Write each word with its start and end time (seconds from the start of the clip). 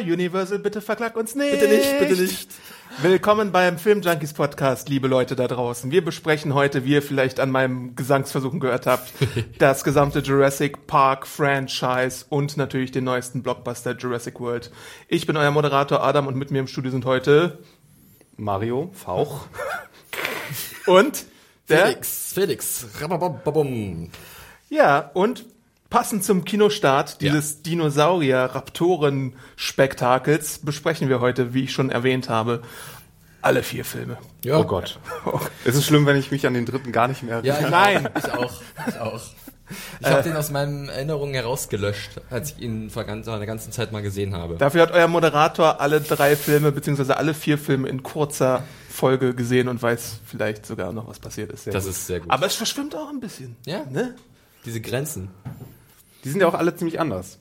Universal, 0.00 0.58
bitte 0.58 0.80
verklag 0.80 1.16
uns 1.16 1.36
nicht. 1.36 1.52
Bitte 1.52 1.68
nicht, 1.68 1.98
bitte 2.00 2.20
nicht. 2.20 2.50
Willkommen 3.00 3.52
beim 3.52 3.78
Film 3.78 4.02
Junkies 4.02 4.32
Podcast, 4.32 4.88
liebe 4.88 5.06
Leute 5.06 5.36
da 5.36 5.46
draußen. 5.46 5.92
Wir 5.92 6.04
besprechen 6.04 6.54
heute, 6.54 6.84
wie 6.84 6.94
ihr 6.94 7.02
vielleicht 7.02 7.38
an 7.38 7.52
meinem 7.52 7.94
Gesangsversuchen 7.94 8.58
gehört 8.58 8.86
habt, 8.86 9.12
das 9.58 9.84
gesamte 9.84 10.18
Jurassic 10.18 10.88
Park 10.88 11.28
Franchise 11.28 12.24
und 12.28 12.56
natürlich 12.56 12.90
den 12.90 13.04
neuesten 13.04 13.44
Blockbuster 13.44 13.96
Jurassic 13.96 14.40
World. 14.40 14.72
Ich 15.06 15.28
bin 15.28 15.36
euer 15.36 15.52
Moderator 15.52 16.02
Adam 16.02 16.26
und 16.26 16.34
mit 16.34 16.50
mir 16.50 16.58
im 16.58 16.66
Studio 16.66 16.90
sind 16.90 17.04
heute 17.04 17.60
Mario, 18.36 18.90
Fauch. 18.94 19.46
und 20.86 21.24
der 21.70 21.86
Felix, 21.86 22.32
Felix. 22.34 22.86
Rababababum. 23.00 24.10
Ja, 24.68 25.10
und 25.14 25.46
passend 25.88 26.24
zum 26.24 26.44
Kinostart 26.44 27.20
dieses 27.20 27.62
Dinosaurier-Raptoren-Spektakels 27.62 30.58
besprechen 30.60 31.08
wir 31.08 31.20
heute, 31.20 31.54
wie 31.54 31.64
ich 31.64 31.72
schon 31.72 31.90
erwähnt 31.90 32.28
habe, 32.28 32.62
alle 33.42 33.62
vier 33.62 33.84
Filme. 33.84 34.18
Ja. 34.44 34.56
Oh 34.58 34.64
Gott. 34.64 34.98
Es 35.64 35.74
ist 35.76 35.86
schlimm, 35.86 36.06
wenn 36.06 36.16
ich 36.16 36.30
mich 36.30 36.46
an 36.46 36.54
den 36.54 36.66
dritten 36.66 36.92
gar 36.92 37.08
nicht 37.08 37.22
mehr 37.22 37.40
Ja, 37.44 37.54
erinnere. 37.54 37.68
ich, 37.68 38.02
Nein. 38.02 38.08
ich 38.16 38.32
auch. 38.32 38.52
Ich 38.88 38.98
auch. 38.98 39.20
Ich 40.00 40.06
habe 40.06 40.22
den 40.22 40.36
aus 40.36 40.50
meinen 40.50 40.88
Erinnerungen 40.88 41.34
herausgelöscht, 41.34 42.20
als 42.30 42.52
ich 42.52 42.58
ihn 42.62 42.90
vor 42.90 43.04
ganz, 43.04 43.28
einer 43.28 43.46
ganzen 43.46 43.72
Zeit 43.72 43.92
mal 43.92 44.02
gesehen 44.02 44.34
habe. 44.34 44.56
Dafür 44.56 44.82
hat 44.82 44.92
euer 44.92 45.08
Moderator 45.08 45.80
alle 45.80 46.00
drei 46.00 46.36
Filme, 46.36 46.72
beziehungsweise 46.72 47.16
alle 47.16 47.34
vier 47.34 47.58
Filme 47.58 47.88
in 47.88 48.02
kurzer 48.02 48.62
Folge 48.88 49.34
gesehen 49.34 49.68
und 49.68 49.80
weiß 49.82 50.20
vielleicht 50.26 50.66
sogar 50.66 50.92
noch, 50.92 51.08
was 51.08 51.18
passiert 51.18 51.52
ist. 51.52 51.64
Sehr 51.64 51.72
Das 51.72 51.84
gut. 51.84 51.92
ist 51.92 52.06
sehr 52.06 52.20
gut. 52.20 52.30
Aber 52.30 52.46
es 52.46 52.54
verschwimmt 52.54 52.94
auch 52.96 53.08
ein 53.10 53.20
bisschen. 53.20 53.56
Ja. 53.66 53.84
Ne? 53.90 54.14
Diese 54.64 54.80
Grenzen. 54.80 55.30
Die 56.24 56.28
sind 56.30 56.40
ja 56.40 56.46
auch 56.48 56.54
alle 56.54 56.74
ziemlich 56.76 57.00
anders. 57.00 57.38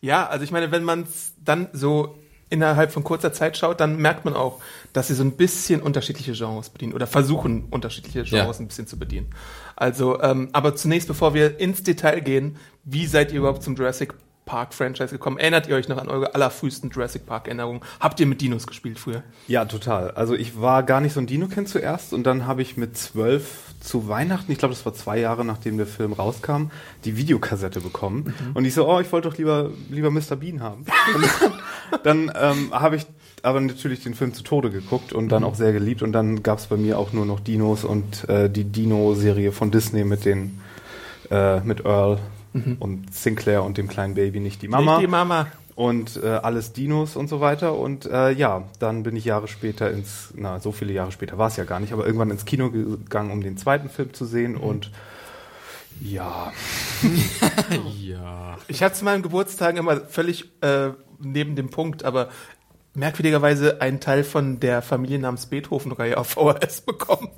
Ja, 0.00 0.26
also 0.28 0.44
ich 0.44 0.50
meine, 0.52 0.70
wenn 0.70 0.84
man 0.84 1.02
es 1.02 1.32
dann 1.44 1.68
so 1.72 2.16
innerhalb 2.50 2.92
von 2.92 3.04
kurzer 3.04 3.30
Zeit 3.32 3.58
schaut, 3.58 3.80
dann 3.80 3.96
merkt 3.96 4.24
man 4.24 4.34
auch, 4.34 4.60
dass 4.94 5.08
sie 5.08 5.14
so 5.14 5.22
ein 5.22 5.32
bisschen 5.32 5.82
unterschiedliche 5.82 6.32
Genres 6.32 6.70
bedienen 6.70 6.94
oder 6.94 7.06
versuchen, 7.06 7.66
unterschiedliche 7.70 8.22
Genres 8.22 8.56
Ja. 8.58 8.64
ein 8.64 8.68
bisschen 8.68 8.86
zu 8.86 8.98
bedienen. 8.98 9.26
Also, 9.78 10.20
ähm, 10.20 10.48
aber 10.52 10.74
zunächst, 10.74 11.06
bevor 11.06 11.34
wir 11.34 11.60
ins 11.60 11.84
Detail 11.84 12.20
gehen, 12.20 12.56
wie 12.84 13.06
seid 13.06 13.30
ihr 13.30 13.38
überhaupt 13.38 13.62
zum 13.62 13.76
Jurassic 13.76 14.12
Park 14.44 14.74
Franchise 14.74 15.10
gekommen? 15.12 15.38
Erinnert 15.38 15.68
ihr 15.68 15.76
euch 15.76 15.88
noch 15.88 15.98
an 15.98 16.08
eure 16.08 16.34
allerfrühesten 16.34 16.90
Jurassic 16.90 17.26
Park 17.26 17.46
Erinnerungen? 17.46 17.82
Habt 18.00 18.18
ihr 18.18 18.26
mit 18.26 18.40
Dinos 18.40 18.66
gespielt 18.66 18.98
früher? 18.98 19.22
Ja, 19.46 19.66
total. 19.66 20.10
Also 20.12 20.34
ich 20.34 20.60
war 20.60 20.82
gar 20.82 21.00
nicht 21.00 21.12
so 21.12 21.20
ein 21.20 21.28
Dino-Kind 21.28 21.68
zuerst 21.68 22.12
und 22.12 22.24
dann 22.24 22.46
habe 22.46 22.62
ich 22.62 22.76
mit 22.76 22.96
zwölf 22.98 23.68
zu 23.80 24.08
Weihnachten, 24.08 24.50
ich 24.50 24.58
glaube, 24.58 24.74
das 24.74 24.84
war 24.84 24.94
zwei 24.94 25.20
Jahre 25.20 25.44
nachdem 25.44 25.76
der 25.76 25.86
Film 25.86 26.12
rauskam, 26.12 26.70
die 27.04 27.16
Videokassette 27.16 27.80
bekommen. 27.80 28.34
Und 28.54 28.64
ich 28.64 28.74
so, 28.74 28.88
oh, 28.88 28.98
ich 28.98 29.12
wollte 29.12 29.28
doch 29.28 29.38
lieber, 29.38 29.70
lieber 29.90 30.10
Mr. 30.10 30.34
Bean 30.34 30.60
haben. 30.60 30.84
Dann 32.02 32.32
ähm, 32.34 32.72
habe 32.72 32.96
ich 32.96 33.06
aber 33.44 33.60
natürlich 33.60 34.02
den 34.02 34.14
Film 34.14 34.34
zu 34.34 34.42
Tode 34.42 34.70
geguckt 34.70 35.12
und 35.12 35.28
dann 35.30 35.44
auch 35.44 35.54
sehr 35.54 35.72
geliebt. 35.72 36.02
Und 36.02 36.12
dann 36.12 36.42
gab 36.42 36.58
es 36.58 36.66
bei 36.66 36.76
mir 36.76 36.98
auch 36.98 37.12
nur 37.12 37.26
noch 37.26 37.40
Dinos 37.40 37.84
und 37.84 38.28
äh, 38.28 38.48
die 38.50 38.64
Dino-Serie 38.64 39.52
von 39.52 39.70
Disney 39.70 40.04
mit 40.04 40.24
den 40.24 40.60
äh, 41.30 41.60
mit 41.60 41.84
Earl 41.84 42.18
und 42.80 43.14
Sinclair 43.14 43.62
und 43.62 43.76
dem 43.78 43.88
kleinen 43.88 44.14
Baby, 44.14 44.40
nicht 44.40 44.62
die 44.62 44.68
Mama 44.68 44.92
Nicht 44.96 45.06
die 45.06 45.10
Mama. 45.10 45.46
und 45.76 46.18
äh, 46.22 46.26
alles 46.28 46.72
Dinos 46.72 47.14
und 47.14 47.28
so 47.28 47.40
weiter. 47.40 47.76
Und 47.78 48.06
äh, 48.06 48.30
ja, 48.32 48.64
dann 48.80 49.02
bin 49.02 49.14
ich 49.14 49.26
Jahre 49.26 49.46
später 49.48 49.90
ins, 49.90 50.32
na, 50.34 50.58
so 50.58 50.72
viele 50.72 50.92
Jahre 50.92 51.12
später 51.12 51.36
war 51.38 51.48
es 51.48 51.56
ja 51.56 51.64
gar 51.64 51.78
nicht, 51.80 51.92
aber 51.92 52.06
irgendwann 52.06 52.30
ins 52.30 52.46
Kino 52.46 52.70
gegangen, 52.70 53.30
um 53.30 53.42
den 53.42 53.56
zweiten 53.58 53.90
Film 53.90 54.14
zu 54.14 54.24
sehen. 54.24 54.56
Und 54.56 54.90
ja, 56.00 56.52
Ja. 58.00 58.56
Ich 58.68 58.82
hatte 58.82 58.96
zu 58.96 59.04
meinen 59.04 59.22
Geburtstagen 59.22 59.78
immer 59.78 60.00
völlig 60.00 60.50
äh, 60.62 60.90
neben 61.20 61.56
dem 61.56 61.70
Punkt, 61.70 62.04
aber 62.04 62.28
merkwürdigerweise 62.94 63.80
einen 63.80 64.00
Teil 64.00 64.24
von 64.24 64.60
der 64.60 64.82
Familie 64.82 65.18
namens 65.18 65.46
Beethoven-Reihe 65.46 66.16
auf 66.16 66.28
VHS 66.30 66.82
bekommen. 66.82 67.28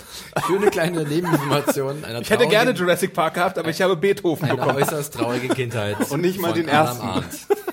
Schöne 0.47 0.71
kleine 0.71 1.05
Nebeninformation. 1.05 2.05
Einer 2.05 2.21
Ich 2.21 2.31
hätte 2.31 2.47
gerne 2.47 2.72
Jurassic 2.72 3.12
Park 3.12 3.34
gehabt, 3.34 3.59
aber 3.59 3.69
ich 3.69 3.83
habe 3.83 3.97
Beethoven 3.97 4.47
eine 4.49 4.56
bekommen. 4.56 4.83
äußerst 4.83 5.15
traurige 5.15 5.49
Kindheit. 5.49 5.97
und 6.11 6.21
nicht 6.21 6.41
mal 6.41 6.53
den 6.53 6.69
ersten. 6.69 7.25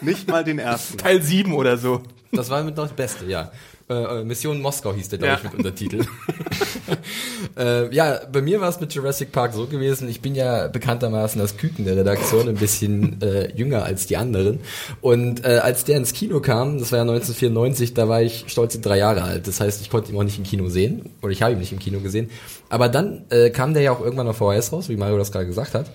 Nicht 0.01 0.27
mal 0.29 0.43
den 0.43 0.59
ersten. 0.59 0.97
Teil 0.97 1.21
7 1.21 1.53
oder 1.53 1.77
so. 1.77 2.03
Das 2.31 2.49
war 2.49 2.63
mit 2.63 2.75
noch 2.75 2.87
das 2.87 2.95
Beste, 2.95 3.25
ja. 3.25 3.51
Äh, 3.89 4.23
Mission 4.25 4.61
Moskau 4.61 4.93
hieß 4.93 5.07
der, 5.09 5.19
glaube 5.19 5.31
Ja. 5.33 5.37
ich, 5.37 5.43
mit 5.45 5.53
Untertitel. 5.55 6.05
äh, 7.57 7.93
ja, 7.95 8.19
bei 8.31 8.41
mir 8.41 8.59
war 8.59 8.67
es 8.69 8.79
mit 8.81 8.93
Jurassic 8.93 9.31
Park 9.31 9.53
so 9.53 9.65
gewesen, 9.67 10.09
ich 10.09 10.21
bin 10.21 10.35
ja 10.35 10.67
bekanntermaßen 10.67 11.39
das 11.39 11.55
Küken 11.55 11.85
der 11.85 11.95
Redaktion, 11.95 12.49
ein 12.49 12.55
bisschen 12.55 13.21
äh, 13.21 13.49
jünger 13.55 13.83
als 13.83 14.05
die 14.07 14.17
anderen. 14.17 14.59
Und 14.99 15.45
äh, 15.45 15.59
als 15.59 15.85
der 15.85 15.97
ins 15.97 16.11
Kino 16.13 16.41
kam, 16.41 16.79
das 16.79 16.91
war 16.91 16.97
ja 16.97 17.03
1994, 17.03 17.93
da 17.93 18.09
war 18.09 18.21
ich 18.21 18.45
stolze 18.47 18.79
drei 18.79 18.97
Jahre 18.97 19.23
alt. 19.23 19.47
Das 19.47 19.61
heißt, 19.61 19.79
ich 19.81 19.89
konnte 19.89 20.11
ihn 20.11 20.17
auch 20.17 20.23
nicht 20.23 20.37
im 20.37 20.43
Kino 20.43 20.67
sehen, 20.67 21.09
oder 21.21 21.31
ich 21.31 21.41
habe 21.41 21.53
ihn 21.53 21.59
nicht 21.59 21.71
im 21.71 21.79
Kino 21.79 21.99
gesehen. 22.01 22.29
Aber 22.69 22.89
dann 22.89 23.23
äh, 23.29 23.49
kam 23.51 23.73
der 23.73 23.83
ja 23.83 23.91
auch 23.93 24.01
irgendwann 24.01 24.27
auf 24.27 24.37
VHS 24.37 24.73
raus, 24.73 24.89
wie 24.89 24.97
Mario 24.97 25.17
das 25.17 25.31
gerade 25.31 25.45
gesagt 25.45 25.73
hat. 25.73 25.89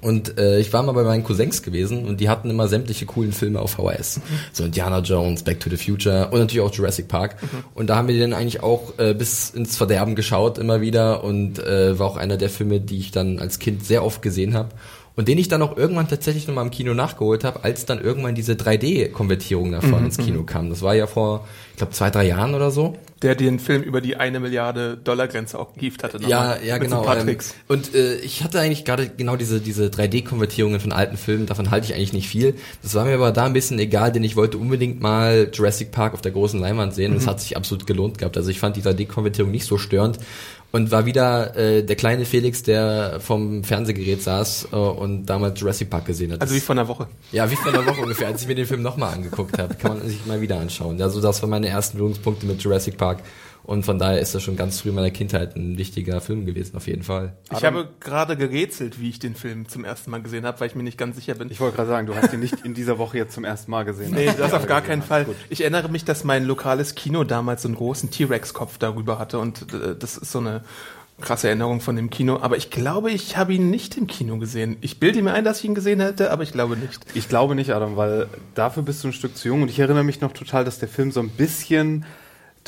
Und 0.00 0.38
äh, 0.38 0.60
ich 0.60 0.72
war 0.72 0.82
mal 0.82 0.92
bei 0.92 1.02
meinen 1.02 1.24
Cousins 1.24 1.62
gewesen 1.62 2.06
und 2.06 2.20
die 2.20 2.28
hatten 2.28 2.50
immer 2.50 2.68
sämtliche 2.68 3.04
coolen 3.06 3.32
Filme 3.32 3.60
auf 3.60 3.72
VHS. 3.72 4.20
So 4.52 4.64
Indiana 4.64 5.00
Jones, 5.00 5.42
Back 5.42 5.60
to 5.60 5.70
the 5.70 5.76
Future 5.76 6.28
und 6.30 6.38
natürlich 6.38 6.64
auch 6.64 6.72
Jurassic 6.72 7.08
Park. 7.08 7.36
Und 7.74 7.88
da 7.88 7.96
haben 7.96 8.08
wir 8.08 8.14
den 8.14 8.32
eigentlich 8.32 8.62
auch 8.62 8.98
äh, 8.98 9.14
bis 9.14 9.50
ins 9.50 9.76
Verderben 9.76 10.14
geschaut 10.14 10.58
immer 10.58 10.80
wieder 10.80 11.24
und 11.24 11.58
äh, 11.58 11.98
war 11.98 12.06
auch 12.06 12.16
einer 12.16 12.36
der 12.36 12.50
Filme, 12.50 12.80
die 12.80 12.98
ich 12.98 13.10
dann 13.10 13.38
als 13.38 13.58
Kind 13.58 13.84
sehr 13.84 14.04
oft 14.04 14.22
gesehen 14.22 14.54
habe. 14.54 14.70
Und 15.18 15.26
den 15.26 15.36
ich 15.36 15.48
dann 15.48 15.62
auch 15.62 15.76
irgendwann 15.76 16.06
tatsächlich 16.06 16.46
nochmal 16.46 16.64
im 16.64 16.70
Kino 16.70 16.94
nachgeholt 16.94 17.42
habe, 17.42 17.64
als 17.64 17.84
dann 17.84 18.00
irgendwann 18.00 18.36
diese 18.36 18.52
3D-Konvertierung 18.52 19.72
davon 19.72 20.04
ins 20.04 20.16
Kino 20.16 20.44
kam. 20.44 20.70
Das 20.70 20.80
war 20.80 20.94
ja 20.94 21.08
vor, 21.08 21.44
ich 21.72 21.78
glaube, 21.78 21.92
zwei, 21.92 22.08
drei 22.10 22.24
Jahren 22.28 22.54
oder 22.54 22.70
so. 22.70 22.96
Der 23.22 23.34
den 23.34 23.58
Film 23.58 23.82
über 23.82 24.00
die 24.00 24.14
eine 24.14 24.38
Milliarde 24.38 24.96
Dollar 24.96 25.26
Grenze 25.26 25.58
auch 25.58 25.74
gehievt 25.74 26.04
hatte. 26.04 26.18
Ja, 26.22 26.50
nochmal. 26.50 26.64
ja, 26.64 26.74
Mit 26.74 26.84
genau. 26.84 27.02
So 27.02 27.10
ähm. 27.10 27.36
Und 27.66 27.96
äh, 27.96 28.14
ich 28.18 28.44
hatte 28.44 28.60
eigentlich 28.60 28.84
gerade 28.84 29.08
genau 29.08 29.34
diese, 29.34 29.60
diese 29.60 29.86
3D-Konvertierungen 29.88 30.78
von 30.78 30.92
alten 30.92 31.16
Filmen, 31.16 31.46
davon 31.46 31.72
halte 31.72 31.86
ich 31.86 31.94
eigentlich 31.96 32.12
nicht 32.12 32.28
viel. 32.28 32.54
Das 32.84 32.94
war 32.94 33.04
mir 33.04 33.14
aber 33.14 33.32
da 33.32 33.44
ein 33.44 33.52
bisschen 33.54 33.80
egal, 33.80 34.12
denn 34.12 34.22
ich 34.22 34.36
wollte 34.36 34.56
unbedingt 34.56 35.00
mal 35.00 35.50
Jurassic 35.52 35.90
Park 35.90 36.14
auf 36.14 36.20
der 36.20 36.30
großen 36.30 36.60
Leinwand 36.60 36.94
sehen. 36.94 37.10
und 37.10 37.18
Es 37.18 37.26
hat 37.26 37.40
sich 37.40 37.56
absolut 37.56 37.88
gelohnt 37.88 38.18
gehabt. 38.18 38.36
Also 38.36 38.50
ich 38.50 38.60
fand 38.60 38.76
die 38.76 38.82
3D-Konvertierung 38.82 39.50
nicht 39.50 39.66
so 39.66 39.78
störend. 39.78 40.20
Und 40.70 40.90
war 40.90 41.06
wieder 41.06 41.56
äh, 41.56 41.82
der 41.82 41.96
kleine 41.96 42.26
Felix, 42.26 42.62
der 42.62 43.20
vom 43.20 43.64
Fernsehgerät 43.64 44.22
saß 44.22 44.68
äh, 44.70 44.76
und 44.76 45.24
damals 45.24 45.58
Jurassic 45.58 45.88
Park 45.88 46.04
gesehen 46.04 46.32
hat. 46.32 46.42
Also 46.42 46.54
wie 46.54 46.60
von 46.60 46.78
einer 46.78 46.88
Woche. 46.88 47.06
ja, 47.32 47.50
wie 47.50 47.56
vor 47.56 47.72
einer 47.72 47.86
Woche 47.86 48.02
ungefähr, 48.02 48.26
als 48.28 48.42
ich 48.42 48.48
mir 48.48 48.54
den 48.54 48.66
Film 48.66 48.82
nochmal 48.82 49.14
angeguckt 49.14 49.58
habe. 49.58 49.74
Kann 49.74 49.98
man 49.98 50.06
sich 50.06 50.26
mal 50.26 50.42
wieder 50.42 50.60
anschauen. 50.60 51.00
Also 51.00 51.22
das 51.22 51.40
waren 51.40 51.50
meine 51.50 51.68
ersten 51.68 51.96
Berührungspunkte 51.96 52.44
mit 52.44 52.62
Jurassic 52.62 52.98
Park. 52.98 53.20
Und 53.68 53.82
von 53.82 53.98
daher 53.98 54.18
ist 54.18 54.34
das 54.34 54.42
schon 54.42 54.56
ganz 54.56 54.80
früh 54.80 54.88
in 54.88 54.94
meiner 54.94 55.10
Kindheit 55.10 55.54
ein 55.54 55.76
wichtiger 55.76 56.22
Film 56.22 56.46
gewesen, 56.46 56.74
auf 56.74 56.86
jeden 56.86 57.02
Fall. 57.02 57.34
Ich 57.52 57.66
habe 57.66 57.86
gerade 58.00 58.34
gerätselt, 58.34 58.98
wie 58.98 59.10
ich 59.10 59.18
den 59.18 59.34
Film 59.34 59.68
zum 59.68 59.84
ersten 59.84 60.10
Mal 60.10 60.22
gesehen 60.22 60.46
habe, 60.46 60.58
weil 60.60 60.68
ich 60.68 60.74
mir 60.74 60.82
nicht 60.82 60.96
ganz 60.96 61.16
sicher 61.16 61.34
bin. 61.34 61.50
Ich 61.50 61.60
wollte 61.60 61.76
gerade 61.76 61.90
sagen, 61.90 62.06
du 62.06 62.14
hast 62.14 62.32
ihn 62.32 62.40
nicht 62.40 62.64
in 62.64 62.72
dieser 62.72 62.96
Woche 62.96 63.18
jetzt 63.18 63.34
zum 63.34 63.44
ersten 63.44 63.70
Mal 63.70 63.84
gesehen. 63.84 64.14
Nee, 64.14 64.30
das 64.38 64.54
auf 64.54 64.66
gar 64.66 64.80
keinen 64.80 65.02
Fall. 65.02 65.26
Gut. 65.26 65.36
Ich 65.50 65.60
erinnere 65.60 65.90
mich, 65.90 66.06
dass 66.06 66.24
mein 66.24 66.46
lokales 66.46 66.94
Kino 66.94 67.24
damals 67.24 67.60
so 67.60 67.68
einen 67.68 67.74
großen 67.74 68.10
T-Rex-Kopf 68.10 68.78
darüber 68.78 69.18
hatte 69.18 69.38
und 69.38 69.70
äh, 69.74 69.94
das 69.98 70.16
ist 70.16 70.32
so 70.32 70.38
eine 70.38 70.62
krasse 71.20 71.48
Erinnerung 71.48 71.82
von 71.82 71.94
dem 71.94 72.08
Kino. 72.08 72.38
Aber 72.40 72.56
ich 72.56 72.70
glaube, 72.70 73.10
ich 73.10 73.36
habe 73.36 73.52
ihn 73.52 73.68
nicht 73.68 73.98
im 73.98 74.06
Kino 74.06 74.38
gesehen. 74.38 74.78
Ich 74.80 74.98
bilde 74.98 75.20
mir 75.20 75.34
ein, 75.34 75.44
dass 75.44 75.58
ich 75.58 75.66
ihn 75.66 75.74
gesehen 75.74 76.00
hätte, 76.00 76.30
aber 76.30 76.42
ich 76.42 76.52
glaube 76.52 76.78
nicht. 76.78 77.04
Ich 77.12 77.28
glaube 77.28 77.54
nicht, 77.54 77.74
Adam, 77.74 77.98
weil 77.98 78.28
dafür 78.54 78.82
bist 78.82 79.04
du 79.04 79.08
ein 79.08 79.12
Stück 79.12 79.36
zu 79.36 79.48
jung 79.48 79.60
und 79.60 79.68
ich 79.68 79.78
erinnere 79.78 80.04
mich 80.04 80.22
noch 80.22 80.32
total, 80.32 80.64
dass 80.64 80.78
der 80.78 80.88
Film 80.88 81.12
so 81.12 81.20
ein 81.20 81.28
bisschen 81.28 82.06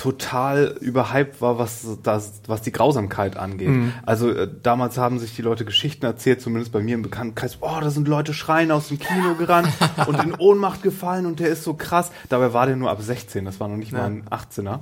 total 0.00 0.76
überhyped 0.80 1.42
war, 1.42 1.58
was 1.58 1.86
das, 2.02 2.40
was 2.46 2.62
die 2.62 2.72
Grausamkeit 2.72 3.36
angeht. 3.36 3.68
Mhm. 3.68 3.92
Also 4.06 4.30
äh, 4.30 4.48
damals 4.62 4.96
haben 4.96 5.18
sich 5.18 5.36
die 5.36 5.42
Leute 5.42 5.66
Geschichten 5.66 6.06
erzählt, 6.06 6.40
zumindest 6.40 6.72
bei 6.72 6.80
mir 6.80 6.94
im 6.94 7.02
Bekanntenkreis, 7.02 7.58
oh, 7.60 7.78
da 7.82 7.90
sind 7.90 8.08
Leute 8.08 8.32
schreien 8.32 8.70
aus 8.70 8.88
dem 8.88 8.98
Kino 8.98 9.34
gerannt 9.34 9.68
und 10.06 10.22
in 10.24 10.34
Ohnmacht 10.34 10.82
gefallen 10.82 11.26
und 11.26 11.38
der 11.38 11.48
ist 11.48 11.64
so 11.64 11.74
krass. 11.74 12.10
Dabei 12.30 12.54
war 12.54 12.64
der 12.64 12.76
nur 12.76 12.90
ab 12.90 13.02
16, 13.02 13.44
das 13.44 13.60
war 13.60 13.68
noch 13.68 13.76
nicht 13.76 13.92
Ja. 13.92 13.98
mal 13.98 14.06
ein 14.06 14.24
18er. 14.30 14.78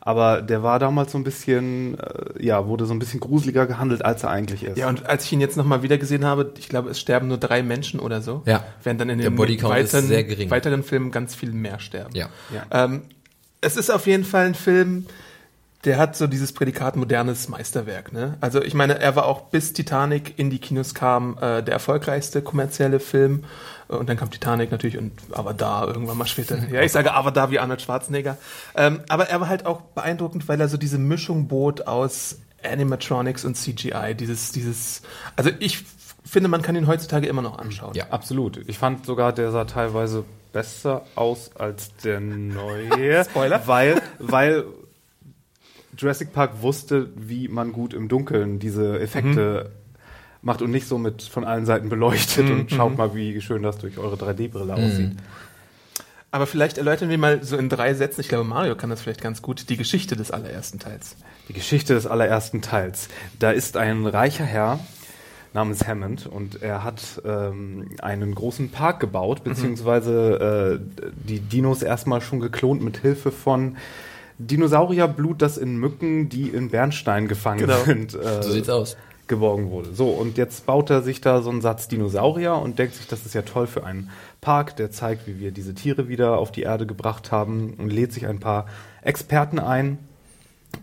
Aber 0.00 0.42
der 0.42 0.62
war 0.64 0.78
damals 0.80 1.12
so 1.12 1.18
ein 1.18 1.24
bisschen, 1.24 1.96
äh, 2.00 2.44
ja, 2.44 2.66
wurde 2.66 2.86
so 2.86 2.92
ein 2.94 2.98
bisschen 2.98 3.20
gruseliger 3.20 3.66
gehandelt, 3.66 4.04
als 4.04 4.24
er 4.24 4.30
eigentlich 4.30 4.64
ist. 4.64 4.78
Ja, 4.78 4.88
und 4.88 5.06
als 5.06 5.26
ich 5.26 5.32
ihn 5.32 5.40
jetzt 5.40 5.56
nochmal 5.56 5.82
wieder 5.82 5.96
gesehen 5.98 6.24
habe, 6.24 6.54
ich 6.58 6.68
glaube, 6.70 6.90
es 6.90 6.98
sterben 6.98 7.28
nur 7.28 7.36
drei 7.38 7.62
Menschen 7.62 8.00
oder 8.00 8.20
so. 8.20 8.42
Ja. 8.46 8.64
Während 8.82 9.00
dann 9.00 9.10
in 9.10 9.18
Der 9.18 9.30
den 9.30 9.38
weiteren, 9.62 10.10
weiteren 10.50 10.82
Filmen 10.82 11.10
ganz 11.12 11.34
viel 11.36 11.52
mehr 11.52 11.78
sterben. 11.78 12.16
Ja. 12.16 12.30
Ja. 12.52 12.84
Ähm, 12.84 13.02
es 13.60 13.76
ist 13.76 13.90
auf 13.90 14.06
jeden 14.06 14.24
Fall 14.24 14.46
ein 14.46 14.54
Film, 14.54 15.06
der 15.84 15.96
hat 15.96 16.14
so 16.14 16.26
dieses 16.26 16.52
Prädikat 16.52 16.96
modernes 16.96 17.48
Meisterwerk. 17.48 18.12
Ne? 18.12 18.36
Also 18.40 18.62
ich 18.62 18.74
meine, 18.74 18.98
er 18.98 19.16
war 19.16 19.24
auch 19.24 19.42
bis 19.48 19.72
Titanic 19.72 20.38
in 20.38 20.50
die 20.50 20.58
Kinos 20.58 20.94
kam 20.94 21.38
äh, 21.40 21.62
der 21.62 21.72
erfolgreichste 21.72 22.42
kommerzielle 22.42 23.00
Film. 23.00 23.44
Äh, 23.88 23.94
Und 23.94 24.08
dann 24.08 24.18
kam 24.18 24.30
Titanic 24.30 24.70
natürlich 24.70 24.98
und 24.98 25.12
Avatar 25.32 25.88
irgendwann 25.88 26.18
mal 26.18 26.26
später. 26.26 26.58
Ja, 26.70 26.82
ich 26.82 26.92
sage 26.92 27.14
Avatar 27.14 27.50
wie 27.50 27.58
Arnold 27.58 27.80
Schwarzenegger. 27.80 28.36
Ähm, 28.74 29.00
aber 29.08 29.30
er 29.30 29.40
war 29.40 29.48
halt 29.48 29.64
auch 29.64 29.80
beeindruckend, 29.80 30.48
weil 30.48 30.60
er 30.60 30.68
so 30.68 30.76
diese 30.76 30.98
Mischung 30.98 31.48
bot 31.48 31.86
aus 31.86 32.36
Animatronics 32.62 33.46
und 33.46 33.56
CGI. 33.56 34.14
Dieses, 34.14 34.52
dieses, 34.52 35.00
also 35.34 35.50
ich 35.60 35.82
finde, 36.26 36.48
man 36.50 36.60
kann 36.60 36.76
ihn 36.76 36.86
heutzutage 36.86 37.26
immer 37.26 37.40
noch 37.40 37.58
anschauen. 37.58 37.94
Ja. 37.94 38.08
Absolut. 38.10 38.58
Ich 38.68 38.76
fand 38.76 39.06
sogar, 39.06 39.32
der 39.32 39.50
sah 39.50 39.64
teilweise 39.64 40.24
besser 40.52 41.04
aus 41.14 41.50
als 41.56 41.94
der 41.96 42.20
neue. 42.20 43.24
Spoiler. 43.30 43.66
Weil, 43.66 44.02
weil 44.18 44.64
Jurassic 45.96 46.32
Park 46.32 46.62
wusste, 46.62 47.10
wie 47.16 47.48
man 47.48 47.72
gut 47.72 47.94
im 47.94 48.08
Dunkeln 48.08 48.58
diese 48.58 49.00
Effekte 49.00 49.70
macht 50.42 50.62
und 50.62 50.70
nicht 50.70 50.86
so 50.86 50.98
mit 50.98 51.22
von 51.22 51.44
allen 51.44 51.66
Seiten 51.66 51.88
beleuchtet 51.88 52.48
und 52.50 52.70
schaut 52.70 52.96
mal, 52.96 53.14
wie 53.14 53.40
schön 53.40 53.62
das 53.62 53.78
durch 53.78 53.98
eure 53.98 54.16
3D-Brille 54.16 54.74
aussieht. 54.74 55.12
Aber 56.32 56.46
vielleicht 56.46 56.78
erläutern 56.78 57.08
wir 57.08 57.18
mal 57.18 57.42
so 57.42 57.56
in 57.56 57.68
drei 57.68 57.92
Sätzen, 57.94 58.20
ich 58.20 58.28
glaube 58.28 58.44
Mario 58.44 58.76
kann 58.76 58.88
das 58.88 59.02
vielleicht 59.02 59.20
ganz 59.20 59.42
gut, 59.42 59.68
die 59.68 59.76
Geschichte 59.76 60.16
des 60.16 60.30
allerersten 60.30 60.78
Teils. 60.78 61.16
Die 61.48 61.52
Geschichte 61.52 61.94
des 61.94 62.06
allerersten 62.06 62.62
Teils. 62.62 63.08
Da 63.38 63.50
ist 63.50 63.76
ein 63.76 64.06
reicher 64.06 64.44
Herr 64.44 64.78
namens 65.52 65.86
Hammond 65.86 66.26
und 66.26 66.62
er 66.62 66.84
hat 66.84 67.20
ähm, 67.24 67.90
einen 68.00 68.34
großen 68.34 68.70
Park 68.70 69.00
gebaut, 69.00 69.42
beziehungsweise 69.44 70.80
äh, 71.02 71.10
die 71.28 71.40
Dinos 71.40 71.82
erstmal 71.82 72.20
schon 72.20 72.40
geklont 72.40 72.82
mit 72.82 72.98
Hilfe 72.98 73.32
von 73.32 73.76
Dinosaurierblut, 74.38 75.42
das 75.42 75.58
in 75.58 75.76
Mücken, 75.76 76.28
die 76.28 76.48
in 76.48 76.70
Bernstein 76.70 77.28
gefangen 77.28 77.60
Genau. 77.60 77.78
sind, 77.84 78.14
äh, 78.14 78.42
So 78.42 78.50
sieht's 78.50 78.68
aus. 78.70 78.96
geborgen 79.26 79.70
wurde. 79.70 79.92
So, 79.92 80.08
und 80.08 80.38
jetzt 80.38 80.66
baut 80.66 80.90
er 80.90 81.02
sich 81.02 81.20
da 81.20 81.42
so 81.42 81.50
einen 81.50 81.60
Satz 81.60 81.88
Dinosaurier 81.88 82.54
und 82.54 82.78
denkt 82.78 82.94
sich, 82.94 83.06
das 83.06 83.26
ist 83.26 83.34
ja 83.34 83.42
toll 83.42 83.66
für 83.66 83.84
einen 83.84 84.10
Park, 84.40 84.76
der 84.76 84.90
zeigt, 84.90 85.26
wie 85.26 85.38
wir 85.38 85.52
diese 85.52 85.74
Tiere 85.74 86.08
wieder 86.08 86.38
auf 86.38 86.50
die 86.52 86.62
Erde 86.62 86.86
gebracht 86.86 87.30
haben 87.30 87.74
und 87.78 87.90
lädt 87.90 88.12
sich 88.12 88.26
ein 88.26 88.40
paar 88.40 88.66
Experten 89.02 89.58
ein, 89.58 89.98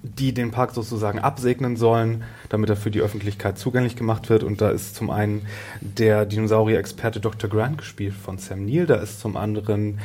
die 0.04 0.34
den 0.34 0.52
Park 0.52 0.74
sozusagen 0.74 1.20
absegnen 1.20 1.76
sollen, 1.76 2.24
damit 2.50 2.70
er 2.70 2.76
für 2.76 2.92
die 2.92 3.02
Öffentlichkeit 3.02 3.58
zugänglich 3.58 3.96
gemacht 3.96 4.30
wird. 4.30 4.44
Und 4.44 4.62
da 4.62 4.70
ist 4.70 4.96
zum 4.96 5.10
einen 5.10 5.46
der 5.82 6.26
Dinosaurier-Experte 6.26 7.20
Dr. 7.20 7.50
Grant, 7.50 7.80
gespielt 7.80 8.14
von 8.14 8.38
Sam 8.38 8.66
Neill, 8.66 8.86
da 8.86 8.96
ist 8.96 9.20
zum 9.20 9.38
anderen 9.38 10.00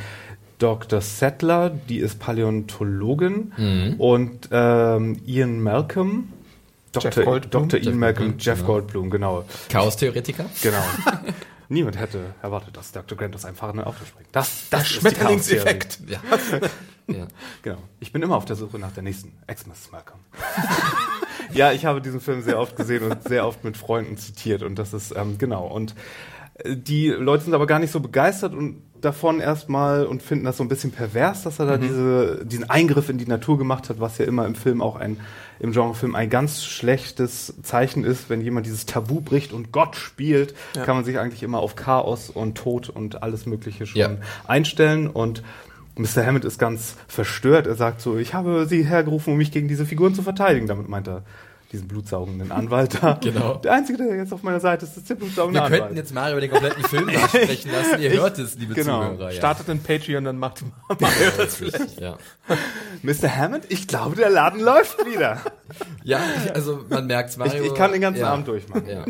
Dr. 0.59 1.01
Settler, 1.01 1.69
die 1.69 1.97
ist 1.97 2.19
Paläontologin 2.19 3.95
und 3.97 4.49
ähm, 4.51 5.19
Ian 5.25 5.61
Malcolm, 5.61 6.29
Jeff 6.93 7.15
Dr. 7.15 7.25
Goldblum. 7.25 7.69
Dr. 7.69 7.79
Ian 7.79 7.85
Jeff 7.85 7.99
Malcolm, 7.99 8.27
Goldblum, 8.27 8.39
Jeff 8.39 8.57
genau. 8.59 8.67
Goldblum, 8.67 9.09
genau. 9.09 9.45
Chaos-Theoretiker? 9.69 10.45
Genau. 10.61 10.83
Niemand 11.69 11.99
hätte 11.99 12.19
erwartet, 12.41 12.77
dass 12.77 12.91
Dr. 12.91 13.17
Grant 13.17 13.35
aus 13.35 13.45
einem 13.45 13.55
fahrenden 13.55 13.85
Auto 13.85 14.05
springt. 14.05 14.29
Das, 14.31 14.69
das 14.69 14.83
ist 14.83 14.89
die 14.89 14.99
Schmetterlingseffekt. 14.99 15.99
Ja. 16.07 16.19
Ja. 17.07 17.27
Genau. 17.61 17.77
Ich 17.99 18.11
bin 18.11 18.21
immer 18.21 18.35
auf 18.37 18.45
der 18.45 18.55
Suche 18.55 18.79
nach 18.79 18.91
der 18.91 19.03
nächsten 19.03 19.31
Xmas 19.47 19.91
Malcolm. 19.91 20.19
ja, 21.53 21.71
ich 21.71 21.85
habe 21.85 22.01
diesen 22.01 22.21
Film 22.21 22.41
sehr 22.41 22.59
oft 22.59 22.75
gesehen 22.75 23.03
und 23.03 23.23
sehr 23.23 23.45
oft 23.47 23.63
mit 23.63 23.77
Freunden 23.77 24.17
zitiert 24.17 24.63
und 24.63 24.77
das 24.79 24.93
ist 24.93 25.13
ähm, 25.15 25.37
genau 25.37 25.67
und 25.67 25.95
äh, 26.63 26.75
die 26.75 27.09
Leute 27.09 27.43
sind 27.45 27.53
aber 27.53 27.67
gar 27.67 27.79
nicht 27.79 27.91
so 27.91 27.99
begeistert 27.99 28.53
und 28.53 28.81
davon 29.01 29.41
erstmal 29.41 30.05
und 30.05 30.23
finden 30.23 30.45
das 30.45 30.55
so 30.55 30.63
ein 30.63 30.69
bisschen 30.69 30.91
pervers, 30.93 31.43
dass 31.43 31.59
er 31.59 31.65
da 31.65 31.77
diese, 31.77 32.45
diesen 32.45 32.69
Eingriff 32.69 33.09
in 33.09 33.17
die 33.17 33.25
Natur 33.27 33.57
gemacht 33.57 33.89
hat, 33.89 33.99
was 33.99 34.17
ja 34.17 34.23
immer 34.23 34.45
im 34.45 34.55
Film 34.55 34.81
auch 34.81 34.95
ein, 34.95 35.19
im 35.59 35.73
Genrefilm 35.73 36.15
ein 36.15 36.29
ganz 36.29 36.63
schlechtes 36.63 37.53
Zeichen 37.63 38.05
ist, 38.05 38.29
wenn 38.29 38.39
jemand 38.39 38.65
dieses 38.65 38.85
Tabu 38.85 39.19
bricht 39.19 39.51
und 39.51 39.73
Gott 39.73 39.97
spielt, 39.97 40.55
Ja. 40.73 40.85
kann 40.85 40.95
man 40.95 41.03
sich 41.03 41.19
eigentlich 41.19 41.43
immer 41.43 41.59
auf 41.59 41.75
Chaos 41.75 42.29
und 42.29 42.57
Tod 42.57 42.87
und 42.87 43.23
alles 43.23 43.45
Mögliche 43.45 43.85
schon 43.85 43.99
Ja. 43.99 44.09
einstellen 44.47 45.07
und 45.09 45.43
Mr. 45.95 46.25
Hammond 46.25 46.45
ist 46.45 46.57
ganz 46.59 46.95
verstört. 47.07 47.67
Er 47.67 47.75
sagt 47.75 48.01
so, 48.01 48.17
ich 48.17 48.33
habe 48.33 48.65
sie 48.67 48.83
hergerufen, 48.83 49.33
um 49.33 49.37
mich 49.37 49.51
gegen 49.51 49.67
diese 49.67 49.85
Figuren 49.85 50.15
zu 50.15 50.23
verteidigen. 50.23 50.67
Damit 50.67 50.89
meint 50.89 51.07
er 51.07 51.23
diesen 51.71 51.87
blutsaugenden 51.87 52.51
Anwalt 52.51 53.01
da. 53.01 53.13
Genau. 53.21 53.55
Der 53.55 53.73
Einzige, 53.73 53.97
der 53.97 54.15
jetzt 54.15 54.31
auf 54.31 54.43
meiner 54.43 54.59
Seite 54.59 54.85
ist, 54.85 54.95
ist 54.95 55.09
der 55.09 55.15
blutsaugende 55.15 55.59
Wir 55.59 55.63
Anwalt. 55.65 55.81
könnten 55.81 55.97
jetzt 55.97 56.13
Mario 56.13 56.39
den 56.39 56.51
kompletten 56.51 56.83
Film 56.83 57.05
nachsprechen 57.13 57.71
lassen. 57.71 57.99
Ihr 58.01 58.11
hört 58.11 58.37
es, 58.37 58.55
liebe 58.55 58.75
genau. 58.75 59.01
Zuhörer. 59.03 59.31
Ja. 59.31 59.37
Startet 59.37 59.69
ein 59.71 59.79
Patreon, 59.81 60.23
dann 60.23 60.37
macht 60.37 60.63
Mario 60.99 61.31
das 61.35 61.55
vielleicht. 61.55 61.99
Ja. 61.99 62.17
Mr. 63.01 63.35
Hammond, 63.35 63.65
ich 63.69 63.87
glaube, 63.87 64.15
der 64.15 64.29
Laden 64.29 64.59
läuft 64.61 65.03
wieder. 65.05 65.41
ja, 66.03 66.19
also 66.53 66.85
man 66.89 67.07
merkt 67.07 67.31
Ich, 67.31 67.37
Mario. 67.37 67.63
ich 67.63 67.73
kann 67.73 67.91
den 67.91 68.01
ganzen 68.01 68.21
ja. 68.21 68.29
Abend 68.31 68.47
durchmachen. 68.47 68.87
Ja. 68.87 69.05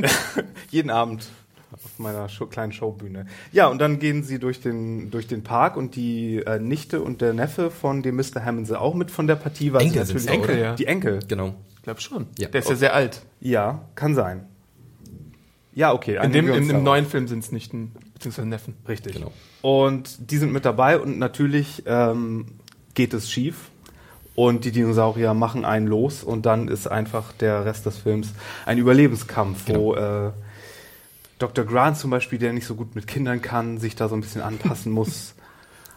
Jeden 0.70 0.90
Abend 0.90 1.26
auf 1.74 2.00
meiner 2.00 2.30
Show, 2.30 2.46
kleinen 2.46 2.72
Showbühne. 2.72 3.26
Ja, 3.52 3.68
und 3.68 3.80
dann 3.80 4.00
gehen 4.00 4.24
sie 4.24 4.40
durch 4.40 4.62
den, 4.62 5.12
durch 5.12 5.28
den 5.28 5.44
Park 5.44 5.78
und 5.78 5.96
die 5.96 6.38
äh, 6.38 6.60
Nichte 6.60 7.02
und 7.02 7.22
der 7.22 7.34
Neffe 7.34 7.72
von 7.72 8.04
dem 8.04 8.16
Mr. 8.16 8.44
Hammond 8.44 8.68
sind 8.68 8.76
auch 8.78 8.94
mit 8.94 9.12
von 9.12 9.28
der 9.28 9.36
Partie. 9.36 9.74
Weil 9.74 9.82
sie 9.82 9.88
Enkel 9.88 10.06
sind's 10.06 10.26
natürlich 10.26 10.44
auch, 10.44 10.50
oder? 10.50 10.76
Die 10.76 10.86
Enkel. 10.86 11.20
Genau. 11.28 11.56
Ich 11.76 11.84
glaube 11.84 12.02
schon. 12.02 12.28
Ja. 12.38 12.48
Der 12.48 12.60
ist 12.62 12.70
ja 12.70 12.76
sehr 12.76 12.94
alt. 12.94 13.22
Ja, 13.40 13.86
kann 13.96 14.16
sein. 14.16 14.46
Ja, 15.76 15.92
okay. 15.94 16.20
In 16.24 16.32
dem, 16.32 16.48
im, 16.50 16.70
im 16.70 16.84
neuen 16.84 17.06
Film 17.06 17.28
sind 17.28 17.44
es 17.44 17.52
nicht 17.52 17.74
ein, 17.74 17.92
beziehungsweise 18.14 18.48
Neffen. 18.48 18.76
Richtig. 18.88 19.14
Genau. 19.14 19.32
Und 19.62 20.32
die 20.32 20.38
sind 20.38 20.54
mit 20.54 20.66
dabei 20.66 21.00
und 21.00 21.18
natürlich 21.18 21.84
ähm, 21.86 22.46
geht 22.94 23.14
es 23.14 23.30
schief. 23.30 23.70
Und 24.36 24.66
die 24.66 24.72
Dinosaurier 24.72 25.36
machen 25.36 25.64
einen 25.64 25.86
los 25.86 26.24
und 26.24 26.48
dann 26.48 26.68
ist 26.68 26.88
einfach 26.88 27.34
der 27.34 27.66
Rest 27.66 27.86
des 27.86 27.98
Films 28.00 28.34
ein 28.66 28.80
Überlebenskampf, 28.80 29.68
wo 29.68 29.94
äh, 29.94 30.32
Dr. 31.40 31.66
Grant 31.66 31.98
zum 31.98 32.10
Beispiel, 32.12 32.40
der 32.40 32.54
nicht 32.54 32.66
so 32.68 32.76
gut 32.76 32.96
mit 32.96 33.08
Kindern 33.08 33.42
kann, 33.42 33.78
sich 33.80 33.96
da 33.96 34.08
so 34.10 34.16
ein 34.16 34.22
bisschen 34.22 34.42
anpassen 34.42 34.92
muss. 34.92 35.34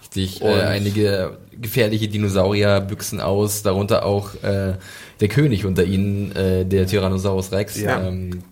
Richtig, 0.03 0.43
äh, 0.43 0.63
einige 0.63 1.39
gefährliche 1.51 2.09
Dinosaurier 2.09 2.81
büchsen 2.81 3.21
aus, 3.21 3.63
darunter 3.63 4.05
auch 4.05 4.35
äh, 4.43 4.75
der 5.21 5.29
König 5.29 5.65
unter 5.65 5.85
ihnen, 5.85 6.35
äh, 6.37 6.65
der 6.65 6.87
Tyrannosaurus 6.87 7.53
Rex, 7.53 7.81
Ja. 7.81 8.07
ähm, 8.07 8.43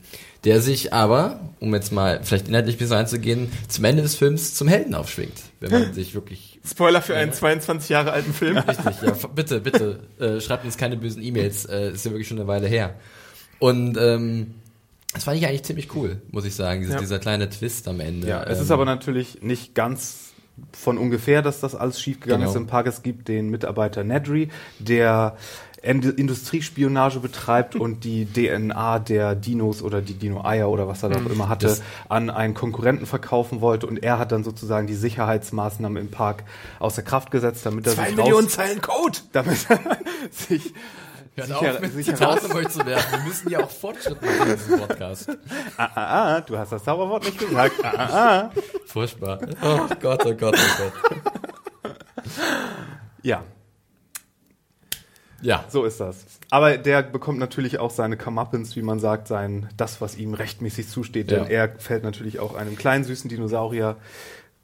der 0.44 0.60
sich 0.60 0.92
aber, 0.92 1.40
um 1.60 1.72
jetzt 1.74 1.90
mal 1.90 2.20
vielleicht 2.22 2.48
inhaltlich 2.48 2.76
ein 2.76 2.78
bisschen 2.78 2.96
einzugehen, 2.96 3.50
zum 3.68 3.84
Ende 3.84 4.02
des 4.02 4.14
Films 4.14 4.54
zum 4.54 4.68
Helden 4.68 4.94
aufschwingt, 4.94 5.32
wenn 5.60 5.70
man 5.70 5.92
sich 5.94 6.14
wirklich 6.14 6.60
Spoiler 6.68 7.00
für 7.02 7.14
einen 7.16 7.32
22 7.32 7.88
Jahre 7.90 8.12
alten 8.12 8.32
Film. 8.34 8.56
Richtig, 8.68 9.02
ja, 9.02 9.12
bitte, 9.34 9.60
bitte, 9.60 10.00
äh, 10.18 10.40
schreibt 10.40 10.64
uns 10.64 10.76
keine 10.76 10.96
bösen 10.96 11.22
E-Mails, 11.22 11.64
äh, 11.66 11.90
ist 11.92 12.04
ja 12.04 12.10
wirklich 12.10 12.28
schon 12.28 12.38
eine 12.38 12.46
Weile 12.48 12.66
her. 12.66 12.94
Und 13.58 13.96
ähm, 13.98 14.54
das 15.14 15.24
fand 15.24 15.38
ich 15.38 15.46
eigentlich 15.46 15.62
ziemlich 15.64 15.94
cool, 15.94 16.20
muss 16.30 16.44
ich 16.44 16.54
sagen, 16.54 16.80
dieser, 16.82 16.94
Ja. 16.94 17.00
dieser 17.00 17.18
kleine 17.18 17.48
Twist 17.48 17.88
am 17.88 18.00
Ende. 18.00 18.28
Ja, 18.28 18.42
es 18.42 18.58
ähm, 18.58 18.64
ist 18.64 18.70
aber 18.70 18.84
natürlich 18.84 19.40
nicht 19.42 19.74
ganz 19.74 20.32
von 20.72 20.98
ungefähr, 20.98 21.40
dass 21.42 21.60
das 21.60 21.74
alles 21.74 22.00
schiefgegangen 22.00 22.42
Genau. 22.42 22.50
ist 22.50 22.56
im 22.56 22.66
Park. 22.66 22.86
Es 22.86 23.02
gibt 23.02 23.26
den 23.28 23.48
Mitarbeiter 23.50 24.04
Nedry, 24.04 24.50
der 24.78 25.36
Ind- 25.82 26.04
Industriespionage 26.18 27.18
betreibt 27.20 27.74
und 27.76 28.04
die 28.04 28.24
DNA 28.26 28.98
der 29.00 29.34
Dinos 29.34 29.82
oder 29.82 30.00
die 30.00 30.14
Dino-Eier 30.14 30.68
oder 30.70 30.86
was 30.88 31.02
er 31.02 31.08
da 31.10 31.20
auch 31.20 31.28
immer 31.30 31.48
hatte, 31.48 31.66
Das- 31.66 31.82
an 32.08 32.30
einen 32.30 32.54
Konkurrenten 32.54 33.04
verkaufen 33.06 33.60
wollte 33.60 33.86
und 33.86 34.02
er 34.02 34.18
hat 34.18 34.30
dann 34.32 34.44
sozusagen 34.44 34.86
die 34.86 34.94
Sicherheitsmaßnahmen 34.94 36.00
im 36.00 36.10
Park 36.10 36.44
außer 36.78 37.02
Kraft 37.02 37.30
gesetzt, 37.30 37.66
damit 37.66 37.86
er 37.86 37.94
Zwei 37.94 38.06
sich 38.06 38.16
Millionen 38.16 38.46
raus, 38.46 38.52
Zeilen 38.54 38.80
Code. 38.80 39.18
damit 39.32 39.58
er 39.68 39.80
sich 40.30 40.72
Hört 41.36 41.48
sich 41.48 41.56
auf, 41.56 41.80
mit 41.80 41.92
sich 41.92 42.08
euch 42.54 42.68
zu 42.68 42.86
werden. 42.86 43.04
Wir 43.10 43.20
müssen 43.24 43.50
ja 43.50 43.64
auch 43.64 43.70
Fortschritte 43.70 44.24
machen 44.24 44.50
in 44.50 44.56
diesem 44.56 44.78
Podcast. 44.80 45.28
ah, 45.76 45.90
ah, 45.94 46.36
ah, 46.36 46.40
du 46.40 46.56
hast 46.56 46.70
das 46.70 46.84
Zauberwort 46.84 47.24
nicht 47.24 47.38
gesagt. 47.38 47.74
Ah, 47.82 47.92
ah, 47.96 48.08
ah. 48.12 48.50
Furchtbar. 48.86 49.40
Oh 49.62 49.80
Gott, 50.00 50.24
oh 50.24 50.34
Gott, 50.34 50.56
oh 50.56 50.78
Gott. 50.78 50.92
Ja, 53.22 53.42
Ja, 55.42 55.64
So 55.68 55.84
ist 55.84 56.00
das. 56.00 56.24
Aber 56.50 56.78
der 56.78 57.02
bekommt 57.02 57.38
natürlich 57.38 57.78
auch 57.78 57.90
seine 57.90 58.16
Comeuppance, 58.16 58.76
wie 58.76 58.82
man 58.82 59.00
sagt, 59.00 59.26
sein, 59.28 59.68
das, 59.76 60.00
was 60.00 60.16
ihm 60.16 60.34
rechtmäßig 60.34 60.88
zusteht. 60.88 61.30
Denn 61.30 61.44
Ja. 61.44 61.50
er 61.50 61.68
fällt 61.78 62.04
natürlich 62.04 62.38
auch 62.38 62.54
einem 62.54 62.76
kleinen 62.76 63.04
süßen 63.04 63.28
Dinosaurier 63.28 63.96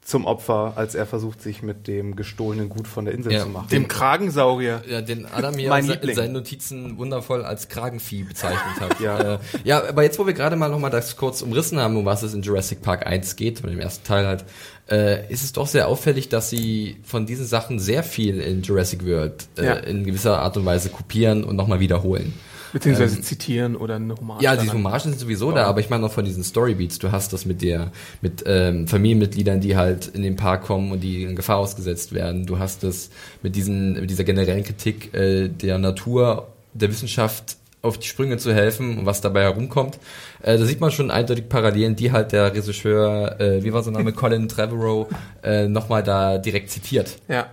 zum 0.03 0.25
Opfer, 0.25 0.73
als 0.77 0.95
er 0.95 1.05
versucht, 1.05 1.41
sich 1.41 1.61
mit 1.61 1.87
dem 1.87 2.15
gestohlenen 2.15 2.69
Gut 2.69 2.87
von 2.87 3.05
der 3.05 3.13
Insel 3.13 3.33
Ja, 3.33 3.43
zu 3.43 3.49
machen. 3.49 3.67
Dem 3.69 3.87
Kragensaurier. 3.87 4.81
Ja, 4.89 5.01
den 5.01 5.25
Adam 5.27 5.55
hier 5.55 5.73
in 5.75 6.15
seinen 6.15 6.33
Notizen 6.33 6.97
wundervoll 6.97 7.43
als 7.45 7.69
Kragenvieh 7.69 8.23
bezeichnet 8.23 8.79
hat. 8.79 8.91
Ja. 8.99 9.35
Äh, 9.35 9.39
ja, 9.63 9.87
aber 9.87 10.03
jetzt, 10.03 10.19
wo 10.19 10.25
wir 10.27 10.33
gerade 10.33 10.55
mal 10.55 10.69
nochmal 10.69 10.91
das 10.91 11.15
kurz 11.17 11.41
umrissen 11.41 11.79
haben, 11.79 11.95
um 11.97 12.05
was 12.05 12.23
es 12.23 12.33
in 12.33 12.41
Jurassic 12.41 12.81
Park 12.81 13.05
1 13.07 13.35
geht, 13.35 13.63
mit 13.63 13.71
dem 13.73 13.79
ersten 13.79 14.05
Teil 14.05 14.27
halt, 14.27 14.43
äh, 14.89 15.31
ist 15.31 15.43
es 15.43 15.53
doch 15.53 15.67
sehr 15.67 15.87
auffällig, 15.87 16.29
dass 16.29 16.49
sie 16.49 16.97
von 17.03 17.25
diesen 17.25 17.45
Sachen 17.45 17.79
sehr 17.79 18.03
viel 18.03 18.39
in 18.41 18.61
Jurassic 18.63 19.05
World 19.05 19.47
äh, 19.57 19.65
Ja. 19.65 19.73
in 19.75 20.03
gewisser 20.03 20.39
Art 20.39 20.57
und 20.57 20.65
Weise 20.65 20.89
kopieren 20.89 21.43
und 21.43 21.55
nochmal 21.55 21.79
wiederholen. 21.79 22.33
Beziehungsweise 22.73 23.21
zitieren 23.21 23.75
oder 23.75 23.95
eine 23.95 24.15
Hommage. 24.15 24.43
Ja, 24.43 24.55
die. 24.55 24.69
Hommagen 24.69 25.11
sind 25.11 25.19
sowieso 25.19 25.51
da, 25.51 25.65
aber 25.65 25.79
ich 25.79 25.89
meine 25.89 26.05
auch 26.05 26.11
von 26.11 26.25
diesen 26.25 26.43
Storybeats. 26.43 26.99
Du 26.99 27.11
hast 27.11 27.33
das 27.33 27.45
mit 27.45 27.61
der, 27.61 27.91
mit 28.21 28.43
ähm, 28.45 28.87
Familienmitgliedern, 28.87 29.59
die 29.59 29.75
halt 29.75 30.07
in 30.07 30.21
den 30.21 30.35
Park 30.35 30.63
kommen 30.63 30.91
und 30.91 31.01
die 31.01 31.23
in 31.23 31.35
Gefahr 31.35 31.57
ausgesetzt 31.57 32.13
werden. 32.13 32.45
Du 32.45 32.59
hast 32.59 32.83
das 32.83 33.09
mit 33.41 33.55
diesen, 33.55 33.93
mit 33.93 34.09
dieser 34.09 34.23
generellen 34.23 34.63
Kritik 34.63 35.13
äh, 35.13 35.49
der 35.49 35.77
Natur, 35.77 36.47
der 36.73 36.89
Wissenschaft 36.89 37.57
auf 37.81 37.97
die 37.97 38.07
Sprünge 38.07 38.37
zu 38.37 38.53
helfen 38.53 38.99
und 38.99 39.05
was 39.05 39.21
dabei 39.21 39.43
herumkommt. 39.43 39.97
Äh, 40.41 40.57
da 40.57 40.65
sieht 40.65 40.79
man 40.79 40.91
schon 40.91 41.11
eindeutig 41.11 41.49
Parallelen, 41.49 41.95
die 41.95 42.11
halt 42.11 42.31
der 42.31 42.53
Regisseur, 42.53 43.39
äh, 43.39 43.63
wie 43.63 43.73
war 43.73 43.83
sein 43.83 43.93
Name, 43.93 44.13
Colin 44.13 44.47
Trevorrow, 44.47 45.07
äh, 45.43 45.67
nochmal 45.67 46.03
da 46.03 46.37
direkt 46.37 46.69
zitiert. 46.69 47.17
Ja. 47.27 47.47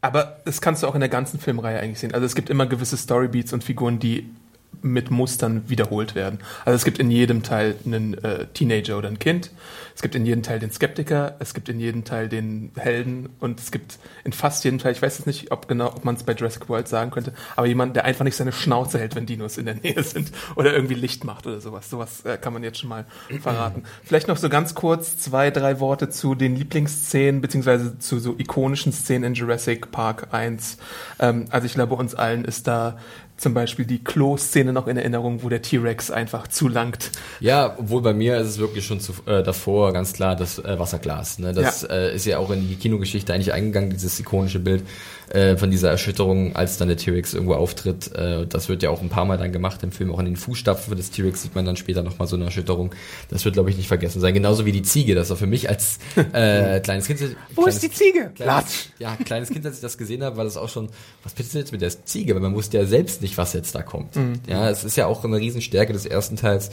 Aber 0.00 0.38
das 0.44 0.60
kannst 0.60 0.82
du 0.82 0.86
auch 0.86 0.94
in 0.94 1.00
der 1.00 1.08
ganzen 1.08 1.40
Filmreihe 1.40 1.80
eigentlich 1.80 1.98
sehen. 1.98 2.14
Also 2.14 2.24
es 2.24 2.36
gibt 2.36 2.50
immer 2.50 2.66
gewisse 2.66 2.96
Storybeats 2.96 3.52
und 3.52 3.64
Figuren, 3.64 3.98
die 3.98 4.30
mit 4.82 5.10
Mustern 5.10 5.68
wiederholt 5.68 6.14
werden. 6.14 6.38
Also 6.64 6.76
es 6.76 6.84
gibt 6.84 6.98
in 6.98 7.10
jedem 7.10 7.42
Teil 7.42 7.74
einen 7.84 8.14
äh, 8.22 8.46
Teenager 8.46 8.98
oder 8.98 9.08
ein 9.08 9.18
Kind, 9.18 9.50
es 9.94 10.02
gibt 10.02 10.14
in 10.14 10.24
jedem 10.24 10.42
Teil 10.42 10.60
den 10.60 10.70
Skeptiker, 10.70 11.34
es 11.40 11.54
gibt 11.54 11.68
in 11.68 11.80
jedem 11.80 12.04
Teil 12.04 12.28
den 12.28 12.70
Helden 12.76 13.28
und 13.40 13.58
es 13.58 13.72
gibt 13.72 13.98
in 14.24 14.32
fast 14.32 14.62
jedem 14.64 14.78
Teil, 14.78 14.92
ich 14.92 15.02
weiß 15.02 15.18
jetzt 15.18 15.26
nicht, 15.26 15.50
ob 15.50 15.66
genau, 15.66 15.88
ob 15.88 16.04
man 16.04 16.14
es 16.14 16.22
bei 16.22 16.34
Jurassic 16.34 16.68
World 16.68 16.86
sagen 16.86 17.10
könnte, 17.10 17.32
aber 17.56 17.66
jemand, 17.66 17.96
der 17.96 18.04
einfach 18.04 18.24
nicht 18.24 18.36
seine 18.36 18.52
Schnauze 18.52 18.98
hält, 18.98 19.16
wenn 19.16 19.26
Dinos 19.26 19.58
in 19.58 19.66
der 19.66 19.74
Nähe 19.74 20.02
sind 20.02 20.30
oder 20.54 20.72
irgendwie 20.72 20.94
Licht 20.94 21.24
macht 21.24 21.46
oder 21.46 21.60
sowas. 21.60 21.90
Sowas 21.90 22.24
äh, 22.24 22.36
kann 22.38 22.52
man 22.52 22.62
jetzt 22.62 22.78
schon 22.78 22.88
mal 22.88 23.06
verraten. 23.40 23.82
Vielleicht 24.04 24.28
noch 24.28 24.36
so 24.36 24.48
ganz 24.48 24.74
kurz 24.74 25.18
zwei, 25.18 25.50
drei 25.50 25.80
Worte 25.80 26.08
zu 26.08 26.34
den 26.34 26.54
Lieblingsszenen 26.54 27.40
beziehungsweise 27.40 27.98
zu 27.98 28.20
so 28.20 28.36
ikonischen 28.38 28.92
Szenen 28.92 29.24
in 29.24 29.34
Jurassic 29.34 29.90
Park 29.90 30.28
1. 30.32 30.78
Ähm, 31.18 31.46
also 31.50 31.66
ich 31.66 31.74
glaube, 31.74 31.96
uns 31.96 32.14
allen 32.14 32.44
ist 32.44 32.68
da 32.68 32.98
zum 33.38 33.54
Beispiel 33.54 33.86
die 33.86 34.02
Klo-Szene 34.02 34.72
noch 34.72 34.88
in 34.88 34.96
Erinnerung, 34.96 35.42
wo 35.42 35.48
der 35.48 35.62
T-Rex 35.62 36.10
einfach 36.10 36.48
zulangt. 36.48 37.12
Ja, 37.40 37.76
obwohl 37.78 38.02
bei 38.02 38.12
mir 38.12 38.36
ist 38.36 38.48
es 38.48 38.58
wirklich 38.58 38.84
schon 38.84 39.00
zu, 39.00 39.14
äh, 39.26 39.42
davor 39.42 39.92
ganz 39.92 40.12
klar 40.12 40.36
das 40.36 40.58
äh, 40.58 40.78
Wasserglas. 40.78 41.38
Ne? 41.38 41.52
Das 41.54 41.82
Ja. 41.82 41.88
Äh, 41.88 42.16
ist 42.16 42.26
ja 42.26 42.38
auch 42.38 42.50
in 42.50 42.68
die 42.68 42.74
Kinogeschichte 42.74 43.32
eigentlich 43.32 43.52
eingegangen, 43.52 43.90
dieses 43.90 44.18
ikonische 44.18 44.58
Bild 44.58 44.82
äh, 45.30 45.56
von 45.56 45.70
dieser 45.70 45.90
Erschütterung, 45.90 46.56
als 46.56 46.78
dann 46.78 46.88
der 46.88 46.96
T-Rex 46.96 47.34
irgendwo 47.34 47.54
auftritt. 47.54 48.14
Äh, 48.14 48.46
das 48.46 48.68
wird 48.68 48.82
ja 48.82 48.90
auch 48.90 49.02
ein 49.02 49.08
paar 49.08 49.24
Mal 49.24 49.38
dann 49.38 49.52
gemacht 49.52 49.82
im 49.82 49.92
Film. 49.92 50.12
Auch 50.12 50.18
in 50.18 50.24
den 50.24 50.36
Fußstapfen 50.36 50.96
des 50.96 51.10
T-Rex 51.10 51.42
sieht 51.42 51.54
man 51.54 51.64
dann 51.64 51.76
später 51.76 52.02
nochmal 52.02 52.28
so 52.28 52.36
eine 52.36 52.46
Erschütterung. 52.46 52.94
Das 53.28 53.44
wird, 53.44 53.54
glaube 53.54 53.70
ich, 53.70 53.76
nicht 53.76 53.88
vergessen 53.88 54.20
sein. 54.20 54.34
Genauso 54.34 54.64
wie 54.66 54.72
die 54.72 54.82
Ziege. 54.82 55.14
Das 55.14 55.30
war 55.30 55.36
für 55.36 55.46
mich 55.46 55.68
als 55.68 55.98
äh, 56.32 56.80
kleines 56.82 57.06
Kind... 57.06 57.20
Wo 57.54 57.66
ist 57.66 57.82
die 57.82 57.90
Ziege? 57.90 58.30
Kleines, 58.34 58.90
ja, 58.98 59.16
kleines 59.16 59.50
Kind, 59.50 59.66
als 59.66 59.76
ich 59.76 59.82
das 59.82 59.98
gesehen 59.98 60.22
habe, 60.22 60.36
war 60.36 60.44
das 60.44 60.56
auch 60.56 60.68
schon, 60.68 60.88
was 61.22 61.34
ist 61.38 61.54
jetzt 61.54 61.72
mit 61.72 61.82
der 61.82 61.90
Ziege? 62.04 62.34
Weil 62.34 62.42
man 62.42 62.54
wusste 62.54 62.78
ja 62.78 62.86
selbst 62.86 63.22
nicht, 63.22 63.36
was 63.38 63.52
jetzt 63.52 63.74
da 63.74 63.82
kommt. 63.82 64.14
Ja, 64.46 64.70
es 64.70 64.84
ist 64.84 64.96
ja 64.96 65.06
auch 65.06 65.24
eine 65.24 65.36
Riesenstärke 65.36 65.92
des 65.92 66.06
ersten 66.06 66.36
Teils, 66.36 66.70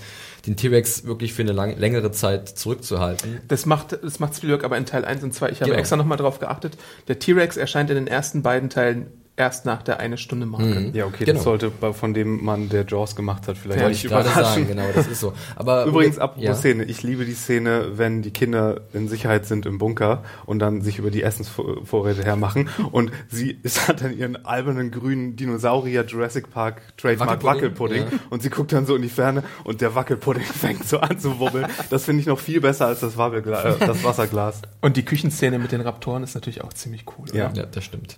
den 0.47 0.55
T-Rex 0.55 1.05
wirklich 1.05 1.33
für 1.33 1.41
eine 1.41 1.51
lang, 1.51 1.77
längere 1.77 2.11
Zeit 2.11 2.49
zurückzuhalten. 2.49 3.41
Das 3.47 3.65
macht, 3.65 3.97
das 4.03 4.19
macht 4.19 4.35
Spielberg 4.35 4.63
aber 4.63 4.77
in 4.77 4.85
Teil 4.85 5.05
1 5.05 5.23
und 5.23 5.33
2. 5.33 5.49
Ich 5.49 5.61
habe 5.61 5.69
Genau. 5.71 5.79
extra 5.79 5.95
nochmal 5.95 6.17
drauf 6.17 6.39
geachtet. 6.39 6.77
Der 7.07 7.19
T-Rex 7.19 7.57
erscheint 7.57 7.89
in 7.89 7.95
den 7.95 8.07
ersten 8.07 8.41
beiden 8.43 8.69
Teilen 8.69 9.07
erst 9.37 9.65
nach 9.65 9.81
der 9.83 9.99
eine 9.99 10.17
Stunde 10.17 10.45
Marke. 10.45 10.91
Ja, 10.93 11.05
okay, 11.05 11.25
Genau. 11.25 11.33
das 11.37 11.43
sollte 11.43 11.69
bei- 11.69 11.91
von 11.91 12.13
dem 12.13 12.43
Mann, 12.43 12.69
der 12.69 12.85
Jaws 12.85 13.15
gemacht 13.17 13.47
hat, 13.49 13.57
vielleicht 13.57 13.81
Ja, 13.81 13.89
nicht 13.89 14.03
Ich 14.05 14.09
gerade 14.09 14.29
überraschen. 14.29 14.63
sagen, 14.65 14.67
genau, 14.67 14.85
das 14.95 15.07
ist 15.07 15.19
so. 15.19 15.33
Aber 15.57 15.83
Übrigens, 15.87 16.19
apropos 16.19 16.43
ja. 16.43 16.55
Szene, 16.55 16.85
ich 16.85 17.03
liebe 17.03 17.25
die 17.25 17.33
Szene, 17.33 17.97
wenn 17.97 18.21
die 18.21 18.31
Kinder 18.31 18.81
in 18.93 19.07
Sicherheit 19.09 19.45
sind 19.45 19.65
im 19.65 19.77
Bunker 19.77 20.23
und 20.45 20.59
dann 20.59 20.81
sich 20.81 20.99
über 20.99 21.11
die 21.11 21.21
Essensvorräte 21.23 22.23
hermachen 22.23 22.69
und 22.93 23.11
sie 23.27 23.59
hat 23.87 24.01
dann 24.01 24.17
ihren 24.17 24.45
albernen 24.45 24.89
grünen 24.91 25.35
Dinosaurier 25.35 26.05
Jurassic 26.05 26.49
Park 26.51 26.81
Trademark 26.97 27.43
Wackelpudding, 27.43 28.03
Wackelpudding 28.03 28.19
und 28.29 28.41
sie 28.41 28.49
guckt 28.49 28.71
dann 28.71 28.85
so 28.85 28.95
in 28.95 29.01
die 29.01 29.09
Ferne 29.09 29.43
und 29.65 29.81
der 29.81 29.95
Wackelpudding 29.95 30.43
fängt 30.43 30.87
so 30.87 30.99
an 30.99 31.19
zu 31.19 31.39
wubbeln. 31.39 31.65
Das 31.89 32.05
finde 32.05 32.21
ich 32.21 32.27
noch 32.27 32.39
viel 32.39 32.61
besser 32.61 32.87
als 32.87 33.01
das, 33.01 33.17
Wabbelgla 33.17 33.63
äh, 33.63 33.85
das 33.85 34.03
Wasserglas. 34.03 34.61
Und 34.81 34.95
die 34.95 35.03
Küchenszene 35.03 35.59
mit 35.59 35.71
den 35.73 35.81
Raptoren 35.81 36.23
ist 36.23 36.35
natürlich 36.35 36.63
auch 36.63 36.71
ziemlich 36.73 37.03
cool. 37.17 37.27
Ja. 37.33 37.51
Ja, 37.53 37.65
das 37.65 37.83
stimmt. 37.83 38.17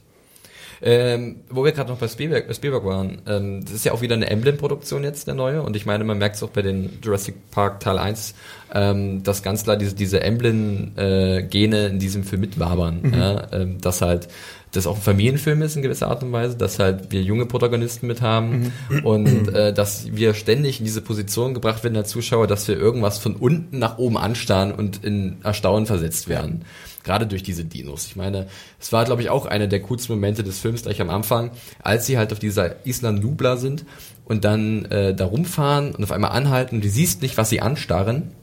Ähm, 0.81 1.37
wo 1.49 1.63
wir 1.63 1.71
gerade 1.71 1.89
noch 1.89 1.97
bei 1.97 2.07
Spielberg, 2.07 2.49
äh, 2.49 2.53
Spielberg 2.53 2.85
waren, 2.85 3.21
ähm, 3.27 3.63
das 3.63 3.73
ist 3.73 3.85
ja 3.85 3.93
auch 3.93 4.01
wieder 4.01 4.15
eine 4.15 4.29
Emblem-Produktion 4.29 5.03
jetzt, 5.03 5.27
der 5.27 5.33
neue. 5.33 5.61
Und 5.63 5.75
ich 5.75 5.85
meine, 5.85 6.03
man 6.03 6.17
merkt 6.17 6.35
es 6.35 6.43
auch 6.43 6.49
bei 6.49 6.61
den 6.61 6.99
Jurassic 7.01 7.35
Park 7.51 7.79
Teil 7.79 7.97
1, 7.97 8.35
ähm, 8.73 9.23
dass 9.23 9.43
ganz 9.43 9.63
klar 9.63 9.77
diese, 9.77 9.95
diese 9.95 10.21
Emblem-Gene 10.21 11.87
in 11.87 11.99
diesem 11.99 12.23
Film 12.23 12.41
mitwabern. 12.41 13.13
Ja? 13.15 13.47
Ähm, 13.51 13.81
dass 13.81 14.01
halt 14.01 14.27
das 14.71 14.85
auch 14.85 14.97
ein 14.97 15.01
Familienfilm 15.01 15.61
ist 15.61 15.75
in 15.75 15.81
gewisser 15.81 16.09
Art 16.09 16.23
und 16.23 16.31
Weise, 16.31 16.57
dass 16.57 16.77
halt 16.77 17.11
wir 17.11 17.21
junge 17.21 17.45
Protagonisten 17.45 18.05
mit 18.07 18.21
haben 18.21 18.73
und 19.03 19.47
äh, 19.53 19.73
dass 19.73 20.15
wir 20.15 20.33
ständig 20.33 20.79
in 20.79 20.85
diese 20.85 21.01
Position 21.01 21.53
gebracht 21.53 21.83
werden 21.83 21.95
als 21.95 22.09
Zuschauer, 22.09 22.47
dass 22.47 22.67
wir 22.67 22.77
irgendwas 22.77 23.17
von 23.17 23.35
unten 23.35 23.79
nach 23.79 23.97
oben 23.97 24.17
anstarren 24.17 24.71
und 24.71 25.03
in 25.03 25.37
Erstaunen 25.43 25.85
versetzt 25.85 26.27
werden. 26.27 26.63
Gerade 27.07 27.25
durch 27.25 27.41
diese 27.41 27.63
Dinos. 27.63 28.05
Ich 28.05 28.17
meine, 28.17 28.47
es 28.81 28.91
war, 28.91 29.05
glaube 29.05 29.21
ich, 29.21 29.29
auch 29.29 29.45
einer 29.45 29.67
der 29.67 29.79
coolsten 29.79 30.11
Momente 30.11 30.43
des 30.43 30.59
Films 30.59 30.83
gleich 30.83 30.99
am 30.99 31.09
Anfang, 31.09 31.51
als 31.81 32.05
sie 32.05 32.17
halt 32.17 32.33
auf 32.33 32.39
dieser 32.39 32.85
Isla 32.85 33.13
Nubla 33.13 33.55
sind 33.55 33.85
und 34.25 34.43
dann 34.43 34.83
äh, 34.85 35.15
da 35.15 35.25
rumfahren 35.25 35.95
und 35.95 36.03
auf 36.03 36.11
einmal 36.11 36.31
anhalten 36.31 36.75
und 36.75 36.83
du 36.83 36.89
siehst 36.89 37.21
nicht, 37.21 37.37
was 37.37 37.49
sie 37.49 37.61
anstarren. 37.61 38.33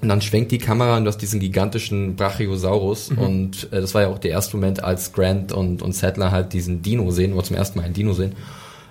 Und 0.00 0.08
dann 0.08 0.22
schwenkt 0.22 0.52
die 0.52 0.58
Kamera 0.58 0.96
und 0.96 1.04
du 1.04 1.08
hast 1.08 1.18
diesen 1.18 1.38
gigantischen 1.38 2.16
Brachiosaurus. 2.16 3.10
Und 3.10 3.72
äh, 3.72 3.82
das 3.82 3.94
war 3.94 4.02
ja 4.02 4.08
auch 4.08 4.18
der 4.18 4.30
erste 4.30 4.56
Moment, 4.56 4.82
als 4.82 5.12
Grant 5.12 5.52
und, 5.52 5.82
und 5.82 5.94
Sattler 5.94 6.30
halt 6.30 6.54
diesen 6.54 6.80
Dino 6.80 7.10
sehen, 7.10 7.34
oder 7.34 7.44
zum 7.44 7.56
ersten 7.56 7.78
Mal 7.78 7.84
einen 7.84 7.94
Dino 7.94 8.14
sehen. 8.14 8.32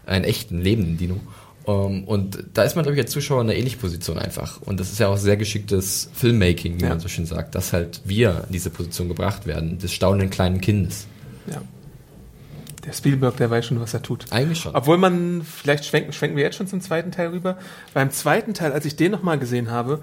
Einen 0.06 0.26
echten, 0.26 0.62
lebenden 0.62 0.98
Dino. 0.98 1.20
Um, 1.66 2.04
und 2.04 2.44
da 2.54 2.64
ist 2.64 2.76
man, 2.76 2.84
glaube 2.84 2.98
ich, 2.98 3.02
als 3.04 3.12
Zuschauer 3.12 3.42
in 3.42 3.50
einer 3.50 3.58
ähnlichen 3.58 3.80
Position 3.80 4.18
einfach. 4.18 4.62
Und 4.62 4.80
das 4.82 4.92
ist 4.92 5.00
ja 5.00 5.08
auch 5.08 5.16
sehr 5.18 5.38
geschicktes 5.38 6.10
Filmmaking, 6.14 6.80
wie 6.80 6.84
Ja. 6.84 6.90
man 6.90 7.00
so 7.00 7.08
schön 7.08 7.26
sagt, 7.26 7.56
dass 7.56 7.72
halt 7.72 8.02
wir 8.04 8.44
in 8.48 8.52
diese 8.54 8.70
Position 8.70 9.08
gebracht 9.08 9.46
werden, 9.48 9.80
des 9.80 9.94
staunenden 9.94 10.30
kleinen 10.30 10.60
Kindes. 10.60 11.08
Ja. 11.48 11.62
Der 12.86 12.92
Spielberg, 12.92 13.38
der 13.38 13.50
weiß 13.50 13.66
schon, 13.66 13.80
was 13.80 13.94
er 13.94 14.02
tut. 14.02 14.26
Eigentlich 14.32 14.60
schon. 14.60 14.76
Obwohl 14.76 14.98
man, 14.98 15.42
vielleicht 15.44 15.86
schwenken, 15.86 16.12
schwenken 16.12 16.36
wir 16.36 16.44
jetzt 16.44 16.58
schon 16.58 16.68
zum 16.68 16.82
zweiten 16.82 17.12
Teil 17.12 17.30
rüber. 17.30 17.58
Beim 17.94 18.12
zweiten 18.12 18.54
Teil, 18.54 18.74
als 18.74 18.84
ich 18.86 18.98
den 18.98 19.12
nochmal 19.12 19.40
gesehen 19.40 19.72
habe, 19.72 20.02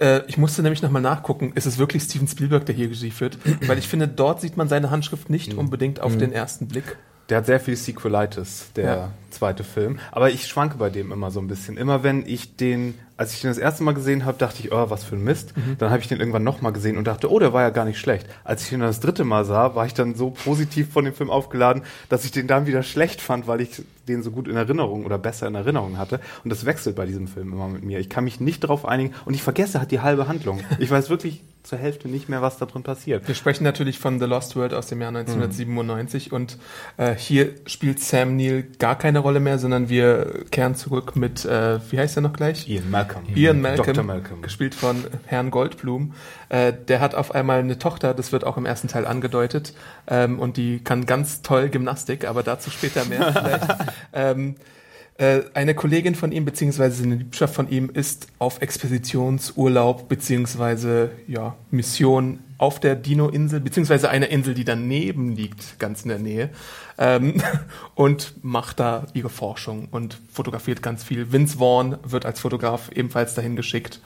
äh, 0.00 0.20
ich 0.26 0.36
musste 0.36 0.62
nämlich 0.62 0.82
nochmal 0.82 1.00
nachgucken, 1.00 1.52
ist 1.54 1.64
es 1.64 1.78
wirklich 1.78 2.02
Steven 2.02 2.28
Spielberg, 2.28 2.66
der 2.66 2.74
hier 2.74 2.90
Regie 2.90 3.10
führt? 3.10 3.38
Weil 3.66 3.78
ich 3.78 3.88
finde, 3.88 4.06
dort 4.06 4.42
sieht 4.42 4.58
man 4.58 4.68
seine 4.68 4.90
Handschrift 4.90 5.30
nicht 5.30 5.54
unbedingt 5.54 6.00
auf 6.00 6.18
den 6.18 6.32
ersten 6.32 6.68
Blick. 6.68 6.98
Der 7.30 7.38
hat 7.38 7.46
sehr 7.46 7.60
viel 7.60 7.76
Sequelitis, 7.76 8.66
der 8.76 8.84
Ja. 8.84 9.10
zweite 9.30 9.64
Film. 9.64 9.98
Aber 10.12 10.30
ich 10.30 10.46
schwanke 10.46 10.76
bei 10.76 10.90
dem 10.90 11.12
immer 11.12 11.30
so 11.30 11.40
ein 11.40 11.46
bisschen. 11.48 11.76
Immer 11.76 12.02
wenn 12.02 12.26
ich 12.26 12.56
den, 12.56 12.98
als 13.20 13.34
ich 13.34 13.42
den 13.42 13.50
das 13.50 13.58
erste 13.58 13.82
Mal 13.82 13.92
gesehen 13.92 14.24
habe, 14.24 14.38
dachte 14.38 14.62
ich, 14.62 14.72
oh, 14.72 14.88
was 14.88 15.04
für 15.04 15.14
ein 15.14 15.22
Mist. 15.22 15.52
Dann 15.76 15.90
habe 15.90 16.00
ich 16.00 16.08
den 16.08 16.20
irgendwann 16.20 16.42
nochmal 16.42 16.72
gesehen 16.72 16.96
und 16.96 17.06
dachte, 17.06 17.30
oh, 17.30 17.38
der 17.38 17.52
war 17.52 17.60
ja 17.60 17.68
gar 17.68 17.84
nicht 17.84 17.98
schlecht. 17.98 18.26
Als 18.44 18.62
ich 18.62 18.70
den 18.70 18.80
das 18.80 18.98
dritte 18.98 19.24
Mal 19.24 19.44
sah, 19.44 19.74
war 19.74 19.84
ich 19.84 19.92
dann 19.92 20.14
so 20.14 20.30
positiv 20.30 20.90
von 20.90 21.04
dem 21.04 21.12
Film 21.12 21.28
aufgeladen, 21.28 21.82
dass 22.08 22.24
ich 22.24 22.30
den 22.30 22.46
dann 22.46 22.66
wieder 22.66 22.82
schlecht 22.82 23.20
fand, 23.20 23.46
weil 23.46 23.60
ich 23.60 23.82
den 24.08 24.22
so 24.22 24.30
gut 24.30 24.48
in 24.48 24.56
Erinnerung 24.56 25.04
oder 25.04 25.18
besser 25.18 25.46
in 25.46 25.54
Erinnerung 25.54 25.98
hatte. 25.98 26.18
Und 26.44 26.50
das 26.50 26.64
wechselt 26.64 26.96
bei 26.96 27.04
diesem 27.04 27.28
Film 27.28 27.52
immer 27.52 27.68
mit 27.68 27.84
mir. 27.84 27.98
Ich 27.98 28.08
kann 28.08 28.24
mich 28.24 28.40
nicht 28.40 28.64
darauf 28.64 28.86
einigen 28.86 29.14
und 29.26 29.34
ich 29.34 29.42
vergesse 29.42 29.78
halt 29.78 29.90
die 29.90 30.00
halbe 30.00 30.26
Handlung. 30.26 30.60
Ich 30.78 30.90
weiß 30.90 31.10
wirklich 31.10 31.42
zur 31.62 31.78
Hälfte 31.78 32.08
nicht 32.08 32.28
mehr, 32.28 32.42
was 32.42 32.56
da 32.56 32.66
drin 32.66 32.82
passiert. 32.82 33.28
Wir 33.28 33.34
sprechen 33.34 33.64
natürlich 33.64 33.98
von 33.98 34.18
The 34.18 34.24
Lost 34.24 34.56
World 34.56 34.72
aus 34.72 34.86
dem 34.86 35.00
Jahr 35.02 35.08
1997 35.08 36.32
und 36.32 36.56
äh, 36.96 37.14
hier 37.14 37.50
spielt 37.66 38.00
Sam 38.00 38.36
Neill 38.36 38.64
gar 38.78 38.96
keine 38.96 39.18
Rolle 39.18 39.40
mehr, 39.40 39.58
sondern 39.58 39.88
wir 39.88 40.44
kehren 40.50 40.74
zurück 40.74 41.16
mit, 41.16 41.44
äh, 41.44 41.78
wie 41.90 41.98
heißt 41.98 42.16
er 42.16 42.22
noch 42.22 42.32
gleich? 42.32 42.68
Ian 42.68 42.90
Malcolm. 42.90 43.09
Ian 43.34 43.60
Malcolm. 43.60 44.06
Malcolm. 44.06 44.42
gespielt 44.42 44.74
von 44.74 45.04
Herrn 45.26 45.50
Goldblum. 45.50 46.14
Äh, 46.48 46.72
der 46.72 47.00
hat 47.00 47.14
auf 47.14 47.34
einmal 47.34 47.60
eine 47.60 47.78
Tochter, 47.78 48.14
das 48.14 48.32
wird 48.32 48.44
auch 48.44 48.56
im 48.56 48.66
ersten 48.66 48.88
Teil 48.88 49.06
angedeutet, 49.06 49.74
ähm, 50.06 50.38
und 50.38 50.56
die 50.56 50.82
kann 50.82 51.06
ganz 51.06 51.42
toll 51.42 51.68
Gymnastik, 51.68 52.26
aber 52.26 52.42
dazu 52.42 52.70
später 52.70 53.04
mehr 53.04 53.32
vielleicht. 53.32 53.92
ähm, 54.12 54.54
äh, 54.56 54.79
eine 55.18 55.74
Kollegin 55.74 56.14
von 56.14 56.32
ihm, 56.32 56.46
beziehungsweise 56.46 57.02
eine 57.02 57.16
Liebschaft 57.16 57.54
von 57.54 57.68
ihm, 57.68 57.90
ist 57.90 58.28
auf 58.38 58.62
Expeditionsurlaub, 58.62 60.08
beziehungsweise 60.08 61.10
ja, 61.26 61.56
Mission 61.70 62.38
auf 62.56 62.78
der 62.78 62.94
Dino-Insel, 62.94 63.60
beziehungsweise 63.60 64.10
einer 64.10 64.28
Insel, 64.28 64.52
die 64.54 64.64
daneben 64.64 65.34
liegt, 65.34 65.78
ganz 65.78 66.02
in 66.02 66.10
der 66.10 66.18
Nähe, 66.18 66.50
ähm, 66.98 67.42
und 67.94 68.34
macht 68.42 68.80
da 68.80 69.06
ihre 69.14 69.30
Forschung 69.30 69.88
und 69.90 70.20
fotografiert 70.30 70.82
ganz 70.82 71.02
viel. 71.02 71.32
Vince 71.32 71.58
Vaughn 71.58 71.96
wird 72.02 72.26
als 72.26 72.40
Fotograf 72.40 72.90
ebenfalls 72.92 73.34
dahin 73.34 73.56
geschickt. 73.56 74.00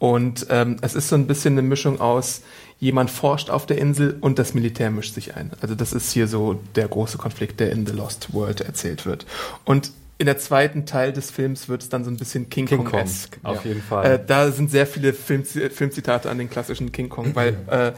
Und 0.00 0.46
ähm, 0.50 0.76
es 0.80 0.94
ist 0.94 1.08
so 1.08 1.14
ein 1.14 1.26
bisschen 1.26 1.54
eine 1.54 1.62
Mischung 1.62 2.00
aus 2.00 2.42
jemand 2.80 3.10
forscht 3.10 3.50
auf 3.50 3.66
der 3.66 3.78
Insel 3.78 4.16
und 4.20 4.38
das 4.38 4.54
Militär 4.54 4.90
mischt 4.90 5.14
sich 5.14 5.36
ein. 5.36 5.52
Also 5.60 5.74
das 5.74 5.92
ist 5.92 6.10
hier 6.10 6.26
so 6.26 6.58
der 6.74 6.88
große 6.88 7.18
Konflikt, 7.18 7.60
der 7.60 7.70
in 7.70 7.86
The 7.86 7.92
Lost 7.92 8.32
World 8.32 8.62
erzählt 8.62 9.04
wird. 9.04 9.26
Und 9.64 9.92
in 10.20 10.26
der 10.26 10.36
zweiten 10.38 10.84
Teil 10.84 11.14
des 11.14 11.30
Films 11.30 11.70
wird 11.70 11.82
es 11.82 11.88
dann 11.88 12.04
so 12.04 12.10
ein 12.10 12.18
bisschen 12.18 12.50
King, 12.50 12.66
King 12.66 12.78
Kong 12.84 12.90
Kong, 12.90 13.00
esque. 13.00 13.38
auf 13.42 13.64
jeden 13.64 13.80
Äh, 13.80 13.82
Fall. 13.82 14.18
da 14.26 14.52
sind 14.52 14.70
sehr 14.70 14.86
viele 14.86 15.14
Film, 15.14 15.44
Filmzitate 15.44 16.28
an 16.28 16.36
den 16.36 16.50
klassischen 16.50 16.92
King 16.92 17.08
Kong, 17.08 17.30
weil 17.34 17.56
äh, 17.70 17.92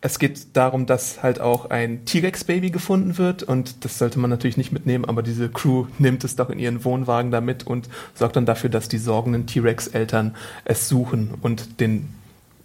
es 0.00 0.18
geht 0.18 0.56
darum, 0.56 0.86
dass 0.86 1.22
halt 1.22 1.38
auch 1.42 1.68
ein 1.68 2.06
T-Rex-Baby 2.06 2.70
gefunden 2.70 3.18
wird 3.18 3.42
und 3.42 3.84
das 3.84 3.98
sollte 3.98 4.18
man 4.18 4.30
natürlich 4.30 4.56
nicht 4.56 4.72
mitnehmen, 4.72 5.04
aber 5.04 5.22
diese 5.22 5.50
Crew 5.50 5.84
nimmt 5.98 6.24
es 6.24 6.34
doch 6.34 6.48
in 6.48 6.58
ihren 6.58 6.82
Wohnwagen 6.86 7.30
da 7.30 7.42
mit 7.42 7.66
und 7.66 7.90
sorgt 8.14 8.36
dann 8.36 8.46
dafür, 8.46 8.70
dass 8.70 8.88
die 8.88 8.96
sorgenden 8.96 9.46
T-Rex-Eltern 9.46 10.34
es 10.64 10.88
suchen 10.88 11.34
und 11.42 11.78
den 11.80 12.08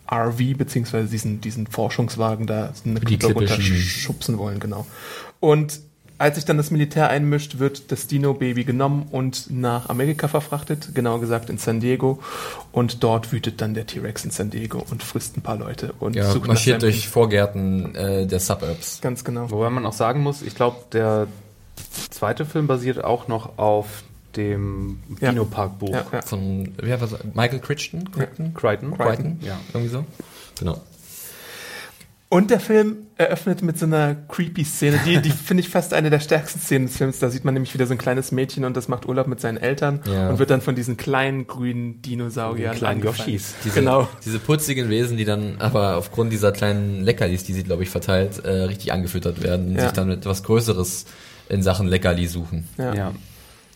RV 0.10 0.38
beziehungsweise 0.58 1.10
diesen, 1.10 1.42
diesen 1.42 1.68
Forschungswagen 1.68 2.48
da 2.48 2.72
eine 2.86 3.02
Die 3.02 3.16
runterschubsen 3.26 4.38
wollen, 4.38 4.62
genau. 4.62 4.88
Und 5.42 5.82
als 6.18 6.36
sich 6.36 6.46
dann 6.46 6.58
das 6.58 6.72
Militär 6.72 7.10
einmischt, 7.10 7.60
wird 7.60 7.92
das 7.92 8.08
Dino-Baby 8.08 8.64
genommen 8.64 9.08
und 9.12 9.52
nach 9.52 9.90
Amerika 9.90 10.28
verfrachtet, 10.28 10.96
genauer 10.96 11.20
gesagt 11.20 11.50
in 11.50 11.58
San 11.58 11.80
Diego. 11.80 12.20
Und 12.72 13.04
dort 13.04 13.32
wütet 13.32 13.62
dann 13.62 13.74
der 13.74 13.86
T-Rex 13.86 14.26
in 14.26 14.32
San 14.32 14.50
Diego 14.50 14.84
und 14.90 15.04
frisst 15.04 15.38
ein 15.38 15.42
paar 15.42 15.58
Leute 15.58 15.94
und 16.00 16.16
Ja, 16.16 16.32
sucht 16.32 16.48
marschiert 16.48 16.82
durch 16.82 17.10
Vorgärten 17.10 17.96
äh, 17.96 18.26
der 18.28 18.40
Suburbs. 18.40 19.02
Ganz 19.02 19.24
genau. 19.24 19.50
Wobei 19.52 19.70
man 19.70 19.86
auch 19.86 19.94
sagen 19.94 20.22
muss, 20.22 20.42
ich 20.42 20.56
glaube, 20.56 20.78
der 20.94 21.28
zweite 22.10 22.46
Film 22.46 22.68
basiert 22.68 23.04
auch 23.04 23.28
noch 23.28 23.58
auf 23.58 24.04
dem 24.36 25.00
Ja. 25.20 25.32
Dino-Park-Buch. 25.32 25.90
Ja, 25.92 26.06
ja. 26.12 26.22
Von 26.22 26.74
wer 26.78 27.00
war's? 27.02 27.16
Michael 27.34 27.60
Crichton? 27.60 28.12
Crichton? 28.12 28.54
Crichton. 28.54 28.98
Crichton? 28.98 29.40
Ja. 29.42 29.58
Irgendwie 29.74 29.92
so? 29.92 30.06
Genau. 30.60 30.82
Und 32.36 32.52
der 32.52 32.60
Film 32.60 32.98
eröffnet 33.18 33.62
mit 33.62 33.80
so 33.80 33.86
einer 33.86 34.14
creepy 34.14 34.66
Szene, 34.66 35.00
die, 35.06 35.22
die 35.22 35.30
finde 35.32 35.62
ich 35.62 35.70
fast 35.70 35.94
eine 35.94 36.10
der 36.10 36.20
stärksten 36.20 36.60
Szenen 36.60 36.88
des 36.88 36.98
Films. 36.98 37.20
Da 37.20 37.30
sieht 37.30 37.46
man 37.46 37.54
nämlich 37.54 37.74
wieder 37.74 37.86
so 37.88 37.94
ein 37.94 37.98
kleines 37.98 38.34
Mädchen 38.34 38.66
und 38.66 38.76
das 38.76 38.90
macht 38.90 39.06
Urlaub 39.08 39.28
mit 39.28 39.40
seinen 39.40 39.56
Eltern 39.56 40.02
Ja. 40.06 40.30
und 40.30 40.38
wird 40.40 40.50
dann 40.50 40.60
von 40.60 40.76
diesen 40.76 40.98
kleinen 40.98 41.48
grünen 41.48 42.02
Dinosauriern 42.02 42.74
Den 42.74 42.78
kleinen. 42.78 43.04
Yoshis. 43.04 43.54
Diese, 43.64 43.80
Genau. 43.80 44.10
diese 44.26 44.40
putzigen 44.40 44.90
Wesen, 44.90 45.16
die 45.16 45.24
dann 45.24 45.56
aber 45.60 45.96
aufgrund 45.96 46.34
dieser 46.34 46.52
kleinen 46.52 47.04
Leckerlis, 47.04 47.46
die 47.46 47.54
sie, 47.54 47.64
glaube 47.64 47.84
ich, 47.84 47.90
verteilt, 47.90 48.44
äh, 48.44 48.50
richtig 48.64 48.92
angefüttert 48.92 49.42
werden 49.42 49.68
und 49.70 49.76
Ja. 49.76 49.84
sich 49.84 49.92
dann 49.94 50.12
etwas 50.12 50.44
Größeres 50.44 51.06
in 51.48 51.64
Sachen 51.64 51.88
Leckerli 51.88 52.28
suchen. 52.28 52.68
Ja. 52.78 52.94
Ja. 52.94 53.12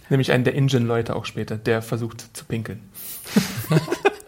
Nämlich 0.10 0.32
einen 0.34 0.44
der 0.44 0.56
Engine-Leute 0.56 1.16
auch 1.16 1.24
später, 1.26 1.56
der 1.56 1.82
versucht 1.82 2.36
zu 2.36 2.44
pinkeln. 2.44 2.82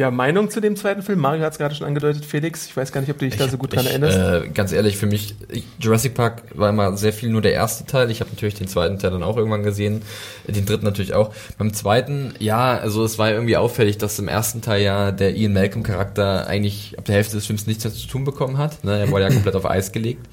ja, 0.00 0.10
Meinung 0.10 0.48
zu 0.48 0.60
dem 0.60 0.76
zweiten 0.76 1.02
Film? 1.02 1.18
Mario 1.18 1.44
hat 1.44 1.52
es 1.52 1.58
gerade 1.58 1.74
schon 1.74 1.86
angedeutet, 1.86 2.24
Felix. 2.24 2.66
Ich 2.66 2.74
weiß 2.76 2.90
gar 2.90 3.02
nicht, 3.02 3.10
ob 3.10 3.18
du 3.18 3.26
dich 3.26 3.36
da 3.36 3.48
so 3.48 3.58
gut 3.58 3.74
dran 3.74 3.84
ich, 3.84 3.90
erinnerst. 3.90 4.46
Äh, 4.46 4.48
ganz 4.48 4.72
ehrlich, 4.72 4.96
für 4.96 5.04
mich, 5.06 5.34
ich, 5.50 5.64
Jurassic 5.78 6.14
Park 6.14 6.42
war 6.54 6.70
immer 6.70 6.96
sehr 6.96 7.12
viel 7.12 7.28
nur 7.28 7.42
der 7.42 7.52
erste 7.52 7.84
Teil. 7.84 8.10
Ich 8.10 8.20
habe 8.20 8.30
natürlich 8.30 8.54
den 8.54 8.66
zweiten 8.66 8.98
Teil 8.98 9.10
dann 9.10 9.22
auch 9.22 9.36
irgendwann 9.36 9.62
gesehen, 9.62 10.00
den 10.48 10.64
dritten 10.64 10.86
natürlich 10.86 11.12
auch. 11.12 11.34
Beim 11.58 11.74
zweiten, 11.74 12.32
ja, 12.38 12.78
also 12.78 13.04
es 13.04 13.18
war 13.18 13.30
irgendwie 13.30 13.58
auffällig, 13.58 13.98
dass 13.98 14.18
im 14.18 14.28
ersten 14.28 14.62
Teil 14.62 14.82
ja 14.82 15.12
der 15.12 15.36
Ian 15.36 15.52
Malcolm 15.52 15.82
Charakter 15.82 16.46
eigentlich 16.46 16.98
ab 16.98 17.04
der 17.04 17.16
Hälfte 17.16 17.36
des 17.36 17.44
Films 17.44 17.66
nichts 17.66 17.84
mehr 17.84 17.92
zu 17.92 18.08
tun 18.08 18.24
bekommen 18.24 18.56
hat. 18.56 18.82
Ne? 18.82 18.98
Er 18.98 19.10
wurde 19.10 19.24
ja 19.24 19.30
komplett 19.30 19.54
auf 19.54 19.66
Eis 19.66 19.92
gelegt. 19.92 20.26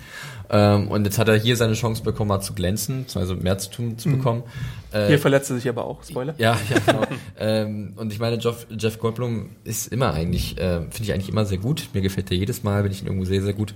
Ähm, 0.49 0.87
und 0.87 1.05
jetzt 1.05 1.17
hat 1.19 1.27
er 1.27 1.35
hier 1.35 1.55
seine 1.55 1.73
Chance 1.73 2.03
bekommen, 2.03 2.29
mal 2.29 2.41
zu 2.41 2.53
glänzen, 2.53 3.05
also 3.15 3.35
mehr 3.35 3.57
zu 3.57 3.69
tun 3.69 3.97
zu 3.97 4.09
bekommen. 4.09 4.43
Äh, 4.91 5.07
Hier 5.07 5.19
verletzt 5.19 5.49
er 5.49 5.57
sich 5.57 5.67
aber 5.67 5.85
auch, 5.85 6.03
Spoiler. 6.03 6.33
ja, 6.37 6.57
ja, 6.69 6.79
genau. 6.85 7.01
ähm, 7.37 7.93
und 7.97 8.13
ich 8.13 8.19
meine, 8.19 8.37
Jeff, 8.37 8.65
Jeff 8.77 8.99
Goldblum 8.99 9.49
ist 9.63 9.87
immer 9.91 10.13
eigentlich, 10.13 10.57
äh, 10.57 10.79
finde 10.81 11.03
ich 11.03 11.13
eigentlich 11.13 11.29
immer 11.29 11.45
sehr 11.45 11.57
gut. 11.57 11.89
Mir 11.93 12.01
gefällt 12.01 12.29
der 12.29 12.37
jedes 12.37 12.63
Mal, 12.63 12.83
wenn 12.83 12.91
ich 12.91 13.01
ihn 13.01 13.07
irgendwo 13.07 13.25
sehe, 13.25 13.41
sehr 13.41 13.53
gut. 13.53 13.73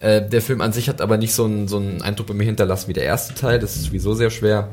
Äh, 0.00 0.22
der 0.28 0.42
Film 0.42 0.60
an 0.60 0.72
sich 0.72 0.88
hat 0.88 1.00
aber 1.00 1.16
nicht 1.16 1.34
so 1.34 1.44
einen, 1.44 1.66
so 1.68 1.78
einen 1.78 2.02
Eindruck 2.02 2.28
bei 2.28 2.34
mir 2.34 2.44
hinterlassen 2.44 2.88
wie 2.88 2.92
der 2.92 3.04
erste 3.04 3.34
Teil. 3.34 3.58
Das 3.58 3.74
ist 3.76 3.84
sowieso 3.84 4.14
sehr 4.14 4.30
schwer. 4.30 4.68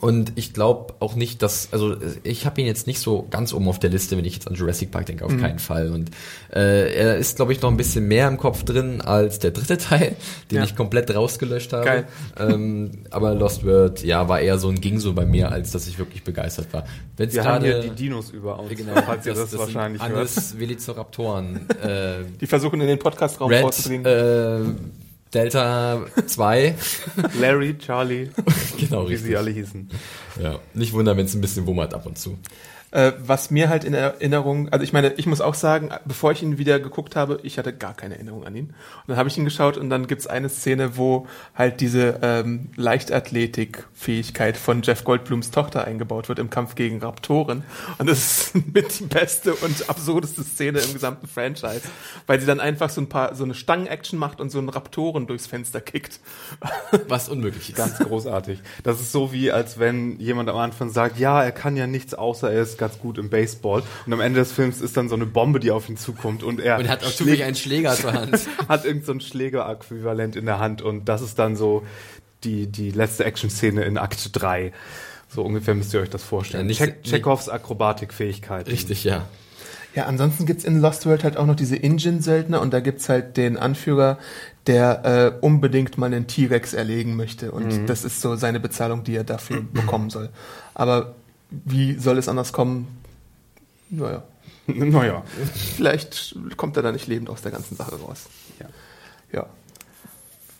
Und 0.00 0.32
ich 0.36 0.52
glaube 0.54 0.94
auch 1.00 1.14
nicht, 1.16 1.42
dass, 1.42 1.68
also 1.72 1.96
ich 2.22 2.46
habe 2.46 2.60
ihn 2.60 2.66
jetzt 2.66 2.86
nicht 2.86 3.00
so 3.00 3.26
ganz 3.30 3.52
oben 3.52 3.66
auf 3.68 3.78
der 3.78 3.90
Liste, 3.90 4.16
wenn 4.16 4.24
ich 4.24 4.34
jetzt 4.34 4.46
an 4.48 4.54
Jurassic 4.54 4.90
Park 4.90 5.06
denke, 5.06 5.24
auf 5.24 5.32
Mhm. 5.32 5.40
keinen 5.40 5.58
Fall. 5.58 5.90
Und 5.90 6.10
äh, 6.54 6.92
er 6.94 7.16
ist, 7.16 7.36
glaube 7.36 7.52
ich, 7.52 7.60
noch 7.62 7.70
ein 7.70 7.76
bisschen 7.76 8.06
mehr 8.06 8.28
im 8.28 8.36
Kopf 8.36 8.62
drin 8.62 9.00
als 9.00 9.38
der 9.40 9.50
dritte 9.50 9.76
Teil, 9.78 10.16
den 10.50 10.58
Ja. 10.58 10.64
ich 10.64 10.76
komplett 10.76 11.14
rausgelöscht 11.14 11.72
habe. 11.72 11.84
Geil. 11.84 12.08
Ähm, 12.38 12.90
aber 13.10 13.34
Lost 13.34 13.64
World, 13.64 14.04
ja, 14.04 14.28
war 14.28 14.40
eher 14.40 14.58
so 14.58 14.68
ein 14.68 14.80
Ging 14.80 14.98
so 15.00 15.12
bei 15.14 15.26
mir, 15.26 15.50
als 15.50 15.72
dass 15.72 15.86
ich 15.88 15.98
wirklich 15.98 16.22
begeistert 16.22 16.72
war. 16.72 16.84
Wenn's 17.16 17.34
Wir 17.34 17.44
haben 17.44 17.64
gerade- 17.64 17.80
hier 17.82 17.90
die 17.90 17.96
Dinos 18.04 18.30
über 18.30 18.58
uns, 18.60 18.70
Genau, 18.74 18.94
falls 19.04 19.26
ihr 19.26 19.34
das, 19.34 19.50
sind 19.50 19.58
wahrscheinlich 19.60 20.00
hört. 20.02 20.14
Alles 20.16 20.58
Velociraptoren. 20.58 21.68
äh, 21.82 22.18
Die 22.40 22.46
versuchen 22.46 22.80
in 22.80 22.86
den 22.86 22.98
Podcastraum 22.98 23.50
Red, 23.50 23.62
vorzudringen. 23.62 24.06
äh, 24.06 24.60
Delta 25.32 26.04
2. 26.26 26.74
Larry, 27.40 27.76
Charlie, 27.78 28.30
genau, 28.78 29.04
wie 29.04 29.12
richtig. 29.12 29.28
sie 29.30 29.36
alle 29.36 29.50
hießen. 29.50 29.90
Ja, 30.42 30.58
nicht 30.74 30.92
wundern, 30.92 31.16
wenn 31.16 31.26
es 31.26 31.34
ein 31.34 31.40
bisschen 31.40 31.66
wummert 31.66 31.94
ab 31.94 32.06
und 32.06 32.18
zu. 32.18 32.38
Äh, 32.90 33.12
was 33.18 33.50
mir 33.50 33.68
halt 33.68 33.84
in 33.84 33.92
Erinnerung, 33.92 34.70
also 34.70 34.82
ich 34.82 34.94
meine, 34.94 35.12
ich 35.14 35.26
muss 35.26 35.42
auch 35.42 35.54
sagen, 35.54 35.90
bevor 36.06 36.32
ich 36.32 36.42
ihn 36.42 36.56
wieder 36.56 36.80
geguckt 36.80 37.16
habe, 37.16 37.38
ich 37.42 37.58
hatte 37.58 37.74
gar 37.74 37.92
keine 37.92 38.14
Erinnerung 38.14 38.46
an 38.46 38.56
ihn. 38.56 38.66
Und 38.66 39.08
dann 39.08 39.16
habe 39.18 39.28
ich 39.28 39.36
ihn 39.36 39.44
geschaut 39.44 39.76
und 39.76 39.90
dann 39.90 40.06
gibt's 40.06 40.26
eine 40.26 40.48
Szene, 40.48 40.96
wo 40.96 41.26
halt 41.54 41.82
diese 41.82 42.20
ähm, 42.22 42.70
Leichtathletik-Fähigkeit 42.76 44.56
von 44.56 44.80
Jeff 44.80 45.04
Goldblums 45.04 45.50
Tochter 45.50 45.84
eingebaut 45.84 46.30
wird 46.30 46.38
im 46.38 46.48
Kampf 46.48 46.76
gegen 46.76 47.02
Raptoren. 47.02 47.62
Und 47.98 48.08
das 48.08 48.18
ist 48.54 48.54
mit 48.74 48.98
die 48.98 49.04
beste 49.04 49.54
und 49.54 49.90
absurdeste 49.90 50.42
Szene 50.42 50.78
im 50.78 50.94
gesamten 50.94 51.26
Franchise, 51.26 51.82
weil 52.26 52.40
sie 52.40 52.46
dann 52.46 52.60
einfach 52.60 52.88
so 52.88 53.02
ein 53.02 53.10
paar, 53.10 53.34
so 53.34 53.44
eine 53.44 53.52
Stangen-Action 53.52 54.18
macht 54.18 54.40
und 54.40 54.48
so 54.48 54.58
einen 54.58 54.70
Raptoren 54.70 55.26
durchs 55.26 55.46
Fenster 55.46 55.82
kickt. 55.82 56.20
Was 57.08 57.28
unmöglich 57.28 57.68
ist. 57.68 57.76
Ganz 57.76 57.98
großartig. 57.98 58.60
Das 58.82 58.98
ist 58.98 59.12
so 59.12 59.30
wie, 59.30 59.52
als 59.52 59.78
wenn 59.78 60.18
jemand 60.18 60.48
am 60.48 60.56
Anfang 60.56 60.88
sagt, 60.88 61.18
ja, 61.18 61.42
er 61.42 61.52
kann 61.52 61.76
ja 61.76 61.86
nichts, 61.86 62.14
außer 62.14 62.50
er 62.50 62.62
ist 62.62 62.77
ganz 62.78 62.98
gut 62.98 63.18
im 63.18 63.28
Baseball. 63.30 63.82
Und 64.06 64.12
am 64.12 64.20
Ende 64.20 64.40
des 64.40 64.52
Films 64.52 64.80
ist 64.80 64.96
dann 64.96 65.08
so 65.08 65.14
eine 65.14 65.26
Bombe, 65.26 65.60
die 65.60 65.70
auf 65.70 65.88
ihn 65.88 65.96
zukommt 65.96 66.42
und 66.42 66.60
er 66.60 66.78
Und 66.78 66.88
hat 66.88 67.04
auch 67.04 67.10
zufällig 67.10 67.44
einen 67.44 67.56
Schläger 67.56 67.94
zur 67.94 68.12
Hand. 68.12 68.40
hat 68.68 68.84
irgend 68.84 69.04
so 69.04 69.12
ein 69.12 69.20
Schläger-Äquivalent 69.20 70.36
in 70.36 70.46
der 70.46 70.58
Hand 70.58 70.80
und 70.82 71.06
das 71.08 71.20
ist 71.22 71.38
dann 71.38 71.56
so 71.56 71.82
die, 72.44 72.66
die 72.68 72.90
letzte 72.90 73.24
Action-Szene 73.24 73.82
in 73.82 73.98
Akt 73.98 74.30
3. 74.32 74.72
So 75.28 75.42
ungefähr 75.42 75.74
müsst 75.74 75.92
ihr 75.92 76.00
euch 76.00 76.10
das 76.10 76.22
vorstellen. 76.22 76.62
Ja, 76.64 76.68
nicht- 76.68 76.78
Check, 76.78 77.02
Chekhovs 77.02 77.48
Akrobatikfähigkeit. 77.48 78.68
Richtig, 78.68 79.04
ja. 79.04 79.26
Ja, 79.94 80.04
ansonsten 80.06 80.46
gibt's 80.46 80.64
in 80.64 80.80
Lost 80.80 81.06
World 81.06 81.24
halt 81.24 81.36
auch 81.36 81.46
noch 81.46 81.56
diese 81.56 81.82
Engine-Söldner 81.82 82.60
und 82.60 82.72
da 82.72 82.80
gibt's 82.80 83.08
halt 83.08 83.36
den 83.36 83.56
Anführer, 83.56 84.18
der 84.66 85.04
äh, 85.40 85.44
unbedingt 85.44 85.98
mal 85.98 86.06
einen 86.06 86.26
T-Rex 86.26 86.74
erlegen 86.74 87.16
möchte 87.16 87.50
und 87.50 87.86
das 87.88 88.04
ist 88.04 88.20
so 88.20 88.36
seine 88.36 88.60
Bezahlung, 88.60 89.02
die 89.02 89.16
er 89.16 89.24
dafür 89.24 89.62
bekommen 89.72 90.10
soll. 90.10 90.28
Aber 90.74 91.14
wie 91.50 91.94
soll 91.98 92.18
es 92.18 92.28
anders 92.28 92.52
kommen? 92.52 92.86
Naja, 93.90 94.22
Naja. 94.66 95.22
vielleicht 95.76 96.36
kommt 96.56 96.76
er 96.76 96.82
da 96.82 96.92
nicht 96.92 97.06
lebend 97.06 97.30
aus 97.30 97.42
der 97.42 97.52
ganzen 97.52 97.76
Sache 97.76 97.96
raus. 98.00 98.24
Ja. 98.60 98.66
Ja. 99.32 99.46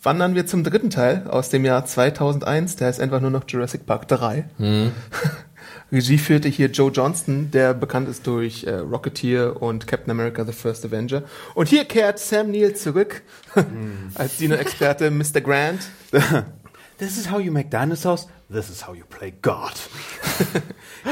Wandern 0.03 0.35
wir 0.35 0.47
zum 0.47 0.65
dritten 0.65 0.91
Teil 0.91 1.27
aus 1.29 1.51
dem 1.51 1.65
Jahr 1.65 1.85
2001, 1.85 2.77
der 2.77 2.87
heißt 2.89 3.01
einfach 3.01 3.21
nur 3.21 3.31
noch 3.31 3.45
Jurassic 3.49 3.85
Park 3.85 4.09
3. 4.09 4.49
Regie 5.93 6.19
führte 6.19 6.49
hier 6.49 6.69
Joe 6.69 6.91
Johnston, 6.91 7.51
der 7.51 7.75
bekannt 7.75 8.09
ist 8.09 8.27
durch 8.27 8.65
äh, 8.65 8.75
Rocketeer 8.75 9.61
und 9.61 9.87
Captain 9.87 10.11
America 10.11 10.45
The 10.45 10.53
First 10.53 10.85
Avenger. 10.85 11.23
Und 11.55 11.69
hier 11.69 11.85
kehrt 11.85 12.19
Sam 12.19 12.51
Neill 12.51 12.75
zurück 12.75 13.23
als 14.15 14.37
Dino-Experte 14.37 15.11
Mr. 15.11 15.41
Grant. 15.41 15.81
This 16.99 17.17
is 17.17 17.31
how 17.31 17.41
you 17.41 17.51
make 17.53 17.69
dinosaurs. 17.71 18.29
This 18.51 18.71
is 18.71 18.87
how 18.87 18.95
you 18.95 19.05
play 19.09 19.33
God. 19.43 19.75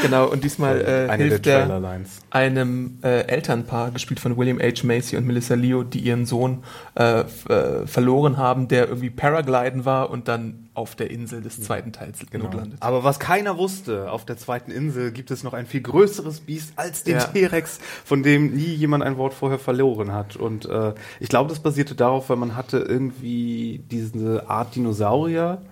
Genau, 0.02 0.26
und 0.28 0.42
diesmal 0.42 0.80
äh, 0.80 1.10
Eine 1.10 1.24
hilft 1.24 1.46
der 1.46 1.60
er 1.68 2.00
einem 2.30 2.98
äh, 3.02 3.22
Elternpaar, 3.26 3.90
gespielt 3.92 4.20
von 4.20 4.36
William 4.36 4.58
H. 4.58 4.84
Macy 4.84 5.16
und 5.16 5.26
Melissa 5.26 5.54
Leo, 5.54 5.84
die 5.84 6.00
ihren 6.00 6.26
Sohn 6.26 6.64
äh, 6.96 7.20
äh, 7.20 7.86
verloren 7.86 8.36
haben, 8.36 8.68
der 8.68 8.88
irgendwie 8.88 9.10
Paragliden 9.10 9.84
war 9.84 10.10
und 10.10 10.28
dann 10.28 10.68
auf 10.74 10.94
der 10.94 11.10
Insel 11.10 11.40
des 11.40 11.62
zweiten 11.62 11.92
Teils 11.92 12.18
notlandet. 12.32 12.78
Aber 12.80 13.04
was 13.04 13.18
keiner 13.18 13.56
wusste, 13.56 14.10
auf 14.10 14.26
der 14.26 14.36
zweiten 14.36 14.70
Insel 14.70 15.10
gibt 15.12 15.30
es 15.30 15.42
noch 15.42 15.54
ein 15.54 15.66
viel 15.66 15.80
größeres 15.80 16.40
Biest 16.40 16.72
als 16.76 17.02
den 17.04 17.16
Ja. 17.16 17.24
T-Rex, 17.24 17.78
von 18.04 18.22
dem 18.22 18.54
nie 18.54 18.74
jemand 18.74 19.02
ein 19.02 19.16
Wort 19.16 19.32
vorher 19.32 19.58
verloren 19.58 20.12
hat. 20.12 20.36
Und 20.36 20.66
äh, 20.66 20.92
ich 21.20 21.28
glaube, 21.28 21.48
das 21.48 21.60
basierte 21.60 21.94
darauf, 21.94 22.28
weil 22.28 22.36
man 22.36 22.56
hatte 22.56 22.78
irgendwie 22.78 23.82
diese 23.90 24.50
Art 24.50 24.74
Dinosaurier 24.74 25.62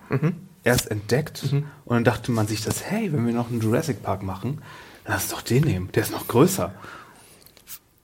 erst 0.65 0.91
entdeckt 0.91 1.43
und 1.53 1.95
dann 1.95 2.03
dachte 2.03 2.31
man 2.31 2.47
sich 2.47 2.61
das, 2.63 2.83
hey, 2.83 3.13
wenn 3.13 3.25
wir 3.25 3.33
noch 3.33 3.49
einen 3.49 3.61
Jurassic 3.61 4.03
Park 4.03 4.23
machen, 4.23 4.61
dann 5.05 5.13
lass 5.13 5.29
doch 5.29 5.41
den 5.41 5.63
nehmen, 5.63 5.89
der 5.93 6.03
ist 6.03 6.11
noch 6.11 6.27
größer. 6.27 6.73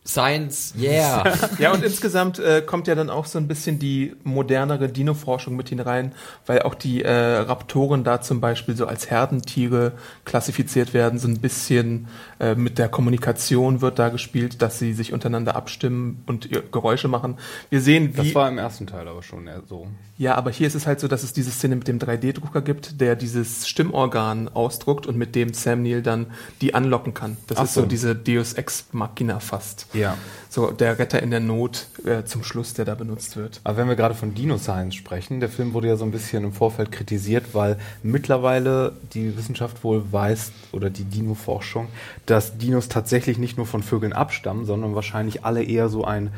Science, 0.03 0.73
yeah. 0.79 1.23
Ja, 1.59 1.71
und 1.71 1.83
insgesamt 1.83 2.39
äh, 2.39 2.63
kommt 2.65 2.87
ja 2.87 2.95
dann 2.95 3.11
auch 3.11 3.25
so 3.25 3.37
ein 3.37 3.47
bisschen 3.47 3.77
die 3.77 4.15
modernere 4.23 4.89
Dino-Forschung 4.89 5.55
mit 5.55 5.69
hinein, 5.69 6.13
weil 6.47 6.63
auch 6.63 6.73
die 6.73 7.03
äh, 7.03 7.11
Raptoren 7.11 8.03
da 8.03 8.19
zum 8.19 8.41
Beispiel 8.41 8.75
so 8.75 8.87
als 8.87 9.11
Herdentiere 9.11 9.93
klassifiziert 10.25 10.95
werden, 10.95 11.19
so 11.19 11.27
ein 11.27 11.39
bisschen 11.39 12.07
äh, 12.41 12.55
mit 12.55 12.79
der 12.79 12.89
Kommunikation 12.89 13.81
wird 13.81 13.99
da 13.99 14.09
gespielt, 14.09 14.63
dass 14.63 14.79
sie 14.79 14.93
sich 14.93 15.13
untereinander 15.13 15.55
abstimmen 15.55 16.23
und 16.25 16.49
ihr 16.49 16.63
Geräusche 16.63 17.07
machen. 17.07 17.37
Wir 17.69 17.81
sehen, 17.81 18.13
wie... 18.13 18.17
Das 18.17 18.33
war 18.33 18.49
im 18.49 18.57
ersten 18.57 18.87
Teil 18.87 19.07
aber 19.07 19.21
schon 19.21 19.47
so. 19.69 19.87
Ja, 20.17 20.33
aber 20.35 20.49
hier 20.49 20.65
ist 20.65 20.73
es 20.73 20.87
halt 20.87 20.99
so, 20.99 21.07
dass 21.07 21.21
es 21.21 21.33
diese 21.33 21.51
Szene 21.51 21.75
mit 21.75 21.87
dem 21.87 21.99
3D-Drucker 21.99 22.61
gibt, 22.61 22.99
der 22.99 23.15
dieses 23.15 23.67
Stimmorgan 23.67 24.49
ausdruckt 24.49 25.05
und 25.05 25.17
mit 25.17 25.35
dem 25.35 25.53
Sam 25.53 25.83
Neill 25.83 26.01
dann 26.01 26.27
die 26.61 26.73
anlocken 26.73 27.13
kann. 27.13 27.37
Das 27.45 27.59
Ach 27.59 27.65
ist 27.65 27.75
so 27.75 27.81
so. 27.81 27.87
diese 27.87 28.15
Deus 28.15 28.53
Ex 28.53 28.85
Machina 28.91 29.39
fast. 29.39 29.85
Ja. 29.93 30.17
So 30.53 30.69
der 30.69 30.99
Retter 30.99 31.23
in 31.23 31.31
der 31.31 31.39
Not 31.39 31.87
äh, 32.05 32.25
zum 32.25 32.43
Schluss, 32.43 32.73
der 32.73 32.83
da 32.83 32.93
benutzt 32.93 33.37
wird. 33.37 33.61
Aber 33.63 33.77
wenn 33.77 33.87
wir 33.87 33.95
gerade 33.95 34.15
von 34.15 34.33
Dino 34.35 34.57
Science 34.57 34.95
sprechen, 34.95 35.39
der 35.39 35.47
Film 35.47 35.73
wurde 35.73 35.87
ja 35.87 35.95
so 35.95 36.03
ein 36.03 36.11
bisschen 36.11 36.43
im 36.43 36.51
Vorfeld 36.51 36.91
kritisiert, 36.91 37.53
weil 37.53 37.77
mittlerweile 38.03 38.91
die 39.13 39.37
Wissenschaft 39.37 39.81
wohl 39.85 40.03
weiß, 40.11 40.51
oder 40.73 40.89
die 40.89 41.05
Dino-Forschung, 41.05 41.87
dass 42.25 42.57
Dinos 42.57 42.89
tatsächlich 42.89 43.37
nicht 43.37 43.55
nur 43.55 43.65
von 43.65 43.81
Vögeln 43.81 44.11
abstammen, 44.11 44.65
sondern 44.65 44.93
wahrscheinlich 44.93 45.45
alle 45.45 45.63
eher 45.63 45.87
so 45.87 46.03
ein 46.03 46.31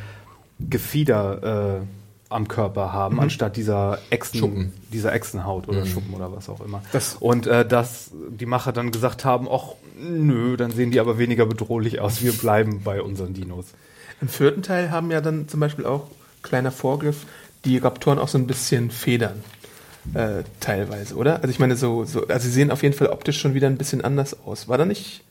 Gefieder 0.59 1.79
äh, 1.81 1.85
am 2.29 2.47
Körper 2.47 2.93
haben, 2.93 3.19
anstatt 3.19 3.57
dieser 3.57 3.99
Echsen, 4.09 4.39
Schuppen. 4.39 4.73
dieser 4.91 5.13
Echsenhaut 5.13 5.67
oder 5.67 5.85
Schuppen 5.85 6.13
oder 6.13 6.31
was 6.31 6.49
auch 6.49 6.61
immer. 6.61 6.81
Das- 6.91 7.15
Und 7.19 7.47
äh, 7.47 7.67
dass 7.67 8.11
die 8.29 8.45
Macher 8.45 8.71
dann 8.73 8.91
gesagt 8.91 9.25
haben, 9.25 9.47
ach 9.51 9.73
nö, 9.99 10.55
dann 10.57 10.71
sehen 10.71 10.91
die 10.91 10.99
aber 10.99 11.17
weniger 11.17 11.45
bedrohlich 11.45 11.99
aus, 11.99 12.21
wir 12.23 12.33
bleiben 12.33 12.81
bei 12.83 13.01
unseren 13.01 13.33
Dinos. 13.33 13.65
Im 14.23 14.29
vierten 14.29 14.61
Teil 14.61 14.89
haben 14.89 15.11
ja 15.11 15.19
dann 15.19 15.49
zum 15.49 15.59
Beispiel 15.59 15.85
auch, 15.85 16.07
kleiner 16.43 16.71
Vorgriff, 16.71 17.25
die 17.65 17.77
Raptoren 17.77 18.19
auch 18.19 18.29
so 18.29 18.37
ein 18.37 18.47
bisschen 18.47 18.89
Federn. 18.89 19.43
Äh, 20.13 20.43
teilweise, 20.61 21.15
oder? 21.15 21.41
Also 21.41 21.49
ich 21.49 21.59
meine, 21.59 21.75
so, 21.75 22.05
so, 22.05 22.25
also 22.27 22.47
sie 22.47 22.53
sehen 22.53 22.71
auf 22.71 22.83
jeden 22.83 22.95
Fall 22.95 23.07
optisch 23.07 23.37
schon 23.37 23.53
wieder 23.53 23.67
ein 23.67 23.75
bisschen 23.75 24.01
anders 24.01 24.37
aus. 24.45 24.69
War 24.69 24.77
da 24.77 24.85
nicht, 24.85 25.25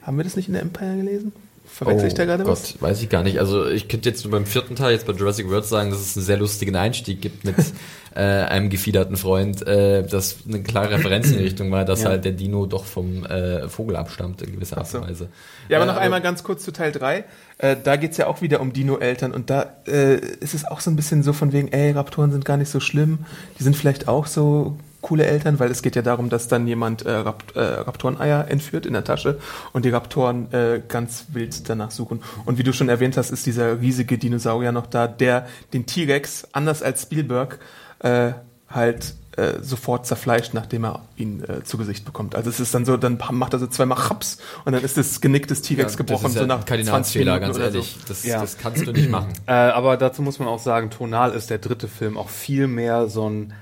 haben 0.00 0.16
wir 0.16 0.24
das 0.24 0.36
nicht 0.36 0.48
in 0.48 0.54
der 0.54 0.62
Empire 0.62 0.96
gelesen? 0.96 1.32
Verwechsel 1.72 2.08
ich 2.08 2.14
da 2.14 2.24
gerade 2.26 2.46
was? 2.46 2.70
Oh 2.70 2.72
Gott, 2.74 2.82
weiß 2.82 3.02
ich 3.02 3.08
gar 3.08 3.22
nicht. 3.22 3.38
Also 3.38 3.66
ich 3.66 3.88
könnte 3.88 4.08
jetzt 4.08 4.24
nur 4.24 4.32
beim 4.32 4.44
vierten 4.44 4.76
Teil, 4.76 4.92
jetzt 4.92 5.06
bei 5.06 5.12
Jurassic 5.12 5.48
World 5.48 5.64
sagen, 5.64 5.90
dass 5.90 6.00
es 6.00 6.16
einen 6.16 6.26
sehr 6.26 6.36
lustigen 6.36 6.76
Einstieg 6.76 7.22
gibt 7.22 7.44
mit 7.44 7.54
äh, 8.14 8.20
einem 8.20 8.68
gefiederten 8.68 9.16
Freund, 9.16 9.66
äh, 9.66 10.02
das 10.06 10.38
eine 10.46 10.62
klare 10.62 10.90
Referenz 10.90 11.28
in 11.30 11.38
die 11.38 11.44
Richtung 11.44 11.70
war, 11.70 11.84
dass 11.84 12.02
Ja. 12.02 12.10
halt 12.10 12.24
der 12.24 12.32
Dino 12.32 12.66
doch 12.66 12.84
vom 12.84 13.24
äh, 13.24 13.68
Vogel 13.68 13.96
abstammt 13.96 14.42
in 14.42 14.52
gewisser 14.52 14.78
Art 14.78 14.88
so. 14.88 14.98
und 14.98 15.08
Weise. 15.08 15.28
Ja, 15.68 15.78
aber 15.78 15.90
Äh, 15.90 15.94
noch 15.94 16.00
einmal 16.00 16.20
ganz 16.20 16.42
kurz 16.42 16.64
zu 16.64 16.72
Teil 16.72 16.92
3. 16.92 17.24
Äh, 17.58 17.76
da 17.82 17.96
geht's 17.96 18.16
ja 18.18 18.26
auch 18.26 18.42
wieder 18.42 18.60
um 18.60 18.72
Dino-Eltern 18.72 19.32
und 19.32 19.48
da 19.48 19.76
äh, 19.86 20.16
ist 20.16 20.54
es 20.54 20.64
auch 20.66 20.80
so 20.80 20.90
ein 20.90 20.96
bisschen 20.96 21.22
so 21.22 21.32
von 21.32 21.52
wegen, 21.52 21.68
ey, 21.68 21.92
Raptoren 21.92 22.30
sind 22.32 22.44
gar 22.44 22.56
nicht 22.56 22.70
so 22.70 22.80
schlimm. 22.80 23.20
Die 23.58 23.62
sind 23.62 23.76
vielleicht 23.76 24.06
auch 24.08 24.26
so 24.26 24.76
coole 25.00 25.26
Eltern, 25.26 25.58
weil 25.58 25.70
es 25.70 25.82
geht 25.82 25.96
ja 25.96 26.02
darum, 26.02 26.28
dass 26.28 26.48
dann 26.48 26.66
jemand 26.66 27.02
äh, 27.02 27.10
Rapt 27.10 27.56
äh, 27.56 27.60
Raptoreneier 27.60 28.48
entführt 28.48 28.86
in 28.86 28.92
der 28.92 29.04
Tasche 29.04 29.38
und 29.72 29.84
die 29.84 29.90
Raptoren 29.90 30.52
äh, 30.52 30.82
ganz 30.86 31.26
wild 31.32 31.68
danach 31.68 31.90
suchen. 31.90 32.22
Und 32.44 32.58
wie 32.58 32.62
du 32.62 32.72
schon 32.72 32.88
erwähnt 32.88 33.16
hast, 33.16 33.30
ist 33.30 33.46
dieser 33.46 33.80
riesige 33.80 34.18
Dinosaurier 34.18 34.72
noch 34.72 34.86
da, 34.86 35.06
der 35.06 35.46
den 35.72 35.86
T-Rex, 35.86 36.48
anders 36.52 36.82
als 36.82 37.02
Spielberg, 37.02 37.58
äh, 38.00 38.32
halt 38.68 39.14
äh, 39.36 39.62
sofort 39.62 40.06
zerfleischt, 40.06 40.54
nachdem 40.54 40.84
er 40.84 41.02
ihn 41.16 41.42
äh, 41.44 41.62
zu 41.64 41.78
Gesicht 41.78 42.04
bekommt. 42.04 42.34
Also 42.34 42.50
es 42.50 42.60
ist 42.60 42.74
dann 42.74 42.84
so, 42.84 42.96
dann 42.96 43.18
macht 43.32 43.52
er 43.52 43.58
so 43.58 43.66
zweimal 43.66 43.98
Chaps 43.98 44.38
und 44.64 44.72
dann 44.72 44.82
ist 44.82 44.96
das 44.96 45.20
Genick 45.20 45.46
des 45.48 45.62
T-Rex 45.62 45.96
gebrochen, 45.96 46.24
das 46.24 46.32
ist 46.32 46.38
so 46.38 46.40
ja 46.42 46.46
nach 46.46 46.58
ein 46.58 46.66
20 46.66 46.68
Kardinalsfehler, 46.68 47.40
ganz 47.40 47.56
oder 47.56 47.66
ehrlich. 47.66 47.96
So. 48.00 48.08
Das, 48.08 48.24
Ja. 48.24 48.40
das 48.40 48.58
kannst 48.58 48.86
du 48.86 48.92
nicht 48.92 49.08
machen. 49.10 49.32
Äh, 49.46 49.52
aber 49.52 49.96
dazu 49.96 50.22
muss 50.22 50.38
man 50.38 50.48
auch 50.48 50.58
sagen, 50.58 50.90
tonal 50.90 51.32
ist 51.32 51.50
der 51.50 51.58
dritte 51.58 51.88
Film 51.88 52.16
auch 52.16 52.28
viel 52.28 52.66
mehr 52.66 53.08
so 53.08 53.28
ein 53.28 53.52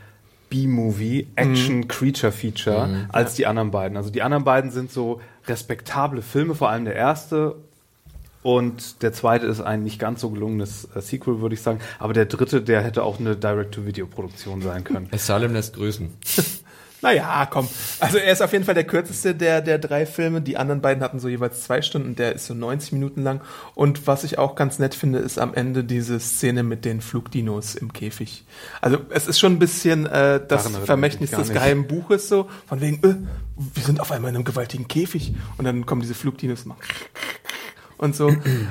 B-Movie, 0.48 1.28
Action-Creature-Feature 1.36 3.08
als 3.10 3.34
die 3.34 3.46
anderen 3.46 3.70
beiden. 3.70 3.96
Also 3.96 4.10
die 4.10 4.22
anderen 4.22 4.44
beiden 4.44 4.70
sind 4.70 4.90
so 4.90 5.20
respektable 5.46 6.22
Filme, 6.22 6.54
vor 6.54 6.70
allem 6.70 6.84
der 6.84 6.94
erste. 6.94 7.56
Und 8.42 9.02
der 9.02 9.12
zweite 9.12 9.46
ist 9.46 9.60
ein 9.60 9.82
nicht 9.82 9.98
ganz 9.98 10.20
so 10.20 10.30
gelungenes 10.30 10.88
äh, 10.94 11.00
Sequel, 11.00 11.40
würde 11.40 11.54
ich 11.54 11.60
sagen. 11.60 11.80
Aber 11.98 12.12
der 12.12 12.26
dritte, 12.26 12.62
der 12.62 12.82
hätte 12.82 13.02
auch 13.02 13.18
eine 13.18 13.36
Direct-to-Video-Produktion 13.36 14.62
sein 14.62 14.84
können. 14.84 15.08
Asylum 15.12 15.52
lässt 15.52 15.74
grüßen. 15.74 16.08
Naja, 17.00 17.46
komm. 17.50 17.68
Also 18.00 18.18
er 18.18 18.32
ist 18.32 18.42
auf 18.42 18.52
jeden 18.52 18.64
Fall 18.64 18.74
der 18.74 18.84
kürzeste 18.84 19.34
der, 19.34 19.60
der 19.60 19.78
drei 19.78 20.04
Filme. 20.06 20.40
Die 20.40 20.56
anderen 20.56 20.80
beiden 20.80 21.02
hatten 21.02 21.20
so 21.20 21.28
jeweils 21.28 21.62
zwei 21.62 21.82
Stunden. 21.82 22.16
Der 22.16 22.34
ist 22.34 22.46
so 22.46 22.54
90 22.54 22.92
Minuten 22.92 23.22
lang. 23.22 23.40
Und 23.74 24.06
was 24.06 24.24
ich 24.24 24.38
auch 24.38 24.56
ganz 24.56 24.78
nett 24.78 24.94
finde, 24.94 25.18
ist 25.18 25.38
am 25.38 25.54
Ende 25.54 25.84
diese 25.84 26.18
Szene 26.18 26.62
mit 26.62 26.84
den 26.84 27.00
Flugdinos 27.00 27.74
im 27.74 27.92
Käfig. 27.92 28.44
Also 28.80 28.98
es 29.10 29.28
ist 29.28 29.38
schon 29.38 29.52
ein 29.52 29.58
bisschen 29.58 30.06
äh, 30.06 30.40
das 30.46 30.68
ich 30.68 30.76
Vermächtnis 30.76 31.30
des 31.30 31.50
geheimen 31.50 31.86
Buches 31.86 32.28
so. 32.28 32.48
Von 32.66 32.80
wegen, 32.80 32.96
äh, 33.08 33.14
wir 33.56 33.82
sind 33.82 34.00
auf 34.00 34.10
einmal 34.10 34.30
in 34.30 34.36
einem 34.36 34.44
gewaltigen 34.44 34.88
Käfig. 34.88 35.34
Und 35.56 35.64
dann 35.64 35.86
kommen 35.86 36.02
diese 36.02 36.14
Flugdinos 36.14 36.62
und 36.62 36.68
machen 36.68 36.80
und 37.98 38.16
so. 38.16 38.28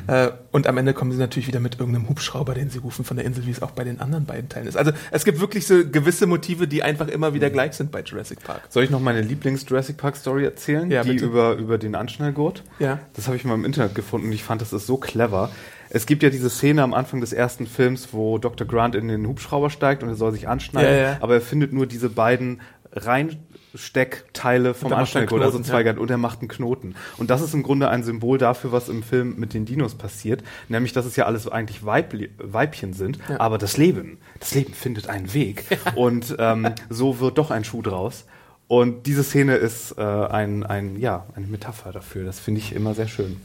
äh, 0.08 0.30
und 0.52 0.68
am 0.68 0.78
Ende 0.78 0.94
kommen 0.94 1.12
sie 1.12 1.18
natürlich 1.20 1.48
wieder 1.48 1.60
mit 1.60 1.80
irgendeinem 1.80 2.10
Hubschrauber, 2.10 2.54
den 2.54 2.70
sie 2.70 2.80
rufen 2.80 3.06
von 3.06 3.18
der 3.18 3.26
Insel, 3.26 3.46
wie 3.46 3.52
es 3.52 3.62
auch 3.62 3.72
bei 3.72 3.84
den 3.84 4.00
anderen 4.00 4.26
beiden 4.26 4.50
Teilen 4.50 4.68
ist. 4.68 4.78
Also 4.78 4.92
es 5.12 5.24
gibt 5.26 5.40
wirklich 5.40 5.68
so 5.68 5.76
gewisse 5.90 6.26
Motive, 6.26 6.68
die 6.68 6.82
einfach 6.84 7.08
immer 7.08 7.34
wieder 7.34 7.50
gleich 7.50 7.74
sind 7.74 7.92
bei 7.92 8.02
Jurassic 8.02 8.44
Park. 8.44 8.62
Soll 8.70 8.84
ich 8.84 8.90
noch 8.90 9.00
meine 9.02 9.22
Lieblings-Jurassic 9.22 9.98
Park-Story 9.98 10.44
erzählen? 10.46 10.90
Ja, 10.90 11.04
die 11.04 11.14
bitte. 11.14 11.26
über, 11.26 11.54
über 11.56 11.78
den 11.78 11.96
Anschnallgurt? 11.96 12.64
Ja. 12.80 13.00
Das 13.16 13.28
habe 13.28 13.38
ich 13.38 13.44
mal 13.46 13.54
im 13.54 13.66
Internet 13.66 13.94
gefunden 13.96 14.28
und 14.28 14.34
ich 14.34 14.44
fand, 14.44 14.62
das 14.62 14.74
ist 14.74 14.88
so 14.88 14.98
clever. 14.98 15.52
Es 15.90 16.06
gibt 16.06 16.22
ja 16.24 16.30
diese 16.30 16.50
Szene 16.50 16.84
am 16.84 16.94
Anfang 16.94 17.22
des 17.22 17.32
ersten 17.32 17.66
Films, 17.66 18.10
wo 18.12 18.38
Dr. 18.40 18.68
Grant 18.68 18.94
in 18.96 19.08
den 19.08 19.26
Hubschrauber 19.28 19.70
steigt 19.70 20.04
und 20.04 20.10
er 20.10 20.16
soll 20.16 20.34
sich 20.34 20.48
anschneiden, 20.48 20.92
Ja, 20.94 21.02
ja. 21.12 21.18
aber 21.22 21.36
er 21.36 21.42
findet 21.42 21.72
nur 21.72 21.86
diese 21.88 22.10
beiden 22.10 22.60
Reinsteckteile 23.78 24.74
vom 24.74 24.92
er 24.92 24.98
Anschnallgurt, 25.00 25.42
also 25.42 25.58
Knoten, 25.58 25.70
zwei 25.70 25.84
ja. 25.84 25.98
Und 25.98 26.10
er 26.10 26.18
macht 26.18 26.40
einen 26.40 26.48
Knoten. 26.48 26.96
Und 27.18 27.30
das 27.30 27.42
ist 27.42 27.54
im 27.54 27.64
Grunde 27.64 27.90
ein 27.90 28.04
Symbol 28.04 28.38
dafür, 28.38 28.72
was 28.72 28.90
im 28.90 29.04
Film 29.04 29.36
mit 29.38 29.54
den 29.54 29.66
Dinos 29.66 29.96
passiert, 29.96 30.44
nämlich, 30.68 30.94
dass 30.94 31.06
es 31.06 31.16
ja 31.16 31.26
alles 31.26 31.48
eigentlich 31.48 31.86
Weibli 31.86 32.30
Weibchen 32.38 32.94
sind, 32.94 33.20
aber 33.38 33.58
das 33.58 33.78
Leben, 33.78 34.18
das 34.40 34.54
Leben 34.56 34.74
findet 34.74 35.10
einen 35.10 35.34
Weg 35.34 35.64
und 35.96 36.36
ähm, 36.40 36.74
so 36.90 37.20
wird 37.20 37.38
doch 37.38 37.52
ein 37.52 37.64
Schuh 37.64 37.82
draus. 37.82 38.26
Und 38.68 39.06
diese 39.06 39.24
Szene 39.24 39.56
ist 39.56 39.98
äh, 39.98 40.02
ein, 40.02 40.66
ein, 40.66 41.00
ja, 41.00 41.26
eine 41.36 41.48
Metapher 41.48 41.94
dafür. 41.94 42.26
Das 42.26 42.40
finde 42.40 42.60
ich 42.60 42.76
immer 42.76 42.94
sehr 42.94 43.08
schön. 43.08 43.40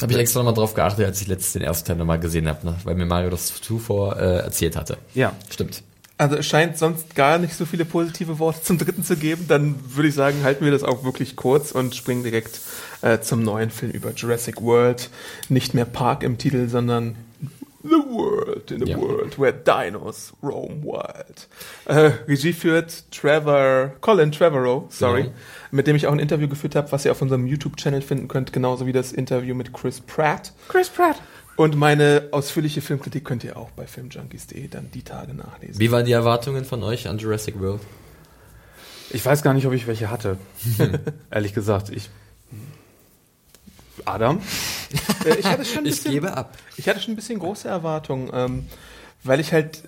Habe 0.00 0.12
ich 0.12 0.18
extra 0.18 0.38
nochmal 0.38 0.54
drauf 0.54 0.74
geachtet, 0.74 1.04
als 1.04 1.20
ich 1.20 1.26
letztens 1.26 1.54
den 1.54 1.62
ersten 1.62 1.88
Teil 1.88 1.96
nochmal 1.96 2.20
gesehen 2.20 2.46
habe, 2.46 2.64
ne? 2.64 2.76
weil 2.84 2.94
mir 2.94 3.04
Mario 3.04 3.30
das 3.30 3.60
zuvor 3.60 4.16
äh, 4.16 4.38
erzählt 4.38 4.76
hatte. 4.76 4.96
Ja. 5.14 5.32
Stimmt. 5.50 5.82
Also 6.18 6.36
es 6.36 6.46
scheint 6.46 6.76
sonst 6.76 7.14
gar 7.14 7.38
nicht 7.38 7.54
so 7.54 7.64
viele 7.64 7.84
positive 7.84 8.38
Worte 8.40 8.60
zum 8.62 8.76
dritten 8.76 9.04
zu 9.04 9.16
geben. 9.16 9.46
Dann 9.48 9.76
würde 9.94 10.08
ich 10.08 10.14
sagen, 10.14 10.42
halten 10.42 10.64
wir 10.64 10.72
das 10.72 10.82
auch 10.82 11.04
wirklich 11.04 11.36
kurz 11.36 11.70
und 11.72 11.94
springen 11.94 12.24
direkt 12.24 12.60
äh, 13.02 13.20
zum 13.20 13.42
neuen 13.44 13.70
Film 13.70 13.92
über 13.92 14.10
Jurassic 14.10 14.60
World. 14.60 15.10
Nicht 15.48 15.74
mehr 15.74 15.84
Park 15.84 16.24
im 16.24 16.36
Titel, 16.36 16.68
sondern 16.68 17.14
The 17.84 17.90
World 17.90 18.72
in 18.72 18.82
a 18.82 18.86
Ja. 18.86 18.98
World 19.00 19.38
where 19.38 19.52
Dinos 19.54 20.32
roam 20.42 20.82
wild. 20.82 21.46
Äh, 21.86 22.10
Regie 22.26 22.52
führt 22.52 23.04
Trevor, 23.12 23.92
Colin 24.00 24.32
Trevorrow, 24.32 24.86
sorry, 24.90 25.22
Genau. 25.22 25.34
mit 25.70 25.86
dem 25.86 25.94
ich 25.94 26.08
auch 26.08 26.12
ein 26.12 26.18
Interview 26.18 26.48
geführt 26.48 26.74
habe, 26.74 26.90
was 26.90 27.04
ihr 27.04 27.12
auf 27.12 27.22
unserem 27.22 27.46
YouTube-Channel 27.46 28.02
finden 28.02 28.26
könnt, 28.26 28.52
genauso 28.52 28.86
wie 28.86 28.92
das 28.92 29.12
Interview 29.12 29.54
mit 29.54 29.72
Chris 29.72 30.00
Pratt. 30.00 30.52
Chris 30.68 30.88
Pratt. 30.88 31.17
Und 31.58 31.74
meine 31.74 32.28
ausführliche 32.30 32.80
Filmkritik 32.80 33.24
könnt 33.24 33.42
ihr 33.42 33.56
auch 33.56 33.72
bei 33.72 33.88
filmjunkies.de 33.88 34.68
dann 34.68 34.92
die 34.92 35.02
Tage 35.02 35.34
nachlesen. 35.34 35.80
Wie 35.80 35.90
waren 35.90 36.04
die 36.04 36.12
Erwartungen 36.12 36.64
von 36.64 36.84
euch 36.84 37.08
an 37.08 37.18
Jurassic 37.18 37.58
World? 37.58 37.80
Ich 39.10 39.26
weiß 39.26 39.42
gar 39.42 39.54
nicht, 39.54 39.66
ob 39.66 39.72
ich 39.72 39.88
welche 39.88 40.08
hatte. 40.08 40.38
Ehrlich 41.32 41.54
gesagt, 41.54 41.90
ich. 41.90 42.10
Adam? 44.04 44.40
Äh, 45.24 45.34
ich 45.34 45.46
hatte 45.46 45.64
schon 45.64 45.78
ein 45.78 45.86
Ich 45.86 45.96
bisschen, 45.96 46.12
gebe 46.12 46.36
ab. 46.36 46.56
Ich 46.76 46.88
hatte 46.88 47.00
schon 47.00 47.14
ein 47.14 47.16
bisschen 47.16 47.40
große 47.40 47.66
Erwartungen, 47.66 48.30
ähm, 48.32 48.66
weil 49.24 49.40
ich 49.40 49.52
halt 49.52 49.82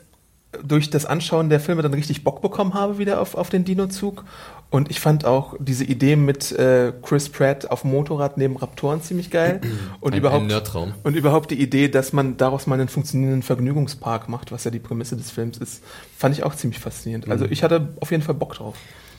durch 0.65 0.91
das 0.91 1.07
Anschauen 1.07 1.51
der 1.51 1.61
Filme 1.61 1.83
dann 1.83 1.95
richtig 1.95 2.25
Bock 2.25 2.43
bekommen 2.43 2.75
habe 2.75 2.99
wieder 2.99 3.21
auf, 3.21 3.37
auf 3.37 3.49
den 3.49 3.65
Dino-Zug. 3.65 4.25
Und 4.71 4.89
ich 4.89 5.01
fand 5.01 5.25
auch 5.25 5.55
diese 5.59 5.83
Idee 5.85 6.15
mit 6.15 6.53
äh, 6.53 6.93
Chris 7.03 7.29
Pratt 7.29 7.71
auf 7.71 7.81
dem 7.83 7.91
Motorrad 7.91 8.39
neben 8.39 8.57
Raptoren 8.57 9.03
ziemlich 9.03 9.31
geil. 9.31 9.61
Und 10.01 10.13
Ein- 10.13 10.19
überhaupt 10.21 10.53
ein 10.53 10.95
und 11.03 11.17
überhaupt 11.17 11.51
die 11.51 11.61
Idee, 11.61 11.89
dass 11.89 12.13
man 12.13 12.37
daraus 12.37 12.67
mal 12.69 12.79
einen 12.79 12.89
funktionierenden 12.89 13.43
Vergnügungspark 13.43 14.29
macht, 14.29 14.53
was 14.53 14.63
ja 14.65 14.71
die 14.71 14.79
Prämisse 14.79 15.17
des 15.17 15.31
Films 15.33 15.59
ist, 15.59 15.83
fand 16.17 16.37
ich 16.37 16.45
auch 16.45 16.55
ziemlich 16.55 16.79
faszinierend. 16.79 17.29
Also 17.29 17.47
ich 17.47 17.63
hatte 17.65 17.89
auf 18.01 18.11
jeden 18.13 18.23
Fall 18.23 18.37
Bock 18.37 18.55
drauf. 18.55 18.77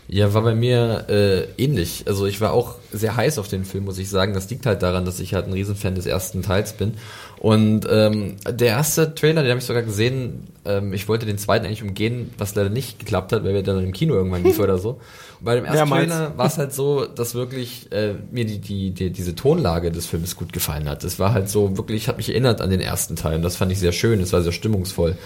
Ja, 0.08 0.34
war 0.34 0.42
bei 0.42 0.56
mir 0.56 1.06
äh, 1.10 1.44
ähnlich. 1.64 2.04
Also 2.08 2.26
ich 2.26 2.42
war 2.42 2.52
auch 2.54 2.76
sehr 2.92 3.16
heiß 3.16 3.38
auf 3.38 3.48
den 3.48 3.64
Film, 3.66 3.86
muss 3.86 3.98
ich 3.98 4.10
sagen. 4.10 4.34
Das 4.34 4.50
liegt 4.50 4.66
halt 4.66 4.82
daran, 4.82 5.06
dass 5.06 5.20
ich 5.20 5.34
halt 5.34 5.48
ein 5.48 5.54
Riesenfan 5.54 5.96
des 5.96 6.06
ersten 6.06 6.42
Teils 6.42 6.74
bin. 6.74 6.96
Und 7.42 7.88
ähm, 7.90 8.36
der 8.48 8.68
erste 8.68 9.16
Trailer, 9.16 9.42
den 9.42 9.50
habe 9.50 9.60
ich 9.60 9.66
sogar 9.66 9.82
gesehen. 9.82 10.44
Ähm, 10.64 10.94
ich 10.94 11.08
wollte 11.08 11.26
den 11.26 11.40
zweiten 11.40 11.66
eigentlich 11.66 11.82
umgehen, 11.82 12.30
was 12.38 12.54
leider 12.54 12.70
nicht 12.70 13.00
geklappt 13.00 13.34
hat, 13.34 13.44
weil 13.44 13.56
wir 13.56 13.64
dann 13.64 13.84
im 13.84 13.94
Kino 13.94 14.14
irgendwann 14.14 14.44
lief 14.44 14.60
oder 14.60 14.78
so. 14.78 15.00
Und 15.40 15.46
bei 15.46 15.56
dem 15.56 15.66
ersten 15.66 15.90
meins. 15.90 16.12
Trailer 16.14 16.38
war 16.38 16.46
es 16.46 16.60
halt 16.60 16.72
so, 16.72 17.08
dass 17.08 17.34
wirklich 17.34 17.92
äh, 17.92 18.14
mir 18.30 18.46
die, 18.46 18.60
die, 18.60 18.92
die 18.92 19.10
diese 19.10 19.34
Tonlage 19.34 19.90
des 19.90 20.06
Films 20.06 20.36
gut 20.36 20.54
gefallen 20.54 20.88
hat. 20.88 21.04
Es 21.04 21.18
war 21.18 21.34
halt 21.34 21.50
so 21.50 21.78
wirklich, 21.78 22.08
hat 22.08 22.18
mich 22.18 22.30
erinnert 22.30 22.62
an 22.62 22.70
den 22.70 22.80
ersten 22.80 23.16
Teil. 23.16 23.38
Und 23.38 23.42
das 23.42 23.56
fand 23.56 23.72
ich 23.72 23.80
sehr 23.80 23.92
schön. 23.92 24.20
Es 24.20 24.34
war 24.34 24.44
sehr 24.44 24.52
stimmungsvoll. 24.52 25.18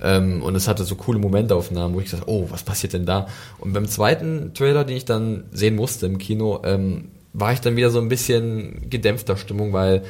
Ähm, 0.00 0.44
und 0.44 0.54
es 0.54 0.68
hatte 0.68 0.84
so 0.84 0.94
coole 0.94 1.18
Momentaufnahmen, 1.18 1.96
wo 1.96 2.00
ich 2.00 2.08
dachte, 2.08 2.28
oh, 2.28 2.46
was 2.50 2.62
passiert 2.62 2.92
denn 2.92 3.04
da? 3.04 3.26
Und 3.58 3.72
beim 3.72 3.88
zweiten 3.88 4.54
Trailer, 4.54 4.84
den 4.84 4.96
ich 4.96 5.06
dann 5.06 5.46
sehen 5.50 5.74
musste 5.74 6.06
im 6.06 6.18
Kino, 6.18 6.62
ähm, 6.62 7.08
war 7.32 7.52
ich 7.52 7.60
dann 7.60 7.74
wieder 7.74 7.90
so 7.90 8.00
ein 8.00 8.08
bisschen 8.08 8.88
gedämpfter 8.88 9.36
Stimmung, 9.36 9.72
weil 9.72 10.04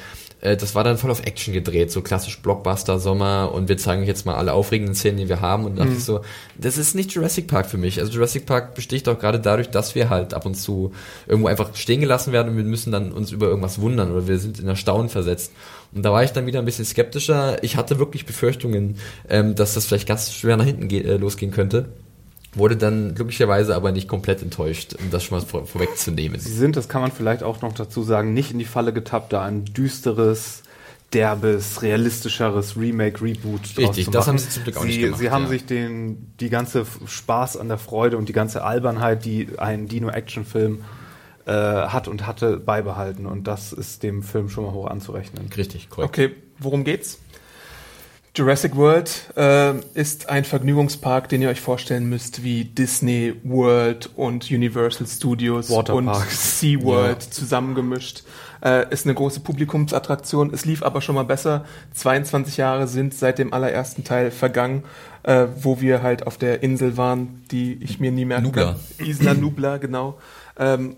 äh, 0.44 0.57
das 0.57 0.74
war 0.74 0.85
dann 0.85 0.98
voll 0.98 1.11
auf 1.11 1.24
Action 1.24 1.52
gedreht, 1.54 1.90
so 1.90 2.02
klassisch 2.02 2.40
Blockbuster-Sommer 2.40 3.50
und 3.52 3.68
wir 3.68 3.76
zeigen 3.78 4.02
euch 4.02 4.09
jetzt 4.09 4.26
mal 4.26 4.35
alle 4.35 4.52
aufregenden 4.52 4.94
Szenen, 4.94 5.16
die 5.16 5.28
wir 5.28 5.40
haben 5.40 5.64
und 5.64 5.78
dann 5.78 5.87
dachte 5.87 5.98
ich 5.98 6.04
so, 6.04 6.20
das 6.59 6.78
ist 6.78 6.94
nicht 6.94 7.12
Jurassic 7.12 7.46
Park 7.46 7.66
für 7.66 7.78
mich. 7.78 7.98
Also 8.00 8.12
Jurassic 8.12 8.46
Park 8.46 8.74
besticht 8.74 9.09
auch 9.09 9.18
gerade 9.18 9.40
dadurch, 9.40 9.70
dass 9.70 9.94
wir 9.94 10.11
halt 10.11 10.35
ab 10.35 10.46
und 10.46 10.54
zu 10.54 10.92
irgendwo 11.26 11.48
einfach 11.48 11.74
stehen 11.74 12.00
gelassen 12.00 12.33
werden 12.33 12.50
und 12.50 12.57
wir 12.57 12.64
müssen 12.64 12.92
dann 12.92 13.11
uns 13.12 13.33
über 13.33 13.46
irgendwas 13.46 13.80
wundern 13.80 14.12
oder 14.12 14.28
wir 14.28 14.38
sind 14.38 14.61
in 14.61 14.68
Erstaunen 14.68 15.09
versetzt. 15.09 15.52
Und 15.94 16.04
da 16.04 16.12
war 16.12 16.24
ich 16.24 16.33
dann 16.33 16.46
wieder 16.46 16.59
ein 16.59 16.64
bisschen 16.64 16.85
skeptischer. 16.85 17.62
Ich 17.62 17.76
hatte 17.76 17.98
wirklich 17.98 18.26
Befürchtungen, 18.26 18.96
ähm, 19.28 19.54
dass 19.54 19.74
das 19.74 19.87
vielleicht 19.87 20.09
ganz 20.09 20.33
schwer 20.33 20.57
nach 20.57 20.64
hinten 20.64 20.90
äh, 20.90 21.16
losgehen 21.16 21.52
könnte. 21.52 21.88
Wurde 22.55 22.77
dann 22.77 23.14
glücklicherweise 23.14 23.75
aber 23.75 23.93
nicht 23.93 24.09
komplett 24.09 24.43
enttäuscht, 24.43 24.95
um 24.95 25.11
das 25.11 25.25
schon 25.25 25.38
mal 25.38 25.45
vor, 25.45 25.67
vorwegzunehmen. 25.67 26.38
Sie 26.38 26.53
sind, 26.53 26.77
das 26.77 26.88
kann 26.88 27.01
man 27.01 27.11
vielleicht 27.11 27.43
auch 27.43 27.62
noch 27.62 27.73
dazu 27.73 28.03
sagen, 28.03 28.33
nicht 28.33 28.53
in 28.53 28.59
die 28.59 28.64
Falle 28.64 28.93
getappt, 28.93 29.33
da 29.33 29.45
ein 29.45 29.64
düsteres, 29.64 30.62
derbes, 31.12 31.83
realistischeres 31.83 32.77
Remake, 32.77 33.23
Reboot 33.23 33.77
draus 33.77 33.79
Richtig, 33.79 34.05
zu 34.07 34.11
das 34.11 34.27
haben 34.27 34.38
sie 34.38 34.49
zum 34.49 34.64
Glück 34.64 34.77
auch 34.77 34.83
sie, 34.83 34.88
nicht 34.88 35.01
gemacht, 35.01 35.21
Sie 35.21 35.31
haben 35.31 35.45
ja. 35.45 35.51
sich 35.51 35.67
den, 35.67 36.33
die 36.40 36.51
ganze 36.51 36.87
Spaß 37.07 37.57
an 37.57 37.69
der 37.69 37.79
Freude 37.79 38.19
und 38.19 38.29
die 38.29 38.33
ganze 38.33 38.64
Albernheit, 38.64 39.25
die 39.25 39.49
ein 39.59 39.87
Dino-Action-Film 39.87 40.85
äh, 41.47 41.53
hat 41.53 42.09
und 42.09 42.27
hatte, 42.27 42.57
beibehalten. 42.59 43.27
Und 43.27 43.47
das 43.47 43.73
ist 43.73 44.03
dem 44.03 44.23
Film 44.23 44.49
schon 44.49 44.64
mal 44.64 44.73
hoch 44.73 44.87
anzurechnen. 44.87 45.51
Richtig, 45.57 45.90
korrekt. 45.90 46.09
Okay, 46.09 46.35
worum 46.59 46.85
geht's? 46.85 47.19
Jurassic 48.37 48.75
World 48.75 49.33
äh, 49.37 49.79
ist 49.94 50.29
ein 50.29 50.44
Vergnügungspark, 50.44 51.29
den 51.29 51.40
ihr 51.40 51.49
euch 51.49 51.61
vorstellen 51.61 52.09
müsst 52.09 52.42
wie 52.42 52.64
Disney 52.64 53.35
World 53.44 54.11
und 54.16 54.51
Universal 54.51 55.07
Studios 55.07 55.70
und. 55.70 56.12
SeaWorld 56.31 57.23
zusammengemischt. 57.23 58.25
Äh, 58.61 58.92
ist 58.92 59.07
eine 59.07 59.14
große 59.14 59.38
Publikumsattraktion. 59.38 60.53
Es 60.53 60.64
lief 60.64 60.83
aber 60.83 61.01
schon 61.01 61.14
mal 61.14 61.25
besser. 61.25 61.64
22 61.92 62.57
Jahre 62.57 62.88
sind 62.88 63.14
seit 63.14 63.38
dem 63.38 63.53
allerersten 63.53 64.03
Teil 64.03 64.33
vergangen, 64.33 64.83
äh, 65.23 65.47
wo 65.61 65.81
wir 65.81 66.03
halt 66.03 66.27
auf 66.27 66.37
der 66.37 66.64
Insel 66.64 66.97
waren, 66.97 67.44
die 67.53 67.79
ich 67.83 68.01
mir 68.01 68.11
nie 68.11 68.25
merken 68.25 68.47
Nubla. 68.47 68.77
kann. 68.99 69.07
Isla 69.07 69.35
Nubla, 69.35 69.77
genau. 69.77 70.18
Ähm, 70.59 70.97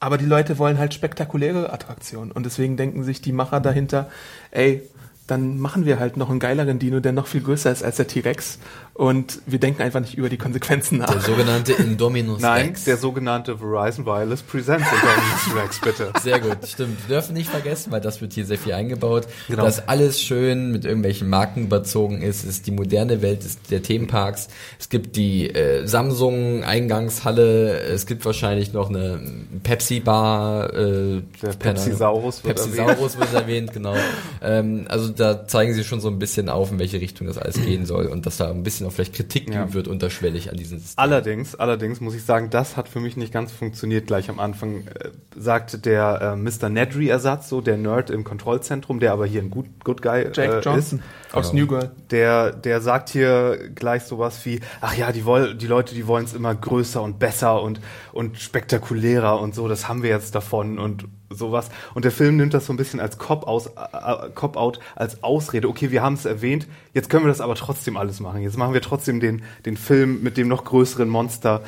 aber 0.00 0.16
die 0.16 0.24
Leute 0.24 0.58
wollen 0.58 0.78
halt 0.78 0.94
spektakuläre 0.94 1.70
Attraktionen 1.70 2.32
und 2.32 2.46
deswegen 2.46 2.78
denken 2.78 3.04
sich 3.04 3.20
die 3.20 3.32
Macher 3.32 3.60
dahinter, 3.60 4.08
ey, 4.50 4.82
dann 5.26 5.58
machen 5.58 5.86
wir 5.86 5.98
halt 5.98 6.16
noch 6.16 6.30
einen 6.30 6.40
geileren 6.40 6.78
Dino, 6.78 7.00
der 7.00 7.12
noch 7.12 7.26
viel 7.26 7.42
größer 7.42 7.70
ist 7.70 7.82
als 7.82 7.96
der 7.96 8.06
T-Rex 8.06 8.58
und 8.94 9.40
wir 9.46 9.58
denken 9.58 9.80
einfach 9.82 10.00
nicht 10.00 10.14
über 10.18 10.28
die 10.28 10.36
Konsequenzen 10.36 10.98
Der 10.98 11.08
nach. 11.14 11.22
sogenannte 11.26 11.72
Indominus 11.72 12.40
Nein, 12.42 12.66
Rex. 12.68 12.84
der 12.84 12.98
sogenannte 12.98 13.56
Verizon 13.58 14.04
Wireless 14.04 14.42
Presents 14.42 14.84
Indominus 14.92 15.56
Rex, 15.64 15.80
bitte. 15.80 16.12
Sehr 16.22 16.40
gut, 16.40 16.58
stimmt. 16.66 16.98
Wir 17.08 17.16
dürfen 17.16 17.32
nicht 17.34 17.48
vergessen, 17.50 17.90
weil 17.90 18.00
das 18.02 18.20
wird 18.20 18.32
hier 18.34 18.44
sehr 18.44 18.58
viel 18.58 18.74
eingebaut, 18.74 19.26
Genau. 19.48 19.64
dass 19.64 19.88
alles 19.88 20.20
schön 20.20 20.72
mit 20.72 20.84
irgendwelchen 20.84 21.28
Marken 21.30 21.64
überzogen 21.64 22.20
ist. 22.20 22.44
Es 22.44 22.50
ist 22.50 22.66
die 22.66 22.70
moderne 22.72 23.22
Welt 23.22 23.44
des, 23.44 23.62
der 23.62 23.82
Themenparks. 23.82 24.48
Es 24.78 24.88
gibt 24.90 25.16
die 25.16 25.48
äh, 25.48 25.86
Samsung 25.86 26.62
Eingangshalle. 26.64 27.80
Es 27.80 28.06
gibt 28.06 28.24
wahrscheinlich 28.26 28.72
noch 28.72 28.90
eine 28.90 29.20
Pepsi 29.62 30.00
Bar. 30.00 30.72
Äh, 30.74 30.74
Der 30.74 31.54
keine 31.58 31.80
Ahnung. 31.80 31.84
Pepsisaurus 31.84 32.44
wird 32.44 32.56
Pepsisaurus 32.56 33.18
wird 33.18 33.32
erwähnt, 33.32 33.72
genau. 33.72 33.94
Ähm, 34.42 34.84
also 34.88 35.08
da 35.08 35.46
zeigen 35.46 35.72
sie 35.74 35.84
schon 35.84 36.00
so 36.00 36.08
ein 36.08 36.18
bisschen 36.18 36.48
auf, 36.48 36.70
in 36.70 36.78
welche 36.78 37.00
Richtung 37.00 37.26
das 37.26 37.38
alles 37.38 37.56
gehen 37.56 37.86
soll 37.86 38.06
und 38.06 38.26
dass 38.26 38.36
da 38.36 38.50
ein 38.50 38.62
bisschen 38.62 38.81
auch 38.84 38.92
vielleicht 38.92 39.14
Kritik 39.14 39.48
Ja. 39.48 39.60
geübt 39.62 39.74
wird 39.74 39.88
unterschwellig 39.88 40.50
an 40.50 40.56
diesen 40.56 40.78
Systemen. 40.78 40.98
Allerdings, 41.02 41.54
allerdings 41.54 42.00
muss 42.00 42.14
ich 42.14 42.24
sagen, 42.24 42.50
das 42.50 42.76
hat 42.76 42.88
für 42.88 43.00
mich 43.00 43.16
nicht 43.16 43.32
ganz 43.32 43.52
funktioniert. 43.52 44.06
Gleich 44.06 44.28
am 44.30 44.40
Anfang 44.40 44.86
äh, 44.86 45.10
sagte 45.36 45.78
der 45.78 46.34
äh, 46.34 46.36
Mr. 46.36 46.68
Nedry-Ersatz, 46.68 47.48
so 47.48 47.60
der 47.60 47.76
Nerd 47.76 48.10
im 48.10 48.24
Kontrollzentrum, 48.24 49.00
der 49.00 49.12
aber 49.12 49.26
hier 49.26 49.42
ein 49.42 49.50
Good, 49.50 49.66
Good 49.84 50.02
Guy 50.02 50.24
Jake 50.32 50.58
äh, 50.58 50.60
Johnson 50.60 50.98
ist. 51.00 51.34
aus 51.34 51.50
Genau. 51.50 51.62
New 51.62 51.68
Girl. 51.68 51.90
Der, 52.10 52.52
der 52.52 52.80
sagt 52.80 53.10
hier 53.10 53.70
gleich 53.74 54.02
sowas 54.04 54.44
wie, 54.44 54.60
ach 54.80 54.96
ja, 54.96 55.12
die, 55.12 55.24
woll, 55.24 55.54
die 55.54 55.66
Leute, 55.66 55.94
die 55.94 56.06
wollen 56.06 56.24
es 56.24 56.34
immer 56.34 56.54
größer 56.54 57.02
und 57.02 57.18
besser 57.18 57.62
und, 57.62 57.80
und 58.12 58.38
spektakulärer 58.38 59.40
und 59.40 59.54
so, 59.54 59.68
das 59.68 59.88
haben 59.88 60.02
wir 60.02 60.10
jetzt 60.10 60.34
davon 60.34 60.78
und 60.78 61.04
sowas. 61.34 61.68
Und 61.94 62.04
der 62.04 62.12
Film 62.12 62.36
nimmt 62.36 62.54
das 62.54 62.66
so 62.66 62.72
ein 62.72 62.76
bisschen 62.76 63.00
als 63.00 63.18
Cop 63.18 63.46
aus, 63.46 63.66
äh, 63.66 64.30
Cop 64.34 64.56
out 64.56 64.78
als 64.94 65.22
Ausrede. 65.22 65.68
Okay, 65.68 65.90
wir 65.90 66.02
haben 66.02 66.14
es 66.14 66.24
erwähnt, 66.24 66.66
jetzt 66.94 67.10
können 67.10 67.24
wir 67.24 67.28
das 67.28 67.40
aber 67.40 67.54
trotzdem 67.54 67.96
alles 67.96 68.20
machen. 68.20 68.42
Jetzt 68.42 68.56
machen 68.56 68.74
wir 68.74 68.82
trotzdem 68.82 69.20
den, 69.20 69.42
den 69.66 69.76
Film 69.76 70.22
mit 70.22 70.36
dem 70.36 70.48
noch 70.48 70.64
größeren 70.64 71.08
Monster. 71.08 71.62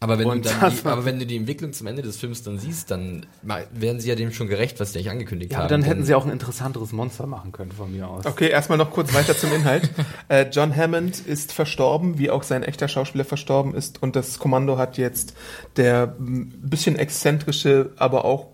Aber 0.00 0.16
wenn, 0.16 0.26
du 0.26 0.30
Und 0.30 0.46
dann 0.46 0.60
das 0.60 0.82
die, 0.82 0.86
aber 0.86 1.04
wenn 1.04 1.18
du 1.18 1.26
die 1.26 1.36
Entwicklung 1.36 1.72
zum 1.72 1.88
Ende 1.88 2.02
des 2.02 2.18
Films 2.18 2.44
dann 2.44 2.58
siehst, 2.58 2.92
dann 2.92 3.26
werden 3.72 3.98
sie 3.98 4.08
ja 4.08 4.14
dem 4.14 4.32
schon 4.32 4.46
gerecht, 4.46 4.78
was 4.78 4.92
sie 4.92 5.00
eigentlich 5.00 5.10
angekündigt 5.10 5.52
Ja, 5.52 5.58
haben. 5.58 5.68
dann 5.68 5.82
hätten 5.82 6.04
sie 6.04 6.14
auch 6.14 6.24
ein 6.24 6.30
interessanteres 6.30 6.92
Monster 6.92 7.26
machen 7.26 7.50
können 7.50 7.72
von 7.72 7.90
mir 7.90 8.06
aus. 8.06 8.24
Okay, 8.24 8.48
erstmal 8.48 8.78
noch 8.78 8.92
kurz 8.92 9.12
weiter 9.12 9.36
zum 9.36 9.52
Inhalt. 9.52 9.90
äh, 10.28 10.46
John 10.52 10.74
Hammond 10.74 11.18
ist 11.26 11.52
verstorben, 11.52 12.16
wie 12.18 12.30
auch 12.30 12.44
sein 12.44 12.62
echter 12.62 12.86
Schauspieler 12.86 13.24
verstorben 13.24 13.74
ist. 13.74 14.00
Und 14.00 14.14
das 14.14 14.38
Kommando 14.38 14.78
hat 14.78 14.98
jetzt 14.98 15.34
der 15.76 16.14
bisschen 16.18 16.94
exzentrische, 16.94 17.90
aber 17.96 18.24
auch 18.24 18.46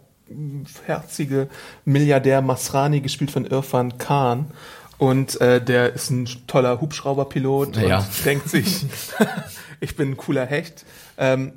herzige 0.87 1.49
Milliardär 1.85 2.41
Masrani, 2.43 3.01
gespielt 3.01 3.31
von 3.31 3.45
Irfan 3.47 3.99
Khan. 3.99 4.51
Und 4.99 5.41
äh, 5.41 5.61
der 5.63 5.93
ist 5.93 6.11
ein 6.11 6.29
toller 6.47 6.81
Hubschrauberpilot 6.81 7.77
Ja. 7.77 7.99
und 7.99 8.25
denkt 8.25 8.49
sich, 8.49 8.87
ich 9.81 9.97
bin 9.97 10.13
ein 10.13 10.17
cooler 10.17 10.47
Hecht. 10.47 10.85
Ähm, 11.19 11.53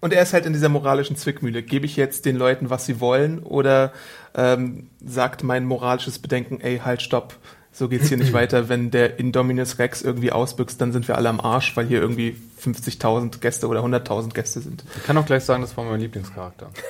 und 0.00 0.12
er 0.12 0.22
ist 0.22 0.32
halt 0.32 0.46
in 0.46 0.52
dieser 0.52 0.68
moralischen 0.68 1.16
Zwickmühle. 1.16 1.62
Gebe 1.62 1.86
ich 1.86 1.94
jetzt 1.96 2.24
den 2.24 2.36
Leuten, 2.36 2.70
was 2.70 2.86
sie 2.86 2.98
wollen, 3.00 3.38
oder 3.38 3.92
ähm, 4.34 4.88
sagt 5.04 5.44
mein 5.44 5.64
moralisches 5.64 6.18
Bedenken, 6.18 6.60
ey, 6.60 6.80
halt, 6.84 7.02
stopp, 7.02 7.36
so 7.70 7.88
geht's 7.88 8.08
hier 8.08 8.16
nicht 8.18 8.32
weiter. 8.32 8.68
Wenn 8.68 8.90
der 8.90 9.20
Indominus 9.20 9.78
Rex 9.78 10.02
irgendwie 10.02 10.32
ausbüchst, 10.32 10.80
dann 10.80 10.90
sind 10.92 11.06
wir 11.06 11.16
alle 11.16 11.28
am 11.28 11.38
Arsch, 11.40 11.76
weil 11.76 11.86
hier 11.86 12.00
irgendwie 12.00 12.36
50.000 12.60 13.38
Gäste 13.38 13.68
oder 13.68 13.80
100.000 13.84 14.34
Gäste 14.34 14.60
sind. 14.60 14.82
Ich 14.96 15.04
kann 15.04 15.16
auch 15.16 15.24
gleich 15.26 15.44
sagen, 15.44 15.62
das 15.62 15.76
war 15.76 15.84
mein 15.84 16.00
Lieblingscharakter. 16.00 16.70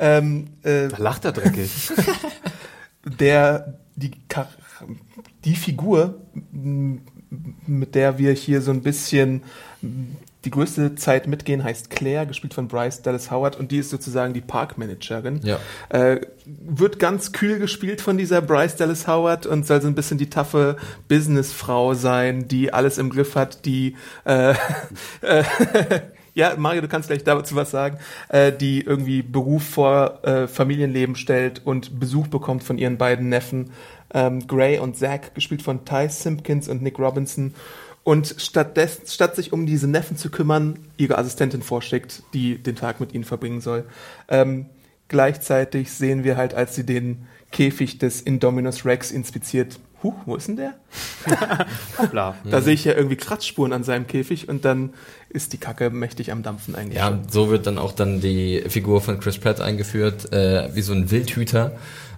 Ähm, 0.00 0.48
äh, 0.62 0.88
Da 0.88 0.98
lacht 0.98 1.24
er 1.24 1.32
dreckig. 1.32 1.92
der 3.04 3.78
die 3.96 4.10
die 5.44 5.56
Figur, 5.56 6.20
mit 7.66 7.94
der 7.94 8.18
wir 8.18 8.32
hier 8.32 8.60
so 8.62 8.70
ein 8.70 8.82
bisschen 8.82 9.42
die 10.44 10.50
größte 10.50 10.94
Zeit 10.94 11.26
mitgehen, 11.26 11.62
heißt 11.62 11.90
Claire, 11.90 12.26
gespielt 12.26 12.54
von 12.54 12.66
Bryce 12.66 13.02
Dallas 13.02 13.30
Howard, 13.30 13.56
und 13.56 13.70
die 13.70 13.78
ist 13.78 13.90
sozusagen 13.90 14.32
die 14.32 14.40
Parkmanagerin. 14.40 15.40
Ja. 15.42 15.58
Äh, 15.90 16.22
wird 16.46 16.98
ganz 16.98 17.32
kühl 17.32 17.58
gespielt 17.58 18.00
von 18.00 18.16
dieser 18.16 18.40
Bryce 18.40 18.76
Dallas 18.76 19.06
Howard 19.06 19.46
und 19.46 19.66
soll 19.66 19.82
so 19.82 19.88
ein 19.88 19.94
bisschen 19.94 20.16
die 20.16 20.30
taffe 20.30 20.76
Businessfrau 21.08 21.94
sein, 21.94 22.48
die 22.48 22.72
alles 22.72 22.96
im 22.96 23.10
Griff 23.10 23.34
hat, 23.34 23.66
die 23.66 23.96
äh, 24.24 24.54
äh, 25.20 25.44
ja, 26.34 26.54
Mario, 26.56 26.82
du 26.82 26.88
kannst 26.88 27.08
gleich 27.08 27.24
dazu 27.24 27.54
was 27.54 27.70
sagen, 27.70 27.98
äh, 28.28 28.52
die 28.52 28.82
irgendwie 28.82 29.22
Beruf 29.22 29.64
vor 29.64 30.24
äh, 30.24 30.46
Familienleben 30.46 31.16
stellt 31.16 31.62
und 31.64 31.98
Besuch 31.98 32.28
bekommt 32.28 32.62
von 32.62 32.78
ihren 32.78 32.98
beiden 32.98 33.28
Neffen, 33.28 33.70
ähm, 34.12 34.46
Gray 34.46 34.78
und 34.78 34.96
Zack, 34.96 35.34
gespielt 35.34 35.62
von 35.62 35.84
Ty 35.84 36.08
Simpkins 36.08 36.68
und 36.68 36.82
Nick 36.82 36.98
Robinson. 36.98 37.54
Und 38.02 38.34
stattdessen, 38.38 39.06
statt 39.06 39.36
sich 39.36 39.52
um 39.52 39.66
diese 39.66 39.86
Neffen 39.86 40.16
zu 40.16 40.30
kümmern, 40.30 40.78
ihre 40.96 41.18
Assistentin 41.18 41.62
vorschickt, 41.62 42.22
die 42.32 42.58
den 42.58 42.74
Tag 42.74 42.98
mit 42.98 43.12
ihnen 43.12 43.24
verbringen 43.24 43.60
soll. 43.60 43.84
Ähm, 44.28 44.66
gleichzeitig 45.08 45.92
sehen 45.92 46.24
wir 46.24 46.36
halt, 46.36 46.54
als 46.54 46.74
sie 46.74 46.86
den 46.86 47.26
Käfig 47.52 47.98
des 47.98 48.22
Indominus 48.22 48.84
Rex 48.86 49.10
inspiziert, 49.10 49.78
huh, 50.02 50.14
wo 50.26 50.36
ist 50.36 50.48
denn 50.48 50.56
der? 50.56 50.74
Hoppla. 51.98 52.34
Da 52.50 52.60
sehe 52.60 52.74
ich 52.74 52.84
ja 52.84 52.94
irgendwie 52.94 53.16
Kratzspuren 53.16 53.72
an 53.72 53.84
seinem 53.84 54.06
Käfig 54.06 54.48
und 54.48 54.64
dann 54.64 54.90
ist 55.28 55.52
die 55.52 55.58
Kacke 55.58 55.90
mächtig 55.90 56.32
am 56.32 56.42
Dampfen 56.42 56.74
eigentlich. 56.74 56.98
Ja, 56.98 57.18
so 57.30 57.50
wird 57.50 57.66
dann 57.66 57.78
auch 57.78 57.92
dann 57.92 58.20
die 58.20 58.62
Figur 58.68 59.00
von 59.00 59.20
Chris 59.20 59.38
Pratt 59.38 59.60
eingeführt, 59.60 60.32
äh, 60.32 60.68
wie 60.74 60.82
so 60.82 60.92
ein 60.92 61.10
Wildhüter. 61.10 61.72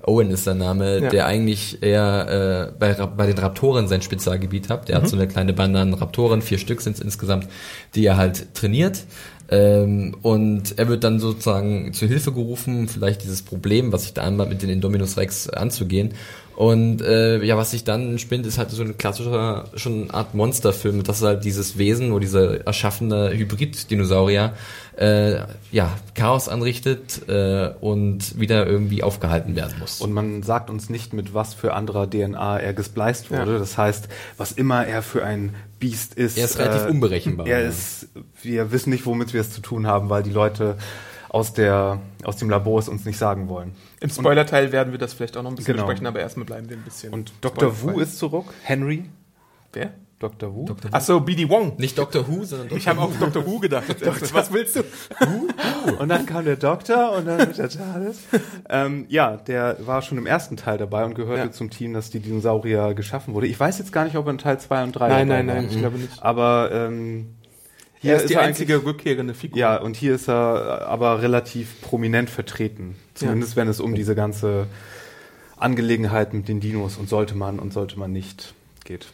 Owen 0.04 0.30
ist 0.30 0.46
der 0.48 0.54
Name, 0.54 0.98
Ja. 0.98 1.10
der 1.10 1.26
eigentlich 1.26 1.82
eher 1.82 2.70
äh, 2.70 2.78
bei, 2.78 2.92
bei 2.94 3.26
den 3.26 3.38
Raptoren 3.38 3.86
sein 3.86 4.02
Spezialgebiet 4.02 4.68
hat. 4.68 4.88
Der 4.88 4.96
hat 4.96 5.08
so 5.08 5.16
eine 5.16 5.28
kleine 5.28 5.52
Bande 5.52 5.78
an 5.78 5.94
Raptoren, 5.94 6.42
vier 6.42 6.58
Stück 6.58 6.80
sind 6.80 6.94
es 6.94 7.00
insgesamt, 7.00 7.46
die 7.94 8.04
er 8.04 8.16
halt 8.16 8.52
trainiert. 8.54 9.04
Ähm, 9.48 10.16
und 10.22 10.78
er 10.78 10.88
wird 10.88 11.04
dann 11.04 11.20
sozusagen 11.20 11.92
zu 11.92 12.06
Hilfe 12.06 12.32
gerufen, 12.32 12.88
vielleicht 12.88 13.22
dieses 13.22 13.42
Problem, 13.42 13.92
was 13.92 14.02
sich 14.02 14.14
da 14.14 14.22
anbahnt, 14.22 14.50
mit 14.50 14.62
den 14.62 14.70
Indominus 14.70 15.16
Rex 15.18 15.48
anzugehen. 15.48 16.14
Und 16.62 17.02
äh, 17.02 17.42
ja, 17.42 17.56
was 17.56 17.72
sich 17.72 17.82
dann 17.82 18.20
spinnt, 18.20 18.46
ist 18.46 18.56
halt 18.56 18.70
so 18.70 18.84
ein 18.84 18.96
klassischer, 18.96 19.64
schon 19.74 20.02
eine 20.02 20.14
Art 20.14 20.32
Monsterfilm. 20.34 21.02
Das 21.02 21.16
ist 21.16 21.24
halt 21.24 21.44
dieses 21.44 21.76
Wesen, 21.76 22.12
wo 22.12 22.20
dieser 22.20 22.64
erschaffene 22.64 23.32
Hybrid-Dinosaurier 23.32 24.52
äh, 24.96 25.40
ja, 25.72 25.90
Chaos 26.14 26.48
anrichtet 26.48 27.28
äh, 27.28 27.70
und 27.80 28.38
wieder 28.38 28.64
irgendwie 28.64 29.02
aufgehalten 29.02 29.56
werden 29.56 29.74
muss. 29.80 30.00
Und 30.00 30.12
man 30.12 30.44
sagt 30.44 30.70
uns 30.70 30.88
nicht, 30.88 31.12
mit 31.12 31.34
was 31.34 31.52
für 31.52 31.74
anderer 31.74 32.08
DNA 32.08 32.60
er 32.60 32.74
gespleist 32.74 33.32
wurde. 33.32 33.54
Ja. 33.54 33.58
Das 33.58 33.76
heißt, 33.76 34.08
was 34.36 34.52
immer 34.52 34.86
er 34.86 35.02
für 35.02 35.24
ein 35.24 35.56
Biest 35.80 36.14
ist. 36.14 36.38
Er 36.38 36.44
ist 36.44 36.60
relativ 36.60 36.88
unberechenbar, 36.88 37.48
Er 37.48 37.62
ja. 37.62 37.68
ist, 37.70 38.06
wir 38.40 38.70
wissen 38.70 38.90
nicht, 38.90 39.04
womit 39.04 39.34
wir 39.34 39.40
es 39.40 39.50
zu 39.50 39.62
tun 39.62 39.88
haben, 39.88 40.10
weil 40.10 40.22
die 40.22 40.30
Leute 40.30 40.76
aus 41.32 41.54
der, 41.54 41.98
aus 42.24 42.36
dem 42.36 42.50
Labor 42.50 42.78
es 42.78 42.88
uns 42.88 43.04
nicht 43.06 43.16
sagen 43.18 43.48
wollen. 43.48 43.72
Im 44.00 44.10
Spoiler-Teil 44.10 44.70
werden 44.70 44.92
wir 44.92 44.98
das 44.98 45.14
vielleicht 45.14 45.36
auch 45.36 45.42
noch 45.42 45.50
ein 45.50 45.56
bisschen 45.56 45.74
Genau. 45.74 45.86
besprechen, 45.86 46.06
aber 46.06 46.20
erstmal 46.20 46.44
bleiben 46.44 46.68
wir 46.68 46.76
ein 46.76 46.82
bisschen. 46.82 47.12
Und 47.12 47.32
Dr. 47.40 47.80
Wu 47.82 47.98
ist 48.00 48.18
zurück. 48.18 48.46
Henry. 48.62 49.06
Wer? 49.72 49.92
Dr. 50.18 50.54
Wu. 50.54 50.66
Ach 50.92 51.00
so, 51.00 51.20
BD 51.20 51.48
Wong. 51.48 51.72
Nicht 51.78 51.98
Doctor 51.98 52.28
Who, 52.28 52.44
sondern 52.44 52.68
Dr. 52.68 52.78
Ich 52.78 52.86
habe 52.86 53.00
auf 53.00 53.18
Dr. 53.18 53.44
Who 53.44 53.58
gedacht. 53.58 53.86
Was 54.34 54.52
willst 54.52 54.76
du? 54.76 54.84
Und 55.98 56.08
dann 56.10 56.26
kam 56.26 56.44
der 56.44 56.54
Doktor 56.56 57.16
und 57.16 57.26
dann 57.26 57.38
der 57.52 57.68
TARDIS. 57.68 58.20
ähm, 58.68 59.06
ja, 59.08 59.36
der 59.36 59.78
war 59.84 60.00
schon 60.02 60.18
im 60.18 60.26
ersten 60.26 60.56
Teil 60.56 60.78
dabei 60.78 61.04
und 61.06 61.14
gehörte 61.14 61.46
Ja. 61.46 61.50
zum 61.50 61.70
Team, 61.70 61.92
das 61.94 62.10
die 62.10 62.20
Dinosaurier 62.20 62.94
geschaffen 62.94 63.34
wurde. 63.34 63.48
Ich 63.48 63.58
weiß 63.58 63.78
jetzt 63.78 63.92
gar 63.92 64.04
nicht, 64.04 64.14
ob 64.16 64.26
er 64.26 64.30
in 64.32 64.38
Teil 64.38 64.60
2 64.60 64.84
und 64.84 64.92
3 64.92 65.08
Nein, 65.08 65.28
nein, 65.28 65.46
nein, 65.46 65.66
ich 65.68 65.78
glaube 65.78 65.98
nicht. 65.98 66.22
Aber 66.22 66.70
ähm, 66.72 67.34
hier 68.02 68.14
Er 68.14 68.20
ist 68.20 68.28
die 68.28 68.34
er 68.34 68.42
einzige 68.42 68.84
rückkehrende 68.84 69.32
Figur. 69.32 69.58
Ja, 69.58 69.76
und 69.76 69.96
hier 69.96 70.14
ist 70.14 70.28
er 70.28 70.86
aber 70.88 71.22
relativ 71.22 71.80
prominent 71.80 72.28
vertreten. 72.28 72.96
Zumindest 73.14 73.56
wenn 73.56 73.68
es 73.68 73.80
um 73.80 73.94
diese 73.94 74.14
ganze 74.14 74.66
Angelegenheit 75.56 76.34
mit 76.34 76.48
den 76.48 76.60
Dinos 76.60 76.96
und 76.96 77.08
sollte 77.08 77.36
man 77.36 77.58
und 77.58 77.72
sollte 77.72 77.98
man 77.98 78.12
nicht 78.12 78.54
geht. 78.84 79.06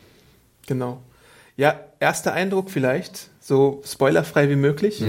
Genau. 0.66 1.01
Ja, 1.57 1.79
erster 2.01 2.33
Eindruck 2.33 2.70
vielleicht, 2.70 3.29
so 3.40 3.83
spoilerfrei 3.85 4.48
wie 4.48 4.57
möglich. 4.57 5.03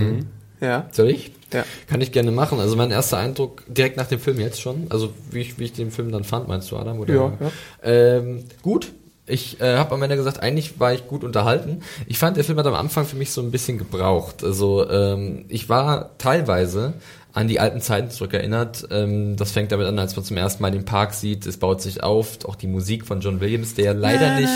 Ja. 0.59 0.89
Soll 0.91 1.09
ich? 1.09 1.31
Ja. 1.53 1.63
Kann 1.87 2.01
ich 2.01 2.11
gerne 2.11 2.31
machen. 2.31 2.59
Also 2.59 2.75
mein 2.75 2.91
erster 2.91 3.17
Eindruck 3.17 3.63
direkt 3.67 3.95
nach 3.97 4.07
dem 4.07 4.19
Film 4.19 4.39
jetzt 4.39 4.61
schon. 4.61 4.87
Also 4.89 5.13
wie 5.31 5.39
ich, 5.39 5.57
wie 5.57 5.63
ich 5.65 5.73
den 5.73 5.91
Film 5.91 6.11
dann 6.11 6.23
fand, 6.23 6.47
meinst 6.47 6.69
du, 6.71 6.77
Adam? 6.77 6.99
Oder? 6.99 7.13
Ja, 7.13 7.37
ja. 7.39 7.51
Ähm, 7.83 8.43
gut. 8.61 8.91
Ich 9.29 9.61
äh, 9.61 9.77
habe 9.77 9.93
am 9.93 10.01
Ende 10.01 10.15
gesagt, 10.15 10.41
eigentlich 10.41 10.79
war 10.79 10.93
ich 10.93 11.07
gut 11.07 11.23
unterhalten. 11.23 11.81
Ich 12.07 12.17
fand, 12.17 12.37
der 12.37 12.43
Film 12.43 12.57
hat 12.57 12.67
am 12.67 12.73
Anfang 12.73 13.05
für 13.05 13.15
mich 13.15 13.31
so 13.31 13.41
ein 13.41 13.51
bisschen 13.51 13.77
gebraucht. 13.77 14.43
Also 14.43 14.89
ähm, 14.89 15.45
ich 15.47 15.69
war 15.69 16.17
teilweise 16.17 16.93
an 17.33 17.47
die 17.47 17.59
alten 17.59 17.81
Zeiten 17.81 18.09
zurückerinnert. 18.09 18.87
Ähm, 18.91 19.35
das 19.35 19.51
fängt 19.51 19.71
damit 19.71 19.87
an, 19.87 19.99
als 19.99 20.15
man 20.15 20.25
zum 20.25 20.37
ersten 20.37 20.61
Mal 20.61 20.71
den 20.71 20.85
Park 20.85 21.13
sieht. 21.13 21.45
Es 21.45 21.57
baut 21.57 21.81
sich 21.81 22.03
auf. 22.03 22.43
Auch 22.45 22.55
die 22.55 22.67
Musik 22.67 23.05
von 23.05 23.21
John 23.21 23.39
Williams, 23.39 23.75
der 23.75 23.93
leider 23.93 24.35
nicht 24.35 24.49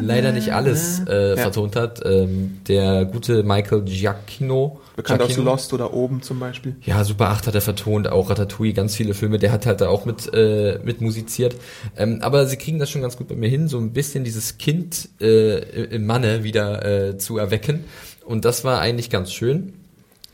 leider 0.00 0.32
nicht 0.32 0.52
alles 0.52 1.00
äh, 1.06 1.36
vertont 1.36 1.76
hat. 1.76 2.00
Ähm, 2.04 2.58
der 2.68 3.04
gute 3.04 3.42
Michael 3.42 3.82
Giacchino. 3.82 4.80
Bekannt 4.96 5.22
aus 5.22 5.28
Giacchino. 5.28 5.50
Lost 5.50 5.72
oder 5.72 5.92
Oben 5.92 6.22
zum 6.22 6.38
Beispiel. 6.38 6.76
Ja, 6.82 7.04
Super 7.04 7.30
8 7.30 7.46
hat 7.46 7.54
er 7.54 7.60
vertont, 7.60 8.08
auch 8.08 8.30
Ratatouille, 8.30 8.72
ganz 8.72 8.94
viele 8.94 9.14
Filme, 9.14 9.38
der 9.38 9.52
hat 9.52 9.66
halt 9.66 9.80
da 9.80 9.88
auch 9.88 10.04
mit, 10.04 10.32
äh, 10.34 10.78
mit 10.84 11.00
musiziert. 11.00 11.56
Ähm, 11.96 12.18
aber 12.22 12.46
sie 12.46 12.56
kriegen 12.56 12.78
das 12.78 12.90
schon 12.90 13.02
ganz 13.02 13.16
gut 13.16 13.28
bei 13.28 13.34
mir 13.34 13.48
hin, 13.48 13.68
so 13.68 13.78
ein 13.78 13.92
bisschen 13.92 14.24
dieses 14.24 14.58
Kind 14.58 15.08
äh, 15.20 15.58
im 15.84 16.06
Manne 16.06 16.44
wieder 16.44 16.84
äh, 16.84 17.18
zu 17.18 17.38
erwecken. 17.38 17.84
Und 18.24 18.44
das 18.44 18.64
war 18.64 18.80
eigentlich 18.80 19.10
ganz 19.10 19.32
schön. 19.32 19.74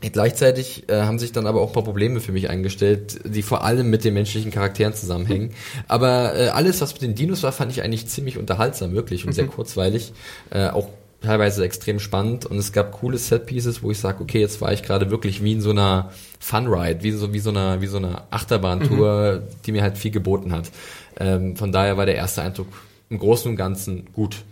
Gleichzeitig 0.01 0.87
äh, 0.87 1.01
haben 1.01 1.19
sich 1.19 1.33
dann 1.33 1.45
aber 1.45 1.59
auch 1.59 1.67
ein 1.67 1.73
paar 1.73 1.83
Probleme 1.83 2.21
für 2.21 2.31
mich 2.31 2.49
eingestellt, 2.49 3.19
die 3.25 3.41
vor 3.41 3.65
allem 3.65 3.89
mit 3.89 4.05
den 4.05 4.13
menschlichen 4.13 4.49
Charakteren 4.49 4.93
zusammenhängen. 4.93 5.51
Aber 5.89 6.37
äh, 6.37 6.47
alles, 6.47 6.79
was 6.79 6.93
mit 6.93 7.01
den 7.01 7.15
Dinos 7.15 7.43
war, 7.43 7.51
fand 7.51 7.71
ich 7.73 7.83
eigentlich 7.83 8.07
ziemlich 8.07 8.37
unterhaltsam, 8.37 8.93
wirklich 8.93 9.25
und 9.25 9.33
sehr 9.33 9.47
kurzweilig. 9.47 10.13
Äh, 10.51 10.69
auch 10.69 10.87
teilweise 11.21 11.65
extrem 11.65 11.99
spannend 11.99 12.45
und 12.45 12.57
es 12.57 12.71
gab 12.71 12.93
coole 12.93 13.17
Setpieces, 13.17 13.83
wo 13.83 13.91
ich 13.91 13.99
sage, 13.99 14.23
okay, 14.23 14.39
jetzt 14.39 14.61
war 14.61 14.71
ich 14.71 14.83
gerade 14.83 15.11
wirklich 15.11 15.43
wie 15.43 15.51
in 15.51 15.61
so 15.61 15.71
einer 15.71 16.11
Funride, 16.39 17.03
wie 17.03 17.11
so 17.11 17.33
wie 17.33 17.39
so 17.39 17.49
einer 17.49 17.81
wie 17.81 17.87
so 17.87 17.97
einer 17.97 18.23
Achterbahntour, 18.31 19.43
die 19.65 19.73
mir 19.73 19.81
halt 19.81 19.97
viel 19.97 20.11
geboten 20.11 20.53
hat. 20.53 20.71
Ähm, 21.19 21.57
von 21.57 21.73
daher 21.73 21.97
war 21.97 22.05
der 22.05 22.15
erste 22.15 22.41
Eindruck 22.41 22.67
im 23.09 23.19
Großen 23.19 23.51
und 23.51 23.57
Ganzen 23.57 24.07
gut. 24.13 24.43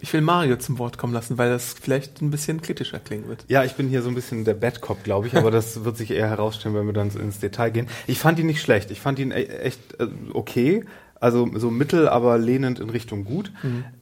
Ich 0.00 0.12
will 0.12 0.20
Mario 0.22 0.56
zum 0.56 0.78
Wort 0.78 0.98
kommen 0.98 1.12
lassen, 1.12 1.38
weil 1.38 1.50
das 1.50 1.74
vielleicht 1.80 2.22
ein 2.22 2.30
bisschen 2.30 2.62
kritischer 2.62 2.98
klingen 2.98 3.28
wird. 3.28 3.44
Ja, 3.48 3.64
ich 3.64 3.74
bin 3.74 3.88
hier 3.88 4.02
so 4.02 4.08
ein 4.08 4.14
bisschen 4.14 4.44
der 4.44 4.54
Bad 4.54 4.80
Cop, 4.80 5.04
glaube 5.04 5.26
ich, 5.26 5.36
aber 5.36 5.50
das 5.50 5.84
wird 5.84 5.96
sich 5.96 6.10
eher 6.10 6.28
herausstellen, 6.28 6.74
wenn 6.74 6.86
wir 6.86 6.92
dann 6.92 7.10
ins 7.10 7.40
Detail 7.40 7.70
gehen. 7.70 7.86
Ich 8.06 8.18
fand 8.18 8.38
ihn 8.38 8.46
nicht 8.46 8.62
schlecht. 8.62 8.90
Ich 8.90 9.00
fand 9.00 9.18
ihn 9.18 9.30
e- 9.30 9.44
echt 9.44 10.00
äh, 10.00 10.08
okay. 10.32 10.84
Also 11.22 11.46
so 11.56 11.70
mittel, 11.70 12.08
aber 12.08 12.38
lehnend 12.38 12.80
in 12.80 12.88
Richtung 12.88 13.24
gut. 13.24 13.52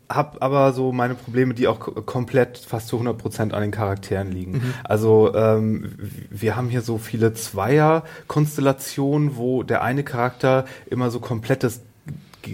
Hab 0.08 0.40
aber 0.40 0.72
so 0.72 0.92
meine 0.92 1.16
Probleme, 1.16 1.52
die 1.52 1.66
auch 1.66 1.80
komplett 2.06 2.58
fast 2.58 2.86
zu 2.86 2.94
100 2.94 3.18
Prozent 3.18 3.54
an 3.54 3.60
den 3.60 3.72
Charakteren 3.72 4.30
liegen. 4.30 4.62
Also 4.84 5.34
ähm, 5.34 5.94
wir 6.30 6.54
haben 6.54 6.68
hier 6.68 6.80
so 6.80 6.96
viele 6.96 7.34
Zweier-Konstellationen, 7.34 9.36
wo 9.36 9.64
der 9.64 9.82
eine 9.82 10.04
Charakter 10.04 10.64
immer 10.86 11.10
so 11.10 11.18
komplettes 11.18 11.80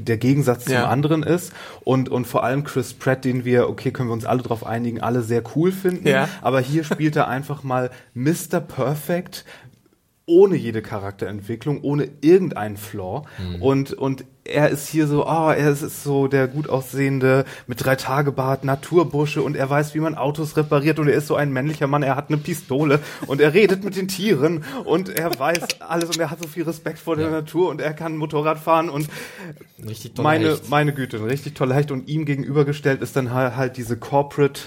der 0.02 0.16
Gegensatz 0.16 0.64
zum 0.64 0.74
Ja. 0.74 0.88
anderen 0.88 1.22
ist 1.22 1.52
und 1.82 2.08
und 2.08 2.26
vor 2.26 2.44
allem 2.44 2.64
Chris 2.64 2.94
Pratt, 2.94 3.24
den 3.24 3.44
wir, 3.44 3.68
okay, 3.68 3.90
können 3.90 4.08
wir 4.08 4.12
uns 4.14 4.24
alle 4.24 4.42
darauf 4.42 4.66
einigen, 4.66 5.00
alle 5.00 5.22
sehr 5.22 5.42
cool 5.54 5.72
finden, 5.72 6.06
Ja. 6.08 6.28
aber 6.42 6.60
hier 6.60 6.84
spielt 6.84 7.16
er 7.16 7.28
einfach 7.28 7.62
mal 7.62 7.90
Mr. 8.14 8.60
Perfect 8.60 9.44
ohne 10.26 10.56
jede 10.56 10.82
Charakterentwicklung, 10.82 11.82
ohne 11.82 12.08
irgendeinen 12.20 12.76
Flaw 12.76 13.26
und 13.60 13.92
und 13.92 14.24
er 14.46 14.68
ist 14.68 14.88
hier 14.88 15.06
so, 15.06 15.24
ah, 15.24 15.54
er 15.54 15.70
ist 15.70 16.04
so 16.04 16.28
der 16.28 16.48
gut 16.48 16.68
aussehende 16.68 17.46
mit 17.66 17.82
drei 17.82 17.96
Tage 17.96 18.30
Bart 18.30 18.62
Naturbursche 18.62 19.40
und 19.40 19.56
er 19.56 19.70
weiß, 19.70 19.94
wie 19.94 20.00
man 20.00 20.14
Autos 20.14 20.56
repariert 20.58 20.98
und 20.98 21.08
er 21.08 21.14
ist 21.14 21.28
so 21.28 21.34
ein 21.34 21.50
männlicher 21.50 21.86
Mann, 21.86 22.02
er 22.02 22.14
hat 22.14 22.28
eine 22.28 22.36
Pistole 22.36 23.00
und 23.26 23.40
er 23.40 23.54
redet 23.54 23.84
mit 23.84 23.96
den 23.96 24.06
Tieren 24.06 24.62
und 24.84 25.08
er 25.08 25.38
weiß 25.38 25.80
alles 25.80 26.10
und 26.10 26.18
er 26.18 26.30
hat 26.30 26.42
so 26.42 26.48
viel 26.48 26.64
Respekt 26.64 26.98
vor 26.98 27.16
der 27.16 27.30
Natur 27.30 27.70
und 27.70 27.80
er 27.80 27.94
kann 27.94 28.18
Motorrad 28.18 28.58
fahren 28.58 28.90
und 28.90 29.08
Richtig 29.86 30.14
toll 30.14 30.22
meine, 30.22 30.50
Hecht. 30.50 30.70
meine 30.70 30.92
Güte, 30.92 31.18
ein 31.18 31.24
richtig 31.24 31.54
toller 31.54 31.74
Hecht. 31.74 31.90
Und 31.90 32.08
ihm 32.08 32.24
gegenübergestellt 32.24 33.02
ist 33.02 33.16
dann 33.16 33.32
halt, 33.32 33.56
halt 33.56 33.76
diese 33.76 33.96
Corporate 33.96 34.60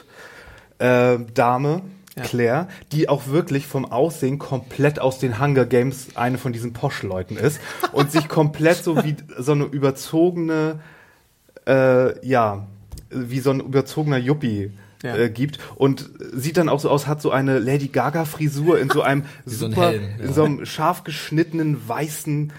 äh, 0.79 1.17
Dame, 1.33 1.81
Claire, 2.23 2.67
die 2.91 3.09
auch 3.09 3.27
wirklich 3.27 3.67
vom 3.67 3.85
Aussehen 3.85 4.39
komplett 4.39 4.99
aus 4.99 5.19
den 5.19 5.39
Hunger 5.39 5.65
Games 5.65 6.07
eine 6.15 6.37
von 6.37 6.53
diesen 6.53 6.73
Posch-Leuten 6.73 7.37
ist 7.37 7.59
und 7.91 8.11
sich 8.11 8.27
komplett 8.27 8.83
so 8.83 9.03
wie 9.03 9.15
so 9.37 9.53
eine 9.53 9.65
überzogene, 9.65 10.79
äh, 11.67 12.27
ja, 12.27 12.67
wie 13.09 13.39
so 13.39 13.51
ein 13.51 13.59
überzogener 13.59 14.17
Yuppie 14.17 14.71
Ja. 15.03 15.15
äh, 15.15 15.29
gibt 15.29 15.59
und 15.75 16.09
sieht 16.33 16.57
dann 16.57 16.69
auch 16.69 16.79
so 16.79 16.89
aus, 16.89 17.05
hat 17.07 17.21
so 17.21 17.29
eine 17.31 17.59
Lady 17.59 17.87
Gaga 17.87 18.25
Frisur 18.25 18.79
in 18.79 18.89
so 18.89 19.01
einem 19.01 19.25
so 19.45 19.65
ein 19.65 19.71
super, 19.71 19.89
Helm, 19.91 20.03
ja. 20.17 20.25
in 20.25 20.33
so 20.33 20.43
einem 20.43 20.65
scharf 20.65 21.03
geschnittenen 21.03 21.87
weißen 21.87 22.51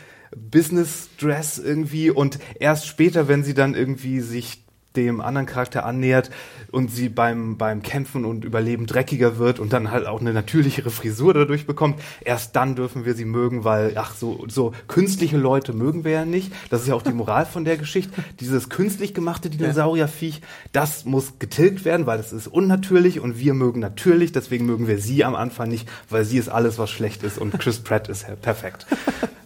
Business 0.50 1.08
Dress 1.20 1.58
irgendwie 1.58 2.10
und 2.10 2.38
erst 2.60 2.86
später, 2.86 3.28
wenn 3.28 3.42
sie 3.44 3.54
dann 3.54 3.74
irgendwie 3.74 4.20
sich 4.20 4.62
dem 4.94 5.20
anderen 5.20 5.46
Charakter 5.46 5.84
annähert 5.84 6.30
und 6.70 6.90
sie 6.90 7.08
beim, 7.08 7.56
beim 7.56 7.82
Kämpfen 7.82 8.24
und 8.24 8.44
Überleben 8.44 8.86
dreckiger 8.86 9.38
wird 9.38 9.58
und 9.58 9.72
dann 9.72 9.90
halt 9.90 10.06
auch 10.06 10.20
eine 10.20 10.32
natürlichere 10.32 10.90
Frisur 10.90 11.34
dadurch 11.34 11.66
bekommt, 11.66 12.00
erst 12.24 12.56
dann 12.56 12.76
dürfen 12.76 13.04
wir 13.04 13.14
sie 13.14 13.24
mögen, 13.24 13.64
weil, 13.64 13.92
ach, 13.96 14.14
so, 14.14 14.44
so 14.48 14.72
künstliche 14.86 15.36
Leute 15.36 15.72
mögen 15.72 16.04
wir 16.04 16.12
ja 16.12 16.24
nicht. 16.24 16.52
Das 16.70 16.82
ist 16.82 16.88
ja 16.88 16.94
auch 16.94 17.02
die 17.02 17.12
Moral 17.12 17.46
von 17.46 17.64
der 17.64 17.76
Geschichte. 17.76 18.12
Dieses 18.40 18.68
künstlich 18.68 19.14
gemachte 19.14 19.50
Dinosaurierviech, 19.50 20.42
das 20.72 21.04
muss 21.04 21.38
getilgt 21.38 21.84
werden, 21.84 22.06
weil 22.06 22.20
es 22.20 22.32
ist 22.32 22.48
unnatürlich 22.48 23.20
und 23.20 23.38
wir 23.38 23.54
mögen 23.54 23.80
natürlich, 23.80 24.32
deswegen 24.32 24.66
mögen 24.66 24.86
wir 24.86 24.98
sie 24.98 25.24
am 25.24 25.34
Anfang 25.34 25.68
nicht, 25.68 25.88
weil 26.08 26.24
sie 26.24 26.38
ist 26.38 26.48
alles, 26.48 26.78
was 26.78 26.90
schlecht 26.90 27.22
ist 27.22 27.38
und 27.38 27.58
Chris 27.58 27.80
Pratt 27.80 28.08
ist 28.08 28.26
perfekt. 28.42 28.86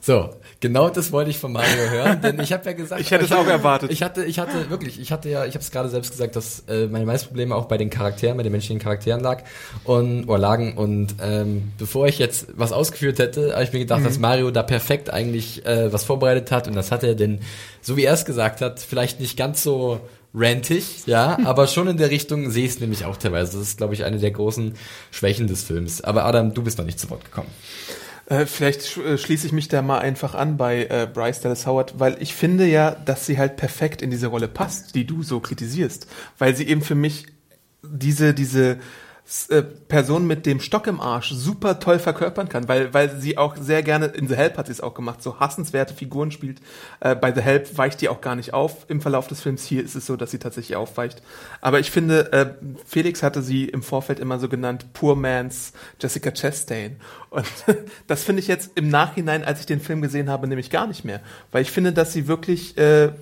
So, 0.04 0.30
genau 0.58 0.88
das 0.88 1.12
wollte 1.12 1.30
ich 1.30 1.38
von 1.38 1.52
Mario 1.52 1.88
hören, 1.88 2.20
denn 2.20 2.40
ich 2.40 2.52
habe 2.52 2.64
ja 2.64 2.72
gesagt, 2.72 3.00
Ich 3.00 3.12
hätte 3.12 3.24
es 3.24 3.30
auch 3.30 3.46
erwartet. 3.46 3.92
Ich 3.92 4.02
hatte, 4.02 4.24
ich 4.24 4.40
hatte 4.40 4.68
wirklich, 4.68 4.98
ich 5.00 5.12
hatte 5.12 5.28
ja, 5.28 5.44
ich 5.44 5.54
habe 5.54 5.62
es 5.62 5.70
gerade 5.70 5.88
selbst 5.88 6.10
gesagt, 6.10 6.34
dass 6.34 6.64
äh, 6.66 6.88
meine 6.88 7.06
meisten 7.12 7.28
Probleme 7.28 7.54
auch 7.54 7.66
bei 7.66 7.78
den 7.78 7.90
Charakteren, 7.90 8.36
bei 8.36 8.42
den 8.42 8.52
menschlichen 8.52 8.80
Charakteren 8.80 9.20
lag 9.20 9.42
und 9.84 10.24
oder 10.28 10.38
lagen. 10.38 10.74
Und 10.76 11.14
ähm, 11.22 11.72
bevor 11.78 12.06
ich 12.08 12.18
jetzt 12.18 12.46
was 12.56 12.72
ausgeführt 12.72 13.18
hätte, 13.18 13.52
habe 13.52 13.64
ich 13.64 13.72
mir 13.72 13.78
gedacht, 13.80 14.00
Mhm. 14.00 14.04
dass 14.04 14.18
Mario 14.18 14.50
da 14.50 14.62
perfekt 14.62 15.10
eigentlich 15.10 15.64
äh, 15.66 15.92
was 15.92 16.04
vorbereitet 16.04 16.50
hat 16.50 16.66
und 16.68 16.74
das 16.74 16.90
hat 16.90 17.02
er 17.04 17.14
denn, 17.14 17.40
so 17.80 17.96
wie 17.96 18.04
er 18.04 18.14
es 18.14 18.24
gesagt 18.24 18.60
hat, 18.60 18.80
vielleicht 18.80 19.20
nicht 19.20 19.36
ganz 19.36 19.62
so 19.62 20.00
rantig, 20.34 21.02
ja, 21.06 21.38
aber 21.44 21.66
schon 21.66 21.88
in 21.88 21.98
der 21.98 22.08
Richtung 22.10 22.50
sehe 22.50 22.64
ich 22.64 22.70
es 22.72 22.80
nämlich 22.80 23.04
auch 23.04 23.18
teilweise. 23.18 23.52
Das 23.58 23.68
ist, 23.68 23.76
glaube 23.76 23.92
ich, 23.92 24.04
eine 24.04 24.18
der 24.18 24.30
großen 24.30 24.74
Schwächen 25.10 25.46
des 25.46 25.62
Films. 25.62 26.00
Aber 26.00 26.24
Adam, 26.24 26.54
du 26.54 26.62
bist 26.62 26.78
noch 26.78 26.86
nicht 26.86 26.98
zu 26.98 27.10
Wort 27.10 27.24
gekommen. 27.24 27.48
Äh, 28.26 28.46
vielleicht 28.46 28.86
sch 28.86 28.98
äh, 28.98 29.18
schließe 29.18 29.46
ich 29.46 29.52
mich 29.52 29.68
da 29.68 29.82
mal 29.82 29.98
einfach 29.98 30.34
an 30.34 30.56
bei 30.56 30.84
äh, 30.84 31.08
Bryce 31.12 31.40
Dallas 31.40 31.66
Howard, 31.66 31.98
weil 31.98 32.16
ich 32.20 32.34
finde 32.34 32.66
ja, 32.66 32.92
dass 32.92 33.26
sie 33.26 33.38
halt 33.38 33.56
perfekt 33.56 34.02
in 34.02 34.10
diese 34.10 34.28
Rolle 34.28 34.48
passt, 34.48 34.94
die 34.94 35.06
du 35.06 35.22
so 35.22 35.40
kritisierst, 35.40 36.06
weil 36.38 36.54
sie 36.54 36.68
eben 36.68 36.82
für 36.82 36.94
mich 36.94 37.26
diese 37.82 38.32
diese 38.32 38.78
äh, 39.48 39.62
Person 39.62 40.26
mit 40.26 40.46
dem 40.46 40.60
Stock 40.60 40.86
im 40.88 41.00
Arsch 41.00 41.30
super 41.30 41.78
toll 41.78 41.98
verkörpern 41.98 42.48
kann, 42.48 42.68
weil 42.68 42.92
weil 42.92 43.20
sie 43.20 43.38
auch 43.38 43.56
sehr 43.56 43.82
gerne 43.82 44.06
in 44.06 44.28
The 44.28 44.36
Help 44.36 44.58
hat 44.58 44.66
sie 44.66 44.72
es 44.72 44.80
auch 44.80 44.94
gemacht, 44.94 45.22
so 45.22 45.38
hassenswerte 45.40 45.94
Figuren 45.94 46.32
spielt. 46.32 46.60
Äh, 47.00 47.14
bei 47.14 47.32
The 47.32 47.40
Help 47.40 47.78
weicht 47.78 48.00
die 48.00 48.08
auch 48.08 48.20
gar 48.20 48.34
nicht 48.34 48.52
auf 48.52 48.86
im 48.88 49.00
Verlauf 49.00 49.28
des 49.28 49.40
Films. 49.40 49.64
Hier 49.64 49.82
ist 49.82 49.94
es 49.94 50.06
so, 50.06 50.16
dass 50.16 50.32
sie 50.32 50.38
tatsächlich 50.38 50.76
aufweicht. 50.76 51.22
Aber 51.60 51.80
ich 51.80 51.90
finde, 51.90 52.32
äh, 52.32 52.54
Felix 52.84 53.22
hatte 53.22 53.42
sie 53.42 53.64
im 53.64 53.82
Vorfeld 53.82 54.18
immer 54.18 54.38
so 54.38 54.48
genannt, 54.48 54.92
Poor 54.92 55.16
Man's 55.16 55.72
Jessica 56.00 56.30
Chastain. 56.32 56.96
Und 57.32 57.46
das 58.06 58.24
finde 58.24 58.40
ich 58.40 58.46
jetzt 58.46 58.72
im 58.74 58.88
Nachhinein, 58.88 59.42
als 59.42 59.60
ich 59.60 59.66
den 59.66 59.80
Film 59.80 60.02
gesehen 60.02 60.28
habe, 60.28 60.46
nämlich 60.46 60.68
gar 60.68 60.86
nicht 60.86 61.04
mehr. 61.04 61.20
Weil 61.50 61.62
ich 61.62 61.70
finde, 61.70 61.92
dass 61.92 62.12
sie 62.12 62.28
wirklich 62.28 62.76
äh, 62.76 63.12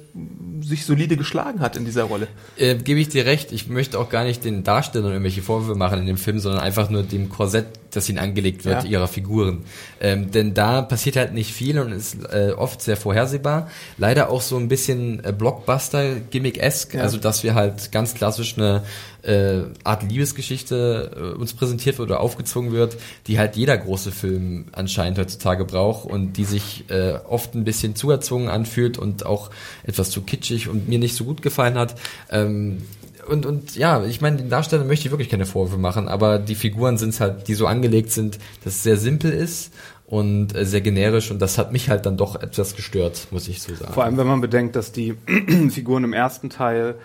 sich 0.61 0.85
solide 0.85 1.17
geschlagen 1.17 1.61
hat 1.61 1.77
in 1.77 1.85
dieser 1.85 2.05
Rolle. 2.05 2.27
Äh, 2.57 2.75
Gebe 2.75 2.99
ich 2.99 3.09
dir 3.09 3.25
recht. 3.25 3.53
Ich 3.53 3.69
möchte 3.69 3.99
auch 3.99 4.11
gar 4.11 4.25
nicht 4.25 4.45
den 4.45 4.65
Darstellern 4.65 5.13
irgendwelche 5.13 5.43
Vorwürfe 5.43 5.79
machen 5.79 6.01
in 6.01 6.07
dem 6.07 6.17
Film, 6.17 6.41
sondern 6.41 6.61
einfach 6.61 6.91
nur 6.91 7.05
dem 7.05 7.29
Korsett, 7.29 7.67
das 7.91 8.09
ihnen 8.09 8.19
angelegt 8.19 8.65
wird, 8.65 8.85
Ja. 8.85 8.89
ihrer 8.89 9.09
Figuren. 9.09 9.65
Ähm, 10.01 10.31
denn 10.31 10.55
da 10.55 10.83
passiert 10.83 11.17
halt 11.17 11.33
nicht 11.35 11.53
viel 11.53 11.79
und 11.79 11.93
ist 11.93 12.17
äh, 12.33 12.53
oft 12.57 12.81
sehr 12.83 12.97
vorhersehbar. 12.97 13.69
Leider 13.99 14.31
auch 14.31 14.41
so 14.43 14.57
ein 14.57 14.69
bisschen 14.69 15.23
äh, 15.25 15.33
Blockbuster-Gimmick-esque, 15.33 16.95
Ja. 16.95 17.03
also 17.03 17.19
dass 17.19 17.43
wir 17.43 17.55
halt 17.55 17.93
ganz 17.93 18.15
klassisch 18.15 18.57
eine 18.57 18.83
äh, 19.23 19.65
Art 19.85 20.03
Liebesgeschichte 20.11 21.33
äh, 21.35 21.39
uns 21.39 21.53
präsentiert 21.53 21.99
wird 21.99 22.09
oder 22.11 22.21
aufgezwungen 22.21 22.73
wird, 22.73 22.97
die 23.27 23.39
halt 23.39 23.57
jeder 23.57 23.77
große 23.77 24.13
Film 24.13 24.67
anscheinend 24.73 25.19
heutzutage 25.19 25.65
braucht 25.65 26.07
und 26.09 26.35
die 26.35 26.45
sich 26.45 26.85
äh, 26.89 27.15
oft 27.29 27.55
ein 27.55 27.65
bisschen 27.65 27.95
zu 27.95 28.11
erzwungen 28.11 28.49
anfühlt 28.49 28.97
und 28.99 29.27
auch 29.27 29.51
etwas 29.83 30.11
zu 30.11 30.23
kitschig 30.23 30.69
und 30.69 30.89
mir 30.89 30.99
nicht 30.99 31.15
so 31.17 31.25
gut 31.25 31.43
gefallen 31.43 31.75
hat. 31.77 31.97
Ähm, 32.31 32.83
und, 33.31 33.47
und 33.47 33.77
ja, 33.77 34.05
ich 34.05 34.21
meine, 34.21 34.37
den 34.39 34.51
Darstellern 34.51 34.87
möchte 34.87 35.07
ich 35.07 35.13
wirklich 35.13 35.29
keine 35.29 35.47
Vorwürfe 35.47 35.79
machen, 35.79 36.09
aber 36.09 36.39
die 36.39 36.55
Figuren 36.55 36.99
sind 36.99 37.19
halt, 37.21 37.49
die 37.49 37.55
so 37.55 37.67
angelegt 37.67 38.11
sind, 38.11 38.39
dass 38.65 38.75
es 38.75 38.83
sehr 38.83 38.97
simpel 38.97 39.33
ist 39.33 39.73
und 40.07 40.55
äh, 40.55 40.65
sehr 40.67 40.81
generisch 40.81 41.31
und 41.31 41.41
das 41.41 41.57
hat 41.57 41.73
mich 41.73 41.89
halt 41.89 42.05
dann 42.07 42.17
doch 42.17 42.41
etwas 42.43 42.77
gestört, 42.77 43.29
muss 43.31 43.49
ich 43.49 43.63
so 43.63 43.75
sagen. 43.75 43.93
Vor 43.93 44.05
allem, 44.05 44.17
wenn 44.17 44.27
man 44.27 44.41
bedenkt, 44.41 44.77
dass 44.77 44.93
die 44.93 45.15
Figuren 45.71 46.05
im 46.05 46.13
ersten 46.13 46.51
Teil 46.51 46.97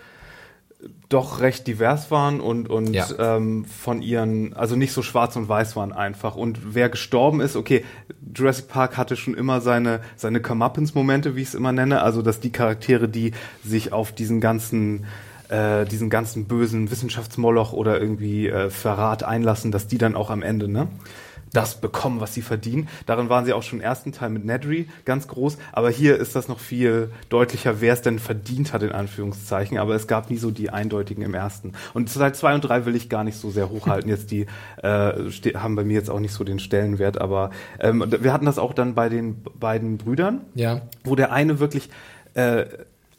doch 1.10 1.40
recht 1.40 1.68
divers 1.68 2.12
waren 2.12 2.40
und, 2.42 2.70
und 2.70 2.94
Ja. 2.94 3.08
ähm, 3.38 3.66
von 3.66 4.02
ihren, 4.02 4.54
also 4.54 4.76
nicht 4.76 4.92
so 4.92 5.02
schwarz 5.02 5.36
und 5.36 5.48
weiß 5.48 5.76
waren 5.76 5.94
einfach. 5.94 6.36
Und 6.36 6.74
wer 6.74 6.90
gestorben 6.90 7.42
ist, 7.42 7.56
okay, 7.56 7.84
Jurassic 8.36 8.68
Park 8.68 8.98
hatte 8.98 9.16
schon 9.16 9.36
immer 9.36 9.62
seine, 9.62 10.02
seine 10.16 10.42
Comeuppance-Momente, 10.42 11.36
wie 11.36 11.42
ich 11.42 11.50
es 11.50 11.56
immer 11.56 11.72
nenne, 11.72 12.02
also 12.02 12.22
dass 12.22 12.40
die 12.40 12.52
Charaktere, 12.52 13.08
die 13.08 13.32
sich 13.64 13.94
auf 13.94 14.12
diesen 14.12 14.42
ganzen 14.42 15.06
äh, 15.50 15.86
diesen 15.86 16.10
ganzen 16.10 16.46
bösen 16.46 16.92
Wissenschaftsmoloch 16.92 17.74
oder 17.74 18.00
irgendwie 18.00 18.48
äh, 18.48 18.70
Verrat 18.70 19.24
einlassen, 19.24 19.72
dass 19.72 19.88
die 19.88 19.98
dann 19.98 20.16
auch 20.16 20.30
am 20.30 20.42
Ende, 20.42 20.68
ne? 20.68 20.88
das 21.54 21.80
bekommen, 21.80 22.20
was 22.20 22.34
sie 22.34 22.42
verdienen. 22.42 22.90
Darin 23.06 23.30
waren 23.30 23.46
sie 23.46 23.54
auch 23.54 23.64
schon 23.64 23.80
im 23.80 23.86
ersten 23.86 24.12
Teil 24.12 24.30
mit 24.30 24.44
Nedry 24.44 24.90
ganz 25.06 25.30
groß, 25.30 25.58
aber 25.72 25.90
hier 25.90 26.18
ist 26.18 26.36
das 26.36 26.50
noch 26.50 26.60
viel 26.60 27.12
deutlicher, 27.30 27.80
wer 27.80 27.94
es 27.94 28.02
denn 28.02 28.20
verdient 28.20 28.74
hat, 28.74 28.84
in 28.84 28.92
Anführungszeichen, 28.92 29.78
aber 29.78 29.96
es 29.96 30.08
gab 30.08 30.30
nie 30.30 30.36
so 30.38 30.52
die 30.52 30.70
eindeutigen 30.72 31.24
im 31.24 31.34
ersten. 31.34 31.72
Und 31.94 32.14
Teil 32.14 32.36
zwei 32.36 32.56
und 32.56 32.62
drei 32.62 32.86
will 32.86 32.94
ich 32.96 33.08
gar 33.08 33.24
nicht 33.24 33.38
so 33.38 33.52
sehr 33.52 33.70
hochhalten, 33.70 34.10
jetzt 34.10 34.32
die 34.32 34.48
äh, 34.84 35.14
haben 35.56 35.76
bei 35.78 35.86
mir 35.86 35.94
jetzt 35.94 36.10
auch 36.10 36.20
nicht 36.20 36.34
so 36.34 36.44
den 36.44 36.60
Stellenwert, 36.60 37.22
aber 37.22 37.52
ähm, 37.80 38.04
wir 38.20 38.34
hatten 38.34 38.46
das 38.46 38.60
auch 38.60 38.74
dann 38.74 38.94
bei 38.94 39.08
den 39.08 39.42
beiden 39.58 39.98
Brüdern, 39.98 40.42
Ja. 40.56 40.82
wo 41.06 41.16
der 41.16 41.32
eine 41.32 41.60
wirklich 41.60 41.90
äh, 42.34 42.66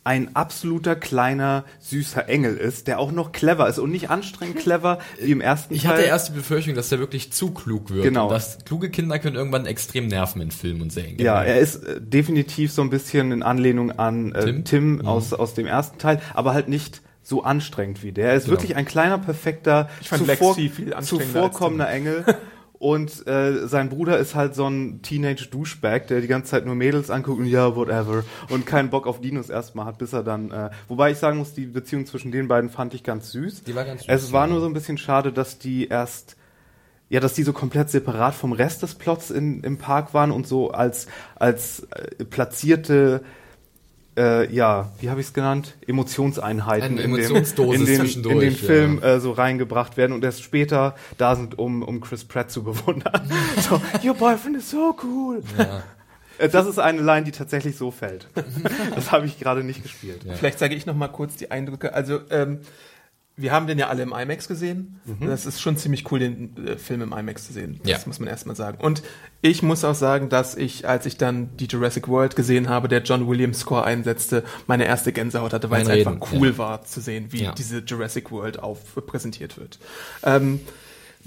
ein 0.07 0.35
absoluter 0.37 0.95
kleiner 0.97 1.65
süßer 1.81 2.29
Engel 2.29 2.57
ist, 2.57 2.87
der 2.87 2.99
auch 2.99 3.11
noch 3.13 3.33
clever 3.33 3.69
ist 3.69 3.79
und 3.79 3.91
nicht 3.91 4.09
anstrengend 4.09 4.57
clever 4.59 5.01
wie 5.21 5.33
im 5.33 5.41
ersten 5.41 5.75
Ich 5.75 5.83
Teil. 5.83 5.93
hatte 5.95 6.03
erst 6.03 6.29
die 6.29 6.33
Befürchtung, 6.33 6.75
dass 6.75 6.89
der 6.89 6.99
wirklich 7.01 7.33
zu 7.33 7.51
klug 7.51 7.91
wird. 7.91 8.05
Genau. 8.05 8.31
Dass 8.31 8.59
kluge 8.65 8.89
Kinder 8.89 9.19
können 9.19 9.37
irgendwann 9.37 9.67
extrem 9.67 10.07
nerven 10.07 10.41
in 10.41 10.51
Filmen 10.53 10.83
und 10.83 10.93
Serien. 10.93 11.19
Ja, 11.19 11.43
er 11.43 11.59
ist 11.59 11.77
äh, 11.85 12.01
definitiv 12.01 12.73
so 12.73 12.83
ein 12.83 12.91
bisschen 12.91 13.33
in 13.33 13.43
Anlehnung 13.43 13.91
an 13.99 14.33
äh, 14.33 14.45
Tim? 14.45 14.65
Tim, 14.65 14.93
Mhm. 14.97 15.07
aus, 15.07 15.33
aus 15.33 15.55
dem 15.55 15.67
ersten 15.67 15.99
Teil, 15.99 16.21
aber 16.35 16.55
halt 16.55 16.69
nicht 16.69 17.03
so 17.23 17.43
anstrengend 17.43 18.05
wie 18.05 18.13
der. 18.13 18.29
Er 18.29 18.35
ist 18.37 18.45
Genau. 18.45 18.53
wirklich 18.59 18.77
ein 18.77 18.85
kleiner, 18.85 19.19
perfekter, 19.19 19.89
Ich 20.01 20.09
fand 20.09 20.25
zuvor, 20.25 20.57
zuvorkommender 21.03 21.91
Engel. 21.91 22.25
Und 22.79 23.27
äh, 23.27 23.67
sein 23.67 23.89
Bruder 23.89 24.19
ist 24.19 24.35
halt 24.35 24.55
so 24.55 24.69
ein 24.69 25.01
Teenage-Douchebag, 25.01 26.09
der 26.09 26.21
die 26.21 26.27
ganze 26.27 26.51
Zeit 26.51 26.67
nur 26.67 26.75
Mädels 26.75 27.11
anguckt 27.11 27.41
und 27.41 27.47
ja, 27.47 27.75
whatever. 27.75 28.25
Und 28.51 28.67
keinen 28.67 28.91
Bock 28.91 29.07
auf 29.07 29.21
Dinos 29.21 29.49
erstmal 29.49 29.87
hat, 29.87 29.99
bis 29.99 30.13
er 30.13 30.23
dann. 30.23 30.51
Äh, 30.51 30.71
wobei 30.89 31.11
ich 31.11 31.19
sagen 31.19 31.39
muss, 31.39 31.55
die 31.55 31.67
Beziehung 31.67 32.05
zwischen 32.05 32.33
den 32.33 32.49
beiden 32.49 32.69
fand 32.69 32.93
ich 32.93 33.03
ganz 33.03 33.33
süß. 33.33 33.65
Die 33.65 33.75
war 33.75 33.85
ganz 33.85 34.03
süß, 34.03 34.09
Es 34.11 34.33
war 34.33 34.47
nur 34.47 34.61
so 34.61 34.67
ein 34.67 34.75
bisschen 34.75 34.99
schade, 34.99 35.33
dass 35.33 35.59
die 35.59 35.89
erst 35.89 36.37
ja, 37.09 37.21
dass 37.21 37.35
die 37.35 37.45
so 37.45 37.53
komplett 37.53 37.89
separat 37.89 38.35
vom 38.35 38.53
Rest 38.53 38.83
des 38.83 38.97
Plots 38.97 39.31
in, 39.31 39.63
im 39.63 39.79
Park 39.79 40.13
waren 40.13 40.33
und 40.33 40.47
so 40.47 40.73
als, 40.73 41.07
als 41.37 41.87
äh, 41.91 42.25
platzierte, 42.25 43.23
äh, 44.17 44.53
ja, 44.53 44.93
wie 45.01 45.11
habe 45.11 45.21
ich 45.21 45.27
es 45.29 45.33
genannt? 45.33 45.77
Emotionseinheiten 45.87 46.99
Eine 46.99 47.03
in, 47.03 47.15
dem, 47.15 47.37
in, 47.37 47.85
den, 47.87 48.09
in 48.25 48.41
den 48.41 48.53
ja. 48.53 48.57
Film 48.57 49.03
äh, 49.03 49.21
so 49.21 49.33
reingebracht 49.33 49.97
werden 49.97 50.13
und 50.13 50.25
erst 50.25 50.43
später 50.43 50.95
da 51.19 51.37
sind, 51.37 51.59
um, 51.59 51.83
um 51.83 52.01
Chris 52.01 52.25
Pratt 52.25 52.51
zu 52.51 52.63
bewundern. 52.65 53.29
so, 53.61 53.81
your 54.05 54.15
boyfriend 54.15 54.57
is 54.57 54.71
so 54.71 54.97
cool. 55.03 55.43
Ja. 55.59 55.83
Äh, 56.39 56.51
Das 56.51 56.67
ist 56.67 56.79
eine 56.79 57.01
Line, 57.01 57.25
die 57.25 57.33
tatsächlich 57.33 57.79
so 57.79 57.91
fällt. 57.91 58.29
das 58.95 59.11
habe 59.11 59.25
ich 59.25 59.39
gerade 59.39 59.65
nicht 59.65 59.83
gespielt. 59.83 60.21
Vielleicht 60.35 60.59
sage 60.59 60.75
ich 60.75 60.85
noch 60.85 60.95
mal 60.95 61.09
kurz 61.09 61.37
die 61.37 61.51
Eindrücke. 61.51 61.95
Also 61.95 62.21
ähm, 62.29 62.61
wir 63.39 63.53
haben 63.53 63.67
den 63.67 63.79
ja 63.79 63.89
alle 63.89 64.03
im 64.03 64.13
IMAX 64.13 64.49
gesehen. 64.49 64.99
Das 65.21 65.45
ist 65.45 65.61
schon 65.61 65.77
ziemlich 65.77 66.11
cool, 66.11 66.21
den 66.21 66.57
äh, 66.67 66.77
Film 66.79 67.03
im 67.03 67.13
IMAX 67.13 67.47
zu 67.47 67.53
sehen. 67.53 67.79
Das 67.83 67.91
Ja. 67.91 67.99
muss 68.07 68.19
man 68.19 68.29
erstmal 68.29 68.57
sagen. 68.57 68.79
Und 68.81 69.03
ich 69.43 69.63
muss 69.63 69.85
auch 69.85 69.95
sagen, 69.95 70.29
dass 70.31 70.55
ich, 70.57 70.89
als 70.89 71.05
ich 71.05 71.19
dann 71.19 71.55
die 71.59 71.67
Jurassic 71.67 72.09
World 72.09 72.35
gesehen 72.35 72.69
habe, 72.71 72.89
der 72.89 73.03
John 73.03 73.29
Williams 73.29 73.61
Score 73.61 73.85
einsetzte, 73.85 74.43
meine 74.67 74.87
erste 74.87 75.13
Gänsehaut 75.13 75.53
hatte, 75.53 75.69
weil 75.71 75.83
es 75.83 75.89
Mein 75.89 75.99
einfach 75.99 76.13
Reden, 76.33 76.39
cool 76.41 76.49
ja. 76.53 76.59
war 76.59 76.85
zu 76.87 77.01
sehen, 77.01 77.27
wie 77.31 77.43
Ja. 77.45 77.53
diese 77.53 77.81
Jurassic 77.81 78.31
World 78.31 78.59
auf 78.59 78.79
präsentiert 79.07 79.59
wird. 79.59 79.79
Ähm, 80.23 80.61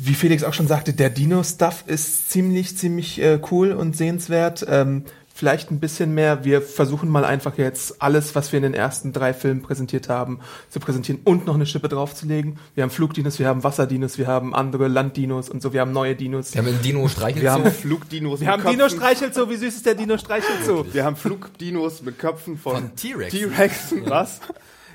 wie 0.02 0.14
Felix 0.14 0.44
auch 0.44 0.54
schon 0.54 0.68
sagte, 0.68 0.94
der 0.94 1.10
Dino-Stuff 1.10 1.84
ist 1.86 2.32
ziemlich, 2.32 2.78
ziemlich 2.78 3.22
äh, 3.22 3.38
cool 3.52 3.74
und 3.74 3.98
sehenswert. 3.98 4.66
Ähm, 4.68 5.04
vielleicht 5.40 5.72
ein 5.72 5.80
bisschen 5.80 6.14
mehr. 6.14 6.44
Wir 6.44 6.62
versuchen 6.62 7.08
mal 7.10 7.24
einfach 7.24 7.58
jetzt 7.58 8.02
alles, 8.02 8.36
was 8.36 8.52
wir 8.52 8.58
in 8.58 8.64
den 8.64 8.74
ersten 8.74 9.14
drei 9.14 9.34
Filmen 9.34 9.62
präsentiert 9.62 10.10
haben, 10.10 10.42
zu 10.70 10.82
präsentieren 10.82 11.22
und 11.24 11.46
noch 11.46 11.56
eine 11.56 11.66
Schippe 11.66 11.88
draufzulegen. 11.88 12.60
Wir 12.76 12.84
haben 12.84 12.90
Flugdinos, 12.90 13.40
wir 13.40 13.48
haben 13.48 13.64
Wasserdinos, 13.64 14.18
wir 14.18 14.28
haben 14.28 14.54
andere 14.54 14.90
Landdinos 14.90 15.50
und 15.50 15.62
so. 15.62 15.72
Wir 15.72 15.80
haben 15.80 15.94
neue 15.94 16.16
Dinos. 16.16 16.54
Wir 16.54 16.62
haben 16.62 16.68
einen 16.68 16.82
Dino 16.82 17.08
streichelt 17.08 17.42
Wir 17.42 17.54
haben 17.54 17.64
so. 17.64 17.70
Flugdinos 17.72 18.42
Wir 18.42 18.50
haben 18.50 18.62
Köpfen. 18.64 18.78
Dino 18.78 18.90
streichelt 18.90 19.34
so. 19.34 19.50
Wie 19.50 19.56
süß 19.56 19.76
ist 19.78 19.86
der 19.86 19.96
Dino 19.96 20.18
streichelt 20.18 20.66
so? 20.66 20.86
Wir 20.94 21.06
haben 21.06 21.16
Flugdinos 21.16 22.02
mit 22.02 22.20
Köpfen 22.20 22.58
von, 22.58 22.76
Von 22.76 22.96
T-Rex. 22.98 23.32
T-Rexen, 23.32 24.10
was? 24.10 24.42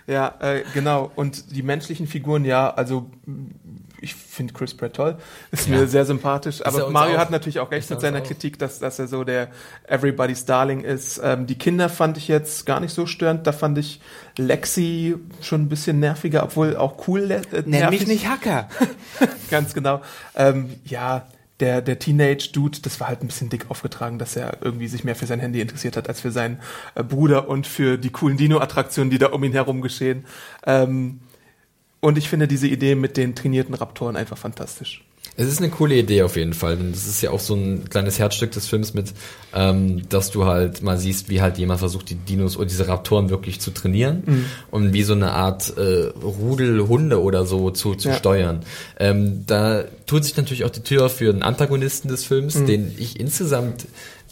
Ja, 0.06 0.34
äh, 0.40 0.62
genau. 0.74 1.10
Und 1.16 1.56
die 1.56 1.62
menschlichen 1.62 2.06
Figuren, 2.06 2.44
ja, 2.44 2.68
also 2.68 3.10
ich 4.04 4.14
finde 4.14 4.52
Chris 4.52 4.74
Pratt 4.76 4.94
toll, 4.94 5.16
ist 5.50 5.68
Ja. 5.68 5.76
mir 5.78 5.86
sehr 5.88 6.04
sympathisch. 6.04 6.60
er 6.60 6.66
Aber 6.68 6.90
Mario 6.90 7.16
auch. 7.16 7.20
hat 7.20 7.30
natürlich 7.30 7.58
auch 7.58 7.70
recht 7.70 7.84
Ist 7.84 7.90
mit 7.90 8.00
seiner 8.00 8.20
auch. 8.20 8.24
Kritik, 8.24 8.58
dass, 8.58 8.78
dass 8.78 8.98
er 8.98 9.08
so 9.08 9.24
der 9.24 9.48
Everybody's 9.88 10.44
Darling 10.44 10.82
ist. 10.82 11.20
Ähm, 11.24 11.46
die 11.46 11.56
Kinder 11.58 11.88
fand 11.88 12.16
ich 12.18 12.28
jetzt 12.28 12.66
gar 12.66 12.78
nicht 12.80 12.94
so 12.94 13.06
störend. 13.06 13.46
Da 13.46 13.52
fand 13.52 13.78
ich 13.78 14.00
Lexi 14.36 15.16
schon 15.40 15.62
ein 15.62 15.68
bisschen 15.68 15.98
nerviger, 16.00 16.42
obwohl 16.44 16.76
auch 16.76 17.08
cool. 17.08 17.30
Äh, 17.30 17.42
nervig. 17.66 18.28
Hacker. 18.28 18.68
Ganz 19.50 19.74
genau. 19.74 20.02
Ähm, 20.36 20.74
ja, 20.84 21.26
der, 21.60 21.82
der 21.82 21.98
Teenage-Dude, 21.98 22.78
das 22.82 22.98
war 23.00 23.08
halt 23.08 23.22
ein 23.22 23.28
bisschen 23.28 23.48
dick 23.48 23.70
aufgetragen, 23.70 24.18
dass 24.18 24.36
er 24.36 24.58
irgendwie 24.60 24.88
sich 24.88 25.04
mehr 25.04 25.14
für 25.14 25.26
sein 25.26 25.40
Handy 25.40 25.60
interessiert 25.60 25.96
hat 25.96 26.08
als 26.08 26.20
für 26.20 26.30
seinen 26.32 26.58
äh, 26.96 27.02
Bruder 27.04 27.48
und 27.48 27.66
für 27.66 27.96
die 27.96 28.10
coolen 28.10 28.36
Dino-Attraktionen, 28.36 29.10
die 29.10 29.18
da 29.18 29.28
um 29.28 29.42
ihn 29.44 29.52
herum 29.52 29.80
geschehen. 29.80 30.24
Ähm, 30.66 31.20
und 32.04 32.18
ich 32.18 32.28
finde 32.28 32.46
diese 32.46 32.68
Idee 32.68 32.94
mit 32.94 33.16
den 33.16 33.34
trainierten 33.34 33.74
Raptoren 33.74 34.16
einfach 34.16 34.38
fantastisch. 34.38 35.02
Es 35.36 35.48
ist 35.48 35.58
eine 35.58 35.70
coole 35.70 35.96
Idee 35.96 36.22
auf 36.22 36.36
jeden 36.36 36.52
Fall. 36.52 36.74
Und 36.76 36.92
das 36.92 37.08
ist 37.08 37.20
ja 37.20 37.30
auch 37.30 37.40
so 37.40 37.54
ein 37.56 37.88
kleines 37.90 38.20
Herzstück 38.20 38.52
des 38.52 38.68
Films 38.68 38.94
mit, 38.94 39.12
ähm, 39.52 40.08
dass 40.08 40.30
du 40.30 40.44
halt 40.44 40.82
mal 40.82 40.96
siehst, 40.96 41.28
wie 41.28 41.40
halt 41.40 41.58
jemand 41.58 41.80
versucht, 41.80 42.08
die 42.10 42.14
Dinos 42.14 42.56
oder 42.56 42.66
diese 42.66 42.86
Raptoren 42.86 43.30
wirklich 43.30 43.58
zu 43.60 43.72
trainieren 43.72 44.22
Mhm. 44.26 44.44
und 44.70 44.92
wie 44.92 45.02
so 45.02 45.14
eine 45.14 45.32
Art 45.32 45.76
äh, 45.76 46.10
Rudel 46.22 46.86
Hunde 46.86 47.20
oder 47.20 47.46
so 47.46 47.70
zu, 47.70 47.96
zu 47.96 48.10
Ja. 48.10 48.14
steuern. 48.14 48.60
Ähm, 49.00 49.42
da 49.46 49.82
tut 50.06 50.22
sich 50.24 50.36
natürlich 50.36 50.64
auch 50.64 50.70
die 50.70 50.82
Tür 50.82 51.08
für 51.10 51.32
den 51.32 51.42
Antagonisten 51.42 52.06
des 52.08 52.24
Films, 52.24 52.54
Mhm. 52.56 52.66
den 52.66 52.94
ich 52.96 53.18
insgesamt 53.18 53.86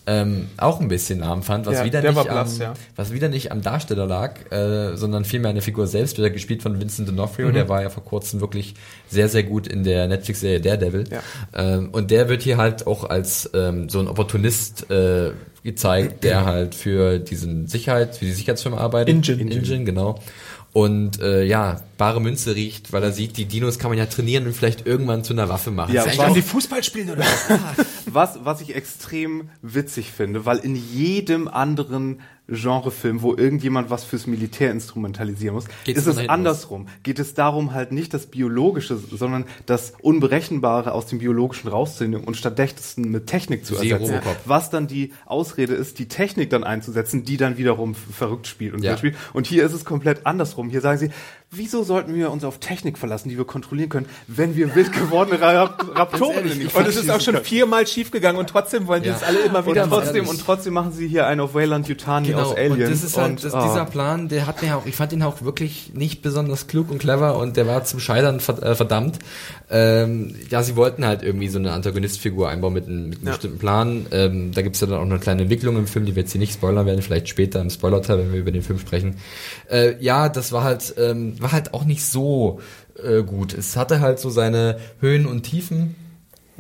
ähm, 0.06 0.48
auch 0.56 0.80
ein 0.80 0.88
bisschen 0.88 1.22
arm 1.22 1.42
fand, 1.42 1.66
was 1.66 1.78
Ja, 1.78 1.84
wieder 1.84 2.00
der 2.02 2.12
nicht 2.12 2.24
blass, 2.24 2.54
am, 2.56 2.60
ja. 2.60 2.74
was 2.96 3.12
wieder 3.12 3.28
nicht 3.28 3.52
am 3.52 3.62
Darsteller 3.62 4.06
lag, 4.06 4.50
äh, 4.50 4.96
sondern 4.96 5.24
vielmehr 5.24 5.50
an 5.50 5.54
der 5.54 5.62
Figur 5.62 5.86
selbst, 5.86 6.18
wieder 6.18 6.30
gespielt 6.30 6.62
von 6.62 6.80
Vincent 6.80 7.08
D'Onofrio, 7.08 7.46
Mhm. 7.48 7.54
der 7.54 7.68
war 7.68 7.82
ja 7.82 7.90
vor 7.90 8.04
kurzem 8.04 8.40
wirklich 8.40 8.74
sehr, 9.08 9.28
sehr 9.28 9.42
gut 9.44 9.66
in 9.66 9.84
der 9.84 10.08
Netflix-Serie 10.08 10.60
Daredevil. 10.60 11.04
Ja. 11.10 11.22
Ähm, 11.54 11.90
und 11.92 12.10
der 12.10 12.28
wird 12.28 12.42
hier 12.42 12.56
halt 12.56 12.86
auch 12.86 13.04
als 13.08 13.50
ähm, 13.54 13.88
so 13.88 14.00
ein 14.00 14.08
Opportunist 14.08 14.90
äh, 14.90 15.30
gezeigt, 15.62 16.24
der 16.24 16.44
halt 16.44 16.74
für 16.74 17.20
diesen 17.20 17.68
Sicherheit, 17.68 18.16
für 18.16 18.24
die 18.24 18.32
Sicherheitsfirma 18.32 18.78
arbeitet. 18.78 19.28
Ingen. 19.28 19.48
Ingen, 19.52 19.84
genau. 19.84 20.18
Und 20.72 21.20
äh, 21.20 21.44
ja, 21.44 21.82
bare 21.98 22.18
Münze 22.20 22.54
riecht, 22.54 22.92
weil 22.94 23.02
er 23.02 23.12
sieht, 23.12 23.36
die 23.36 23.44
Dinos 23.44 23.78
kann 23.78 23.90
man 23.90 23.98
ja 23.98 24.06
trainieren 24.06 24.46
und 24.46 24.54
vielleicht 24.54 24.86
irgendwann 24.86 25.22
zu 25.22 25.34
einer 25.34 25.50
Waffe 25.50 25.70
machen. 25.70 25.92
Ja, 25.94 26.06
was- 26.06 26.18
eigentlich 26.18 26.44
die 26.44 26.50
Fußball 26.50 26.82
spielen 26.82 27.10
oder 27.10 27.20
was? 27.20 27.86
Was, 28.14 28.38
was 28.44 28.60
ich 28.60 28.74
extrem 28.74 29.48
witzig 29.62 30.10
finde, 30.10 30.44
weil 30.44 30.58
in 30.58 30.74
jedem 30.76 31.48
anderen 31.48 32.20
Genrefilm, 32.48 33.22
wo 33.22 33.34
irgendjemand 33.34 33.88
was 33.90 34.04
fürs 34.04 34.26
Militär 34.26 34.70
instrumentalisieren 34.72 35.54
muss, 35.54 35.66
Geht's 35.84 36.00
ist 36.00 36.06
es 36.06 36.28
andersrum. 36.28 36.88
Geht 37.02 37.18
es 37.18 37.34
darum 37.34 37.72
halt 37.72 37.92
nicht 37.92 38.12
das 38.12 38.26
Biologische, 38.26 38.96
sondern 38.96 39.44
das 39.66 39.92
Unberechenbare 40.02 40.92
aus 40.92 41.06
dem 41.06 41.20
Biologischen 41.20 41.68
rauszunehmen 41.68 42.24
und 42.24 42.36
stattdessen 42.36 43.10
mit 43.10 43.26
Technik 43.26 43.64
zu 43.64 43.76
ersetzen. 43.76 44.14
Robocop. 44.14 44.36
Was 44.44 44.70
dann 44.70 44.86
die 44.86 45.12
Ausrede 45.24 45.74
ist, 45.74 45.98
die 45.98 46.08
Technik 46.08 46.50
dann 46.50 46.64
einzusetzen, 46.64 47.24
die 47.24 47.36
dann 47.36 47.58
wiederum 47.58 47.94
verrückt 47.94 48.46
spielt 48.46 48.74
und 48.74 48.82
ja. 48.82 48.96
spielt. 48.96 49.16
Und 49.32 49.46
hier 49.46 49.64
ist 49.64 49.72
es 49.72 49.84
komplett 49.84 50.26
andersrum. 50.26 50.68
Hier 50.68 50.80
sagen 50.80 50.98
sie, 50.98 51.10
wieso 51.54 51.82
sollten 51.84 52.14
wir 52.14 52.30
uns 52.30 52.44
auf 52.44 52.58
Technik 52.58 52.96
verlassen, 52.96 53.28
die 53.28 53.36
wir 53.36 53.44
kontrollieren 53.44 53.90
können, 53.90 54.06
wenn 54.26 54.56
wir 54.56 54.74
wild 54.74 54.90
gewordene 54.92 55.38
Rap 55.40 55.84
Raptoren 55.94 56.34
ehrlich, 56.48 56.60
ich 56.64 56.74
Und 56.74 56.88
es 56.88 56.96
ist 56.96 57.10
auch 57.10 57.20
schon 57.20 57.36
viermal 57.44 57.86
schiefgegangen 57.86 58.38
und 58.40 58.48
trotzdem 58.48 58.86
wollen 58.86 59.02
die 59.02 59.10
Ja. 59.10 59.16
es 59.16 59.22
alle 59.22 59.40
immer 59.40 59.58
Und 59.60 59.66
wieder 59.66 59.86
machen. 59.86 60.02
trotzdem, 60.02 60.28
und 60.28 60.40
trotzdem 60.40 60.72
machen 60.72 60.92
sie 60.92 61.06
hier 61.06 61.26
einen 61.26 61.40
auf 61.42 61.54
Wayland 61.54 61.86
Yutani 61.88 62.34
aus 62.34 62.56
Alien. 62.56 62.74
Genau, 62.74 62.84
Und 62.86 62.90
das 62.92 63.04
ist 63.04 63.16
halt, 63.18 63.30
Und, 63.32 63.44
das, 63.44 63.52
ah. 63.54 63.62
dieser 63.68 63.84
Plan, 63.84 64.28
der 64.28 64.46
hat 64.46 64.62
mir 64.62 64.76
auch, 64.76 64.86
ich 64.86 64.96
fand 64.96 65.12
ihn 65.12 65.22
auch 65.22 65.42
wirklich 65.42 65.92
nicht 65.94 66.22
besonders 66.22 66.66
klug 66.68 66.90
und 66.90 66.98
clever 66.98 67.36
und 67.36 67.56
der 67.58 67.66
war 67.66 67.84
zum 67.84 68.00
Scheitern 68.00 68.38
äh, 68.38 68.74
verdammt. 68.74 69.18
Ähm, 69.70 70.34
ja, 70.50 70.62
sie 70.62 70.76
wollten 70.76 71.04
halt 71.06 71.22
irgendwie 71.22 71.48
so 71.48 71.58
eine 71.58 71.72
Antagonistfigur 71.72 72.48
einbauen 72.48 72.72
mit 72.72 72.86
einem, 72.86 73.08
mit 73.10 73.18
einem 73.18 73.26
Ja. 73.26 73.32
bestimmten 73.32 73.58
Plan. 73.58 74.06
Ähm, 74.10 74.52
da 74.52 74.62
gibt's 74.62 74.80
ja 74.80 74.86
dann 74.86 74.98
auch 74.98 75.02
eine 75.02 75.18
kleine 75.18 75.42
Entwicklung 75.42 75.76
im 75.76 75.86
Film, 75.86 76.06
die 76.06 76.14
wir 76.16 76.22
jetzt 76.22 76.32
hier 76.32 76.40
nicht 76.40 76.54
spoilern 76.54 76.86
werden, 76.86 77.02
vielleicht 77.02 77.28
später 77.28 77.60
im 77.60 77.70
Spoiler-Teil, 77.70 78.18
wenn 78.18 78.32
wir 78.32 78.40
über 78.40 78.52
den 78.52 78.62
Film 78.62 78.78
sprechen. 78.78 79.16
Äh, 79.70 80.02
ja, 80.02 80.28
das 80.28 80.52
war 80.52 80.64
halt, 80.64 80.94
ähm, 80.98 81.34
war 81.42 81.52
halt 81.52 81.74
auch 81.74 81.84
nicht 81.84 82.04
so 82.04 82.60
äh, 83.02 83.22
gut. 83.22 83.54
Es 83.54 83.76
hatte 83.76 84.00
halt 84.00 84.18
so 84.18 84.30
seine 84.30 84.78
Höhen 85.00 85.26
und 85.26 85.42
Tiefen. 85.42 85.96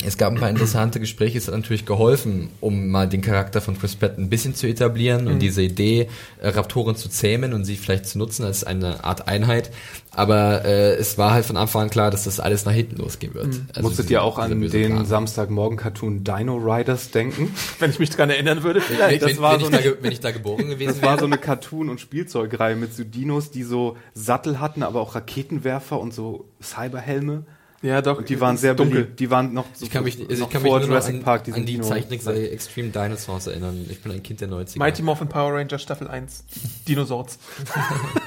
Es 0.04 0.18
gab 0.18 0.32
ein 0.32 0.38
paar 0.40 0.50
interessante 0.50 0.98
Gespräche, 1.00 1.38
es 1.38 1.46
hat 1.48 1.54
natürlich 1.54 1.86
geholfen, 1.86 2.48
um 2.60 2.88
mal 2.88 3.08
den 3.08 3.20
Charakter 3.22 3.60
von 3.60 3.78
Chris 3.78 3.94
Pratt 3.96 4.18
ein 4.18 4.28
bisschen 4.28 4.54
zu 4.54 4.66
etablieren 4.66 5.28
und 5.28 5.38
diese 5.38 5.62
Idee, 5.62 6.08
äh, 6.40 6.48
Raptoren 6.48 6.96
zu 6.96 7.08
zähmen 7.08 7.52
und 7.52 7.64
sie 7.64 7.76
vielleicht 7.76 8.06
zu 8.06 8.18
nutzen 8.18 8.44
als 8.44 8.64
eine 8.64 9.04
Art 9.04 9.28
Einheit. 9.28 9.70
Aber 10.14 10.64
äh, 10.64 10.94
es 10.96 11.16
war 11.18 11.32
halt 11.32 11.44
von 11.46 11.56
Anfang 11.56 11.82
an 11.84 11.90
klar, 11.90 12.10
dass 12.10 12.24
das 12.24 12.38
alles 12.40 12.64
nach 12.66 12.72
hinten 12.72 12.96
losgehen 12.96 13.32
wird. 13.34 13.46
Also 13.74 13.88
Musstet 13.88 14.10
ihr 14.10 14.22
auch 14.22 14.38
an 14.38 14.60
den. 14.60 15.04
Samstagmorgen-Cartoon 15.06 16.24
Dino 16.24 16.56
Riders 16.56 17.10
denken? 17.10 17.54
Wenn 17.78 17.90
ich 17.90 17.98
mich 17.98 18.10
dran 18.10 18.28
erinnern 18.30 18.62
würde, 18.62 18.80
Wenn, 18.80 18.96
vielleicht. 18.96 19.22
das 19.22 19.30
wenn, 19.30 19.40
war 19.40 19.52
wenn, 19.54 19.60
so 19.60 19.66
ich 19.66 19.70
da, 19.72 19.78
eine- 19.78 19.86
ge- 19.88 19.96
wenn 20.02 20.12
ich 20.12 20.20
da 20.20 20.30
geboren 20.32 20.68
gewesen 20.68 20.88
Das 20.94 21.02
war 21.02 21.10
wäre. 21.12 21.20
so 21.20 21.26
eine 21.26 21.38
Cartoon- 21.38 21.88
und 21.88 22.00
Spielzeugreihe 22.00 22.76
mit 22.76 22.94
so 22.94 23.04
Dinos, 23.04 23.50
die 23.50 23.62
so 23.62 23.96
Sattel 24.14 24.60
hatten, 24.60 24.82
aber 24.82 25.00
auch 25.00 25.14
Raketenwerfer 25.14 25.98
und 25.98 26.12
so 26.12 26.46
Cyberhelme. 26.62 27.44
Ja, 27.82 28.00
doch. 28.00 28.18
Und 28.18 28.28
die 28.28 28.40
waren 28.40 28.56
sehr 28.56 28.74
dunkel. 28.74 29.02
beliebt. 29.02 29.20
Die 29.20 29.30
waren 29.30 29.52
noch 29.52 29.66
so 29.74 29.84
ich 29.84 29.90
kann 29.90 30.04
mich, 30.04 30.18
also 30.18 30.42
noch 30.42 30.46
ich 30.46 30.52
kann 30.52 30.62
mich 30.62 30.70
vor 30.70 30.78
nur 30.78 30.88
noch 30.88 30.94
Jurassic 30.94 31.16
an, 31.16 31.22
Park, 31.22 31.44
diese 31.44 31.56
an 31.56 31.66
die 31.66 31.80
Zeichentrickserie 31.80 32.50
Extreme 32.50 32.90
Dinosaurs 32.90 33.48
erinnern. 33.48 33.86
Ich 33.90 34.00
bin 34.00 34.12
ein 34.12 34.22
Kind 34.22 34.40
der 34.40 34.48
90er. 34.48 34.78
Mighty 34.78 35.02
Morphin 35.02 35.28
Power 35.28 35.52
Ranger 35.54 35.78
Staffel 35.78 36.06
1. 36.06 36.44
Dinosaurs. 36.88 37.38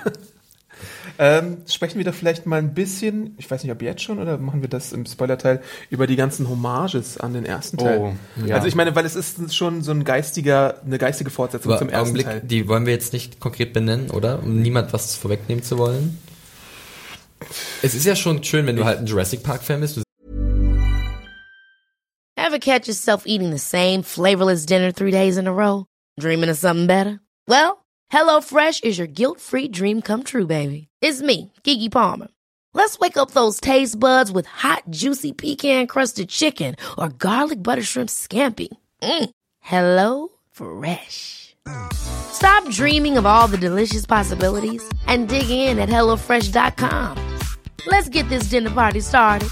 ähm, 1.19 1.57
sprechen 1.69 1.97
wir 1.97 2.03
da 2.03 2.11
vielleicht 2.11 2.45
mal 2.45 2.59
ein 2.59 2.73
bisschen, 2.73 3.35
ich 3.37 3.49
weiß 3.49 3.63
nicht, 3.63 3.71
ob 3.71 3.81
jetzt 3.81 4.01
schon 4.01 4.19
oder 4.19 4.37
machen 4.37 4.61
wir 4.61 4.67
das 4.69 4.91
im 4.91 5.05
Spoilerteil, 5.05 5.61
über 5.89 6.05
die 6.05 6.17
ganzen 6.17 6.49
Hommages 6.49 7.17
an 7.17 7.33
den 7.33 7.45
ersten 7.45 7.77
Teil. 7.77 7.99
Oh, 7.99 8.13
ja. 8.45 8.55
Also 8.55 8.67
ich 8.67 8.75
meine, 8.75 8.93
weil 8.95 9.05
es 9.05 9.15
ist 9.15 9.55
schon 9.55 9.83
so 9.83 9.91
ein 9.91 10.03
geistiger, 10.03 10.81
eine 10.85 10.97
geistige 10.97 11.29
Fortsetzung 11.29 11.71
Aber 11.71 11.79
zum 11.79 11.89
ersten 11.89 12.01
Augenblick, 12.01 12.25
Teil. 12.25 12.41
die 12.41 12.67
wollen 12.67 12.85
wir 12.85 12.93
jetzt 12.93 13.13
nicht 13.13 13.39
konkret 13.39 13.71
benennen, 13.71 14.11
oder? 14.11 14.43
Um 14.43 14.61
niemand 14.61 14.91
was 14.91 15.15
vorwegnehmen 15.15 15.63
zu 15.63 15.77
wollen. 15.77 16.17
Es 17.81 17.93
ist 17.93 18.05
ja 18.05 18.15
schon 18.15 18.43
schön, 18.43 18.65
wenn 18.65 18.75
du 18.75 18.85
halt 18.85 18.99
ein 18.99 19.05
Jurassic 19.05 19.43
Park 19.43 19.63
Fan 19.63 19.81
bist. 19.81 19.97
Du 19.97 20.03
Ever 22.37 22.59
catch 22.59 22.87
yourself 22.87 23.23
eating 23.25 23.49
the 23.49 23.59
same 23.59 24.03
flavorless 24.03 24.65
dinner 24.65 24.91
three 24.91 25.11
days 25.11 25.37
in 25.37 25.47
a 25.47 25.53
row? 25.53 25.85
Dreaming 26.19 26.49
of 26.49 26.57
something 26.57 26.87
better? 26.87 27.19
Well, 27.47 27.83
HelloFresh 28.11 28.83
is 28.83 28.97
your 28.97 29.07
guilt-free 29.07 29.69
dream 29.69 30.01
come 30.01 30.23
true, 30.23 30.45
baby. 30.45 30.87
It's 31.01 31.21
me, 31.21 31.51
Gigi 31.63 31.89
Palmer. 31.89 32.27
Let's 32.73 32.99
wake 32.99 33.17
up 33.17 33.31
those 33.31 33.59
taste 33.59 33.99
buds 33.99 34.31
with 34.31 34.45
hot, 34.45 34.83
juicy 34.89 35.31
pecan-crusted 35.31 36.29
chicken 36.29 36.75
or 36.97 37.09
garlic 37.09 37.63
butter 37.63 37.83
shrimp 37.83 38.09
scampi. 38.09 38.67
Mm. 39.01 39.29
Hello 39.61 40.29
Fresh. 40.51 41.54
Stop 41.93 42.69
dreaming 42.69 43.17
of 43.17 43.25
all 43.25 43.47
the 43.47 43.57
delicious 43.57 44.05
possibilities 44.05 44.83
and 45.07 45.27
dig 45.27 45.49
in 45.49 45.79
at 45.79 45.89
HelloFresh.com. 45.89 47.17
Let's 47.87 48.09
get 48.09 48.27
this 48.29 48.49
dinner 48.49 48.71
party 48.71 49.01
started. 49.01 49.49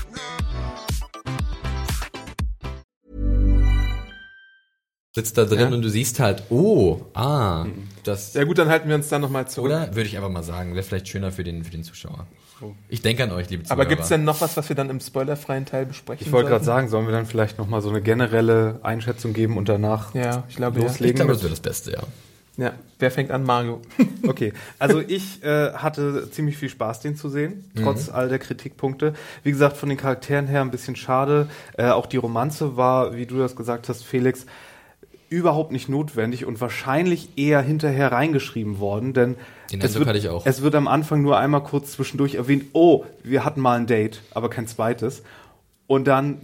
sitzt 5.16 5.38
da 5.38 5.46
drin 5.46 5.60
Ja. 5.60 5.68
und 5.68 5.82
du 5.84 5.90
siehst 5.90 6.20
halt, 6.20 6.44
oh, 6.50 7.02
ah, 7.14 7.68
das, 8.04 8.34
Ja 8.34 8.46
gut, 8.46 8.58
dann 8.58 8.70
halten 8.70 8.90
wir 8.90 8.96
uns 8.96 9.10
dann 9.10 9.22
nochmal 9.22 9.48
zurück. 9.48 9.72
oder? 9.72 9.96
Würde 9.96 10.10
ich 10.10 10.16
einfach 10.18 10.30
mal 10.32 10.42
sagen, 10.44 10.74
wäre 10.74 10.84
vielleicht 10.84 11.08
schöner 11.08 11.32
für 11.32 11.44
den, 11.44 11.64
für 11.64 11.70
den 11.72 11.84
Zuschauer. 11.84 12.26
Ich 12.90 13.02
denke 13.02 13.24
an 13.24 13.32
euch, 13.32 13.50
liebe 13.50 13.64
Zuhörer. 13.64 13.82
Aber 13.82 13.90
gibt's 13.90 14.10
denn 14.10 14.24
noch 14.24 14.42
was, 14.42 14.56
was 14.58 14.70
wir 14.70 14.76
dann 14.76 14.90
im 14.90 15.00
spoilerfreien 15.00 15.66
Teil 15.66 15.86
besprechen 15.86 16.26
Ich 16.26 16.32
wollte 16.32 16.50
gerade 16.50 16.64
sagen, 16.64 16.88
sollen 16.88 17.06
wir 17.06 17.12
dann 17.14 17.26
vielleicht 17.26 17.58
noch 17.58 17.68
mal 17.68 17.82
so 17.82 17.90
eine 17.90 18.02
generelle 18.02 18.80
Einschätzung 18.84 19.34
geben 19.34 19.58
und 19.58 19.70
danach 19.70 20.14
Ja, 20.16 20.44
ich 20.50 20.56
glaube, 20.56 20.80
ja. 20.80 20.86
Ich 20.86 20.92
loslegen? 20.92 21.16
glaube, 21.16 21.34
das 21.34 21.42
wäre 21.42 21.50
das 21.52 21.60
Beste, 21.60 21.92
ja. 21.92 22.04
ja. 22.58 22.72
Wer 23.00 23.12
fängt 23.12 23.32
an? 23.32 23.44
Mario. 23.44 23.82
Okay, 24.28 24.54
also 24.80 25.02
ich 25.02 25.44
äh, 25.44 25.74
hatte 25.74 26.32
ziemlich 26.32 26.56
viel 26.56 26.70
Spaß, 26.70 27.02
den 27.02 27.18
zu 27.18 27.28
sehen, 27.28 27.70
trotz 27.76 28.08
all 28.08 28.30
der 28.30 28.40
Kritikpunkte. 28.40 29.14
Wie 29.44 29.52
gesagt, 29.52 29.76
von 29.76 29.90
den 29.90 29.98
Charakteren 29.98 30.48
her 30.48 30.62
ein 30.62 30.72
bisschen 30.72 30.96
schade. 30.96 31.50
Äh, 31.78 31.90
auch 31.90 32.06
die 32.06 32.16
Romanze 32.16 32.78
war, 32.78 33.18
wie 33.18 33.26
du 33.26 33.38
das 33.38 33.58
gesagt 33.58 33.90
hast, 33.90 34.06
Felix, 34.06 34.46
überhaupt 35.34 35.72
nicht 35.72 35.90
notwendig 35.90 36.46
und 36.46 36.62
wahrscheinlich 36.62 37.30
eher 37.38 37.62
hinterher 37.62 38.12
reingeschrieben 38.12 38.80
worden, 38.80 39.14
denn 39.14 39.36
Den 39.72 39.82
es 39.82 39.96
wird, 39.96 40.46
es 40.46 40.62
wird 40.62 40.76
am 40.76 40.88
Anfang 40.88 41.24
nur 41.24 41.38
einmal 41.40 41.64
kurz 41.64 41.94
zwischendurch 41.94 42.36
erwähnt, 42.36 42.66
oh, 42.74 43.04
wir 43.24 43.44
hatten 43.44 43.60
mal 43.60 43.80
ein 43.80 43.88
Date, 43.88 44.22
aber 44.32 44.50
kein 44.50 44.68
zweites. 44.68 45.24
Und 45.88 46.06
dann 46.06 46.42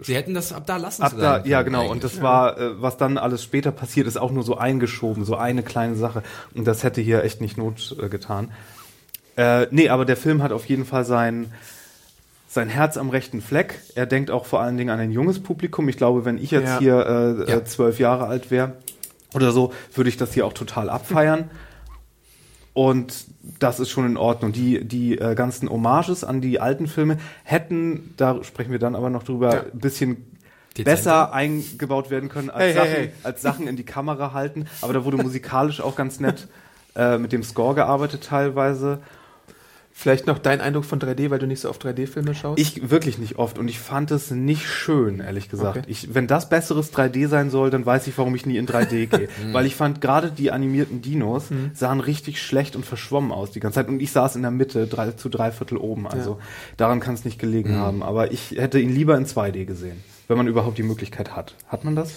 Sie 0.00 0.14
hätten 0.14 0.32
das 0.32 0.52
ab 0.52 0.62
da 0.64 0.76
lassen 0.76 1.02
Ab 1.02 1.10
sollen 1.10 1.22
da, 1.22 1.44
ja 1.44 1.62
genau, 1.62 1.90
und 1.90 2.04
das 2.04 2.22
war, 2.22 2.56
äh, 2.56 2.80
was 2.80 2.96
dann 2.96 3.18
alles 3.18 3.42
später 3.42 3.72
passiert, 3.72 4.06
ist 4.06 4.16
auch 4.16 4.30
nur 4.30 4.44
so 4.44 4.56
eingeschoben, 4.56 5.24
so 5.24 5.36
eine 5.36 5.62
kleine 5.62 5.96
Sache. 5.96 6.22
Und 6.54 6.66
das 6.66 6.84
hätte 6.84 7.00
hier 7.00 7.24
echt 7.24 7.40
nicht 7.40 7.58
Not 7.58 7.96
äh, 8.00 8.08
getan. 8.08 8.52
Äh, 9.36 9.66
nee, 9.70 9.88
aber 9.88 10.04
der 10.04 10.16
Film 10.16 10.42
hat 10.42 10.52
auf 10.52 10.66
jeden 10.66 10.84
Fall 10.84 11.04
sein, 11.04 11.52
sein 12.50 12.68
Herz 12.68 12.96
am 12.96 13.10
rechten 13.10 13.40
Fleck. 13.42 13.78
Er 13.94 14.06
denkt 14.06 14.30
auch 14.30 14.46
vor 14.46 14.60
allen 14.60 14.76
Dingen 14.78 14.90
an 14.90 14.98
ein 14.98 15.10
junges 15.12 15.40
Publikum. 15.42 15.88
Ich 15.88 15.96
glaube, 15.98 16.24
wenn 16.24 16.38
ich 16.38 16.50
jetzt 16.50 16.66
Ja. 16.68 16.78
hier 16.78 17.06
äh, 17.46 17.50
Ja. 17.50 17.56
äh, 17.58 17.64
zwölf 17.64 17.98
Jahre 17.98 18.26
alt 18.26 18.50
wäre 18.50 18.72
oder 19.34 19.52
so, 19.52 19.72
würde 19.94 20.08
ich 20.08 20.16
das 20.16 20.32
hier 20.32 20.46
auch 20.46 20.54
total 20.54 20.88
abfeiern. 20.88 21.50
Und 22.74 23.26
das 23.58 23.80
ist 23.80 23.90
schon 23.90 24.06
in 24.06 24.16
Ordnung. 24.16 24.52
Die, 24.52 24.84
die 24.84 25.18
äh, 25.18 25.34
ganzen 25.34 25.68
Hommages 25.68 26.22
an 26.24 26.40
die 26.40 26.60
alten 26.60 26.86
Filme 26.86 27.18
hätten, 27.44 28.14
da 28.16 28.42
sprechen 28.44 28.70
wir 28.70 28.78
dann 28.78 28.94
aber 28.94 29.10
noch 29.10 29.24
drüber, 29.24 29.52
Ja. 29.54 29.60
ein 29.72 29.78
bisschen 29.78 30.24
Dezenter. 30.76 30.90
besser 30.90 31.32
eingebaut 31.32 32.08
werden 32.10 32.28
können 32.28 32.50
als, 32.50 32.62
Hey, 32.62 32.72
hey, 32.72 32.76
Sachen, 32.76 32.94
hey. 32.94 33.10
als 33.24 33.42
Sachen 33.42 33.66
in 33.68 33.76
die 33.76 33.84
Kamera 33.84 34.32
halten. 34.32 34.66
Aber 34.80 34.92
da 34.92 35.04
wurde 35.04 35.16
musikalisch 35.16 35.80
auch 35.80 35.96
ganz 35.96 36.20
nett 36.20 36.46
äh, 36.94 37.18
mit 37.18 37.32
dem 37.32 37.42
Score 37.42 37.74
gearbeitet 37.74 38.22
teilweise. 38.24 39.00
Vielleicht 40.00 40.28
noch 40.28 40.38
dein 40.38 40.60
Eindruck 40.60 40.84
von 40.84 41.00
3D, 41.00 41.28
weil 41.30 41.40
du 41.40 41.48
nicht 41.48 41.58
so 41.58 41.68
oft 41.68 41.84
3D-Filme 41.84 42.32
schaust? 42.32 42.60
Ich 42.60 42.88
wirklich 42.88 43.18
nicht 43.18 43.36
oft 43.36 43.58
und 43.58 43.66
ich 43.66 43.80
fand 43.80 44.12
es 44.12 44.30
nicht 44.30 44.64
schön, 44.68 45.18
ehrlich 45.18 45.48
gesagt. 45.48 45.78
Okay. 45.78 45.86
Ich, 45.88 46.14
wenn 46.14 46.28
das 46.28 46.48
besseres 46.48 46.94
3D 46.94 47.26
sein 47.26 47.50
soll, 47.50 47.70
dann 47.70 47.84
weiß 47.84 48.06
ich, 48.06 48.16
warum 48.16 48.32
ich 48.36 48.46
nie 48.46 48.58
in 48.58 48.68
3D 48.68 49.06
gehe. 49.10 49.28
Weil 49.50 49.66
ich 49.66 49.74
fand 49.74 50.00
gerade 50.00 50.30
die 50.30 50.52
animierten 50.52 51.02
Dinos 51.02 51.46
sahen 51.74 51.98
richtig 51.98 52.40
schlecht 52.40 52.76
und 52.76 52.86
verschwommen 52.86 53.32
aus 53.32 53.50
die 53.50 53.58
ganze 53.58 53.80
Zeit 53.80 53.88
und 53.88 53.98
ich 54.00 54.12
saß 54.12 54.36
in 54.36 54.42
der 54.42 54.52
Mitte 54.52 54.86
drei, 54.86 55.10
zu 55.10 55.28
drei 55.28 55.50
Viertel 55.50 55.78
oben. 55.78 56.06
Also 56.06 56.38
daran 56.76 57.00
kann 57.00 57.14
es 57.14 57.24
nicht 57.24 57.40
gelegen 57.40 57.74
haben. 57.74 58.04
Aber 58.04 58.30
ich 58.30 58.52
hätte 58.52 58.78
ihn 58.78 58.94
lieber 58.94 59.16
in 59.16 59.26
2D 59.26 59.64
gesehen, 59.64 60.00
wenn 60.28 60.36
man 60.36 60.46
überhaupt 60.46 60.76
die 60.76 60.82
Möglichkeit 60.82 61.34
hat. 61.34 61.54
Hat 61.66 61.84
man 61.84 61.96
das? 61.96 62.12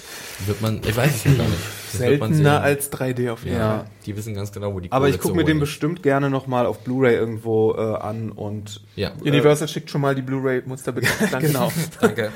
Wird 0.46 0.62
man, 0.62 0.82
ich 0.86 0.96
weiß 0.96 1.16
es 1.16 1.24
gar 1.24 1.32
nicht. 1.32 1.60
Das 1.92 1.98
Seltener 1.98 2.62
als 2.62 2.92
3D 2.92 3.32
auf 3.32 3.44
jeden 3.46 3.58
Fall. 3.58 3.66
Ja, 3.66 3.86
die 4.06 4.16
wissen 4.16 4.34
ganz 4.34 4.52
genau, 4.52 4.74
wo 4.74 4.82
die 4.82 4.92
Aber 4.92 5.06
Kohle 5.06 5.16
ich 5.16 5.22
gucke 5.22 5.36
mir 5.36 5.46
den 5.46 5.60
bestimmt 5.60 6.04
gerne 6.04 6.30
nochmal 6.30 6.66
auf 6.66 6.80
Blu-ray 6.80 7.16
irgendwo 7.16 7.74
äh, 7.74 7.80
an 7.80 8.32
und 8.32 8.82
Ja, 8.96 9.14
Universal 9.22 9.68
schickt 9.70 9.90
schon 9.90 10.02
mal 10.02 10.14
die 10.14 10.22
Blu-ray-Muster 10.22 10.92
bitte. 10.92 11.08
Danke. 11.32 11.48
genau. 11.52 11.72
danke. 12.00 12.32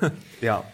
Ja. 0.40 0.64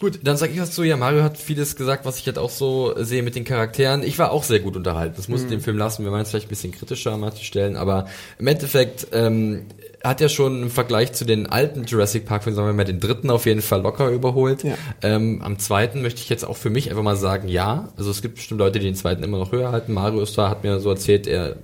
Gut, 0.00 0.20
dann 0.22 0.36
sag 0.36 0.52
ich 0.52 0.60
was 0.60 0.70
zu. 0.70 0.84
Ja, 0.84 0.96
Mario 0.96 1.24
hat 1.24 1.36
vieles 1.36 1.74
gesagt, 1.74 2.04
was 2.04 2.18
ich 2.18 2.26
jetzt 2.26 2.38
auch 2.38 2.50
so 2.50 2.94
sehe 3.02 3.24
mit 3.24 3.34
den 3.34 3.44
Charakteren. 3.44 4.04
Ich 4.04 4.16
war 4.16 4.30
auch 4.30 4.44
sehr 4.44 4.60
gut 4.60 4.76
unterhalten. 4.76 5.14
Das 5.16 5.26
muss 5.26 5.48
den 5.48 5.60
Film 5.60 5.76
lassen. 5.76 6.04
Wir 6.04 6.12
waren 6.12 6.20
jetzt 6.20 6.30
vielleicht 6.30 6.46
ein 6.46 6.50
bisschen 6.50 6.70
kritischer 6.70 7.14
an 7.14 7.20
manchen 7.20 7.42
Stellen, 7.42 7.74
aber 7.74 8.06
im 8.38 8.46
Endeffekt 8.46 9.08
ähm, 9.10 9.66
hat 10.04 10.20
er 10.20 10.28
schon 10.28 10.62
im 10.62 10.70
Vergleich 10.70 11.12
zu 11.12 11.24
den 11.24 11.46
alten 11.46 11.84
Jurassic 11.84 12.24
Park 12.24 12.44
Filmen, 12.44 12.56
sagen 12.56 12.68
wir 12.68 12.72
mal, 12.72 12.84
den 12.84 13.00
dritten 13.00 13.30
auf 13.30 13.46
jeden 13.46 13.62
Fall 13.62 13.82
locker 13.82 14.10
überholt. 14.10 14.62
Ja. 14.62 14.74
Ähm, 15.02 15.42
am 15.42 15.58
zweiten 15.58 16.02
möchte 16.02 16.20
ich 16.20 16.28
jetzt 16.28 16.44
auch 16.46 16.56
für 16.56 16.70
mich 16.70 16.90
einfach 16.90 17.02
mal 17.02 17.16
sagen, 17.16 17.48
ja. 17.48 17.88
Also 17.96 18.10
es 18.10 18.22
gibt 18.22 18.36
bestimmt 18.36 18.60
Leute, 18.60 18.78
die 18.78 18.86
den 18.86 18.94
zweiten 18.94 19.22
immer 19.24 19.38
noch 19.38 19.52
höher 19.52 19.72
halten. 19.72 19.92
Mario 19.92 20.20
ist 20.20 20.38
da, 20.38 20.50
hat 20.50 20.62
mir 20.62 20.78
so 20.80 20.90
erzählt, 20.90 21.26
er 21.26 21.56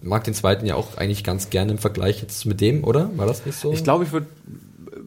mag 0.00 0.24
den 0.24 0.34
zweiten 0.34 0.64
ja 0.64 0.76
auch 0.76 0.96
eigentlich 0.96 1.24
ganz 1.24 1.50
gerne 1.50 1.72
im 1.72 1.78
Vergleich 1.78 2.22
jetzt 2.22 2.46
mit 2.46 2.60
dem, 2.60 2.84
oder? 2.84 3.10
War 3.16 3.26
das 3.26 3.44
nicht 3.44 3.58
so? 3.58 3.72
Ich 3.72 3.84
glaube, 3.84 4.04
ich 4.04 4.12
würde 4.12 4.26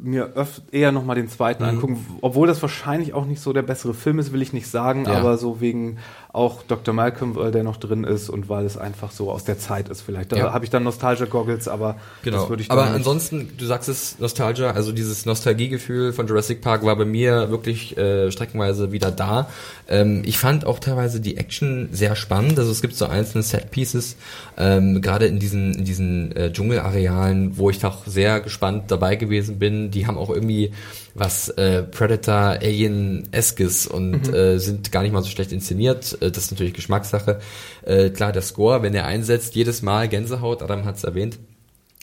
mir 0.04 0.34
eher 0.72 0.92
nochmal 0.92 1.16
den 1.16 1.30
zweiten 1.30 1.64
angucken, 1.64 2.06
obwohl 2.22 2.48
das 2.48 2.62
wahrscheinlich 2.62 3.14
auch 3.14 3.26
nicht 3.26 3.40
so 3.40 3.54
der 3.54 3.62
bessere 3.62 3.94
Film 3.94 4.20
ist, 4.20 4.34
will 4.34 4.42
ich 4.42 4.52
nicht 4.52 4.68
sagen, 4.68 5.06
Ja. 5.06 5.14
aber 5.14 5.38
so 5.38 5.62
wegen 5.62 5.98
auch 6.34 6.64
Dr. 6.64 6.94
Malcolm, 6.94 7.36
weil 7.36 7.52
der 7.52 7.64
noch 7.64 7.76
drin 7.76 8.06
ist 8.06 8.30
und 8.30 8.48
weil 8.48 8.66
es 8.66 8.78
einfach 8.78 9.12
so 9.12 9.30
aus 9.32 9.44
der 9.44 9.60
Zeit 9.60 9.90
ist 9.90 10.02
vielleicht. 10.02 10.32
Da 10.32 10.38
Ja. 10.38 10.54
habe 10.54 10.64
ich 10.64 10.72
dann 10.72 10.84
Nostalgia-Goggles, 10.84 11.68
aber 11.68 11.98
Genau. 12.24 12.38
das 12.42 12.50
würde 12.50 12.64
ich 12.64 12.72
Aber 12.72 12.86
ansonsten, 12.86 13.50
du 13.58 13.66
sagst 13.66 13.90
es, 13.90 14.18
Nostalgia, 14.20 14.72
also 14.72 14.94
dieses 14.94 15.26
Nostalgiegefühl 15.26 16.14
von 16.14 16.28
Jurassic 16.28 16.62
Park 16.62 16.86
war 16.86 16.96
bei 16.96 17.04
mir 17.04 17.50
wirklich 17.52 17.98
äh, 17.98 18.32
streckenweise 18.32 18.94
wieder 18.94 19.12
da. 19.12 19.50
Ähm, 19.90 20.22
ich 20.26 20.38
fand 20.38 20.66
auch 20.66 20.80
teilweise 20.80 21.20
die 21.20 21.36
Action 21.36 21.90
sehr 21.92 22.16
spannend. 22.16 22.58
Also 22.58 22.72
es 22.72 22.82
gibt 22.82 22.96
so 22.96 23.08
einzelne 23.08 23.44
Set-Pieces, 23.44 24.16
ähm, 24.58 25.02
gerade 25.02 25.26
in 25.26 25.38
diesen, 25.40 25.74
in 25.76 25.84
diesen 25.84 26.34
äh, 26.36 26.52
Dschungelarealen, 26.54 27.58
wo 27.58 27.70
ich 27.70 27.80
doch 27.80 28.06
sehr 28.08 28.40
gespannt 28.40 28.86
dabei 28.90 29.18
gewesen 29.18 29.60
bin. 29.60 29.92
Die 29.92 30.08
haben 30.08 30.18
auch 30.18 30.30
irgendwie 30.30 30.72
was 31.14 31.50
äh, 31.50 31.84
Predator 31.84 32.58
Alien-eskes 32.62 33.88
und 33.88 34.34
äh, 34.34 34.60
sind 34.60 34.92
gar 34.94 35.02
nicht 35.04 35.12
mal 35.12 35.22
so 35.22 35.30
schlecht 35.30 35.52
inszeniert. 35.52 36.18
Äh, 36.22 36.32
das 36.32 36.46
ist 36.46 36.52
natürlich 36.52 36.74
Geschmackssache. 36.74 37.40
Äh, 37.84 38.10
klar, 38.12 38.32
der 38.32 38.42
Score, 38.42 38.84
wenn 38.84 38.94
er 38.94 39.06
einsetzt, 39.06 39.56
jedes 39.56 39.82
Mal 39.82 40.08
Gänsehaut, 40.08 40.62
Adam 40.62 40.86
hat 40.86 40.98
es 40.98 41.04
erwähnt. 41.04 41.40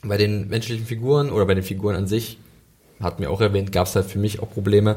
Bei 0.03 0.17
den 0.17 0.49
menschlichen 0.49 0.87
Figuren 0.87 1.31
oder 1.31 1.47
bei 1.47 1.55
den 1.55 1.65
Figuren 1.65 1.97
an 1.97 2.07
sich, 2.07 2.39
hat 3.01 3.21
mir 3.21 3.31
auch 3.31 3.41
erwähnt, 3.41 3.73
gab 3.73 3.87
es 3.87 3.95
halt 3.95 4.07
für 4.07 4.19
mich 4.19 4.41
auch 4.41 4.51
Probleme. 4.51 4.97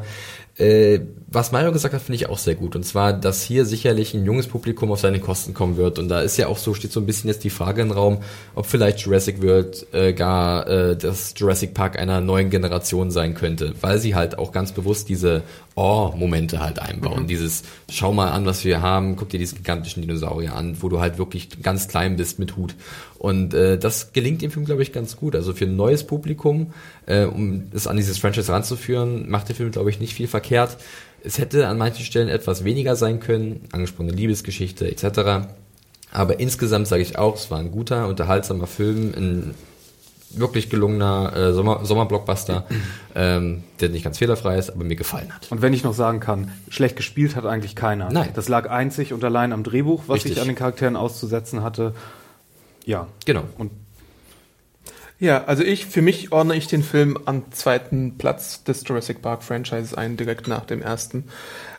Äh, 0.62 1.02
was 1.34 1.54
Mario 1.54 1.72
gesagt 1.72 1.94
hat, 1.94 2.02
finde 2.02 2.18
ich 2.18 2.28
auch 2.28 2.38
sehr 2.38 2.56
gut. 2.56 2.76
Und 2.76 2.84
zwar, 2.84 3.14
dass 3.14 3.42
hier 3.42 3.66
sicherlich 3.66 4.14
ein 4.14 4.26
junges 4.26 4.48
Publikum 4.48 4.92
auf 4.92 5.00
seine 5.00 5.22
Kosten 5.22 5.54
kommen 5.54 5.78
wird. 5.78 5.98
Und 5.98 6.10
da 6.10 6.20
ist 6.20 6.36
ja 6.36 6.48
auch 6.48 6.58
so, 6.58 6.74
steht 6.74 6.92
so 6.92 7.00
ein 7.00 7.06
bisschen 7.06 7.30
jetzt 7.30 7.46
die 7.46 7.50
Frage 7.50 7.82
im 7.82 7.92
Raum, 7.92 8.18
ob 8.54 8.66
vielleicht 8.66 9.00
Jurassic 9.00 9.42
World 9.42 9.88
äh, 9.94 10.12
gar 10.12 10.68
äh, 10.68 10.98
das 10.98 11.34
Jurassic 11.38 11.74
Park 11.74 11.98
einer 11.98 12.20
neuen 12.20 12.50
Generation 12.50 13.12
sein 13.12 13.34
könnte. 13.34 13.74
Weil 13.80 13.98
sie 13.98 14.14
halt 14.14 14.38
auch 14.38 14.52
ganz 14.52 14.74
bewusst 14.74 15.08
diese 15.08 15.44
Oh-Momente 15.76 16.60
halt 16.60 16.80
einbauen. 16.80 17.28
Dieses, 17.28 17.64
schau 17.90 18.12
mal 18.12 18.32
an, 18.32 18.46
was 18.46 18.66
wir 18.66 18.82
haben, 18.82 19.16
guck 19.16 19.30
dir 19.30 19.40
diesen 19.40 19.58
gigantischen 19.60 20.02
Dinosaurier 20.02 20.54
an, 20.54 20.76
wo 20.82 20.90
du 20.90 21.00
halt 21.00 21.18
wirklich 21.18 21.62
ganz 21.64 21.88
klein 21.88 22.18
bist 22.18 22.40
mit 22.40 22.58
Hut. 22.58 22.76
Und 23.18 23.54
äh, 23.54 23.78
das 23.78 24.12
gelingt 24.12 24.42
dem 24.42 24.52
Film, 24.52 24.66
glaube 24.66 24.82
ich, 24.82 24.92
ganz 24.92 25.16
gut. 25.16 25.36
Also 25.36 25.54
für 25.54 25.66
ein 25.66 25.78
neues 25.78 26.04
Publikum, 26.04 26.74
äh, 27.06 27.24
um 27.24 27.70
es 27.72 27.88
an 27.88 27.96
dieses 27.96 28.18
Franchise 28.18 28.52
ranzuführen, 28.52 29.30
macht 29.30 29.48
der 29.48 29.56
Film, 29.56 29.72
glaube 29.72 29.92
ich, 29.92 30.00
nicht 30.02 30.14
viel 30.14 30.28
verkehrt. 30.28 30.51
Es 31.24 31.38
hätte 31.38 31.68
an 31.68 31.78
manchen 31.78 32.04
Stellen 32.04 32.30
etwas 32.30 32.64
weniger 32.64 32.96
sein 32.96 33.20
können, 33.20 33.68
angesprochene 33.72 34.12
Liebesgeschichte 34.12 34.90
etc. 34.90 35.48
Aber 36.12 36.40
insgesamt 36.40 36.88
sage 36.88 37.02
ich 37.04 37.18
auch, 37.18 37.36
es 37.36 37.52
war 37.52 37.60
ein 37.60 37.72
guter, 37.72 38.08
unterhaltsamer 38.08 38.68
Film, 38.68 39.14
ein 39.16 39.56
wirklich 40.34 40.70
gelungener 40.70 41.36
äh, 41.36 41.54
Sommer, 41.54 41.86
Sommerblockbuster, 41.86 42.66
ähm, 43.16 43.64
der 43.80 43.90
nicht 43.90 44.04
ganz 44.04 44.18
fehlerfrei 44.18 44.58
ist, 44.58 44.70
aber 44.70 44.84
mir 44.84 44.96
gefallen 44.96 45.34
hat. 45.34 45.52
Und 45.52 45.62
wenn 45.62 45.74
ich 45.74 45.84
noch 45.84 45.94
sagen 45.94 46.20
kann, 46.20 46.52
schlecht 46.70 46.96
gespielt 46.96 47.36
hat 47.36 47.46
eigentlich 47.46 47.76
keiner. 47.76 48.12
Nein. 48.12 48.30
Das 48.34 48.48
lag 48.48 48.70
einzig 48.70 49.14
und 49.14 49.24
allein 49.24 49.54
am 49.54 49.64
Drehbuch, 49.64 50.04
was 50.08 50.18
Richtig. 50.18 50.34
ich 50.34 50.42
an 50.42 50.48
den 50.48 50.56
Charakteren 50.56 50.96
auszusetzen 50.96 51.64
hatte. 51.64 51.94
Ja. 52.86 53.08
Genau. 53.26 53.44
Und 53.58 53.72
Ja, 55.22 55.44
also 55.44 55.62
ich, 55.62 55.86
für 55.86 56.02
mich 56.02 56.32
ordne 56.32 56.56
ich 56.56 56.66
den 56.66 56.82
Film 56.82 57.16
am 57.26 57.52
zweiten 57.52 58.18
Platz 58.18 58.64
des 58.64 58.84
Jurassic 58.88 59.22
Park 59.22 59.44
Franchises 59.44 59.94
ein, 59.94 60.18
direkt 60.18 60.48
nach 60.48 60.66
dem 60.66 60.82
ersten. 60.82 61.26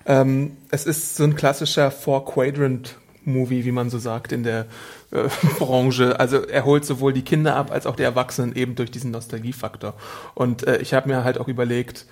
Ähm, 0.07 0.57
es 0.71 0.87
ist 0.87 1.17
so 1.17 1.25
ein 1.25 1.35
klassischer 1.35 1.91
Four-Quadrant-Movie, 1.91 3.65
wie 3.65 3.73
man 3.73 3.91
so 3.91 3.99
sagt 3.99 4.31
in 4.31 4.45
der 4.45 4.67
äh, 5.11 5.25
Branche. 5.59 6.21
Also 6.21 6.47
er 6.47 6.65
holt 6.65 6.85
sowohl 6.85 7.13
die 7.13 7.23
Kinder 7.25 7.57
ab 7.57 7.73
als 7.73 7.87
auch 7.87 7.97
die 7.97 8.05
Erwachsenen 8.05 8.55
eben 8.55 8.77
durch 8.77 8.93
diesen 8.93 9.11
Nostalgiefaktor. 9.11 9.95
Und 10.37 10.65
äh, 10.69 10.77
ich 10.77 10.95
habe 10.95 11.09
mir 11.09 11.25
halt 11.25 11.39
auch 11.39 11.49
überlegt, 11.49 12.07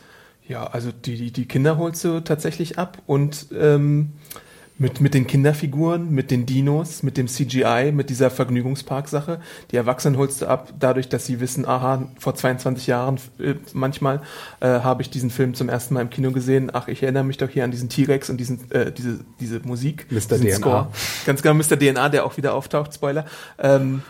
ja, 0.49 0.67
also 0.67 0.91
die, 0.91 1.15
die, 1.15 1.31
die 1.31 1.47
Kinder 1.47 1.79
holst 1.79 2.03
du 2.03 2.19
tatsächlich 2.25 2.77
ab 2.77 3.03
und 3.07 3.47
ähm, 3.57 4.15
mit, 4.81 5.03
mit 5.03 5.13
den 5.13 5.27
Kinderfiguren, 5.27 6.11
mit 6.11 6.31
den 6.31 6.47
Dinos, 6.47 7.03
mit 7.03 7.19
dem 7.19 7.29
CGI, 7.29 7.93
mit 7.93 8.09
dieser 8.09 8.31
Vergnügungspark-Sache. 8.31 9.39
Die 9.71 9.77
Erwachsenen 9.77 10.17
holst 10.17 10.41
du 10.41 10.47
ab, 10.47 10.73
dadurch, 10.79 11.11
dass 11.11 11.27
sie 11.27 11.39
wissen, 11.39 11.67
aha, 11.67 12.09
vor 12.19 12.35
22 12.35 12.87
Jahren 12.87 13.21
äh, 13.39 13.57
manchmal 13.75 14.23
äh, 14.61 14.67
habe 14.67 15.03
ich 15.03 15.11
diesen 15.11 15.29
Film 15.29 15.53
zum 15.53 15.69
ersten 15.69 15.93
Mal 15.93 16.01
im 16.01 16.09
Kino 16.09 16.33
gesehen. 16.33 16.71
Ach, 16.73 16.89
ich 16.89 17.03
erinnere 17.03 17.25
mich 17.25 17.37
doch 17.37 17.51
hier 17.51 17.65
an 17.65 17.71
diesen 17.71 17.91
T-Rex 17.91 18.31
und 18.31 18.39
diesen, 18.39 18.71
äh, 18.71 18.91
diese, 18.91 19.21
diese 19.39 19.61
Musik. 19.61 20.07
Mr. 20.11 20.39
DNA. 20.39 20.57
Score. 20.57 20.89
Ganz 21.27 21.43
genau, 21.43 21.55
Mr. 21.55 21.79
DNA, 21.79 22.09
der 22.09 22.25
auch 22.25 22.39
wieder 22.39 22.55
auftaucht, 22.55 22.95
Spoiler. 22.95 23.27
Ähm, 23.59 24.03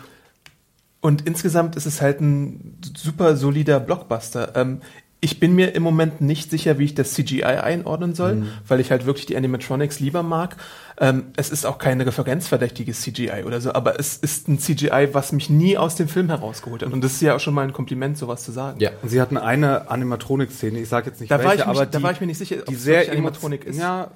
und 1.01 1.27
insgesamt 1.27 1.75
ist 1.75 1.85
es 1.85 1.99
halt 1.99 2.21
ein 2.21 2.77
super 2.95 3.35
solider 3.35 3.81
Blockbuster. 3.81 4.55
Ähm, 4.55 4.81
ich 5.23 5.39
bin 5.39 5.53
mir 5.53 5.75
im 5.75 5.83
Moment 5.83 6.19
nicht 6.19 6.49
sicher, 6.49 6.79
wie 6.79 6.85
ich 6.85 6.95
das 6.95 7.13
CGI 7.13 7.43
einordnen 7.43 8.15
soll, 8.15 8.35
Mhm. 8.37 8.47
weil 8.67 8.79
ich 8.79 8.89
halt 8.89 9.05
wirklich 9.05 9.27
die 9.27 9.37
Animatronics 9.37 9.99
lieber 9.99 10.23
mag. 10.23 10.57
Ähm, 10.99 11.25
es 11.37 11.51
ist 11.51 11.65
auch 11.65 11.77
kein 11.77 12.01
referenzverdächtiges 12.01 13.01
CGI 13.01 13.43
oder 13.45 13.61
so, 13.61 13.71
aber 13.73 13.99
es 13.99 14.17
ist 14.17 14.47
ein 14.47 14.57
CGI, 14.59 15.09
was 15.13 15.31
mich 15.31 15.49
nie 15.49 15.77
aus 15.77 15.95
dem 15.95 16.07
Film 16.07 16.27
herausgeholt 16.29 16.81
hat. 16.83 16.91
Und 16.91 17.03
das 17.03 17.13
ist 17.13 17.21
ja 17.21 17.35
auch 17.35 17.39
schon 17.39 17.53
mal 17.53 17.61
ein 17.63 17.73
Kompliment, 17.73 18.17
sowas 18.17 18.43
zu 18.43 18.51
sagen. 18.51 18.79
Ja. 18.79 18.89
Und 19.03 19.09
sie 19.09 19.21
hatten 19.21 19.37
eine 19.37 19.89
Animatronik-Szene, 19.91 20.79
ich 20.79 20.89
sage 20.89 21.09
jetzt 21.11 21.19
nicht 21.21 21.31
Da 21.31 21.37
war 21.37 21.45
welche, 21.45 21.61
ich 21.61 21.67
mich- 21.67 21.77
aber 21.77 21.85
da 21.85 21.97
die, 21.99 22.03
war 22.03 22.11
ich 22.11 22.21
mir 22.21 22.27
nicht 22.27 22.37
sicher, 22.39 22.55
ob 22.59 22.65
die 22.65 22.75
sehr 22.75 23.13
emo- 23.13 23.29
ist. 23.63 23.77
Ja, 23.79 24.09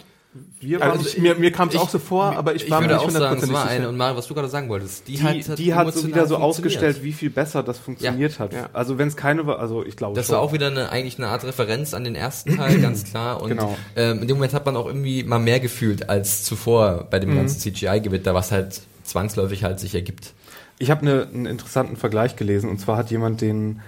wir 0.60 0.80
waren 0.82 0.92
Also 0.92 1.08
ich, 1.08 1.18
mir 1.18 1.36
mir 1.36 1.52
kam 1.52 1.70
es 1.70 1.76
ich- 1.76 1.80
auch 1.80 1.90
so 1.90 2.00
vor, 2.00 2.36
aber 2.36 2.56
ich 2.56 2.70
war 2.70 2.82
mir 2.82 2.88
würde 2.90 2.96
nicht 2.96 3.06
auch 3.06 3.10
sagen, 3.10 3.38
es 3.38 3.44
hundertprozentig 3.44 3.54
war 3.56 3.66
eine. 3.68 3.78
sicher. 3.80 3.90
Und 3.90 3.98
Mario, 3.98 4.18
was 4.18 4.28
du 4.28 4.34
gerade 4.34 4.48
sagen 4.50 4.68
wolltest, 4.70 5.08
die, 5.08 5.14
die, 5.14 5.22
hat, 5.24 5.58
die 5.60 5.74
hat 5.74 5.94
so 5.94 6.08
wieder 6.08 6.26
so 6.28 6.38
ausgestellt, 6.38 7.04
wie 7.04 7.14
viel 7.14 7.30
besser 7.30 7.64
das 7.64 7.78
funktioniert 7.78 8.40
hat. 8.40 8.54
Ja. 8.54 8.70
Also 8.74 8.98
wenn 8.98 9.08
es 9.08 9.16
keine 9.16 9.48
war, 9.48 9.60
also 9.60 9.86
ich 9.86 9.96
glaube 9.96 10.16
Das 10.16 10.26
schon. 10.28 10.36
war 10.36 10.42
auch 10.42 10.52
wieder 10.54 10.68
eine, 10.68 10.90
eigentlich 10.90 11.18
eine 11.18 11.28
Art 11.28 11.44
Referenz 11.46 11.94
an 11.94 12.04
den 12.04 12.16
ersten 12.16 12.58
Teil, 12.58 12.80
ganz 12.82 13.04
klar. 13.10 13.42
Und 13.42 13.50
Genau. 13.50 13.78
ähm, 13.96 14.22
in 14.22 14.28
dem 14.28 14.38
Moment 14.38 14.54
hat 14.54 14.66
man 14.66 14.76
auch 14.76 14.88
irgendwie 14.88 15.24
mal 15.24 15.40
mehr 15.40 15.60
gefühlt 15.60 16.10
als 16.10 16.44
zuvor 16.44 17.08
bei 17.10 17.20
dem 17.20 17.32
Mhm. 17.32 17.38
ganzen 17.38 17.60
CGI-Gewitter, 17.60 18.34
was 18.34 18.52
halt 18.52 18.82
zwangsläufig 19.04 19.64
halt 19.64 19.80
sich 19.80 19.96
ergibt. 19.96 20.34
Ich 20.80 20.92
habe 20.92 21.06
ne, 21.06 21.28
einen 21.34 21.46
interessanten 21.46 21.96
Vergleich 21.96 22.36
gelesen 22.36 22.70
und 22.70 22.80
zwar 22.80 22.98
hat 22.98 23.10
jemand 23.12 23.40
den 23.40 23.80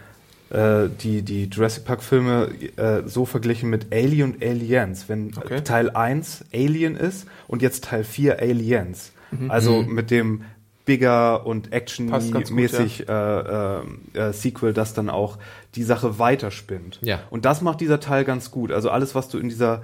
die 0.49 1.21
die 1.23 1.45
Jurassic 1.45 1.83
Park 1.85 2.01
Filme 2.03 2.49
äh, 2.77 3.03
so 3.05 3.25
verglichen 3.25 3.69
mit 3.69 3.87
Alien 3.91 4.33
und 4.33 4.43
Aliens, 4.43 5.09
wenn 5.09 5.31
Okay. 5.35 5.61
Teil 5.61 5.89
1 5.89 6.45
Alien 6.53 6.95
ist 6.95 7.27
und 7.47 7.61
jetzt 7.61 7.83
Teil 7.83 8.03
4 8.03 8.39
Aliens. 8.39 9.11
Also 9.49 9.83
mit 9.83 10.09
dem 10.09 10.43
bigger 10.87 11.45
und 11.45 11.73
actionmäßig 11.73 13.09
äh, 13.09 13.11
äh, 13.11 13.81
äh, 14.13 14.33
Sequel, 14.33 14.73
das 14.73 14.93
dann 14.93 15.09
auch 15.09 15.37
die 15.75 15.83
Sache 15.83 16.17
weiterspinnt. 16.17 16.99
Ja. 17.01 17.19
Und 17.29 17.43
das 17.43 17.61
macht 17.61 17.81
dieser 17.81 17.99
Teil 17.99 18.23
ganz 18.23 18.51
gut. 18.51 18.71
Also 18.71 18.89
alles, 18.89 19.13
was 19.13 19.27
du 19.27 19.37
in 19.37 19.49
dieser 19.49 19.83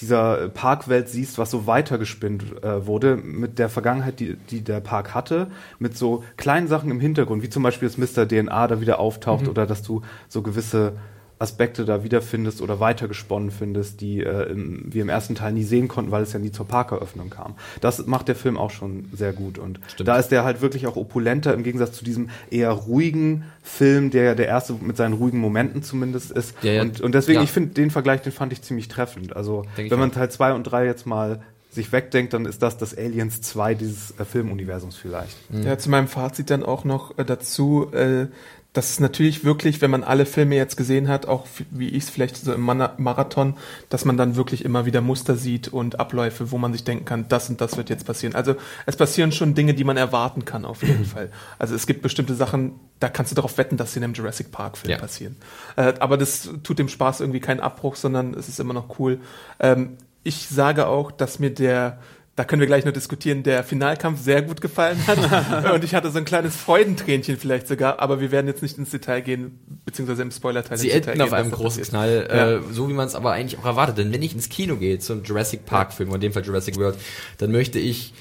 dieser 0.00 0.48
Parkwelt 0.50 1.08
siehst, 1.08 1.38
was 1.38 1.50
so 1.50 1.66
weitergespinnt 1.66 2.62
äh, 2.62 2.86
wurde 2.86 3.16
mit 3.16 3.58
der 3.58 3.68
Vergangenheit, 3.68 4.20
die, 4.20 4.36
die 4.36 4.62
der 4.62 4.80
Park 4.80 5.14
hatte, 5.14 5.48
mit 5.78 5.96
so 5.96 6.22
kleinen 6.36 6.68
Sachen 6.68 6.90
im 6.90 7.00
Hintergrund, 7.00 7.42
wie 7.42 7.48
zum 7.48 7.62
Beispiel, 7.62 7.88
dass 7.88 7.96
Mr. 7.96 8.26
DNA 8.28 8.66
da 8.66 8.80
wieder 8.80 8.98
auftaucht 8.98 9.48
oder 9.48 9.66
dass 9.66 9.82
du 9.82 10.02
so 10.28 10.42
gewisse 10.42 10.94
Aspekte 11.38 11.84
da 11.84 12.02
wiederfindest 12.02 12.62
oder 12.62 12.80
weitergesponnen 12.80 13.50
findest, 13.50 14.00
die 14.00 14.22
äh, 14.22 14.50
im, 14.50 14.84
wir 14.86 15.02
im 15.02 15.08
ersten 15.10 15.34
Teil 15.34 15.52
nie 15.52 15.64
sehen 15.64 15.86
konnten, 15.86 16.10
weil 16.10 16.22
es 16.22 16.32
ja 16.32 16.38
nie 16.38 16.50
zur 16.50 16.66
Parkeröffnung 16.66 17.28
kam. 17.28 17.54
Das 17.82 18.06
macht 18.06 18.28
der 18.28 18.36
Film 18.36 18.56
auch 18.56 18.70
schon 18.70 19.10
sehr 19.12 19.32
gut 19.34 19.58
und 19.58 19.80
Stimmt. 19.88 20.08
da 20.08 20.16
ist 20.16 20.28
der 20.28 20.44
halt 20.44 20.62
wirklich 20.62 20.86
auch 20.86 20.96
opulenter 20.96 21.52
im 21.52 21.62
Gegensatz 21.62 21.92
zu 21.92 22.04
diesem 22.04 22.30
eher 22.50 22.70
ruhigen 22.70 23.44
Film, 23.62 24.10
der 24.10 24.22
ja 24.24 24.34
der 24.34 24.46
erste 24.46 24.72
mit 24.74 24.96
seinen 24.96 25.12
ruhigen 25.12 25.38
Momenten 25.38 25.82
zumindest 25.82 26.30
ist. 26.30 26.54
Ja, 26.62 26.72
ja. 26.72 26.82
Und, 26.82 27.00
und 27.02 27.14
deswegen, 27.14 27.38
Ja. 27.40 27.44
ich 27.44 27.50
finde 27.52 27.74
den 27.74 27.90
Vergleich, 27.90 28.22
den 28.22 28.32
fand 28.32 28.52
ich 28.54 28.62
ziemlich 28.62 28.88
treffend. 28.88 29.36
Also 29.36 29.64
Denk 29.76 29.90
wenn 29.90 29.98
man. 29.98 30.12
Teil 30.12 30.30
2 30.30 30.54
und 30.54 30.62
3 30.64 30.86
jetzt 30.86 31.04
mal 31.06 31.42
sich 31.68 31.92
wegdenkt, 31.92 32.32
dann 32.32 32.46
ist 32.46 32.62
das 32.62 32.78
das 32.78 32.96
Aliens 32.96 33.42
2 33.42 33.74
dieses 33.74 34.12
äh, 34.18 34.24
Filmuniversums 34.24 34.96
vielleicht. 34.96 35.36
Ja, 35.50 35.76
zu 35.76 35.90
meinem 35.90 36.08
Fazit 36.08 36.48
dann 36.48 36.62
auch 36.62 36.84
noch 36.84 37.18
äh, 37.18 37.24
dazu, 37.26 37.92
äh, 37.92 38.28
dass 38.76 38.90
es 38.90 39.00
natürlich 39.00 39.44
wirklich, 39.44 39.80
wenn 39.80 39.90
man 39.90 40.04
alle 40.04 40.26
Filme 40.26 40.54
jetzt 40.56 40.76
gesehen 40.76 41.08
hat, 41.08 41.26
auch 41.26 41.46
wie 41.70 41.88
ich 41.88 42.04
es 42.04 42.10
vielleicht 42.10 42.36
so 42.36 42.52
im 42.52 42.62
Marathon, 42.62 43.54
dass 43.88 44.04
man 44.04 44.16
dann 44.16 44.36
wirklich 44.36 44.64
immer 44.64 44.84
wieder 44.84 45.00
Muster 45.00 45.36
sieht 45.36 45.68
und 45.68 45.98
Abläufe, 45.98 46.50
wo 46.50 46.58
man 46.58 46.72
sich 46.72 46.84
denken 46.84 47.04
kann, 47.04 47.26
das 47.28 47.48
und 47.48 47.60
das 47.60 47.76
wird 47.76 47.88
jetzt 47.90 48.06
passieren. 48.06 48.34
Also 48.34 48.54
es 48.84 48.96
passieren 48.96 49.32
schon 49.32 49.54
Dinge, 49.54 49.72
die 49.74 49.84
man 49.84 49.96
erwarten 49.96 50.44
kann 50.44 50.64
auf 50.64 50.82
jeden 50.82 51.04
Fall. 51.14 51.30
Also 51.58 51.74
es 51.74 51.86
gibt 51.86 52.02
bestimmte 52.02 52.34
Sachen, 52.34 52.72
da 53.00 53.08
kannst 53.08 53.32
du 53.32 53.34
darauf 53.36 53.56
wetten, 53.58 53.76
dass 53.76 53.92
sie 53.92 54.00
in 54.00 54.04
einem 54.04 54.14
Jurassic 54.14 54.52
Park 54.52 54.76
Film 54.76 54.90
Ja. 54.90 54.98
passieren. 54.98 55.36
Äh, 55.76 55.94
aber 56.00 56.16
das 56.18 56.50
tut 56.62 56.78
dem 56.78 56.88
Spaß 56.88 57.20
irgendwie 57.20 57.40
keinen 57.40 57.60
Abbruch, 57.60 57.96
sondern 57.96 58.34
es 58.34 58.48
ist 58.48 58.60
immer 58.60 58.74
noch 58.74 58.98
cool. 58.98 59.20
Ähm, 59.58 59.96
ich 60.22 60.48
sage 60.48 60.88
auch, 60.88 61.12
dass 61.12 61.38
mir 61.38 61.50
der 61.50 61.98
da 62.36 62.44
können 62.44 62.60
wir 62.60 62.66
gleich 62.66 62.84
noch 62.84 62.92
diskutieren, 62.92 63.42
der 63.42 63.64
Finalkampf 63.64 64.20
sehr 64.20 64.42
gut 64.42 64.60
gefallen 64.60 64.98
hat. 65.06 65.72
und 65.74 65.82
ich 65.84 65.94
hatte 65.94 66.10
so 66.10 66.18
ein 66.18 66.26
kleines 66.26 66.54
Freudentränchen 66.54 67.38
vielleicht 67.38 67.66
sogar, 67.66 67.98
aber 67.98 68.20
wir 68.20 68.30
werden 68.30 68.46
jetzt 68.46 68.62
nicht 68.62 68.76
ins 68.76 68.90
Detail 68.90 69.22
gehen, 69.22 69.58
beziehungsweise 69.86 70.20
im 70.20 70.30
Spoiler-Teil 70.30 70.76
Sie 70.76 70.90
enden 70.90 71.20
auf 71.22 71.32
einem 71.32 71.50
großen. 71.50 71.82
Knall, 71.82 72.28
Ja. 72.28 72.52
äh, 72.56 72.60
so 72.70 72.88
wie 72.90 72.92
man 72.92 73.06
es 73.06 73.14
aber 73.14 73.32
eigentlich 73.32 73.58
auch 73.58 73.64
erwartet. 73.64 73.96
Denn 73.98 74.12
wenn 74.12 74.22
ich 74.22 74.34
ins 74.34 74.50
Kino 74.50 74.76
gehe 74.76 74.98
zum 74.98 75.22
Jurassic 75.24 75.64
Park 75.64 75.94
Film, 75.94 76.14
in 76.14 76.20
dem 76.20 76.32
Fall 76.32 76.44
Jurassic 76.44 76.76
World, 76.76 76.96
dann 77.38 77.52
möchte 77.52 77.78
ich 77.78 78.12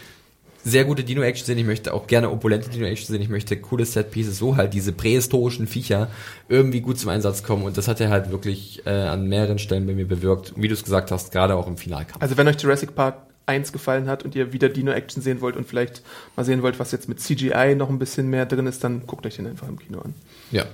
sehr 0.64 0.86
gute 0.86 1.04
Dino-Action 1.04 1.46
sehen, 1.46 1.58
ich 1.60 1.66
möchte 1.66 1.94
auch 1.94 2.08
gerne 2.08 2.32
opulente 2.32 2.70
Dino-Action 2.70 3.08
sehen, 3.08 3.22
ich 3.22 3.30
möchte 3.30 3.58
coole 3.58 3.86
Set-Pieces, 3.86 4.38
so 4.38 4.56
halt 4.56 4.74
diese 4.74 4.94
prähistorischen 4.94 5.68
Viecher 5.68 6.08
irgendwie 6.50 6.82
gut 6.82 6.98
zum 6.98 7.10
Einsatz 7.10 7.44
kommen 7.44 7.64
und 7.64 7.78
das 7.78 7.88
hat 7.88 8.00
er 8.02 8.10
halt 8.10 8.32
wirklich 8.32 8.82
äh, 8.86 8.90
an 8.90 9.28
mehreren 9.28 9.60
Stellen 9.60 9.86
bei 9.86 9.94
mir 9.94 10.08
bewirkt, 10.08 10.54
wie 10.56 10.68
du 10.68 10.74
es 10.74 10.84
gesagt 10.84 11.12
hast, 11.12 11.32
gerade 11.32 11.56
auch 11.56 11.68
im 11.68 11.78
Finalkampf. 11.78 12.20
Also 12.22 12.36
wenn 12.38 12.48
euch 12.48 12.60
Jurassic 12.60 12.96
Park 12.96 13.18
1 13.46 13.72
gefallen 13.72 14.08
hat 14.08 14.24
und 14.24 14.36
ihr 14.36 14.54
wieder 14.54 14.70
Dino-Action 14.70 15.22
sehen 15.22 15.42
wollt 15.42 15.56
und 15.56 15.68
vielleicht 15.68 16.02
mal 16.36 16.44
sehen 16.44 16.64
wollt, 16.64 16.80
was 16.80 16.92
jetzt 16.92 17.08
mit 17.08 17.20
CGI 17.20 17.76
noch 17.76 17.90
ein 17.90 18.00
bisschen 18.00 18.30
mehr 18.30 18.46
drin 18.46 18.68
ist, 18.68 18.84
dann 18.84 19.06
guckt 19.06 19.26
euch 19.26 19.36
den 19.36 19.48
einfach 19.48 19.68
im 19.68 19.80
Kino 19.80 20.00
an. 20.00 20.14
Ja. 20.52 20.66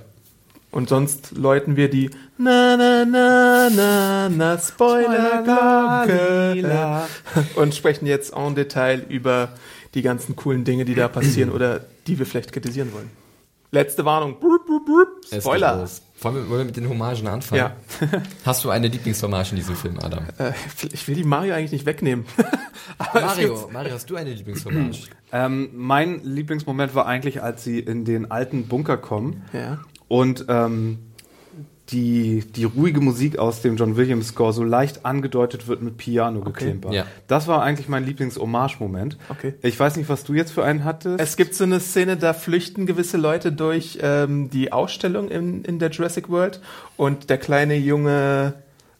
Und 0.70 0.88
sonst 0.88 1.32
läuten 1.32 1.76
wir 1.76 1.90
die 1.90 2.08
Na 2.38 2.76
na 2.78 3.04
na 3.04 3.68
na 3.68 4.30
na 4.30 4.58
Spoiler-Glocke 4.58 6.62
und 7.56 7.74
sprechen 7.74 8.06
jetzt 8.06 8.32
en 8.32 8.54
Detail 8.54 9.04
über 9.06 9.50
die 9.94 10.00
ganzen 10.00 10.34
coolen 10.34 10.64
Dinge, 10.64 10.86
die 10.86 10.94
da 10.94 11.08
passieren 11.08 11.50
oder 11.50 11.80
die 12.06 12.18
wir 12.18 12.24
vielleicht 12.24 12.52
kritisieren 12.52 12.94
wollen. 12.94 13.10
Letzte 13.70 14.06
Warnung. 14.06 14.36
Spoiler. 15.40 15.88
Wollen 16.20 16.34
wir, 16.36 16.48
wollen 16.48 16.58
wir 16.60 16.64
mit 16.66 16.76
den 16.76 16.88
Hommagen 16.88 17.26
anfangen? 17.26 17.58
Ja. 17.60 17.76
Hast 18.44 18.62
du 18.64 18.70
eine 18.70 18.86
Lieblingshommage 18.88 19.50
in 19.52 19.56
diesem 19.56 19.74
Film, 19.74 19.98
Adam? 20.00 20.24
Äh, 20.38 20.52
ich 20.92 21.08
will 21.08 21.16
die 21.16 21.24
Mario 21.24 21.54
eigentlich 21.54 21.72
nicht 21.72 21.86
wegnehmen. 21.86 22.24
Mario, 23.14 23.68
Mario, 23.72 23.92
hast 23.94 24.08
du 24.10 24.16
eine 24.16 24.32
Lieblingshommage? 24.32 25.08
Ähm, 25.34 25.70
mein 25.72 26.22
Lieblingsmoment 26.24 26.94
war 26.94 27.06
eigentlich, 27.06 27.42
als 27.42 27.64
sie 27.64 27.78
in 27.78 28.04
den 28.04 28.30
alten 28.30 28.68
Bunker 28.68 28.98
kommen 28.98 29.44
Ja. 29.54 29.78
und 30.06 30.44
ähm, 30.48 30.98
die, 31.92 32.44
die 32.54 32.64
ruhige 32.64 33.00
Musik 33.00 33.38
aus 33.38 33.62
dem 33.62 33.76
John 33.76 33.96
Williams 33.96 34.28
Score 34.28 34.52
so 34.52 34.64
leicht 34.64 35.04
angedeutet 35.04 35.68
wird 35.68 35.82
mit 35.82 35.96
Piano-Geklimper. 35.96 36.92
Ja. 36.92 37.06
Das 37.28 37.46
war 37.46 37.62
eigentlich 37.62 37.88
mein 37.88 38.04
Lieblings-Hommage-Moment. 38.04 39.18
Okay. 39.28 39.54
Ich 39.62 39.78
weiß 39.78 39.96
nicht, 39.96 40.08
was 40.08 40.24
du 40.24 40.34
jetzt 40.34 40.52
für 40.52 40.64
einen 40.64 40.84
hattest. 40.84 41.20
Es 41.20 41.36
gibt 41.36 41.54
so 41.54 41.64
eine 41.64 41.80
Szene, 41.80 42.16
da 42.16 42.32
flüchten 42.32 42.86
gewisse 42.86 43.18
Leute 43.18 43.52
durch 43.52 43.98
ähm, 44.02 44.50
die 44.50 44.72
Ausstellung 44.72 45.28
in, 45.28 45.64
in 45.64 45.78
der 45.78 45.90
Jurassic 45.90 46.28
World 46.30 46.60
und 46.96 47.30
der 47.30 47.38
kleine 47.38 47.76
junge 47.76 48.54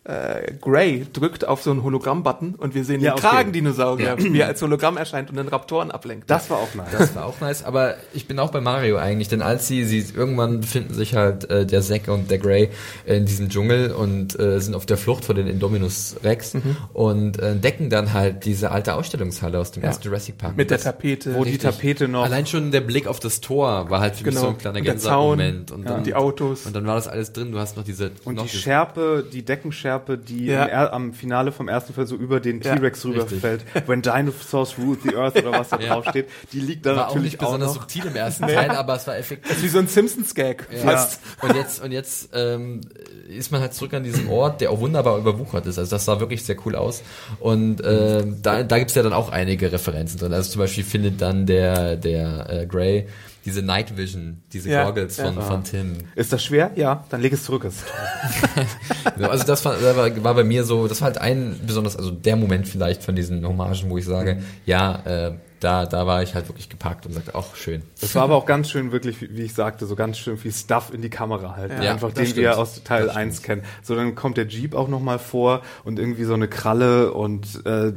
äh, 0.04 0.52
Gray 0.60 1.06
drückt 1.12 1.46
auf 1.46 1.62
so 1.62 1.70
einen 1.70 1.82
Hologramm-Button 1.84 2.56
und 2.56 2.74
wir 2.74 2.84
sehen 2.84 3.00
Ja, 3.00 3.12
den 3.12 3.18
okay. 3.18 3.28
Kragendinosaurier, 3.28 4.16
wie 4.18 4.40
er 4.40 4.48
als 4.48 4.60
Hologramm 4.60 4.96
erscheint 4.96 5.30
und 5.30 5.36
den 5.36 5.46
Raptoren 5.48 5.90
ablenkt. 5.92 6.28
das 6.28 6.50
war 6.50 6.58
auch 6.58 6.74
nice. 6.74 6.86
Das 6.98 7.14
war 7.14 7.26
auch 7.26 7.40
nice, 7.40 7.62
aber 7.64 7.94
ich 8.12 8.26
bin 8.26 8.38
auch 8.40 8.50
bei 8.50 8.60
Mario 8.60 8.96
eigentlich, 8.96 9.28
denn 9.28 9.42
als 9.42 9.68
sie, 9.68 9.84
sie 9.84 10.04
irgendwann 10.14 10.60
befinden 10.60 10.94
sich 10.94 11.14
halt 11.14 11.48
äh, 11.50 11.64
der 11.66 11.82
Zack 11.82 12.08
und 12.08 12.30
der 12.30 12.38
Grey 12.38 12.70
in 13.06 13.26
diesem 13.26 13.48
Dschungel 13.48 13.92
und 13.92 14.38
äh, 14.40 14.60
sind 14.60 14.74
auf 14.74 14.86
der 14.86 14.96
Flucht 14.96 15.24
vor 15.24 15.34
den 15.36 15.46
Indominus 15.46 16.16
Rex 16.24 16.54
Mhm. 16.54 16.76
und 16.92 17.38
äh, 17.38 17.52
entdecken 17.52 17.88
dann 17.88 18.12
halt 18.12 18.44
diese 18.44 18.72
alte 18.72 18.94
Ausstellungshalle 18.94 19.58
aus 19.58 19.70
dem 19.70 19.82
ersten 19.84 20.04
Jurassic 20.04 20.36
Park. 20.38 20.56
Mit 20.56 20.70
der 20.70 20.78
Das- 20.78 20.84
Tapete. 20.84 21.34
Wo 21.34 21.44
die 21.44 21.50
Richtig. 21.52 21.70
Tapete 21.70 22.08
noch. 22.08 22.24
Allein 22.24 22.46
schon 22.46 22.72
der 22.72 22.80
Blick 22.80 23.06
auf 23.06 23.20
das 23.20 23.40
Tor 23.40 23.88
war 23.88 24.00
halt 24.00 24.16
für 24.16 24.24
mich 24.24 24.34
Genau. 24.34 24.46
so 24.46 24.52
ein 24.52 24.58
kleiner 24.58 24.78
Und 24.78 24.84
der. 24.84 24.92
Gänsehautmoment. 24.94 25.70
Und, 25.70 25.84
dann, 25.88 25.98
und 25.98 26.06
die 26.06 26.14
Autos. 26.14 26.66
Und 26.66 26.74
dann 26.74 26.86
war 26.86 26.96
das 26.96 27.06
alles 27.08 27.32
drin. 27.32 27.52
Du 27.52 27.58
hast 27.58 27.76
noch 27.76 27.84
diese 27.84 28.10
und 28.24 28.34
noch 28.34 28.46
die 28.46 28.56
Schärpe, 28.56 29.24
die 29.32 29.44
Deckenschärpe, 29.44 29.91
die 30.00 30.46
Ja. 30.46 30.64
er 30.66 30.92
am 30.92 31.12
Finale 31.12 31.52
vom 31.52 31.68
ersten 31.68 31.94
Fall 31.94 32.06
so 32.06 32.16
über 32.16 32.40
den 32.40 32.60
Ja, 32.60 32.74
T-Rex 32.76 33.04
rüberfällt, 33.04 33.64
when 33.86 34.02
dinosaurs 34.02 34.76
rule 34.78 34.96
the 35.02 35.14
earth 35.16 35.36
oder 35.36 35.52
was 35.58 35.68
da 35.70 35.78
Ja. 35.80 35.94
draufsteht, 35.94 36.28
die 36.52 36.60
liegt 36.60 36.86
da 36.86 36.96
war 36.96 37.04
auch 37.08 37.14
natürlich 37.14 37.32
nicht 37.32 37.40
auch 37.42 37.46
besonders 37.46 37.74
noch. 37.74 37.82
subtil 37.82 38.06
im 38.06 38.16
ersten 38.16 38.46
Teil, 38.46 38.70
aber 38.70 38.96
es 38.96 39.06
war 39.06 39.16
effektiv. 39.16 39.48
Das 39.48 39.58
ist 39.58 39.64
wie 39.64 39.68
so 39.68 39.78
ein 39.78 39.86
Simpsons-Gag. 39.88 40.68
Ja. 40.72 40.78
Fast. 40.78 41.20
Und 41.42 41.54
jetzt, 41.56 41.82
und 41.82 41.92
jetzt 41.92 42.30
ähm, 42.34 42.80
ist 43.28 43.50
man 43.52 43.60
halt 43.60 43.74
zurück 43.74 43.94
an 43.94 44.02
diesem 44.04 44.28
Ort, 44.30 44.60
der 44.60 44.70
auch 44.70 44.80
wunderbar 44.80 45.18
überwuchert 45.18 45.66
ist. 45.66 45.78
Also 45.78 45.90
das 45.90 46.04
sah 46.04 46.20
wirklich 46.20 46.44
sehr 46.44 46.56
cool 46.66 46.76
aus. 46.76 47.02
Und 47.40 47.80
äh, 47.80 48.24
da, 48.42 48.62
da 48.62 48.78
gibt's 48.78 48.94
ja 48.94 49.02
dann 49.02 49.12
auch 49.12 49.30
einige 49.30 49.72
Referenzen 49.72 50.18
drin. 50.18 50.32
Also 50.32 50.50
zum 50.52 50.60
Beispiel 50.60 50.84
findet 50.84 51.20
dann 51.22 51.46
der, 51.46 51.96
der 51.96 52.50
äh, 52.50 52.66
Grey 52.66 53.06
diese 53.44 53.62
Night 53.62 53.96
Vision, 53.96 54.42
diese 54.52 54.70
Ja, 54.70 54.84
Goggles 54.84 55.16
ja. 55.16 55.24
von, 55.32 55.42
von 55.42 55.64
Tim. 55.64 55.98
Ist 56.14 56.32
das 56.32 56.44
schwer? 56.44 56.70
Ja, 56.76 57.04
dann 57.10 57.20
leg 57.20 57.32
es 57.32 57.44
zurück. 57.44 57.66
Also 59.18 59.44
das 59.44 59.64
war, 59.64 59.76
das 59.76 59.96
war, 60.24 60.34
bei 60.34 60.44
mir 60.44 60.64
so, 60.64 60.88
das 60.88 61.00
war 61.00 61.06
halt 61.06 61.18
ein 61.18 61.58
besonders, 61.66 61.96
also 61.96 62.10
der 62.10 62.36
Moment 62.36 62.66
vielleicht 62.68 63.02
von 63.02 63.14
diesen 63.14 63.46
Hommagen, 63.46 63.90
wo 63.90 63.98
ich 63.98 64.04
sage, 64.04 64.42
ja, 64.66 65.02
äh, 65.04 65.32
da, 65.60 65.86
da 65.86 66.06
war 66.06 66.22
ich 66.22 66.34
halt 66.34 66.48
wirklich 66.48 66.68
gepackt 66.68 67.06
und 67.06 67.12
sagte, 67.12 67.34
auch 67.34 67.54
schön. 67.54 67.82
Es 68.00 68.14
war 68.14 68.22
aber 68.24 68.34
auch 68.36 68.46
ganz 68.46 68.68
schön, 68.70 68.90
wirklich, 68.90 69.20
wie 69.20 69.42
ich 69.42 69.54
sagte, 69.54 69.86
so 69.86 69.94
ganz 69.94 70.18
schön 70.18 70.36
viel 70.36 70.52
Stuff 70.52 70.92
in 70.92 71.02
die 71.02 71.10
Kamera 71.10 71.54
halten. 71.56 71.80
Ja, 71.82 71.92
Einfach 71.92 72.12
das 72.12 72.28
den 72.30 72.36
wir 72.36 72.50
stimmt. 72.52 72.56
aus 72.56 72.82
Teil 72.82 73.06
Das 73.06 73.16
1 73.16 73.42
kennen. 73.42 73.62
So, 73.82 73.94
dann 73.94 74.14
kommt 74.14 74.36
der 74.38 74.46
Jeep 74.48 74.74
auch 74.74 74.88
nochmal 74.88 75.18
vor 75.20 75.62
und 75.84 75.98
irgendwie 75.98 76.24
so 76.24 76.34
eine 76.34 76.48
Kralle 76.48 77.12
und 77.12 77.64
äh, 77.64 77.92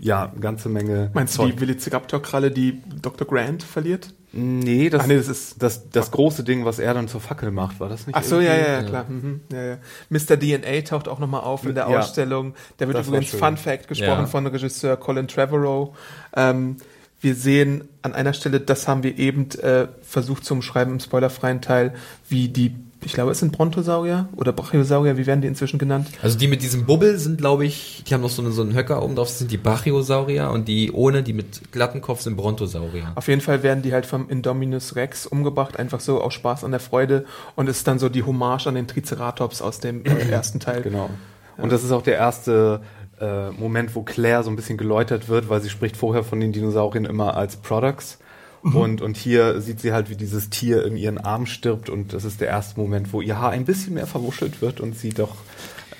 ja, 0.00 0.32
ganze 0.40 0.68
Menge. 0.68 1.10
Meinst 1.14 1.38
du 1.38 1.46
die 1.46 1.60
Velociraptor-Kralle, 1.60 2.50
die 2.50 2.82
Dr. 3.00 3.26
Grant 3.26 3.62
verliert? 3.62 4.12
Nee, 4.36 4.90
das, 4.90 5.02
Ach 5.02 5.06
nee, 5.06 5.16
das 5.16 5.28
ist- 5.28 5.62
das, 5.62 5.90
das 5.90 6.10
große 6.10 6.42
Ding, 6.44 6.64
was 6.64 6.78
er 6.78 6.92
dann 6.94 7.06
zur 7.08 7.20
Fackel 7.20 7.50
macht, 7.52 7.78
war 7.80 7.88
das 7.88 8.06
nicht? 8.06 8.16
Ach 8.16 8.22
so, 8.24 8.40
ja, 8.40 8.54
ja, 8.56 8.72
ja, 8.72 8.82
klar. 8.82 9.04
Mhm, 9.08 9.42
ja, 9.52 9.62
ja. 9.64 9.76
Mr. 10.10 10.36
DNA 10.38 10.80
taucht 10.82 11.06
auch 11.08 11.18
nochmal 11.20 11.42
auf 11.42 11.64
in 11.64 11.74
der 11.74 11.88
Ja. 11.88 12.00
Ausstellung. 12.00 12.54
Der 12.78 12.88
wird 12.88 12.98
Das 12.98 13.06
übrigens. 13.06 13.30
Fun 13.30 13.56
Fact 13.56 13.88
gesprochen 13.88 14.20
Ja. 14.22 14.26
von 14.26 14.46
Regisseur 14.46 14.96
Colin 14.96 15.28
Trevorrow. 15.28 15.96
Ähm, 16.34 16.76
wir 17.20 17.34
sehen 17.34 17.88
an 18.02 18.12
einer 18.12 18.32
Stelle, 18.34 18.60
das 18.60 18.86
haben 18.88 19.02
wir 19.02 19.16
eben 19.18 19.48
äh, 19.60 19.88
versucht 20.02 20.44
zu 20.44 20.54
umschreiben 20.54 20.94
im 20.94 21.00
spoilerfreien 21.00 21.60
Teil, 21.62 21.94
wie 22.28 22.48
die, 22.48 22.74
ich 23.04 23.12
glaube, 23.12 23.32
es 23.32 23.38
sind 23.38 23.52
Brontosaurier 23.52 24.28
oder 24.36 24.52
Brachiosaurier, 24.52 25.16
wie 25.16 25.26
werden 25.26 25.40
die 25.40 25.48
inzwischen 25.48 25.78
genannt? 25.78 26.08
Also 26.22 26.38
die 26.38 26.48
mit 26.48 26.62
diesem 26.62 26.86
Bubbel 26.86 27.18
sind, 27.18 27.38
glaube 27.38 27.64
ich, 27.64 28.02
die 28.06 28.14
haben 28.14 28.20
noch 28.20 28.30
so, 28.30 28.42
eine, 28.42 28.50
so 28.52 28.62
einen 28.62 28.74
Höcker 28.74 29.02
oben 29.02 29.16
drauf, 29.16 29.28
das 29.28 29.38
sind 29.38 29.50
die 29.50 29.56
Brachiosaurier 29.56 30.50
und 30.50 30.68
die 30.68 30.92
ohne, 30.92 31.22
die 31.22 31.32
mit 31.32 31.72
glatten 31.72 32.00
Kopf 32.00 32.20
sind 32.20 32.36
Brontosaurier. 32.36 33.12
Auf 33.14 33.28
jeden 33.28 33.40
Fall 33.40 33.62
werden 33.62 33.82
die 33.82 33.92
halt 33.92 34.06
vom 34.06 34.28
Indominus 34.28 34.96
Rex 34.96 35.26
umgebracht, 35.26 35.78
einfach 35.78 36.00
so 36.00 36.20
aus 36.20 36.34
Spaß 36.34 36.64
an 36.64 36.70
der 36.70 36.80
Freude 36.80 37.24
und 37.56 37.68
ist 37.68 37.86
dann 37.86 37.98
so 37.98 38.08
die 38.08 38.22
Hommage 38.22 38.66
an 38.66 38.74
den 38.74 38.86
Triceratops 38.86 39.62
aus 39.62 39.80
dem 39.80 40.04
äh, 40.04 40.28
ersten 40.30 40.60
Teil. 40.60 40.82
Genau. 40.82 41.10
Und 41.56 41.70
das 41.70 41.84
ist 41.84 41.92
auch 41.92 42.02
der 42.02 42.16
erste 42.16 42.80
äh, 43.20 43.50
Moment, 43.50 43.94
wo 43.94 44.02
Claire 44.02 44.42
so 44.42 44.50
ein 44.50 44.56
bisschen 44.56 44.76
geläutert 44.76 45.28
wird, 45.28 45.48
weil 45.48 45.60
sie 45.60 45.70
spricht 45.70 45.96
vorher 45.96 46.24
von 46.24 46.40
den 46.40 46.52
Dinosauriern 46.52 47.04
immer 47.04 47.36
als 47.36 47.56
Products. 47.56 48.18
Und, 48.72 49.02
und 49.02 49.16
hier 49.18 49.60
sieht 49.60 49.80
sie 49.80 49.92
halt, 49.92 50.08
wie 50.08 50.16
dieses 50.16 50.48
Tier 50.48 50.84
in 50.86 50.96
ihren 50.96 51.18
Arm 51.18 51.44
stirbt 51.44 51.90
und 51.90 52.14
das 52.14 52.24
ist 52.24 52.40
der 52.40 52.48
erste 52.48 52.80
Moment, 52.80 53.12
wo 53.12 53.20
ihr 53.20 53.38
Haar 53.38 53.50
ein 53.50 53.66
bisschen 53.66 53.92
mehr 53.94 54.06
verwuschelt 54.06 54.62
wird 54.62 54.80
und 54.80 54.98
sie 54.98 55.10
doch 55.10 55.36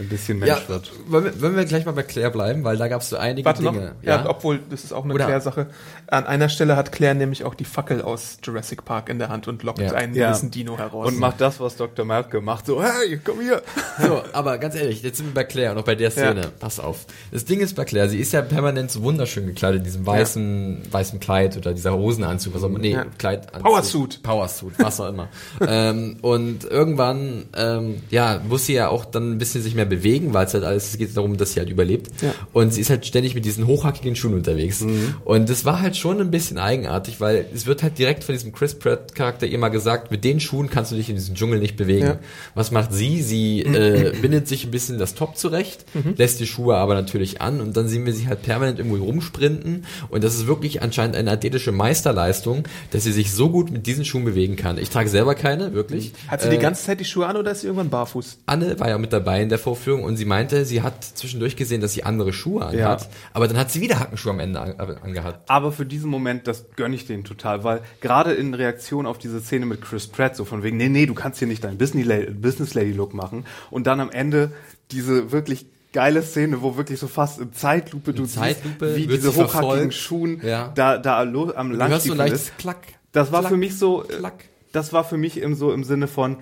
ein 0.01 0.09
bisschen 0.09 0.39
Mensch 0.39 0.51
Ja, 0.63 0.69
wird. 0.69 0.91
wollen 1.07 1.25
wir, 1.27 1.43
wollen 1.43 1.57
wir 1.57 1.65
gleich 1.67 1.85
mal 1.85 1.93
bei 1.93 2.03
Claire 2.03 2.31
bleiben, 2.31 2.65
weil 2.65 2.77
da 2.79 2.89
gab 2.89 3.03
es 3.03 3.11
so 3.11 3.17
einige 3.17 3.45
Warte 3.45 3.63
noch. 3.63 3.73
Dinge. 3.75 3.95
Ja, 4.03 4.29
obwohl, 4.29 4.61
das 4.71 4.83
ist 4.83 4.93
auch 4.93 5.05
eine 5.05 5.15
Claire-Sache. 5.15 5.67
An 6.07 6.27
einer 6.27 6.49
Stelle 6.49 6.77
hat 6.77 6.93
Claire 6.93 7.15
nämlich 7.15 7.45
auch 7.45 7.55
die 7.55 7.65
Fackel 7.65 8.03
aus 8.03 8.39
Jurassic 8.43 8.85
Park 8.85 9.09
in 9.09 9.19
der 9.19 9.29
Hand 9.31 9.49
und 9.49 9.63
lockt 9.63 9.81
Ja. 9.81 9.93
einen 9.93 10.15
Ja. 10.15 10.29
gewissen 10.31 10.51
Dino 10.51 10.77
heraus. 10.79 11.09
Und 11.09 11.19
macht 11.19 11.41
das, 11.41 11.61
was 11.61 11.77
Dr. 11.77 12.05
Malke 12.05 12.41
macht. 12.41 12.67
So, 12.67 12.83
hey, 12.83 13.19
komm 13.25 13.41
hier. 13.41 13.63
So, 14.01 14.23
aber 14.33 14.59
ganz 14.59 14.75
ehrlich, 14.75 15.03
jetzt 15.03 15.17
sind 15.19 15.27
wir 15.27 15.35
bei 15.35 15.45
Claire 15.45 15.73
und 15.73 15.79
auch 15.79 15.85
bei 15.85 15.95
der 15.95 16.11
Szene. 16.11 16.41
Ja. 16.43 16.49
Pass 16.59 16.79
auf. 16.81 17.07
Das 17.33 17.45
Ding 17.45 17.61
ist 17.61 17.75
bei 17.75 17.85
Claire, 17.85 18.09
sie 18.09 18.19
ist 18.19 18.33
ja 18.33 18.43
permanent 18.43 18.91
so 18.91 19.03
wunderschön 19.03 19.47
gekleidet 19.47 19.79
in 19.81 19.85
diesem 19.85 20.07
weißen, 20.07 20.83
weißen 20.91 21.21
Kleid 21.21 21.57
oder 21.57 21.73
dieser 21.73 21.95
Hosenanzug, 21.95 22.55
was 22.55 22.63
auch 22.63 22.69
immer. 22.69 22.79
Nee, 22.79 22.93
Ja. 22.93 23.07
Kleid. 23.19 23.51
Powersuit. 23.53 24.23
Powersuit, 24.23 24.75
was 24.79 25.01
auch 25.01 25.09
immer. 25.09 25.29
ähm, 25.67 26.17
und 26.23 26.65
irgendwann, 26.65 27.45
ähm, 27.57 28.03
ja, 28.11 28.41
muss 28.47 28.67
sie 28.67 28.75
ja 28.75 28.89
auch 28.89 29.05
dann 29.05 29.33
ein 29.33 29.39
bisschen 29.39 29.63
sich 29.63 29.75
mehr 29.75 29.85
bewegen, 29.85 30.35
weil 30.35 30.47
es 30.47 30.55
halt 30.55 30.65
alles, 30.65 30.91
es 30.91 30.99
geht 30.99 31.17
darum, 31.17 31.37
dass 31.37 31.53
sie 31.55 31.61
halt 31.61 31.71
überlebt. 31.71 32.23
Ja. 32.23 32.33
Und 32.53 32.73
sie 32.75 32.81
ist 32.81 32.91
halt 32.91 33.07
ständig 33.07 33.35
mit 33.35 33.45
diesen 33.45 33.67
hochhackigen 33.67 34.17
Schuhen 34.17 34.35
unterwegs. 34.35 34.85
Und 35.25 35.49
das 35.49 35.65
war 35.65 35.81
halt 35.81 35.94
schon 35.99 36.21
ein 36.21 36.31
bisschen 36.31 36.59
eigenartig, 36.59 37.21
weil 37.21 37.47
es 37.55 37.67
wird 37.67 37.83
halt 37.83 37.99
direkt 37.99 38.25
von 38.25 38.35
diesem 38.35 38.53
Chris 38.53 38.75
Pratt 38.79 39.15
Charakter 39.15 39.47
immer 39.47 39.71
gesagt, 39.71 40.11
mit 40.11 40.25
den 40.25 40.41
Schuhen 40.41 40.71
kannst 40.71 40.93
du 40.93 40.97
dich 40.97 41.09
in 41.09 41.17
diesem 41.17 41.35
Dschungel 41.35 41.59
nicht 41.61 41.77
bewegen. 41.77 42.07
Ja. 42.07 42.19
Was 42.55 42.71
macht 42.71 42.93
sie? 42.93 43.23
Sie 43.23 43.61
äh, 43.63 44.13
bindet 44.23 44.49
sich 44.49 44.65
ein 44.65 44.71
bisschen 44.71 44.99
das 44.99 45.15
Top 45.15 45.37
zurecht, 45.37 45.85
lässt 46.17 46.41
die 46.41 46.47
Schuhe 46.47 46.77
aber 46.77 46.95
natürlich 46.95 47.41
an 47.41 47.61
und 47.61 47.77
dann 47.77 47.89
sehen 47.89 48.07
wir 48.07 48.13
sie 48.13 48.27
halt 48.29 48.43
permanent 48.43 48.79
irgendwo 48.79 49.03
rumsprinten 49.05 49.85
und 50.09 50.25
das 50.25 50.35
ist 50.35 50.47
wirklich 50.47 50.83
anscheinend 50.83 51.17
eine 51.17 51.31
athletische 51.31 51.73
Meisterleistung, 51.73 52.65
dass 52.91 53.05
sie 53.05 53.13
sich 53.13 53.33
so 53.33 53.51
gut 53.51 53.71
mit 53.71 53.87
diesen 53.87 54.05
Schuhen 54.05 54.25
bewegen 54.25 54.57
kann. 54.57 54.79
Ich 54.79 54.91
trage 54.91 55.09
selber 55.09 55.35
keine, 55.35 55.73
wirklich. 55.75 56.13
hat 56.29 56.43
sie 56.43 56.51
die 56.51 56.57
Äh, 56.57 56.61
ganze 56.61 56.85
Zeit 56.85 57.01
die 57.01 57.05
Schuhe 57.05 57.27
an 57.27 57.37
oder 57.37 57.53
ist 57.53 57.61
sie 57.61 57.67
irgendwann 57.69 57.91
barfuß? 57.91 58.39
Anne 58.47 58.79
war 58.81 58.89
ja 58.89 58.99
mit 58.99 59.13
dabei 59.13 59.43
in 59.43 59.49
der 59.49 59.59
Vorführung 59.59 60.05
und 60.05 60.17
sie 60.17 60.25
meinte, 60.25 60.65
sie 60.65 60.83
hat 60.83 61.03
zwischendurch 61.05 61.57
gesehen, 61.57 61.81
dass 61.81 61.93
sie 61.93 62.03
andere 62.05 62.33
Schuhe 62.33 62.63
anhat, 62.65 63.03
Ja. 63.03 63.09
aber 63.33 63.49
dann 63.49 63.57
hat 63.57 63.71
sie 63.71 63.81
wieder 63.81 64.01
Hackenschuhe 64.01 64.33
am 64.33 64.41
Ende 64.41 64.61
an, 64.61 64.75
angehabt. 65.03 65.49
Aber 65.49 65.73
für 65.73 65.84
diesen 65.85 66.11
Moment, 66.11 66.47
das 66.47 66.67
gönne 66.77 66.95
ich 66.95 67.07
denen 67.07 67.25
total, 67.25 67.65
weil 67.65 67.83
gerade 68.01 68.33
in 68.35 68.55
Reaktion 68.55 69.07
auf 69.07 69.19
diese 69.19 69.41
Szene 69.41 69.67
mit 69.67 69.83
Chris 69.83 70.07
Pratt, 70.07 70.37
so 70.37 70.45
von 70.45 70.63
wegen, 70.63 70.77
nee, 70.77 70.89
nee, 70.89 71.07
du 71.07 71.15
kannst 71.15 71.39
hier 71.39 71.49
nicht 71.49 71.65
deinen 71.65 71.79
Business 71.79 72.75
Lady- 72.75 72.93
Look 72.93 73.15
machen 73.15 73.45
und 73.71 73.87
dann 73.87 74.01
am 74.01 74.11
Ende 74.11 74.53
diese 74.91 75.33
wirklich 75.33 75.67
geile 75.93 76.23
Szene, 76.23 76.61
wo 76.63 76.77
wirklich 76.77 76.99
so 76.99 77.07
fast 77.07 77.41
in 77.41 77.53
Zeitlupe 77.53 78.13
du 78.13 78.27
Zeitlupe 78.27 78.95
siehst, 78.95 78.99
wie 78.99 79.07
diese 79.17 79.31
hochhackigen 79.35 79.51
verfolgt. 79.51 79.95
Schuhen 79.95 80.41
Ja. 80.43 80.73
da, 80.75 80.99
da 80.99 81.19
am 81.21 81.73
hörst 81.89 82.07
so 82.07 82.15
ist. 82.15 82.59
Klack. 82.59 82.79
Das 83.13 83.31
war 83.31 83.41
Klack, 83.41 83.53
für 83.53 83.57
mich 83.57 83.79
so, 83.79 84.05
Klack. 84.09 84.45
das 84.73 84.93
war 84.93 85.05
für 85.05 85.17
mich 85.17 85.37
im, 85.41 85.55
so 85.55 85.73
im 85.73 85.85
Sinne 85.85 86.09
von, 86.09 86.39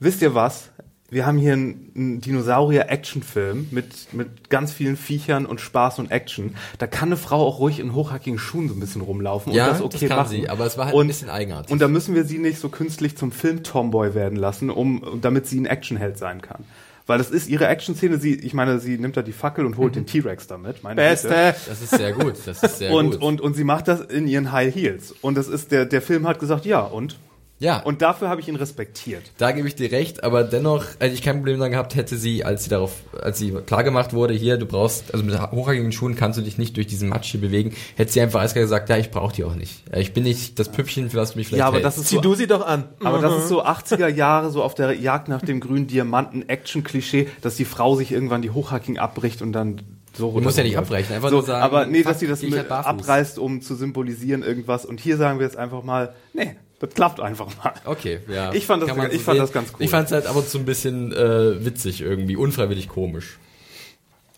wisst 0.00 0.20
ihr 0.20 0.34
was? 0.34 0.70
Wir 1.10 1.24
haben 1.24 1.38
hier 1.38 1.54
einen, 1.54 2.20
Dinosaurier-Action-Film 2.20 3.68
mit, 3.70 4.12
mit 4.12 4.50
ganz 4.50 4.72
vielen 4.72 4.96
Viechern 4.98 5.46
und 5.46 5.58
Spaß 5.60 6.00
und 6.00 6.10
Action. 6.10 6.54
Da 6.78 6.86
kann 6.86 7.08
eine 7.08 7.16
Frau 7.16 7.46
auch 7.46 7.60
ruhig 7.60 7.80
in 7.80 7.94
hochhackigen 7.94 8.38
Schuhen 8.38 8.68
so 8.68 8.74
ein 8.74 8.80
bisschen 8.80 9.00
rumlaufen 9.00 9.52
Ja, 9.54 9.64
und 9.64 9.70
das 9.70 9.78
das 9.78 9.94
okay 9.94 10.08
kann 10.08 10.16
machen. 10.18 10.30
sie, 10.30 10.50
aber 10.50 10.66
es 10.66 10.76
war 10.76 10.86
halt 10.86 10.94
und, 10.94 11.06
ein 11.06 11.08
bisschen 11.08 11.30
eigenartig. 11.30 11.72
Und 11.72 11.80
da 11.80 11.88
müssen 11.88 12.14
wir 12.14 12.24
sie 12.24 12.36
nicht 12.38 12.58
so 12.58 12.68
künstlich 12.68 13.16
zum 13.16 13.32
Film-Tomboy 13.32 14.14
werden 14.14 14.36
lassen, 14.36 14.68
um, 14.68 15.18
damit 15.22 15.46
sie 15.46 15.58
ein 15.58 15.66
Actionheld 15.66 16.18
sein 16.18 16.42
kann. 16.42 16.64
Weil 17.06 17.16
das 17.16 17.30
ist 17.30 17.48
ihre 17.48 17.66
Action-Szene. 17.68 18.18
Sie, 18.18 18.34
ich 18.34 18.52
meine, 18.52 18.78
sie 18.78 18.98
nimmt 18.98 19.16
da 19.16 19.22
die 19.22 19.32
Fackel 19.32 19.64
und 19.64 19.78
holt 19.78 19.96
den 19.96 20.04
T-Rex 20.04 20.46
damit. 20.46 20.82
Meine. 20.82 20.96
Beste. 20.96 21.54
Das 21.66 21.80
ist 21.80 21.88
sehr 21.88 22.12
gut, 22.12 22.34
das 22.44 22.62
ist 22.62 22.78
sehr 22.78 22.92
Und, 22.92 23.12
gut. 23.12 23.22
und, 23.22 23.40
und 23.40 23.54
sie 23.54 23.64
macht 23.64 23.88
das 23.88 24.02
in 24.02 24.28
ihren 24.28 24.52
High 24.52 24.74
Heels. 24.74 25.14
Und 25.22 25.36
das 25.36 25.48
ist, 25.48 25.72
der, 25.72 25.86
der 25.86 26.02
Film 26.02 26.28
hat 26.28 26.38
gesagt, 26.38 26.66
ja, 26.66 26.80
und? 26.82 27.18
Ja, 27.60 27.80
Und 27.82 28.02
dafür 28.02 28.28
habe 28.28 28.40
ich 28.40 28.46
ihn 28.48 28.54
respektiert. 28.56 29.22
Da 29.36 29.50
gebe 29.52 29.66
ich 29.66 29.74
dir 29.74 29.90
recht, 29.90 30.22
aber 30.22 30.44
dennoch 30.44 30.84
hätte 31.00 31.14
ich 31.14 31.22
kein 31.22 31.36
Problem 31.38 31.58
dann 31.58 31.72
gehabt, 31.72 31.96
hätte 31.96 32.16
sie, 32.16 32.44
als 32.44 32.64
sie 32.64 32.70
darauf, 32.70 32.92
als 33.20 33.38
sie 33.38 33.50
klargemacht 33.50 34.12
wurde, 34.12 34.32
hier, 34.34 34.58
du 34.58 34.66
brauchst, 34.66 35.12
also 35.12 35.24
mit 35.24 35.40
hochhackigen 35.40 35.90
Schuhen 35.90 36.14
kannst 36.14 36.38
du 36.38 36.42
dich 36.42 36.56
nicht 36.58 36.76
durch 36.76 36.86
diesen 36.86 37.08
Matsch 37.08 37.32
hier 37.32 37.40
bewegen, 37.40 37.74
hätte 37.96 38.12
sie 38.12 38.20
einfach 38.20 38.40
eiskalt 38.40 38.64
gesagt, 38.64 38.88
ja, 38.90 38.96
ich 38.96 39.10
brauche 39.10 39.34
die 39.34 39.42
auch 39.44 39.54
nicht. 39.56 39.82
Ich 39.92 40.12
bin 40.12 40.22
nicht 40.24 40.58
das 40.58 40.68
Püppchen, 40.68 41.10
für 41.10 41.16
was 41.16 41.32
du 41.32 41.38
mich 41.38 41.48
vielleicht 41.48 41.58
Ja, 41.60 41.66
aber 41.66 41.78
hältst. 41.78 41.86
das 41.86 41.98
ist 42.04 42.08
Zieh 42.10 42.16
so, 42.16 42.20
du 42.20 42.34
sie 42.34 42.46
doch 42.46 42.64
an. 42.64 42.84
aber 43.02 43.18
das 43.18 43.36
ist 43.38 43.48
so 43.48 43.64
80er 43.66 44.08
Jahre, 44.08 44.50
so 44.50 44.62
auf 44.62 44.74
der 44.76 44.92
Jagd 44.92 45.28
nach 45.28 45.42
dem 45.42 45.58
grünen 45.60 45.86
Diamanten 45.88 46.48
Action-Klischee, 46.48 47.28
dass 47.42 47.56
die 47.56 47.64
Frau 47.64 47.96
sich 47.96 48.12
irgendwann 48.12 48.42
die 48.42 48.50
Hochhackigen 48.50 48.98
abbricht 48.98 49.42
und 49.42 49.52
dann 49.52 49.82
so 50.16 50.32
Du 50.32 50.40
musst 50.40 50.58
ja 50.58 50.64
nicht 50.64 50.78
abbrechen, 50.78 51.14
einfach 51.14 51.28
so, 51.28 51.36
nur 51.36 51.44
sagen, 51.44 51.62
Aber 51.62 51.86
nee, 51.86 52.02
dass 52.02 52.20
sie 52.20 52.26
das 52.26 52.42
halt 52.42 52.70
abreißt, 52.70 53.38
um 53.38 53.60
zu 53.62 53.74
symbolisieren 53.74 54.42
irgendwas. 54.42 54.84
Und 54.84 55.00
hier 55.00 55.16
sagen 55.16 55.38
wir 55.38 55.46
jetzt 55.46 55.56
einfach 55.56 55.82
mal, 55.82 56.14
nee, 56.32 56.56
das 56.80 56.90
klappt 56.94 57.20
einfach 57.20 57.48
mal. 57.62 57.72
Okay, 57.84 58.20
ja. 58.28 58.52
Ich 58.52 58.66
fand 58.66 58.82
das- 58.82 58.96
man 58.96 59.10
ich 59.10 59.22
fand 59.22 59.38
das 59.40 59.52
ganz 59.52 59.70
cool. 59.70 59.76
Ich 59.84 59.90
fand 59.90 60.06
es 60.06 60.12
halt 60.12 60.26
aber 60.26 60.42
so 60.42 60.58
ein 60.58 60.64
bisschen 60.64 61.12
äh, 61.12 61.64
witzig 61.64 62.00
irgendwie, 62.00 62.36
unfreiwillig 62.36 62.88
komisch. 62.88 63.38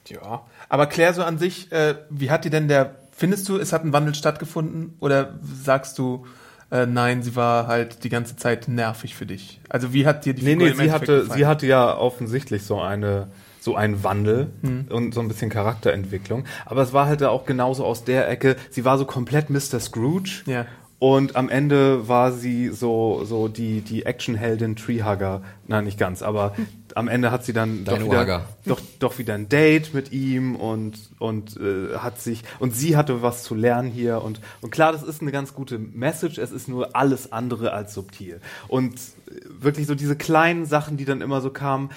Ja. 0.08 0.42
Aber 0.68 0.86
Claire 0.86 1.14
so 1.14 1.22
an 1.22 1.38
sich, 1.38 1.70
äh, 1.72 1.96
wie 2.10 2.30
hat 2.30 2.44
die 2.44 2.50
denn 2.50 2.68
der, 2.68 2.96
findest 3.12 3.48
du, 3.48 3.58
es 3.58 3.72
hat 3.72 3.84
ein 3.84 3.92
Wandel 3.92 4.14
stattgefunden? 4.14 4.94
Oder 5.00 5.38
sagst 5.42 5.98
du, 5.98 6.26
äh, 6.70 6.86
nein, 6.86 7.22
sie 7.22 7.36
war 7.36 7.66
halt 7.66 8.02
die 8.04 8.08
ganze 8.08 8.36
Zeit 8.36 8.68
nervig 8.68 9.14
für 9.14 9.26
dich? 9.26 9.60
Also 9.68 9.92
wie 9.92 10.06
hat 10.06 10.24
dir 10.24 10.34
die 10.34 10.42
Nee, 10.42 10.50
Figur 10.52 10.66
nee, 10.66 10.70
im 10.72 10.76
sie 10.78 10.82
Endeffekt 10.84 11.02
hatte, 11.08 11.20
gefallen? 11.22 11.38
sie 11.38 11.46
hatte 11.46 11.66
ja 11.66 11.96
offensichtlich 11.96 12.62
so 12.64 12.80
eine, 12.80 13.28
so 13.60 13.76
einen 13.76 14.02
Wandel 14.02 14.50
Hm. 14.62 14.86
und 14.90 15.12
so 15.14 15.20
ein 15.20 15.28
bisschen 15.28 15.50
Charakterentwicklung. 15.50 16.44
Aber 16.66 16.82
es 16.82 16.92
war 16.92 17.06
halt 17.06 17.22
auch 17.22 17.44
genauso 17.44 17.84
aus 17.84 18.04
der 18.04 18.28
Ecke. 18.28 18.56
Sie 18.70 18.84
war 18.84 18.98
so 18.98 19.04
komplett 19.04 19.50
Mr. 19.50 19.78
Scrooge. 19.80 20.42
Ja. 20.46 20.66
Und 21.00 21.34
am 21.34 21.48
Ende 21.48 22.08
war 22.08 22.30
sie 22.30 22.68
so, 22.68 23.24
so 23.24 23.48
die, 23.48 23.80
die 23.80 24.04
Actionheldin 24.04 24.76
Treehugger. 24.76 25.40
Nein, 25.66 25.84
nicht 25.84 25.98
ganz, 25.98 26.20
aber 26.20 26.54
am 26.94 27.08
Ende 27.08 27.30
hat 27.30 27.42
sie 27.42 27.54
dann 27.54 27.86
doch 27.86 27.98
wieder, 27.98 28.44
doch, 28.66 28.80
doch 28.98 29.16
wieder 29.16 29.32
ein 29.32 29.48
Date 29.48 29.94
mit 29.94 30.12
ihm 30.12 30.56
und, 30.56 30.98
und 31.18 31.56
äh, 31.56 31.96
hat 31.96 32.20
sich, 32.20 32.42
und 32.58 32.76
sie 32.76 32.98
hatte 32.98 33.22
was 33.22 33.44
zu 33.44 33.54
lernen 33.54 33.90
hier 33.90 34.22
und, 34.22 34.42
und 34.60 34.72
klar, 34.72 34.92
das 34.92 35.02
ist 35.02 35.22
eine 35.22 35.32
ganz 35.32 35.54
gute 35.54 35.78
Message, 35.78 36.36
es 36.36 36.52
ist 36.52 36.68
nur 36.68 36.94
alles 36.94 37.32
andere 37.32 37.72
als 37.72 37.94
subtil. 37.94 38.42
Und 38.68 38.94
äh, 38.94 39.40
wirklich 39.58 39.86
so 39.86 39.94
diese 39.94 40.16
kleinen 40.16 40.66
Sachen, 40.66 40.98
die 40.98 41.06
dann 41.06 41.22
immer 41.22 41.40
so 41.40 41.48
kamen, 41.48 41.88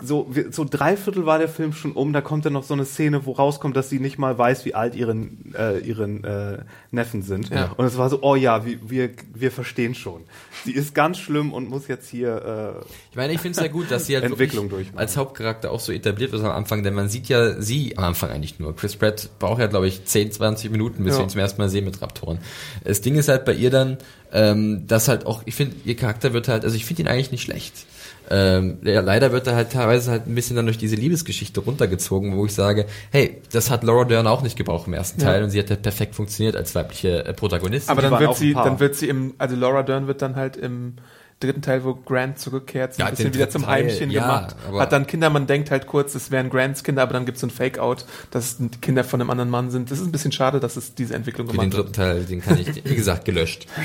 so, 0.00 0.30
so 0.50 0.64
dreiviertel 0.64 1.26
war 1.26 1.38
der 1.38 1.48
Film 1.48 1.72
schon 1.72 1.92
um, 1.92 2.12
da 2.12 2.20
kommt 2.20 2.46
dann 2.46 2.52
noch 2.52 2.62
so 2.62 2.72
eine 2.74 2.84
Szene, 2.84 3.26
wo 3.26 3.32
rauskommt, 3.32 3.76
dass 3.76 3.90
sie 3.90 3.98
nicht 3.98 4.16
mal 4.16 4.38
weiß, 4.38 4.64
wie 4.64 4.74
alt 4.74 4.94
ihren, 4.94 5.52
äh, 5.58 5.78
ihren 5.78 6.22
äh, 6.22 6.58
Neffen 6.92 7.22
sind. 7.22 7.50
Ja. 7.50 7.72
Und 7.76 7.84
es 7.84 7.98
war 7.98 8.08
so, 8.08 8.20
oh 8.22 8.36
ja, 8.36 8.64
wir, 8.64 8.78
wir, 8.88 9.10
wir 9.34 9.50
verstehen 9.50 9.96
schon. 9.96 10.22
Sie 10.64 10.70
ist 10.70 10.94
ganz 10.94 11.18
schlimm 11.18 11.52
und 11.52 11.68
muss 11.68 11.88
jetzt 11.88 12.08
hier 12.08 12.76
äh, 12.80 12.84
Ich 13.10 13.16
meine, 13.16 13.32
ich 13.32 13.40
finde 13.40 13.52
es 13.52 13.58
sehr 13.58 13.70
gut, 13.70 13.90
dass 13.90 14.06
sie 14.06 14.14
halt 14.14 14.24
Entwicklung 14.24 14.70
als 14.94 15.16
Hauptcharakter 15.16 15.72
auch 15.72 15.80
so 15.80 15.90
etabliert 15.90 16.30
wird 16.30 16.44
am 16.44 16.52
Anfang, 16.52 16.84
denn 16.84 16.94
man 16.94 17.08
sieht 17.08 17.28
ja 17.28 17.60
sie 17.60 17.98
am 17.98 18.04
Anfang 18.04 18.30
eigentlich 18.30 18.60
nur. 18.60 18.76
Chris 18.76 18.94
Pratt 18.94 19.30
braucht 19.40 19.60
ja, 19.60 19.66
glaube 19.66 19.88
ich, 19.88 20.04
10, 20.04 20.30
20 20.30 20.70
Minuten, 20.70 21.02
bis 21.02 21.14
Ja. 21.14 21.18
wir 21.18 21.24
ihn 21.24 21.30
zum 21.30 21.40
ersten 21.40 21.60
Mal 21.60 21.68
sehen 21.68 21.84
mit 21.84 22.00
Raptoren. 22.00 22.38
Das 22.84 23.00
Ding 23.00 23.16
ist 23.16 23.28
halt 23.28 23.44
bei 23.44 23.54
ihr 23.54 23.70
dann, 23.70 23.98
ähm, 24.32 24.86
dass 24.86 25.08
halt 25.08 25.26
auch, 25.26 25.42
ich 25.44 25.56
finde, 25.56 25.74
ihr 25.84 25.96
Charakter 25.96 26.32
wird 26.32 26.46
halt, 26.46 26.64
also 26.64 26.76
ich 26.76 26.84
finde 26.84 27.02
ihn 27.02 27.08
eigentlich 27.08 27.32
nicht 27.32 27.42
schlecht. 27.42 27.86
Ähm, 28.30 28.78
ja, 28.82 29.00
leider 29.00 29.32
wird 29.32 29.46
er 29.46 29.54
halt 29.54 29.72
teilweise 29.72 30.10
halt 30.10 30.26
ein 30.26 30.34
bisschen 30.34 30.56
dann 30.56 30.66
durch 30.66 30.78
diese 30.78 30.96
Liebesgeschichte 30.96 31.60
runtergezogen, 31.60 32.36
wo 32.36 32.46
ich 32.46 32.54
sage, 32.54 32.86
hey, 33.10 33.40
das 33.52 33.70
hat 33.70 33.84
Laura 33.84 34.04
Dern 34.04 34.26
auch 34.26 34.42
nicht 34.42 34.56
gebraucht 34.56 34.86
im 34.86 34.94
ersten 34.94 35.20
Teil 35.20 35.42
und 35.42 35.50
sie 35.50 35.58
hat 35.58 35.70
halt 35.70 35.82
perfekt 35.82 36.14
funktioniert 36.14 36.56
als 36.56 36.74
weibliche 36.74 37.24
äh, 37.24 37.34
Protagonistin. 37.34 37.90
Aber 37.90 38.02
dann 38.02 38.18
wird 38.18 38.36
sie, 38.36 38.54
dann 38.54 38.80
wird 38.80 38.94
sie 38.94 39.08
im, 39.08 39.34
also 39.38 39.56
Laura 39.56 39.82
Dern 39.82 40.06
wird 40.06 40.22
dann 40.22 40.36
halt 40.36 40.56
im 40.56 40.94
dritten 41.40 41.62
Teil, 41.62 41.84
wo 41.84 41.94
Grant 41.94 42.38
zurückkehrt, 42.38 42.94
so 42.94 43.00
Ja, 43.00 43.06
ein 43.06 43.10
bisschen 43.10 43.30
den 43.30 43.34
wieder 43.34 43.50
zum 43.50 43.64
Teil, 43.64 43.84
Heimchen 43.84 44.10
ja, 44.10 44.22
gemacht. 44.22 44.56
Hat 44.78 44.92
dann 44.92 45.06
Kinder, 45.06 45.28
man 45.28 45.46
denkt 45.46 45.70
halt 45.70 45.86
kurz, 45.86 46.14
es 46.14 46.30
wären 46.30 46.50
Grants 46.50 46.84
Kinder, 46.84 47.02
aber 47.02 47.14
dann 47.14 47.26
gibt 47.26 47.36
es 47.36 47.40
so 47.40 47.48
ein 47.48 47.50
Fake-Out, 47.50 48.04
dass 48.30 48.60
es 48.60 48.70
Kinder 48.80 49.04
von 49.04 49.20
einem 49.20 49.30
anderen 49.30 49.50
Mann 49.50 49.70
sind. 49.70 49.90
Das 49.90 49.98
ist 49.98 50.06
ein 50.06 50.12
bisschen 50.12 50.32
schade, 50.32 50.60
dass 50.60 50.76
es 50.76 50.94
diese 50.94 51.14
Entwicklung 51.14 51.48
Für 51.48 51.54
den 51.54 51.70
gemacht 51.70 51.76
hat. 51.76 51.84
dritten 51.84 51.92
Teil, 51.92 52.24
den 52.24 52.40
kann 52.40 52.58
ich, 52.58 52.84
wie 52.84 52.94
gesagt, 52.94 53.24
gelöscht. 53.24 53.66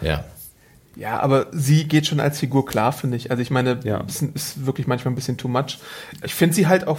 Ja. 0.00 0.24
Ja, 0.96 1.20
aber 1.20 1.46
sie 1.52 1.86
geht 1.86 2.06
schon 2.06 2.20
als 2.20 2.38
Figur 2.40 2.64
klar, 2.64 2.90
finde 2.92 3.16
ich. 3.18 3.30
Also 3.30 3.42
ich 3.42 3.50
meine, 3.50 3.78
Ja. 3.84 4.00
ist, 4.08 4.22
ist 4.22 4.64
wirklich 4.66 4.86
manchmal 4.86 5.12
ein 5.12 5.14
bisschen 5.14 5.36
too 5.36 5.48
much. 5.48 5.78
Ich 6.24 6.34
finde 6.34 6.54
sie 6.54 6.66
halt 6.66 6.86
auch, 6.86 6.98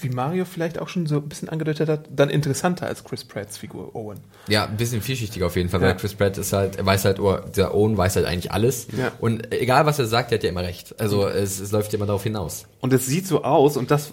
wie 0.00 0.08
Mario 0.08 0.44
vielleicht 0.44 0.78
auch 0.78 0.88
schon 0.88 1.06
so 1.06 1.16
ein 1.16 1.28
bisschen 1.28 1.48
angedeutet 1.48 1.88
hat, 1.88 2.08
dann 2.14 2.30
interessanter 2.30 2.86
als 2.86 3.04
Chris 3.04 3.24
Pratts 3.24 3.58
Figur 3.58 3.94
Owen. 3.94 4.18
Ja, 4.48 4.64
ein 4.66 4.76
bisschen 4.76 5.02
vielschichtiger 5.02 5.46
auf 5.46 5.56
jeden 5.56 5.68
Fall, 5.68 5.80
Ja. 5.80 5.88
weil 5.88 5.96
Chris 5.96 6.14
Pratt 6.14 6.38
ist 6.38 6.52
halt, 6.52 6.76
er 6.76 6.86
weiß 6.86 7.04
halt, 7.04 7.20
oh, 7.20 7.36
der 7.56 7.74
Owen 7.74 7.96
weiß 7.96 8.16
halt 8.16 8.26
eigentlich 8.26 8.52
alles. 8.52 8.86
Ja. 8.96 9.12
Und 9.20 9.52
egal 9.54 9.86
was 9.86 9.98
er 9.98 10.06
sagt, 10.06 10.32
er 10.32 10.38
hat 10.38 10.44
ja 10.44 10.50
immer 10.50 10.62
recht. 10.62 10.94
Also 11.00 11.26
es, 11.26 11.60
es 11.60 11.72
läuft 11.72 11.92
ja 11.92 11.96
immer 11.98 12.06
darauf 12.06 12.22
hinaus. 12.22 12.66
Und 12.80 12.92
es 12.92 13.06
sieht 13.06 13.26
so 13.26 13.44
aus, 13.44 13.76
und 13.76 13.90
das 13.90 14.12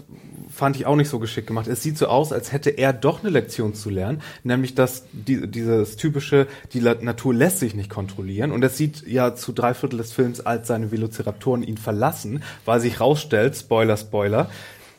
fand 0.52 0.76
ich 0.76 0.86
auch 0.86 0.96
nicht 0.96 1.10
so 1.10 1.20
geschickt 1.20 1.48
gemacht, 1.48 1.68
es 1.68 1.84
sieht 1.84 1.98
so 1.98 2.08
aus, 2.08 2.34
als 2.34 2.52
hätte 2.52 2.72
er 2.72 2.92
doch 2.92 3.22
eine 3.22 3.30
Lektion 3.30 3.76
zu 3.76 3.90
lernen, 3.90 4.22
nämlich 4.44 4.76
dass 4.76 5.04
die, 5.14 5.48
dieses 5.50 5.96
typische, 5.96 6.48
die 6.74 6.82
Natur 6.82 7.34
lässt 7.34 7.60
sich 7.60 7.76
nicht 7.76 7.90
kontrollieren. 7.90 8.52
Und 8.52 8.64
es 8.64 8.76
sieht 8.76 9.08
ja 9.08 9.36
zu 9.36 9.54
drei 9.54 9.74
Viertel 9.74 9.98
des 9.98 10.12
Films, 10.12 10.42
als 10.42 10.68
seine 10.68 10.92
Velociraptoren 10.92 11.64
ihn 11.64 11.78
verlassen, 11.78 12.44
weil 12.66 12.80
sich 12.82 13.00
rausstellt, 13.00 13.56
Spoiler, 13.56 13.96
Spoiler, 13.96 14.50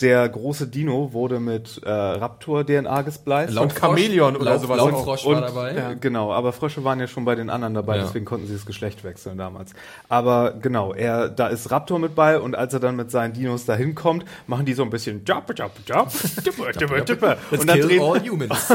der 0.01 0.29
große 0.29 0.67
Dino 0.67 1.13
wurde 1.13 1.41
mit 1.41 1.81
äh, 1.85 1.91
Raptor-DNA 1.91 3.03
gespliced. 3.03 3.57
Und 3.59 3.75
Chamäleon 3.75 4.37
oder 4.37 4.53
Lauf, 4.53 4.63
sowas 4.63 4.79
Laufrosch 4.79 5.25
Und, 5.25 5.35
war 5.35 5.41
dabei. 5.43 5.75
ja. 5.75 5.93
Genau, 5.95 6.33
aber 6.33 6.53
Frösche 6.53 6.85
waren 6.85 7.01
ja 7.01 7.07
schon 7.07 7.25
bei 7.25 7.35
den 7.35 7.51
anderen 7.51 7.75
dabei, 7.75 7.97
Ja. 7.97 8.03
deswegen 8.05 8.25
konnten 8.25 8.47
sie 8.47 8.55
das 8.55 8.67
Geschlecht 8.67 9.05
wechseln 9.05 9.37
damals. 9.39 9.73
Aber 10.09 10.53
genau, 10.61 10.95
er, 10.95 11.29
da 11.29 11.49
ist 11.49 11.71
Raptor 11.71 11.99
mit 11.99 12.15
bei 12.15 12.39
und 12.41 12.57
als 12.57 12.73
er 12.75 12.81
dann 12.81 12.97
mit 12.97 13.11
seinen 13.11 13.33
Dinos 13.35 13.67
da 13.67 13.75
hinkommt, 13.75 14.25
machen 14.47 14.65
die 14.67 14.75
so 14.75 14.83
ein 14.83 14.91
bisschen 14.91 15.25
Job, 15.25 15.45
Job, 15.55 15.73
Job, 15.87 16.09
Tippe, 16.45 16.73
Tippe, 16.73 17.05
Tippe. 17.05 17.37
Und 17.51 17.69
dann 17.69 17.81
drehen, 17.81 18.03
all 18.03 18.21
humans. 18.21 18.73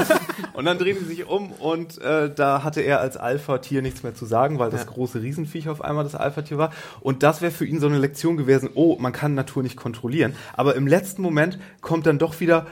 und 0.53 0.65
dann 0.65 0.78
drehen 0.78 0.97
sie 0.99 1.05
sich 1.05 1.28
um 1.28 1.51
und 1.53 1.99
äh, 2.01 2.30
da 2.34 2.63
hatte 2.63 2.82
er 2.82 2.99
als 3.01 3.17
Alpha-Tier 3.17 3.82
nichts 3.82 4.03
mehr 4.03 4.13
zu 4.13 4.26
sagen, 4.26 4.59
weil 4.59 4.69
das 4.69 4.86
große 4.86 5.21
Riesenviech 5.21 5.69
auf 5.69 5.82
einmal 5.84 6.03
das 6.03 6.15
Alpha-Tier 6.15 6.57
war. 6.57 6.71
Und 7.01 7.23
das 7.23 7.41
wäre 7.41 7.51
für 7.51 7.65
ihn 7.65 7.80
so 7.80 7.88
eine 7.88 7.97
Lektion 7.97 8.38
gewesen, 8.38 8.69
oh, 8.76 8.97
man 8.99 9.11
kann 9.11 9.34
Natur 9.34 9.63
nicht 9.63 9.76
kontrollieren. 9.78 10.36
Aber 10.53 10.76
im 10.76 10.88
letzten 10.88 11.14
Moment 11.24 11.59
kommt 11.82 12.05
dann 12.05 12.20
doch 12.20 12.39
wieder 12.39 12.68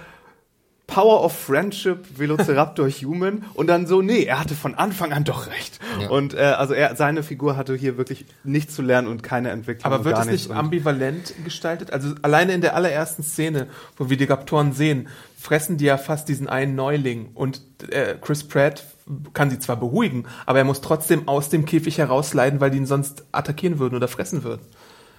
Power 0.87 1.23
of 1.23 1.33
Friendship, 1.35 2.19
Velociraptor 2.19 2.89
Human 3.01 3.45
und 3.53 3.67
dann 3.67 3.87
so, 3.87 4.01
nee, 4.01 4.23
er 4.23 4.39
hatte 4.39 4.53
von 4.53 4.75
Anfang 4.75 5.13
an 5.13 5.23
doch 5.23 5.47
recht. 5.47 5.79
Ja. 5.99 6.09
Und 6.09 6.33
äh, 6.33 6.41
also 6.41 6.73
er, 6.73 6.95
seine 6.95 7.23
Figur 7.23 7.55
hatte 7.55 7.75
hier 7.75 7.97
wirklich 7.97 8.25
nichts 8.43 8.75
zu 8.75 8.81
lernen 8.81 9.07
und 9.07 9.23
keine 9.23 9.49
Entwicklung. 9.49 9.91
Aber 9.91 10.05
wird 10.05 10.17
es 10.19 10.25
nicht 10.25 10.51
ambivalent 10.51 11.33
gestaltet? 11.43 11.91
Also 11.91 12.13
alleine 12.21 12.53
in 12.53 12.61
der 12.61 12.75
allerersten 12.75 13.23
Szene, 13.23 13.67
wo 13.97 14.09
wir 14.09 14.17
die 14.17 14.25
Raptoren 14.25 14.73
sehen, 14.73 15.07
fressen 15.39 15.77
die 15.77 15.85
ja 15.85 15.97
fast 15.97 16.29
diesen 16.29 16.47
einen 16.47 16.75
Neuling 16.75 17.31
und 17.33 17.61
äh, 17.89 18.15
Chris 18.21 18.47
Pratt 18.47 18.85
kann 19.33 19.49
sie 19.49 19.59
zwar 19.59 19.77
beruhigen, 19.77 20.25
aber 20.45 20.59
er 20.59 20.63
muss 20.63 20.81
trotzdem 20.81 21.27
aus 21.27 21.49
dem 21.49 21.65
Käfig 21.65 21.97
herausleiten, 21.97 22.61
weil 22.61 22.71
die 22.71 22.77
ihn 22.77 22.85
sonst 22.85 23.25
attackieren 23.31 23.79
würden 23.79 23.95
oder 23.95 24.07
fressen 24.07 24.43
würden. 24.43 24.61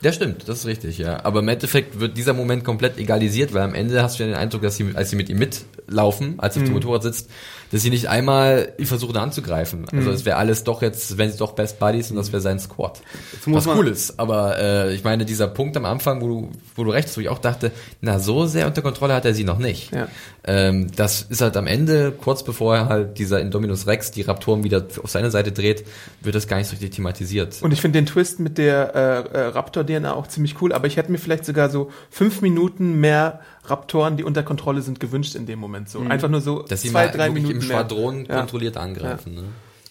Ja, 0.05 0.13
stimmt, 0.13 0.47
das 0.51 0.59
ist 0.59 0.67
richtig, 0.67 0.99
ja. 0.99 1.25
Aber 1.25 1.41
im 1.41 1.49
Endeffekt 1.49 1.99
wird 1.99 2.19
dieser 2.19 2.35
Moment 2.35 2.63
komplett 2.63 2.99
egalisiert, 2.99 3.55
weil 3.55 3.63
am 3.63 3.75
Ende 3.75 4.03
hast 4.03 4.19
du 4.19 4.23
ja 4.23 4.29
den 4.29 4.37
Eindruck, 4.37 4.61
dass 4.61 4.77
sie, 4.77 4.91
als 4.93 5.09
sie 5.09 5.17
mit 5.17 5.31
ihm 5.31 5.39
mitlaufen, 5.39 6.35
als 6.37 6.53
sie 6.53 6.61
auf 6.61 6.67
dem 6.67 6.75
Motorrad 6.75 7.03
sitzt, 7.03 7.31
dass 7.75 7.83
sie 7.83 7.91
nicht 7.91 8.09
einmal 8.09 8.73
versuchen 8.85 9.17
anzugreifen. 9.17 9.87
Also 9.93 10.13
es 10.13 10.25
wäre 10.25 10.37
alles 10.37 10.63
doch 10.63 10.81
jetzt, 10.81 11.19
wenn 11.19 11.33
sie 11.33 11.39
doch 11.39 11.55
Best 11.55 11.81
Buddies 11.81 12.09
und 12.09 12.17
das 12.17 12.31
wäre 12.31 12.41
sein 12.41 12.61
Squad. 12.61 13.01
Was 13.47 13.67
cool 13.67 13.89
ist. 13.89 14.21
Aber 14.21 14.57
äh, 14.61 14.95
ich 14.95 15.03
meine, 15.03 15.25
dieser 15.25 15.49
Punkt 15.49 15.77
am 15.77 15.85
Anfang, 15.85 16.21
wo 16.21 16.29
du, 16.29 16.51
wo 16.77 16.85
du 16.85 16.93
recht 16.93 17.09
hast, 17.09 17.17
wo 17.17 17.21
ich 17.21 17.29
auch 17.29 17.41
dachte, 17.41 17.73
na, 18.01 18.21
so 18.21 18.47
sehr 18.47 18.69
unter 18.69 18.81
Kontrolle 18.81 19.13
hat 19.15 19.25
er 19.25 19.35
sie 19.35 19.43
noch 19.43 19.59
nicht. 19.59 19.93
Ja. 19.93 20.07
Ähm, 20.45 20.87
das 20.95 21.23
ist 21.23 21.41
halt 21.41 21.57
am 21.57 21.67
Ende, 21.67 22.13
kurz 22.13 22.45
bevor 22.45 22.77
er 22.77 22.89
halt 22.89 23.19
dieser 23.19 23.41
Indominus 23.41 23.89
Rex 23.89 24.13
die 24.13 24.23
Raptoren 24.23 24.63
wieder 24.63 24.87
auf 25.03 25.11
seine 25.11 25.33
Seite 25.33 25.51
dreht, 25.51 25.85
wird 26.21 26.37
das 26.37 26.47
gar 26.47 26.59
nicht 26.59 26.69
so 26.69 26.75
richtig 26.75 26.93
thematisiert. 26.93 27.61
Und 27.61 27.73
ich 27.73 27.81
finde 27.81 27.99
den 27.99 28.07
Twist 28.07 28.39
mit 28.39 28.57
der 28.57 28.95
äh, 28.95 29.37
äh, 29.37 29.47
Raptor-DNA 29.47 30.15
auch 30.15 30.29
ziemlich 30.29 30.63
cool, 30.63 30.73
aber 30.73 30.87
ich 30.87 30.97
hätte 30.97 31.11
mir 31.11 31.19
vielleicht 31.19 31.45
sogar 31.45 31.71
so 31.71 31.91
fünf 32.09 32.41
Minuten 32.41 33.01
mehr 33.01 33.41
Raptoren, 33.67 34.17
die 34.17 34.25
unter 34.25 34.43
Kontrolle 34.43 34.83
sind, 34.83 35.01
gewünscht 35.01 35.35
in 35.35 35.47
dem 35.47 35.59
Moment. 35.59 35.89
So 35.89 36.01
einfach 36.01 36.29
nur 36.29 36.41
so 36.41 36.61
Mhm. 36.61 36.65
dass 36.69 36.83
sie 36.83 36.91
zwei, 36.91 37.07
mal 37.07 37.13
drei 37.13 37.27
wirklich 37.29 37.45
Minuten 37.45 37.61
im 37.63 37.69
mehr. 37.69 37.77
Schwadron 37.79 38.25
Ja. 38.27 38.39
kontrolliert 38.41 38.77
angreifen. 38.77 39.35
Ne? 39.35 39.45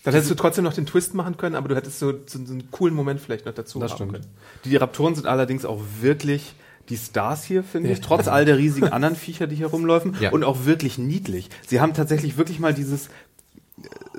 Dann 0.04 0.14
hättest 0.14 0.32
du 0.32 0.36
trotzdem 0.36 0.64
noch 0.66 0.74
den 0.74 0.86
Twist 0.86 1.14
machen 1.14 1.38
können, 1.38 1.56
aber 1.56 1.70
du 1.70 1.76
hättest 1.76 1.98
so, 2.00 2.12
so, 2.26 2.40
so 2.46 2.54
einen 2.54 2.70
coolen 2.72 2.94
Moment 2.94 3.22
vielleicht 3.22 3.46
noch 3.46 3.54
dazu 3.54 3.80
Das 3.80 3.92
haben 3.92 3.96
stimmt. 3.98 4.12
können. 4.14 4.26
Die 4.66 4.76
Raptoren 4.76 5.16
sind 5.16 5.28
allerdings 5.28 5.64
auch 5.66 5.82
wirklich 6.02 6.56
die 6.90 6.98
Stars 6.98 7.46
hier, 7.46 7.64
finde 7.64 7.90
ich, 7.94 8.02
trotz 8.02 8.28
all 8.28 8.44
der 8.44 8.58
riesigen 8.58 8.90
anderen 8.90 9.16
Viecher, 9.16 9.48
die 9.48 9.56
hier 9.56 9.68
rumläufen 9.68 10.18
Ja. 10.20 10.32
und 10.32 10.44
auch 10.44 10.66
wirklich 10.66 10.98
niedlich. 10.98 11.50
Sie 11.66 11.80
haben 11.80 11.94
tatsächlich 11.94 12.36
wirklich 12.38 12.60
mal 12.60 12.74
dieses 12.74 13.08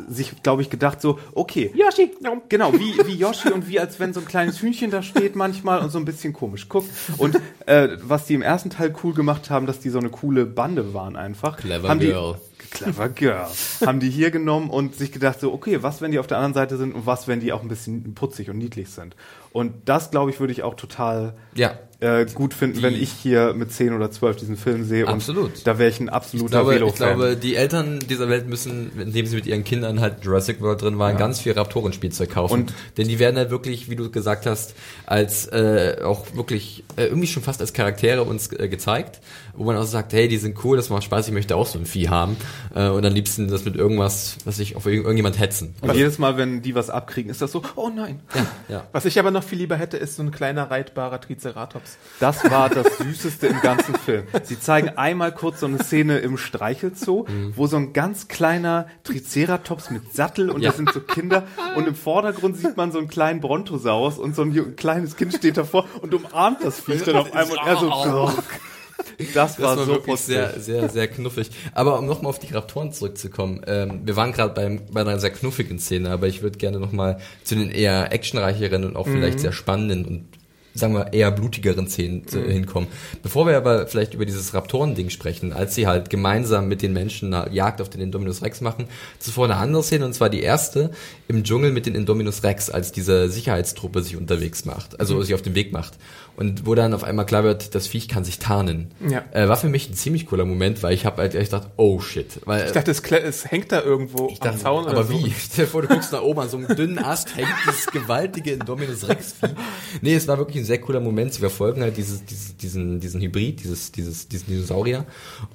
sich, 0.09 0.43
glaube 0.43 0.62
ich, 0.62 0.71
gedacht 0.71 1.01
so, 1.01 1.19
okay, 1.35 1.73
Yoshi! 1.75 2.12
genau, 2.49 2.73
wie, 2.75 2.95
wie 3.07 3.15
Yoshi 3.15 3.51
und 3.51 3.69
wie 3.69 3.81
als 3.81 4.01
wenn 4.01 4.12
so 4.12 4.21
ein 4.21 4.27
kleines 4.27 4.61
Hühnchen 4.61 4.91
da 4.91 5.03
steht 5.03 5.37
manchmal 5.37 5.81
und 5.81 5.91
so 5.91 5.99
ein 5.99 6.05
bisschen 6.05 6.33
komisch 6.33 6.69
guckt. 6.69 6.89
Und 7.19 7.41
äh, 7.67 7.89
was 8.03 8.27
die 8.27 8.35
im 8.35 8.43
ersten 8.43 8.71
Teil 8.71 8.95
cool 9.03 9.15
gemacht 9.15 9.51
haben, 9.51 9.67
dass 9.67 9.81
die 9.81 9.91
so 9.91 9.99
eine 9.99 10.11
coole 10.11 10.47
Bande 10.47 10.95
waren 10.95 11.17
einfach. 11.17 11.57
Clever 11.57 11.89
haben 11.89 12.01
Girl. 12.01 12.35
Die, 12.35 12.67
clever 12.71 13.09
Girl. 13.09 13.47
haben 13.87 14.01
die 14.01 14.11
hier 14.11 14.31
genommen 14.31 14.71
und 14.71 14.95
sich 14.95 15.12
gedacht 15.12 15.41
so, 15.41 15.53
okay, 15.53 15.83
was, 15.83 16.01
wenn 16.01 16.11
die 16.11 16.19
auf 16.19 16.27
der 16.27 16.39
anderen 16.39 16.55
Seite 16.55 16.77
sind 16.77 16.95
und 16.95 17.07
was, 17.07 17.29
wenn 17.29 17.41
die 17.41 17.53
auch 17.53 17.62
ein 17.62 17.69
bisschen 17.69 18.15
putzig 18.15 18.51
und 18.51 18.59
niedlich 18.59 18.91
sind. 18.91 19.17
Und 19.53 19.75
das, 19.85 20.11
glaube 20.11 20.31
ich, 20.31 20.41
würde 20.41 20.53
ich 20.53 20.62
auch 20.62 20.75
total 20.75 21.35
Ja. 21.55 21.79
Äh, 22.05 22.27
gut 22.35 22.53
finden, 22.55 22.77
Die- 22.79 22.83
wenn 22.83 22.95
ich 22.95 23.11
hier 23.11 23.55
mit 23.55 23.73
10 23.73 23.95
oder 23.95 24.11
12 24.11 24.37
diesen 24.37 24.57
Film 24.57 24.85
sehe. 24.85 25.09
Absolut. 25.09 25.55
Und 25.57 25.67
da 25.67 25.79
wäre 25.79 25.89
ich 25.91 26.01
ein 26.01 26.09
absoluter 26.09 26.51
glaube, 26.51 26.75
ich 26.75 26.81
Velo-Fan. 26.81 27.17
glaube, 27.17 27.37
die 27.37 27.57
Eltern 27.57 27.99
dieser 28.01 28.29
Welt 28.29 28.47
müssen, 28.49 28.91
indem 29.01 29.27
sie 29.27 29.37
mit 29.37 29.47
ihren 29.47 29.65
Kindern 29.65 30.01
halt 30.01 30.25
Jurassic 30.25 30.61
World 30.61 30.83
drin 30.83 30.99
waren, 30.99 31.17
ganz 31.17 31.41
viel 31.41 31.53
Raptoren-Spielzeug 31.53 32.31
kaufen. 32.31 32.53
Und- 32.55 32.75
Denn 32.99 33.09
die 33.09 33.19
werden 33.19 33.37
halt 33.37 33.51
wirklich, 33.51 33.89
wie 33.89 33.97
du 33.97 34.11
gesagt 34.11 34.47
hast, 34.47 34.75
als 35.07 35.47
äh, 35.47 35.97
auch 36.05 36.27
wirklich 36.35 36.85
äh, 36.97 37.07
irgendwie 37.07 37.27
schon 37.27 37.43
fast 37.43 37.61
als 37.61 37.73
Charaktere 37.73 38.23
uns 38.23 38.53
äh, 38.53 38.69
gezeigt, 38.69 39.21
wo 39.57 39.65
man 39.65 39.77
auch 39.77 39.85
sagt, 39.85 40.13
hey, 40.13 40.29
die 40.29 40.37
sind 40.39 40.63
cool, 40.65 40.77
das 40.77 40.91
macht 40.91 41.05
Spaß, 41.05 41.27
ich 41.29 41.33
möchte 41.35 41.57
auch 41.57 41.67
so 41.67 41.79
ein 41.79 41.87
Vieh 41.87 42.09
haben. 42.09 42.37
Äh, 42.75 42.89
und 42.89 43.05
am 43.07 43.15
liebsten 43.15 43.49
das 43.49 43.65
mit 43.65 43.77
irgendwas, 43.77 44.37
was 44.45 44.59
ich 44.59 44.77
auf 44.77 44.87
irgend- 44.87 45.05
irgendjemand 45.05 45.39
hetzen. 45.39 45.75
und 45.81 45.95
jedes 45.95 46.19
Mal, 46.19 46.37
wenn 46.37 46.61
die 46.63 46.75
was 46.75 46.91
abkriegen, 46.91 47.31
ist 47.31 47.41
das 47.41 47.53
so, 47.53 47.63
oh 47.77 47.89
nein. 47.95 48.21
Ja, 48.35 48.47
ja. 48.69 48.85
Was 48.93 49.05
ich 49.05 49.19
aber 49.19 49.31
noch 49.31 49.43
viel 49.45 49.59
lieber 49.59 49.77
hätte, 49.77 49.97
ist 49.97 50.17
so 50.17 50.23
ein 50.23 50.31
kleiner 50.31 50.71
reitbarer 50.71 51.21
Triceratops. 51.21 51.93
Das 52.20 52.49
war 52.49 52.70
das 52.70 52.99
Süßeste 52.99 53.49
im 53.49 53.61
ganzen 53.61 53.95
Film. 53.97 54.22
Sie 54.45 54.59
zeigen 54.59 54.90
einmal 54.90 55.32
kurz 55.32 55.61
so 55.61 55.66
eine 55.66 55.82
Szene 55.82 56.18
im 56.18 56.38
Streichelzoo, 56.38 57.26
wo 57.57 57.66
so 57.66 57.76
ein 57.76 57.92
ganz 57.92 58.28
kleiner 58.28 58.86
Triceratops 59.03 59.90
mit 59.90 60.14
Sattel 60.14 60.49
und 60.51 60.62
Ja. 60.62 60.70
da 60.70 60.76
sind 60.76 60.92
so 60.92 61.01
Kinder 61.01 61.42
und 61.76 61.88
im 61.88 61.95
Vordergrund 61.97 62.57
sieht 62.57 62.76
man 62.76 62.92
so 62.92 62.99
einen 62.99 63.09
kleinen 63.09 63.40
Brontosaurus 63.40 64.18
und 64.18 64.36
so 64.36 64.42
ein 64.42 64.76
kleines 64.76 65.16
Kind 65.16 65.34
steht 65.34 65.57
davor 65.57 65.86
und 66.03 66.14
umarmt 66.14 66.62
das 66.62 66.80
Viech 66.80 67.03
dann 67.03 67.16
auf 67.16 67.34
einmal 67.34 67.59
und 67.59 67.66
er 67.66 67.76
so, 67.76 67.88
das 69.34 69.34
war, 69.34 69.34
Das 69.34 69.61
war 69.61 69.76
so 69.76 69.86
wirklich 69.88 70.07
putzig. 70.07 70.26
sehr, 70.26 70.61
sehr, 70.61 70.88
sehr 70.88 71.09
knuffig. 71.09 71.51
Aber 71.74 71.99
um 71.99 72.07
nochmal 72.07 72.30
auf 72.30 72.38
die 72.38 72.53
Raptoren 72.55 72.92
zurückzukommen, 72.92 73.61
ähm, 73.66 74.03
wir 74.05 74.14
waren 74.16 74.32
gerade 74.32 74.55
bei 74.55 75.01
einer 75.01 75.18
sehr 75.18 75.30
knuffigen 75.30 75.78
Szene, 75.80 76.11
aber 76.11 76.28
ich 76.28 76.42
würde 76.42 76.59
gerne 76.59 76.78
nochmal 76.78 77.18
zu 77.42 77.57
den 77.57 77.70
eher 77.70 78.12
actionreicheren 78.12 78.84
und 78.84 78.97
auch 78.97 79.07
vielleicht 79.07 79.40
sehr 79.40 79.53
spannenden 79.53 80.05
und 80.05 80.28
sagen 80.75 80.95
wir 80.95 81.12
eher 81.12 81.31
blutigeren 81.31 81.89
Szenen 81.89 82.25
äh, 82.33 82.53
hinkommen. 82.53 82.89
Bevor 83.22 83.47
wir 83.47 83.57
aber 83.57 83.87
vielleicht 83.87 84.14
über 84.14 84.27
dieses 84.27 84.55
Raptoren-Ding 84.55 85.11
sprechen, 85.11 85.53
als 85.53 85.75
sie 85.75 85.87
halt 85.87 86.11
gemeinsam 86.11 86.68
mit 86.68 86.83
den 86.83 86.93
Menschen 86.93 87.33
eine 87.33 87.53
Jagd 87.55 87.81
auf 87.81 87.89
den 87.89 88.01
Indominus 88.01 88.43
Rex 88.43 88.61
machen, 88.61 88.87
zuvor 89.18 89.45
eine 89.45 89.57
andere 89.57 89.83
Szene 89.83 90.05
und 90.05 90.14
zwar 90.14 90.31
die 90.31 90.43
erste 90.43 90.91
im 91.29 91.45
Dschungel 91.45 91.72
mit 91.72 91.87
den 91.87 91.95
Indominus 91.95 92.43
Rex, 92.43 92.70
als 92.70 92.93
diese 92.93 93.29
Sicherheitstruppe 93.29 94.03
sich 94.03 94.16
unterwegs 94.16 94.64
macht, 94.64 94.99
also 95.01 95.22
sich 95.22 95.35
auf 95.35 95.43
den 95.43 95.55
Weg 95.55 95.72
macht. 95.72 95.95
Und 96.37 96.66
wo 96.66 96.74
dann 96.74 96.95
auf 96.95 97.05
einmal 97.05 97.26
klar 97.26 97.45
wird, 97.45 97.74
das 97.74 97.87
Viech 97.87 98.09
kann 98.09 98.24
sich 98.24 98.39
tarnen. 98.41 98.91
Ja. 99.09 99.22
Äh, 99.32 99.49
war 99.49 99.57
für 99.57 99.68
mich 99.68 99.89
ein 99.89 99.95
ziemlich 99.95 100.26
cooler 100.26 100.45
Moment, 100.45 100.82
weil 100.82 100.93
ich 100.93 101.07
habe 101.07 101.22
halt 101.22 101.35
echt 101.35 101.53
gedacht, 101.53 101.68
oh 101.76 102.01
shit. 102.01 102.41
Weil, 102.45 102.66
Ich 102.66 102.72
dachte, 102.72 102.91
es, 102.91 103.01
es 103.01 103.51
hängt 103.51 103.70
da 103.70 103.82
irgendwo 103.82 104.28
ich 104.28 104.41
dachte, 104.41 104.55
am 104.55 104.61
Zaun 104.61 104.87
aber 104.87 104.99
oder 104.99 105.05
so. 105.05 105.12
wie? 105.12 105.32
Stell 105.39 105.66
dir 105.66 105.70
vor, 105.70 105.82
du 105.82 105.89
guckst 105.89 106.12
nach 106.12 106.22
oben 106.22 106.41
an 106.41 106.49
so 106.49 106.57
einem 106.57 106.74
dünnen 106.74 106.99
Ast, 106.99 107.37
hängt 107.37 107.49
dieses 107.66 107.87
gewaltige 107.87 108.53
Indominus 108.53 109.09
Rex 109.09 109.35
Vieh. 109.41 109.55
Nee, 110.01 110.14
es 110.14 110.26
war 110.26 110.39
wirklich 110.39 110.59
ein 110.59 110.64
sehr 110.64 110.80
cooler 110.80 111.01
Moment. 111.01 111.35
Sie 111.35 111.41
verfolgen 111.41 111.82
halt 111.82 111.97
dieses, 111.97 112.24
dieses, 112.24 112.57
diesen, 112.57 112.99
diesen 112.99 113.20
Hybrid, 113.20 113.62
dieses, 113.62 113.93
dieses, 113.93 114.26
diesen 114.28 114.49
Dinosaurier. 114.49 115.07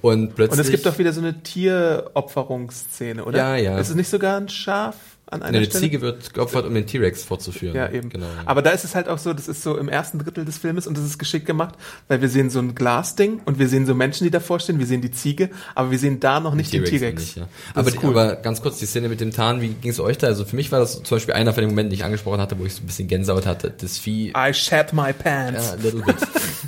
Und 0.02 0.36
plötzlich. 0.36 0.60
Und 0.60 0.66
es 0.66 0.72
gibt 0.72 0.86
doch 0.86 0.98
wieder 0.98 1.12
so 1.12 1.20
eine 1.20 1.44
Tieropferungsszene, 1.44 3.26
oder? 3.26 3.38
Ja, 3.38 3.56
ja. 3.56 3.78
Ist 3.80 3.90
es 3.90 3.96
nicht 3.96 4.10
sogar 4.10 4.38
ein 4.38 4.48
Schaf 4.48 4.96
an 5.32 5.42
einer 5.42 5.58
eine 5.58 5.66
Stelle? 5.66 5.84
Ziege 5.84 6.02
wird 6.02 6.34
geopfert, 6.34 6.66
um 6.66 6.74
den 6.74 6.88
T-Rex 6.88 7.24
fortzuführen. 7.24 7.76
Ja, 7.76 7.90
eben. 7.90 8.10
Genau. 8.10 8.26
Aber 8.46 8.62
da 8.62 8.72
ist 8.72 8.84
es 8.84 8.96
halt 8.96 9.08
auch 9.08 9.18
so, 9.18 9.34
das 9.34 9.48
ist 9.48 9.62
so 9.62 9.78
im 9.78 9.90
ersten 9.90 10.20
Drittel 10.20 10.46
des 10.46 10.58
Filmes 10.58 10.88
und 10.88 10.98
das 10.98 11.06
ist 11.06 11.18
geschickt 11.18 11.46
gemacht, 11.46 11.76
weil 12.08 12.22
wir 12.22 12.30
sehen 12.30 12.50
so 12.50 12.60
ein 12.60 12.76
Glasding 12.76 13.42
und 13.46 13.60
wir 13.60 13.68
sehen 13.68 13.86
so 13.86 13.94
Menschen, 13.94 14.24
die 14.24 14.32
davor 14.32 14.60
stehen, 14.60 14.80
wir 14.80 14.86
sehen 14.86 15.02
die 15.02 15.12
Ziege, 15.12 15.50
aber 15.76 15.92
wir 15.92 16.00
sehen 16.00 16.20
da 16.20 16.40
noch 16.40 16.56
nicht 16.56 16.74
den 16.74 16.84
T-Rex. 16.84 17.36
ja. 17.36 17.48
Aber, 17.74 17.90
ist 17.90 18.02
die, 18.02 18.06
aber 18.06 18.36
ganz 18.38 18.62
kurz, 18.62 18.80
die 18.80 18.86
Szene 18.86 19.10
mit 19.10 19.22
dem 19.22 19.32
Tarn, 19.32 19.62
wie 19.62 19.70
ging 19.70 19.92
es 19.92 20.00
euch 20.00 20.18
da? 20.18 20.28
Also 20.28 20.46
für 20.46 20.56
mich 20.56 20.72
war 20.72 20.80
das 20.80 21.04
zum 21.04 21.16
Beispiel 21.18 21.34
einer 21.34 21.54
von 21.54 21.62
den 21.62 21.70
Momenten, 21.70 21.92
die 21.92 21.96
ich 21.96 22.04
angesprochen 22.04 22.42
hatte, 22.42 22.58
wo 22.58 22.66
ich 22.66 22.74
so 22.74 22.84
ein 22.84 22.88
bisschen 22.88 23.08
Gänsehaut 23.08 23.46
hatte. 23.46 23.74
Das 23.78 23.98
Vieh, 23.98 24.34
I 24.36 24.54
shat 24.54 24.94
my 24.94 25.14
pants. 25.14 25.70
ja, 25.70 25.84
little 25.84 26.02
bit. 26.02 26.16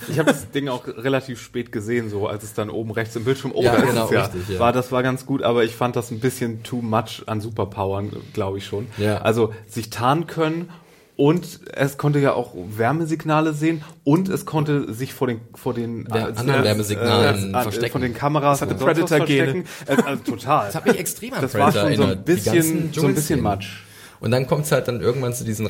Ich 0.09 0.19
habe 0.19 0.31
das 0.31 0.49
Ding 0.51 0.67
auch 0.67 0.87
relativ 0.87 1.41
spät 1.41 1.71
gesehen, 1.71 2.09
so 2.09 2.27
als 2.27 2.43
es 2.43 2.53
dann 2.53 2.69
oben 2.69 2.91
rechts 2.91 3.15
im 3.15 3.23
Bildschirm 3.23 3.51
oh, 3.53 3.61
Ja, 3.63 3.73
da 3.73 3.83
ist 3.83 3.89
genau, 3.89 4.11
ja. 4.11 4.21
richtig, 4.25 4.49
ja. 4.49 4.59
War 4.59 4.73
das 4.73 4.91
war 4.91 5.03
ganz 5.03 5.25
gut, 5.25 5.41
aber 5.41 5.63
ich 5.63 5.75
fand 5.75 5.95
das 5.95 6.11
ein 6.11 6.19
bisschen 6.19 6.63
too 6.63 6.81
much 6.81 7.23
an 7.27 7.39
Superpowern, 7.39 8.11
glaube 8.33 8.50
ich 8.57 8.65
schon. 8.65 8.87
Ja. 8.97 9.17
Also 9.21 9.53
sich 9.67 9.89
tarnen 9.89 10.27
können 10.27 10.69
und 11.17 11.59
es 11.73 11.97
konnte 11.97 12.19
ja 12.19 12.33
auch 12.33 12.53
Wärmesignale 12.55 13.53
sehen 13.53 13.83
und 14.03 14.27
es 14.29 14.45
konnte 14.45 14.91
sich 14.93 15.13
vor 15.13 15.27
den 15.27 15.41
vor 15.53 15.73
den 15.73 16.07
Ja, 16.09 16.29
äh, 16.29 16.33
anderen 16.35 16.61
äh, 16.61 16.63
Wärmesignalen 16.65 17.53
äh, 17.53 17.61
verstecken. 17.61 17.91
von 17.91 18.01
den 18.01 18.13
Kameras 18.13 18.59
Das 18.59 18.69
hatte 18.69 18.79
verstecken. 19.07 19.65
Äh, 19.85 19.97
also 20.03 20.23
total. 20.23 20.65
Das 20.67 20.75
hat 20.75 20.85
mich 20.87 20.97
extrem 20.99 21.33
an 21.33 21.41
das 21.41 21.53
war 21.53 21.71
Predator 21.71 21.89
schon 21.93 21.97
so 21.97 22.11
ein 22.11 22.23
bisschen 22.23 22.89
so 22.93 23.05
ein 23.07 23.13
bisschen. 23.15 23.41
Matsch. 23.41 23.83
Und 24.19 24.29
dann 24.29 24.45
kommt 24.45 24.65
es 24.65 24.71
halt 24.71 24.87
dann 24.87 25.01
irgendwann 25.01 25.33
zu 25.33 25.43
diesen 25.43 25.65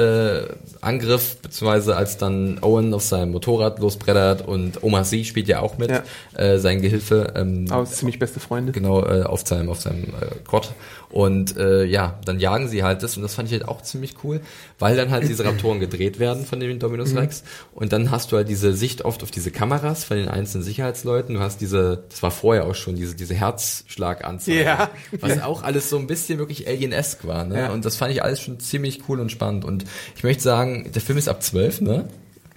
Raptoren-Angriff, 0.00 1.36
beziehungsweise 1.42 1.94
als 1.96 2.16
dann 2.16 2.58
Owen 2.62 2.94
auf 2.94 3.02
seinem 3.02 3.32
Motorrad 3.32 3.78
losbrettert 3.80 4.46
und 4.46 4.82
Omar 4.82 5.04
Sy 5.04 5.24
spielt 5.24 5.46
ja 5.48 5.60
auch 5.60 5.76
mit, 5.78 5.90
Ja. 5.90 6.02
äh, 6.34 6.58
sein 6.58 6.80
Gehilfe. 6.80 7.34
Ähm, 7.36 7.66
Aus 7.70 7.92
ziemlich 7.92 8.18
beste 8.18 8.40
Freunde. 8.40 8.72
genau 8.72 9.04
äh, 9.04 9.22
auf 9.24 9.46
seinem 9.46 9.68
auf 9.68 9.80
seinem 9.80 10.04
äh, 10.04 10.36
Quad 10.48 10.72
und 11.10 11.56
äh, 11.56 11.84
ja 11.84 12.18
dann 12.24 12.38
jagen 12.38 12.68
sie 12.68 12.82
halt 12.82 13.02
das 13.02 13.16
und 13.16 13.22
das 13.22 13.34
fand 13.34 13.48
ich 13.48 13.52
halt 13.52 13.68
auch 13.68 13.82
ziemlich 13.82 14.14
cool 14.24 14.40
weil 14.78 14.96
dann 14.96 15.10
halt 15.10 15.28
diese 15.28 15.44
Raptoren 15.44 15.80
gedreht 15.80 16.18
werden 16.18 16.44
von 16.46 16.58
den 16.60 16.78
Dominus 16.78 17.14
Rex. 17.14 17.42
Und 17.74 17.92
dann 17.92 18.10
hast 18.10 18.32
du 18.32 18.36
halt 18.36 18.48
diese 18.48 18.72
Sicht 18.72 19.04
oft 19.04 19.22
auf 19.22 19.30
diese 19.30 19.50
Kameras 19.50 20.04
von 20.04 20.16
den 20.16 20.28
einzelnen 20.28 20.64
Sicherheitsleuten. 20.64 21.34
Du 21.34 21.40
hast 21.40 21.60
diese 21.60 22.04
das 22.08 22.22
war 22.22 22.30
vorher 22.30 22.66
auch 22.66 22.74
schon 22.74 22.96
diese 22.96 23.14
diese 23.14 23.34
Herzschlaganzeige 23.34 24.64
Ja. 24.64 24.90
was 25.20 25.42
auch 25.42 25.62
alles 25.62 25.90
so 25.90 25.98
ein 25.98 26.06
bisschen 26.06 26.38
wirklich 26.38 26.66
alienesk 26.66 27.26
war 27.26 27.44
ne? 27.44 27.58
Ja. 27.58 27.72
und 27.72 27.84
das 27.84 27.96
fand 27.96 28.12
ich 28.12 28.22
alles 28.22 28.40
schon 28.40 28.58
ziemlich 28.60 29.08
cool 29.08 29.20
und 29.20 29.30
spannend. 29.30 29.64
Und 29.64 29.84
ich 30.16 30.22
möchte 30.22 30.42
sagen 30.42 30.90
der 30.94 31.02
Film 31.02 31.18
ist 31.18 31.28
ab 31.28 31.42
12 31.42 31.82
ne 31.82 32.08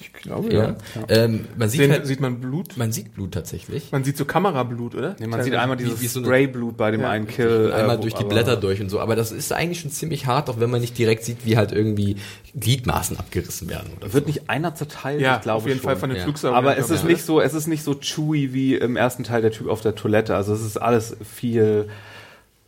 Ich 0.03 0.13
glaube, 0.13 0.53
ja, 0.53 0.75
Ähm, 1.07 1.45
man 1.57 1.69
sieht 1.69 1.81
Sehen, 1.81 1.91
halt 1.91 2.05
sieht 2.07 2.19
man 2.19 2.39
Blut? 2.39 2.75
man 2.77 2.91
sieht 2.91 3.13
Blut 3.13 3.33
tatsächlich 3.33 3.91
Man 3.91 4.03
sieht 4.03 4.17
so 4.17 4.25
Kamerablut, 4.25 4.95
oder? 4.95 5.15
Nee, 5.19 5.27
man 5.27 5.41
sieht 5.43 5.55
einmal 5.55 5.77
dieses 5.77 6.01
wie 6.01 6.07
so 6.07 6.19
eine- 6.19 6.27
Sprayblut 6.27 6.77
bei 6.77 6.91
dem 6.91 7.03
einen 7.05 7.27
Kill. 7.27 7.69
äh, 7.71 7.73
einmal 7.75 7.99
durch 7.99 8.13
die 8.13 8.23
Blätter 8.23 8.57
durch 8.57 8.81
und 8.81 8.89
so. 8.89 8.99
Aber 8.99 9.15
das 9.15 9.31
ist 9.31 9.51
eigentlich 9.53 9.79
schon 9.81 9.91
ziemlich 9.91 10.25
hart, 10.25 10.49
auch 10.49 10.59
wenn 10.59 10.69
man 10.69 10.81
nicht 10.81 10.97
direkt 10.97 11.23
sieht, 11.23 11.45
wie 11.45 11.57
halt 11.57 11.71
irgendwie 11.71 12.17
Gliedmaßen 12.59 13.17
abgerissen 13.17 13.69
werden. 13.69 13.91
Oder 13.97 14.07
so. 14.09 14.13
Wird 14.13 14.27
nicht 14.27 14.49
einer 14.49 14.75
zerteilt? 14.75 15.21
Ja, 15.21 15.35
ich 15.37 15.41
glaube 15.41 15.57
auf 15.57 15.67
jeden 15.67 15.79
schon. 15.79 15.83
Fall 15.85 15.95
von 15.97 16.09
den 16.09 16.17
Ja. 16.17 16.23
Flugsauriern. 16.23 16.57
Aber 16.57 16.77
es 16.77 16.89
ist 16.89 17.01
ich, 17.03 17.09
nicht 17.09 17.23
so, 17.25 17.41
es 17.41 17.53
ist 17.53 17.67
nicht 17.67 17.83
so 17.83 17.95
chewy 17.95 18.53
wie 18.53 18.75
im 18.75 18.95
ersten 18.95 19.23
Teil 19.23 19.41
der 19.41 19.51
Typ 19.51 19.67
auf 19.67 19.81
der 19.81 19.95
Toilette. 19.95 20.35
Also 20.35 20.53
es 20.53 20.61
ist 20.63 20.77
alles 20.77 21.15
viel 21.23 21.87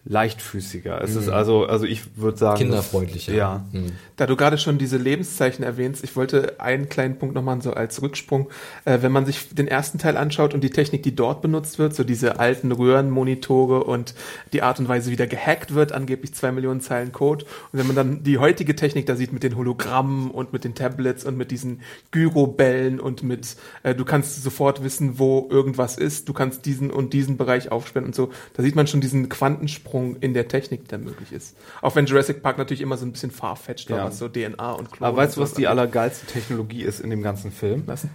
leichtfüßiger. 0.06 1.02
Es 1.02 1.16
ist 1.16 1.30
also, 1.30 1.66
also 1.66 1.86
ich 1.86 2.16
würde 2.18 2.38
sagen. 2.38 2.58
Kinderfreundlicher. 2.60 3.32
das- 3.32 3.38
Ja. 3.38 3.66
Hm. 3.72 3.92
Da 4.18 4.28
du 4.28 4.36
gerade 4.38 4.58
schon 4.58 4.78
diese 4.78 4.98
Lebenszeichen 4.98 5.64
erwähnst, 5.64 6.04
ich 6.04 6.16
wollte 6.16 6.60
einen 6.60 6.88
kleinen 6.90 7.18
Punkt 7.18 7.36
noch 7.36 7.42
machen, 7.42 7.62
so 7.62 7.74
als 7.74 8.02
Rücksprung. 8.02 8.48
Äh, 8.86 9.00
wenn 9.02 9.12
man 9.12 9.26
sich 9.26 9.50
den 9.54 9.68
ersten 9.68 9.98
Teil 9.98 10.16
anschaut 10.16 10.54
und 10.54 10.64
die 10.64 10.70
Technik, 10.70 11.04
die 11.04 11.16
dort 11.16 11.42
benutzt 11.42 11.80
wird, 11.80 11.96
so 11.96 12.04
diese 12.04 12.40
alten 12.40 12.72
Röhrenmonitore 12.72 13.84
und 13.84 14.14
die 14.54 14.62
Art 14.62 14.80
und 14.80 14.88
Weise, 14.88 15.12
wie 15.12 15.16
da 15.16 15.26
gehackt 15.26 15.74
wird, 15.74 15.92
angeblich 15.92 16.34
zwei 16.34 16.52
Millionen 16.52 16.82
Zeilen 16.82 17.12
Code. 17.12 17.46
Und 17.74 17.80
wenn 17.80 17.88
man 17.88 17.96
dann 17.96 18.24
die 18.24 18.38
heutige 18.38 18.76
Technik 18.76 19.06
da 19.08 19.16
sieht 19.16 19.34
mit 19.34 19.44
den 19.44 19.58
Hologrammen 19.58 20.32
und 20.32 20.54
mit 20.54 20.64
den 20.64 20.76
Tablets 20.76 21.26
und 21.26 21.36
mit 21.36 21.52
diesen 21.52 21.82
Gyrobällen 22.12 23.00
und 23.00 23.24
mit, 23.24 23.56
äh, 23.84 23.94
du 23.96 24.06
kannst 24.06 24.44
sofort 24.44 24.84
wissen, 24.84 25.20
wo 25.20 25.48
irgendwas 25.52 25.98
ist, 25.98 26.30
du 26.30 26.34
kannst 26.34 26.66
diesen 26.66 26.92
und 26.92 27.12
diesen 27.14 27.38
Bereich 27.38 27.72
aufsperren 27.72 28.06
und 28.06 28.16
so, 28.16 28.30
da 28.54 28.64
sieht 28.64 28.76
man 28.76 28.88
schon 28.88 29.02
diesen 29.02 29.28
Quantensprung 29.30 29.95
in 30.20 30.34
der 30.34 30.48
Technik, 30.48 30.88
der 30.90 30.98
möglich 31.00 31.32
ist. 31.32 31.56
Auch 31.82 31.96
wenn 31.96 32.06
Jurassic 32.06 32.44
Park 32.44 32.58
natürlich 32.58 32.82
immer 32.82 32.98
so 32.98 33.06
ein 33.06 33.12
bisschen 33.12 33.32
farfetched 33.32 33.90
war, 33.90 33.98
Ja. 34.00 34.06
was 34.06 34.18
so 34.20 34.28
DNA 34.28 34.72
und 34.74 34.92
Klon 34.92 35.08
Aber 35.08 35.18
weißt 35.18 35.38
du, 35.38 35.42
was 35.42 35.54
die 35.54 35.68
allergeilste 35.68 36.26
Technologie 36.26 36.84
ist 36.84 37.00
in 37.00 37.10
dem 37.10 37.22
ganzen 37.24 37.52
Film? 37.52 37.84
Was? 37.86 38.06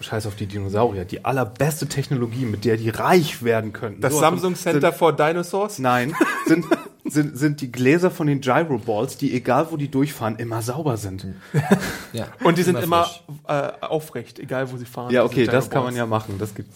Scheiß 0.00 0.26
auf 0.26 0.36
die 0.36 0.46
Dinosaurier. 0.46 1.04
Die 1.04 1.24
allerbeste 1.24 1.86
Technologie, 1.88 2.44
mit 2.44 2.64
der 2.64 2.76
die 2.76 2.90
reich 2.90 3.42
werden 3.42 3.72
könnten. 3.72 4.00
Das 4.00 4.12
So, 4.12 4.20
Samsung 4.20 4.54
sind- 4.54 4.72
Center 4.72 4.92
for 4.92 5.14
Dinosaurs? 5.14 5.78
Nein, 5.78 6.14
sind, 6.46 6.66
sind, 7.04 7.38
sind 7.38 7.60
die 7.60 7.72
Gläser 7.72 8.10
von 8.10 8.26
den 8.26 8.40
Gyroballs, 8.40 9.16
die 9.16 9.34
egal 9.34 9.68
wo 9.70 9.76
die 9.76 9.90
durchfahren, 9.90 10.36
immer 10.36 10.62
sauber 10.62 10.96
sind. 10.96 11.26
Ja. 12.12 12.26
Und 12.44 12.58
die 12.58 12.62
sind 12.62 12.78
immer, 12.78 13.04
frisch. 13.04 13.22
äh, 13.48 13.70
aufrecht, 13.80 14.38
egal 14.38 14.70
wo 14.70 14.76
sie 14.76 14.84
fahren. 14.84 15.10
Ja, 15.12 15.24
okay, 15.24 15.46
das 15.46 15.70
kann 15.70 15.84
man 15.84 15.96
ja 15.96 16.04
machen. 16.06 16.36
Das 16.38 16.54
gibt 16.54 16.68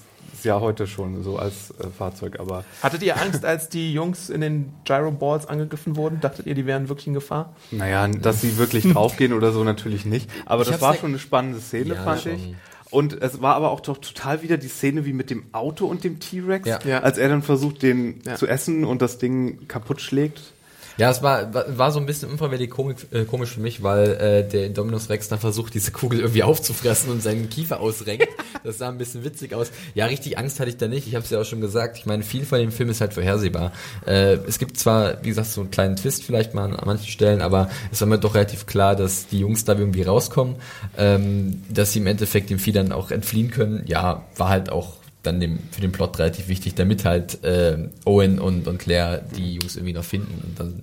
es 0.45 0.49
ja 0.49 0.61
heute 0.61 0.86
schon 0.86 1.22
so 1.22 1.38
als 1.38 1.70
äh, 1.80 1.88
Fahrzeug, 1.97 2.38
aber 2.38 2.64
Hattet 2.82 3.03
ihr 3.03 3.20
Angst, 3.20 3.45
als 3.45 3.68
die 3.68 3.92
Jungs 3.92 4.28
in 4.30 4.40
den 4.42 4.72
Gyroballs 4.84 5.47
angegriffen 5.47 5.97
wurden? 5.97 6.20
Dachtet 6.20 6.47
ihr, 6.47 6.55
die 6.55 6.66
wären 6.66 6.88
wirklich 6.88 7.07
in 7.07 7.14
Gefahr? 7.14 7.55
naja, 7.70 8.07
dass 8.09 8.40
sie 8.42 8.59
wirklich 8.59 8.84
draufgehen 8.92 9.32
oder 9.32 9.53
so 9.53 9.64
natürlich 9.64 10.05
nicht. 10.05 10.30
Aber 10.47 10.62
Ich 10.62 10.68
das 10.68 10.80
war 10.80 10.95
schon 10.95 11.11
eine 11.11 11.18
spannende 11.18 11.61
Szene, 11.61 11.95
Ja, 11.95 12.03
fand 12.03 12.20
schon. 12.22 12.32
ich. 12.34 12.55
Und 12.90 13.20
es 13.20 13.42
war 13.42 13.57
aber 13.57 13.70
auch 13.72 13.80
doch 13.80 13.99
total 13.99 14.42
wieder 14.42 14.57
die 14.57 14.68
Szene 14.68 15.05
wie 15.05 15.12
mit 15.12 15.28
dem 15.30 15.47
Auto 15.53 15.86
und 15.86 16.05
dem 16.05 16.20
T-Rex, 16.20 16.68
Ja. 16.68 16.78
Ja. 16.86 16.99
als 17.01 17.18
er 17.18 17.28
dann 17.28 17.42
versucht, 17.42 17.82
den 17.82 18.20
Ja. 18.24 18.36
zu 18.36 18.47
essen 18.47 18.84
und 18.84 19.03
das 19.03 19.18
Ding 19.18 19.66
kaputt 19.66 20.01
schlägt. 20.01 20.53
Ja, 20.97 21.11
es 21.11 21.22
war, 21.22 21.53
war, 21.53 21.76
war 21.76 21.90
so 21.90 21.99
ein 21.99 22.07
bisschen 22.07 22.30
unfreiwillig 22.30 22.70
komisch, 22.70 23.07
äh, 23.11 23.24
komisch 23.24 23.51
für 23.51 23.61
mich, 23.61 23.82
weil 23.82 24.11
äh, 24.14 24.49
der 24.49 24.68
Dominus 24.68 25.09
Rex 25.09 25.28
dann 25.28 25.40
versucht, 25.40 25.74
diese 25.74 25.90
Kugel 25.90 26.20
irgendwie 26.20 26.45
aufzufressen 26.45 27.11
und 27.11 27.22
seinen 27.22 27.49
Kiefer 27.51 27.80
ausrenkt. 27.80 28.28
Das 28.62 28.78
sah 28.78 28.88
ein 28.88 28.97
bisschen 28.97 29.24
witzig 29.24 29.53
aus. 29.53 29.70
Ja, 29.95 30.07
richtig 30.07 30.38
Angst 30.38 30.59
hatte 30.59 30.70
ich 30.70 30.78
da 30.78 30.88
nicht. 30.88 31.07
Ich 31.07 31.14
habe 31.14 31.22
es 31.22 31.28
ja 31.28 31.38
auch 31.38 31.45
schon 31.45 31.61
gesagt. 31.61 31.99
Ich 31.99 32.07
meine, 32.07 32.22
viel 32.22 32.47
von 32.47 32.59
dem 32.59 32.72
Film 32.72 32.88
ist 32.88 33.03
halt 33.03 33.12
vorhersehbar. 33.12 33.72
Äh, 34.07 34.38
es 34.47 34.59
gibt 34.59 34.78
zwar, 34.78 35.22
wie 35.22 35.28
gesagt, 35.28 35.49
so 35.49 35.61
einen 35.61 35.70
kleinen 35.70 35.97
Twist 35.97 36.24
vielleicht 36.24 36.55
mal 36.55 36.64
an, 36.64 36.74
an 36.74 36.86
manchen 36.86 37.09
Stellen, 37.09 37.42
aber 37.42 37.68
es 37.92 38.01
war 38.01 38.09
mir 38.09 38.18
doch 38.18 38.34
relativ 38.34 38.64
klar, 38.64 38.97
dass 38.97 39.26
die 39.26 39.40
Jungs 39.40 39.64
da 39.64 39.74
irgendwie 39.74 40.03
rauskommen, 40.03 40.57
ähm, 40.97 41.62
dass 41.68 41.92
sie 41.92 41.99
im 41.99 42.07
Endeffekt 42.07 42.49
dem 42.49 42.59
Vieh 42.59 42.72
dann 42.72 42.92
auch 42.92 43.11
entfliehen 43.11 43.51
können. 43.51 43.82
Ja, 43.86 44.24
war 44.36 44.49
halt 44.49 44.70
auch 44.70 45.03
dann 45.25 45.41
dem, 45.41 45.59
für 45.70 45.81
den 45.81 45.93
Plot 45.93 46.18
relativ 46.18 46.49
wichtig, 46.49 46.75
damit 46.75 47.05
halt 47.05 47.43
äh, 47.45 47.89
Owen 48.05 48.39
und, 48.39 48.68
und 48.68 48.79
Claire 48.79 49.22
die 49.37 49.55
Jungs 49.57 49.77
irgendwie 49.77 49.95
noch 49.95 50.05
finden 50.05 50.43
und 50.45 50.59
dann 50.61 50.83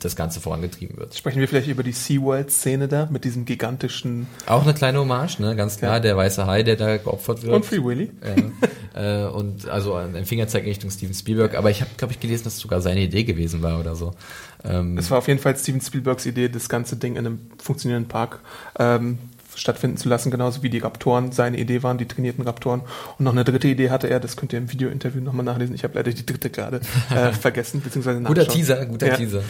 das 0.00 0.14
Ganze 0.16 0.40
vorangetrieben 0.40 0.98
wird. 0.98 1.14
Sprechen 1.14 1.40
wir 1.40 1.48
vielleicht 1.48 1.68
über 1.68 1.82
die 1.82 1.92
SeaWorld-Szene 1.92 2.86
da, 2.88 3.08
mit 3.10 3.24
diesem 3.24 3.44
gigantischen 3.44 4.26
Auch 4.46 4.62
eine 4.62 4.74
kleine 4.74 4.98
Hommage, 4.98 5.38
ne? 5.40 5.56
Ganz 5.56 5.78
klar, 5.78 5.94
Ja. 5.94 6.00
der 6.00 6.16
weiße 6.16 6.46
Hai, 6.46 6.62
der 6.64 6.76
da 6.76 6.96
geopfert 6.98 7.42
wird. 7.42 7.54
und 7.54 7.64
Free 7.64 7.82
Willy. 7.82 8.10
Ja. 8.94 9.24
äh, 9.24 9.30
und 9.30 9.68
also 9.68 9.94
ein 9.94 10.26
Fingerzeig 10.26 10.64
in 10.64 10.68
Richtung 10.68 10.90
Steven 10.90 11.14
Spielberg, 11.14 11.54
aber 11.56 11.70
ich 11.70 11.80
habe, 11.80 11.90
glaube 11.96 12.12
ich, 12.12 12.20
gelesen, 12.20 12.44
dass 12.44 12.54
es 12.54 12.60
sogar 12.60 12.80
seine 12.80 13.00
Idee 13.00 13.24
gewesen 13.24 13.62
war 13.62 13.80
oder 13.80 13.94
so. 13.94 14.12
Ähm, 14.64 14.98
Es 14.98 15.10
war 15.10 15.18
auf 15.18 15.28
jeden 15.28 15.40
Fall 15.40 15.56
Steven 15.56 15.80
Spielbergs 15.80 16.26
Idee, 16.26 16.48
das 16.48 16.68
ganze 16.68 16.96
Ding 16.96 17.12
in 17.14 17.24
einem 17.26 17.38
funktionierenden 17.62 18.08
Park 18.08 18.40
ähm, 18.78 19.18
stattfinden 19.56 19.96
zu 19.96 20.08
lassen, 20.08 20.30
genauso 20.30 20.62
wie 20.62 20.70
die 20.70 20.78
Raptoren 20.78 21.32
seine 21.32 21.58
Idee 21.58 21.82
waren, 21.82 21.98
die 21.98 22.06
trainierten 22.06 22.44
Raptoren. 22.44 22.82
Und 23.18 23.24
noch 23.24 23.32
eine 23.32 23.44
dritte 23.44 23.66
Idee 23.68 23.90
hatte 23.90 24.08
er, 24.08 24.20
das 24.20 24.36
könnt 24.36 24.52
ihr 24.52 24.58
im 24.58 24.70
Video-Interview 24.70 25.20
nochmal 25.20 25.44
nachlesen. 25.44 25.74
Ich 25.74 25.82
habe 25.84 25.94
leider 25.94 26.12
die 26.12 26.24
dritte 26.24 26.50
gerade 26.50 26.80
äh, 27.10 27.32
vergessen, 27.32 27.80
beziehungsweise 27.80 28.20
guter. 28.22 28.46
Teaser, 28.46 28.86
guter 28.86 29.08
Ja. 29.08 29.16
Teaser. 29.16 29.42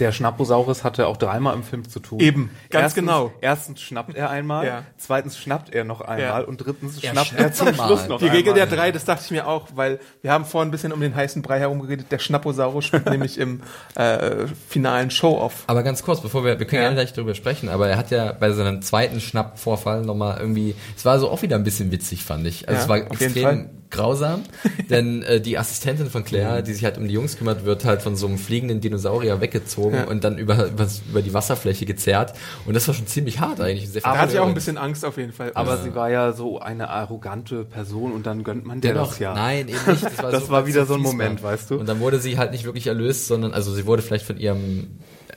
Der 0.00 0.12
Schnapposaurus 0.12 0.82
hatte 0.82 1.06
auch 1.06 1.16
dreimal 1.18 1.54
im 1.54 1.62
Film 1.62 1.88
zu 1.88 2.00
tun. 2.00 2.18
Eben, 2.20 2.50
ganz 2.70 2.84
erstens, 2.84 2.94
genau. 3.06 3.32
Erstens 3.40 3.80
schnappt 3.82 4.14
er 4.16 4.30
einmal, 4.30 4.66
Ja. 4.66 4.82
zweitens 4.96 5.36
schnappt 5.38 5.72
er 5.74 5.84
noch 5.84 6.00
einmal 6.00 6.40
Ja. 6.42 6.46
und 6.46 6.56
drittens 6.56 7.02
Er 7.04 7.10
schnappt 7.12 7.34
er 7.36 7.52
zum 7.52 7.68
nochmal. 7.68 7.86
Schluss 7.86 8.08
noch 8.08 8.18
Die 8.18 8.24
einmal. 8.24 8.36
Regel 8.38 8.54
der 8.54 8.66
drei, 8.66 8.90
das 8.92 9.04
dachte 9.04 9.22
ich 9.26 9.30
mir 9.30 9.46
auch, 9.46 9.68
weil 9.74 10.00
wir 10.22 10.32
haben 10.32 10.44
vorhin 10.46 10.68
ein 10.68 10.70
bisschen 10.72 10.92
um 10.92 11.00
den 11.00 11.14
heißen 11.14 11.42
Brei 11.42 11.58
herumgeredet. 11.60 12.06
Der 12.10 12.18
Schnapposaurus 12.18 12.84
spielt 12.86 13.04
nämlich 13.10 13.38
im 13.38 13.60
äh, 13.94 14.46
finalen 14.68 15.10
Show-Off. 15.10 15.64
Aber 15.66 15.82
ganz 15.82 16.02
kurz, 16.02 16.20
bevor 16.20 16.44
wir, 16.44 16.58
wir 16.58 16.66
können 16.66 16.82
Ja. 16.82 16.90
gleich 16.92 17.12
darüber 17.12 17.34
sprechen, 17.34 17.68
aber 17.68 17.88
er 17.88 17.96
hat 17.98 18.10
ja 18.10 18.32
bei 18.32 18.50
seinem 18.52 18.80
zweiten 18.82 19.20
Schnappvorfall 19.20 20.02
nochmal 20.02 20.38
irgendwie, 20.40 20.74
es 20.96 21.04
war 21.04 21.18
so 21.18 21.28
auch 21.30 21.42
wieder 21.42 21.56
ein 21.56 21.64
bisschen 21.64 21.92
witzig, 21.92 22.24
fand 22.24 22.46
ich. 22.46 22.68
Also 22.68 22.78
Ja, 22.78 22.82
es 22.82 22.88
war 22.88 22.96
auf 23.10 23.20
jeden 23.20 23.32
extrem 23.32 23.42
Fall. 23.44 23.70
Grausam, 23.90 24.42
denn 24.90 25.22
äh, 25.22 25.40
die 25.40 25.58
Assistentin 25.58 26.08
von 26.10 26.24
Claire, 26.24 26.62
die 26.62 26.72
sich 26.72 26.84
halt 26.84 26.96
um 26.98 27.06
die 27.08 27.14
Jungs 27.14 27.36
kümmert, 27.36 27.64
wird 27.64 27.84
halt 27.84 28.02
von 28.02 28.16
so 28.16 28.26
einem 28.26 28.38
fliegenden 28.38 28.80
Dinosaurier 28.80 29.40
weggezogen 29.40 29.94
Ja. 29.96 30.04
und 30.04 30.24
dann 30.24 30.38
über, 30.38 30.66
über, 30.66 30.86
über 31.10 31.22
die 31.22 31.34
Wasserfläche 31.34 31.86
gezerrt 31.86 32.34
und 32.66 32.74
das 32.74 32.86
war 32.88 32.94
schon 32.94 33.06
ziemlich 33.06 33.40
hart 33.40 33.60
eigentlich. 33.60 33.88
Sehr 33.90 34.02
Da 34.02 34.16
hatte 34.18 34.32
ich 34.34 34.38
auch 34.38 34.46
ein 34.48 34.54
bisschen 34.54 34.78
Angst 34.78 35.04
auf 35.04 35.16
jeden 35.16 35.32
Fall. 35.32 35.52
Aber 35.54 35.76
sie 35.78 35.94
war 35.94 36.10
ja 36.10 36.32
so 36.32 36.58
eine 36.60 36.88
arrogante 36.90 37.64
Person 37.64 38.12
und 38.12 38.26
dann 38.26 38.44
gönnt 38.44 38.64
man 38.66 38.80
der 38.80 38.92
Dennoch, 38.94 39.08
das 39.10 39.18
ja. 39.18 39.34
nein, 39.34 39.68
eben 39.68 39.78
nicht. 39.86 40.04
Das 40.04 40.18
war, 40.22 40.30
Das 40.32 40.46
so, 40.46 40.50
war 40.50 40.66
wieder 40.66 40.86
so 40.86 40.94
ein 40.94 41.00
Moment, 41.00 41.42
war. 41.42 41.52
weißt 41.52 41.70
du? 41.70 41.76
Und 41.78 41.88
dann 41.88 42.00
wurde 42.00 42.18
sie 42.20 42.38
halt 42.38 42.52
nicht 42.52 42.64
wirklich 42.64 42.86
erlöst, 42.86 43.26
sondern, 43.26 43.52
also 43.52 43.72
sie 43.72 43.86
wurde 43.86 44.02
vielleicht 44.02 44.24
von 44.24 44.38
ihrem 44.38 44.88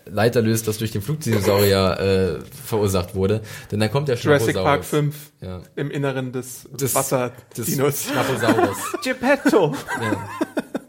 Leiter 0.05 0.39
erlöst, 0.41 0.67
das 0.67 0.77
durch 0.77 0.91
den 0.91 1.01
Flugdinosaurier 1.01 2.39
äh, 2.41 2.45
verursacht 2.65 3.15
wurde. 3.15 3.41
Denn 3.71 3.79
dann 3.79 3.91
kommt 3.91 4.07
der 4.07 4.17
Jurassic. 4.17 4.55
Park 4.55 4.83
5 4.83 5.15
Ja. 5.41 5.61
im 5.75 5.91
Inneren 5.91 6.31
des, 6.31 6.63
des, 6.71 6.77
des 6.77 6.95
Wasserdinos. 6.95 7.75
des 7.77 8.05
Schnapposaurus. 8.05 8.77
Geppetto! 9.03 9.75
ja. 10.01 10.29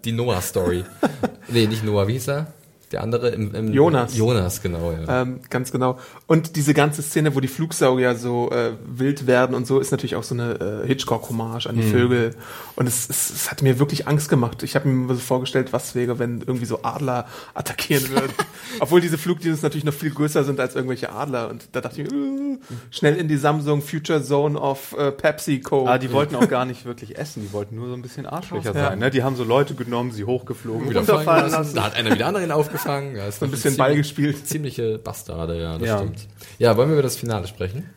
Die 0.04 0.12
Noah-Story. 0.12 0.84
Nee, 1.48 1.66
nicht 1.66 1.84
Noah, 1.84 2.06
wie 2.08 2.12
hieß 2.14 2.28
er? 2.28 2.52
Der 2.94 3.02
andere 3.02 3.30
im, 3.30 3.52
im 3.56 3.72
Jonas. 3.72 4.16
Jonas, 4.16 4.62
genau, 4.62 4.92
ja. 4.92 5.22
Ähm, 5.22 5.40
ganz 5.50 5.72
genau. 5.72 5.98
Und 6.28 6.54
diese 6.54 6.74
ganze 6.74 7.02
Szene, 7.02 7.34
wo 7.34 7.40
die 7.40 7.48
Flugsaurier 7.48 8.14
so 8.14 8.52
äh, 8.52 8.70
wild 8.86 9.26
werden 9.26 9.56
und 9.56 9.66
so, 9.66 9.80
ist 9.80 9.90
natürlich 9.90 10.14
auch 10.14 10.22
so 10.22 10.32
eine 10.36 10.82
äh, 10.84 10.86
Hitchcock-Hommage 10.86 11.66
an 11.66 11.74
die 11.74 11.82
Vögel. 11.82 12.36
Und 12.76 12.86
es, 12.86 13.10
es, 13.10 13.30
es 13.30 13.50
hat 13.50 13.62
mir 13.62 13.80
wirklich 13.80 14.06
Angst 14.06 14.28
gemacht. 14.28 14.62
Ich 14.62 14.76
habe 14.76 14.88
mir 14.88 15.12
so 15.12 15.20
vorgestellt, 15.20 15.72
was 15.72 15.96
wäre, 15.96 16.20
wenn 16.20 16.38
irgendwie 16.42 16.66
so 16.66 16.84
Adler 16.84 17.26
attackieren 17.54 18.08
würden. 18.10 18.32
Obwohl 18.78 19.00
diese 19.00 19.18
Flugdinos 19.18 19.62
natürlich 19.62 19.84
noch 19.84 19.92
viel 19.92 20.10
größer 20.10 20.44
sind 20.44 20.60
als 20.60 20.76
irgendwelche 20.76 21.10
Adler. 21.10 21.48
Und 21.50 21.66
da 21.72 21.80
dachte 21.80 22.00
ich 22.00 22.08
mir, 22.12 22.16
äh, 22.16 22.58
schnell 22.92 23.16
in 23.16 23.26
die 23.26 23.38
Samsung 23.38 23.82
Future 23.82 24.22
Zone 24.22 24.56
of 24.56 24.94
äh, 24.96 25.10
Pepsi 25.10 25.58
Co. 25.58 25.88
Ah, 25.88 25.98
die 25.98 26.12
wollten 26.12 26.36
auch 26.36 26.48
gar 26.48 26.64
nicht 26.64 26.84
wirklich 26.84 27.18
essen, 27.18 27.42
die 27.42 27.52
wollten 27.52 27.74
nur 27.74 27.88
so 27.88 27.94
ein 27.94 28.02
bisschen 28.02 28.24
Arschlöcher 28.26 28.72
Ja. 28.72 28.90
sein. 28.90 29.00
Ne? 29.00 29.10
Die 29.10 29.24
haben 29.24 29.34
so 29.34 29.42
Leute 29.42 29.74
genommen, 29.74 30.12
sie 30.12 30.22
hochgeflogen, 30.24 30.88
Wieder 30.90 31.00
runterfallen 31.00 31.24
fallen 31.26 31.42
lassen. 31.50 31.54
lassen. 31.56 31.74
Da 31.74 31.82
hat 31.82 31.96
einer 31.96 32.14
wieder 32.14 32.26
anderen 32.28 32.44
aufgefangen. 32.84 33.16
Ja, 33.16 33.26
ist 33.26 33.42
ein 33.42 33.50
bisschen 33.50 33.76
Ball 33.76 33.94
gespielt. 33.96 34.46
Ziemliche 34.46 34.98
Bastarde, 34.98 35.60
ja, 35.60 35.78
das 35.78 35.88
Ja. 35.88 35.98
stimmt. 35.98 36.28
Ja, 36.58 36.76
wollen 36.76 36.88
wir 36.88 36.94
über 36.94 37.02
das 37.02 37.16
Finale 37.16 37.46
sprechen? 37.46 37.90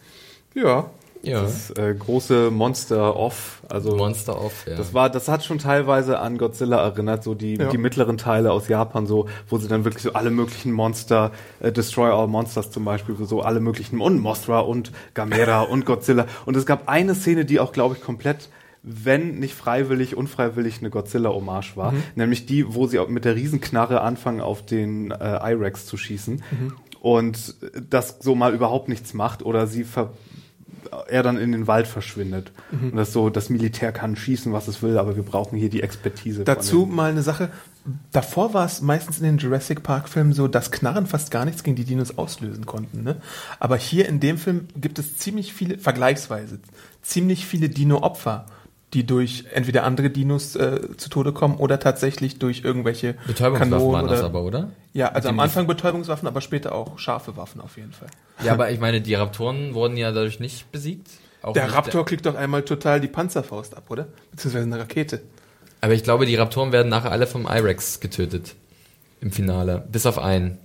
Ja. 0.53 0.89
Ja. 1.23 1.41
Das 1.41 1.71
äh, 1.71 1.95
große 1.97 2.51
Monster 2.51 3.15
Off, 3.15 3.61
also 3.69 3.95
Monster 3.95 4.39
of, 4.39 4.53
ja. 4.67 4.75
Das 4.75 4.93
war, 4.93 5.09
das 5.09 5.27
hat 5.27 5.43
schon 5.43 5.57
teilweise 5.57 6.19
an 6.19 6.38
Godzilla 6.38 6.77
erinnert, 6.77 7.23
so 7.23 7.33
die, 7.33 7.55
Ja. 7.55 7.69
die 7.69 7.79
mittleren 7.79 8.17
Teile 8.19 8.51
aus 8.51 8.67
Japan, 8.67 9.07
so, 9.07 9.27
wo 9.49 9.57
sie 9.57 9.67
dann 9.67 9.83
wirklich 9.83 10.03
so 10.03 10.13
alle 10.13 10.29
möglichen 10.29 10.71
Monster, 10.71 11.31
äh, 11.59 11.71
Destroy 11.71 12.11
All 12.11 12.27
Monsters 12.27 12.69
zum 12.69 12.85
Beispiel, 12.85 13.15
so 13.25 13.41
alle 13.41 13.59
möglichen 13.59 13.99
und 13.99 14.19
Mothra 14.19 14.59
und 14.59 14.91
Gamera 15.15 15.61
und 15.63 15.85
Godzilla. 15.88 16.27
Und 16.45 16.55
es 16.55 16.67
gab 16.67 16.88
eine 16.88 17.15
Szene, 17.15 17.45
die 17.45 17.59
auch, 17.59 17.71
glaube 17.71 17.95
ich, 17.95 18.01
komplett 18.01 18.49
wenn 18.88 19.39
nicht 19.39 19.53
freiwillig, 19.53 20.15
unfreiwillig 20.15 20.79
eine 20.79 20.89
Godzilla-Hommage 20.89 21.75
war, 21.75 21.93
nämlich 22.15 22.45
die, 22.45 22.73
wo 22.73 22.88
sie 22.88 22.99
mit 23.07 23.25
der 23.25 23.35
Riesenknarre 23.35 24.01
anfangen, 24.01 24.41
auf 24.41 24.65
den 24.65 25.11
äh, 25.11 25.53
I-Rex 25.53 25.85
zu 25.85 25.97
schießen 25.97 26.41
und 27.01 27.55
das 27.89 28.17
so 28.21 28.35
mal 28.35 28.53
überhaupt 28.53 28.89
nichts 28.89 29.13
macht 29.13 29.43
oder 29.43 29.67
sie 29.67 29.83
ver 29.83 30.13
er 31.07 31.21
dann 31.23 31.38
in 31.38 31.51
den 31.51 31.67
Wald 31.67 31.85
verschwindet. 31.88 32.51
Und 32.71 32.95
das 32.95 33.11
so, 33.11 33.29
das 33.29 33.49
Militär 33.49 33.91
kann 33.91 34.15
schießen, 34.15 34.53
was 34.53 34.67
es 34.67 34.81
will, 34.81 34.97
aber 34.97 35.15
wir 35.15 35.23
brauchen 35.23 35.57
hier 35.57 35.69
die 35.69 35.83
Expertise. 35.83 36.43
Dazu 36.43 36.85
mal 36.85 37.11
eine 37.11 37.23
Sache. 37.23 37.49
Davor 38.11 38.53
war 38.53 38.65
es 38.65 38.81
meistens 38.81 39.19
in 39.19 39.25
den 39.25 39.38
Jurassic 39.38 39.83
Park 39.83 40.09
Filmen 40.09 40.33
so, 40.33 40.47
dass 40.47 40.71
Knarren 40.71 41.05
fast 41.05 41.31
gar 41.31 41.45
nichts 41.45 41.63
gegen 41.63 41.75
die 41.75 41.85
Dinos 41.85 42.17
auslösen 42.17 42.65
konnten. 42.65 43.03
Ne? 43.03 43.17
Aber 43.59 43.77
hier 43.77 44.07
in 44.07 44.19
dem 44.19 44.38
Film 44.38 44.67
gibt 44.75 44.99
es 44.99 45.17
ziemlich 45.17 45.53
viele, 45.53 45.77
vergleichsweise, 45.77 46.59
ziemlich 47.01 47.45
viele 47.45 47.69
Dino-Opfer, 47.69 48.45
die 48.93 49.05
durch 49.05 49.45
entweder 49.53 49.83
andere 49.83 50.09
Dinos 50.09 50.55
äh, 50.55 50.79
zu 50.97 51.09
Tode 51.09 51.33
kommen 51.33 51.57
oder 51.57 51.79
tatsächlich 51.79 52.39
durch 52.39 52.63
irgendwelche 52.63 53.15
Betäubungswaffen 53.27 53.71
Kanonen 53.71 53.93
waren 53.93 54.07
das 54.07 54.19
oder- 54.19 54.25
aber, 54.27 54.43
oder? 54.43 54.71
Ja, 54.93 55.09
also 55.09 55.29
am 55.29 55.39
Anfang 55.39 55.67
Betäubungswaffen, 55.67 56.27
aber 56.27 56.41
später 56.41 56.73
auch 56.73 56.97
scharfe 56.97 57.35
Waffen 57.38 57.59
auf 57.61 57.75
jeden 57.77 57.91
Fall. 57.91 58.07
Ja, 58.43 58.53
aber 58.53 58.71
ich 58.71 58.79
meine, 58.79 59.01
die 59.01 59.13
Raptoren 59.13 59.73
wurden 59.73 59.97
ja 59.97 60.11
dadurch 60.11 60.39
nicht 60.39 60.71
besiegt. 60.71 61.07
Auch 61.41 61.53
Der 61.53 61.65
nicht 61.65 61.75
Raptor 61.75 62.05
kriegt 62.05 62.25
doch 62.25 62.35
einmal 62.35 62.63
total 62.63 62.99
die 63.01 63.07
Panzerfaust 63.07 63.75
ab, 63.77 63.83
oder? 63.89 64.07
Beziehungsweise 64.31 64.65
eine 64.65 64.79
Rakete. 64.79 65.21
aber 65.81 65.93
ich 65.93 66.03
glaube, 66.03 66.25
die 66.25 66.35
Raptoren 66.35 66.71
werden 66.71 66.89
nachher 66.89 67.11
alle 67.11 67.27
vom 67.27 67.45
I-Rex 67.45 67.99
getötet. 67.99 68.55
Im 69.21 69.31
Finale. 69.31 69.85
Bis 69.91 70.05
auf 70.05 70.17
einen. 70.17 70.57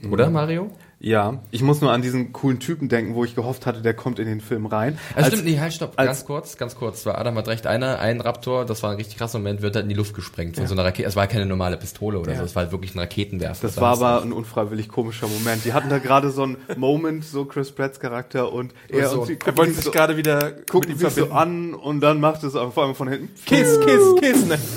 Mhm. 0.00 0.12
Oder, 0.12 0.30
Mario? 0.30 0.70
Ja, 1.00 1.38
ich 1.52 1.62
muss 1.62 1.80
nur 1.80 1.92
an 1.92 2.02
diesen 2.02 2.32
coolen 2.32 2.58
Typen 2.58 2.88
denken, 2.88 3.14
wo 3.14 3.24
ich 3.24 3.36
gehofft 3.36 3.66
hatte, 3.66 3.82
der 3.82 3.94
kommt 3.94 4.18
in 4.18 4.26
den 4.26 4.40
Film 4.40 4.66
rein. 4.66 4.98
Also 5.14 5.30
stimmt, 5.30 5.44
nee, 5.44 5.60
halt, 5.60 5.72
stopp, 5.72 5.92
als- 5.94 6.06
ganz 6.08 6.24
kurz, 6.24 6.56
ganz 6.56 6.74
kurz. 6.74 7.06
War 7.06 7.16
Adam 7.18 7.36
hat 7.36 7.46
recht, 7.46 7.68
einer, 7.68 8.00
ein 8.00 8.20
Raptor, 8.20 8.64
das 8.64 8.82
war 8.82 8.90
ein 8.90 8.96
richtig 8.96 9.16
krasser 9.16 9.38
Moment, 9.38 9.62
wird 9.62 9.76
halt 9.76 9.84
in 9.84 9.90
die 9.90 9.94
Luft 9.94 10.12
gesprengt 10.12 10.56
von 10.56 10.66
so 10.66 10.74
einer 10.74 10.84
Rakete. 10.84 11.06
Es 11.08 11.14
war 11.14 11.28
keine 11.28 11.46
normale 11.46 11.76
Pistole 11.76 12.18
oder 12.18 12.32
Ja. 12.32 12.38
so, 12.38 12.44
es 12.46 12.56
war 12.56 12.64
halt 12.64 12.72
wirklich 12.72 12.96
ein 12.96 12.98
Raketenwerfer. 12.98 13.64
Das 13.68 13.76
war 13.80 13.92
aber 13.92 14.22
ein 14.22 14.32
unfreiwillig 14.32 14.88
komischer 14.88 15.28
Moment. 15.28 15.64
Die 15.64 15.72
hatten 15.72 15.88
da 15.88 15.98
gerade 15.98 16.30
so 16.30 16.42
einen 16.42 16.56
Moment, 16.76 17.24
so 17.24 17.44
Chris 17.44 17.70
Pratts 17.70 18.00
Charakter 18.00 18.52
und 18.52 18.74
er 18.88 19.08
so. 19.08 19.20
und 19.20 19.26
sie 19.28 19.34
Er 19.34 19.38
gucken 19.38 19.56
wollte 19.58 19.72
sich 19.74 19.84
so, 19.84 19.90
gerade 19.92 20.16
wieder 20.16 20.50
gucken 20.68 20.90
mit 20.90 21.00
ihm 21.00 21.08
sich 21.08 21.24
so 21.24 21.30
an 21.30 21.74
und 21.74 22.00
dann 22.00 22.18
macht 22.18 22.42
es 22.42 22.54
vor 22.54 22.76
allem 22.84 22.96
von 22.96 23.06
hinten. 23.06 23.28
Kiss, 23.46 23.78
kiss, 23.84 24.02
kiss. 24.20 24.46
Ne? 24.46 24.58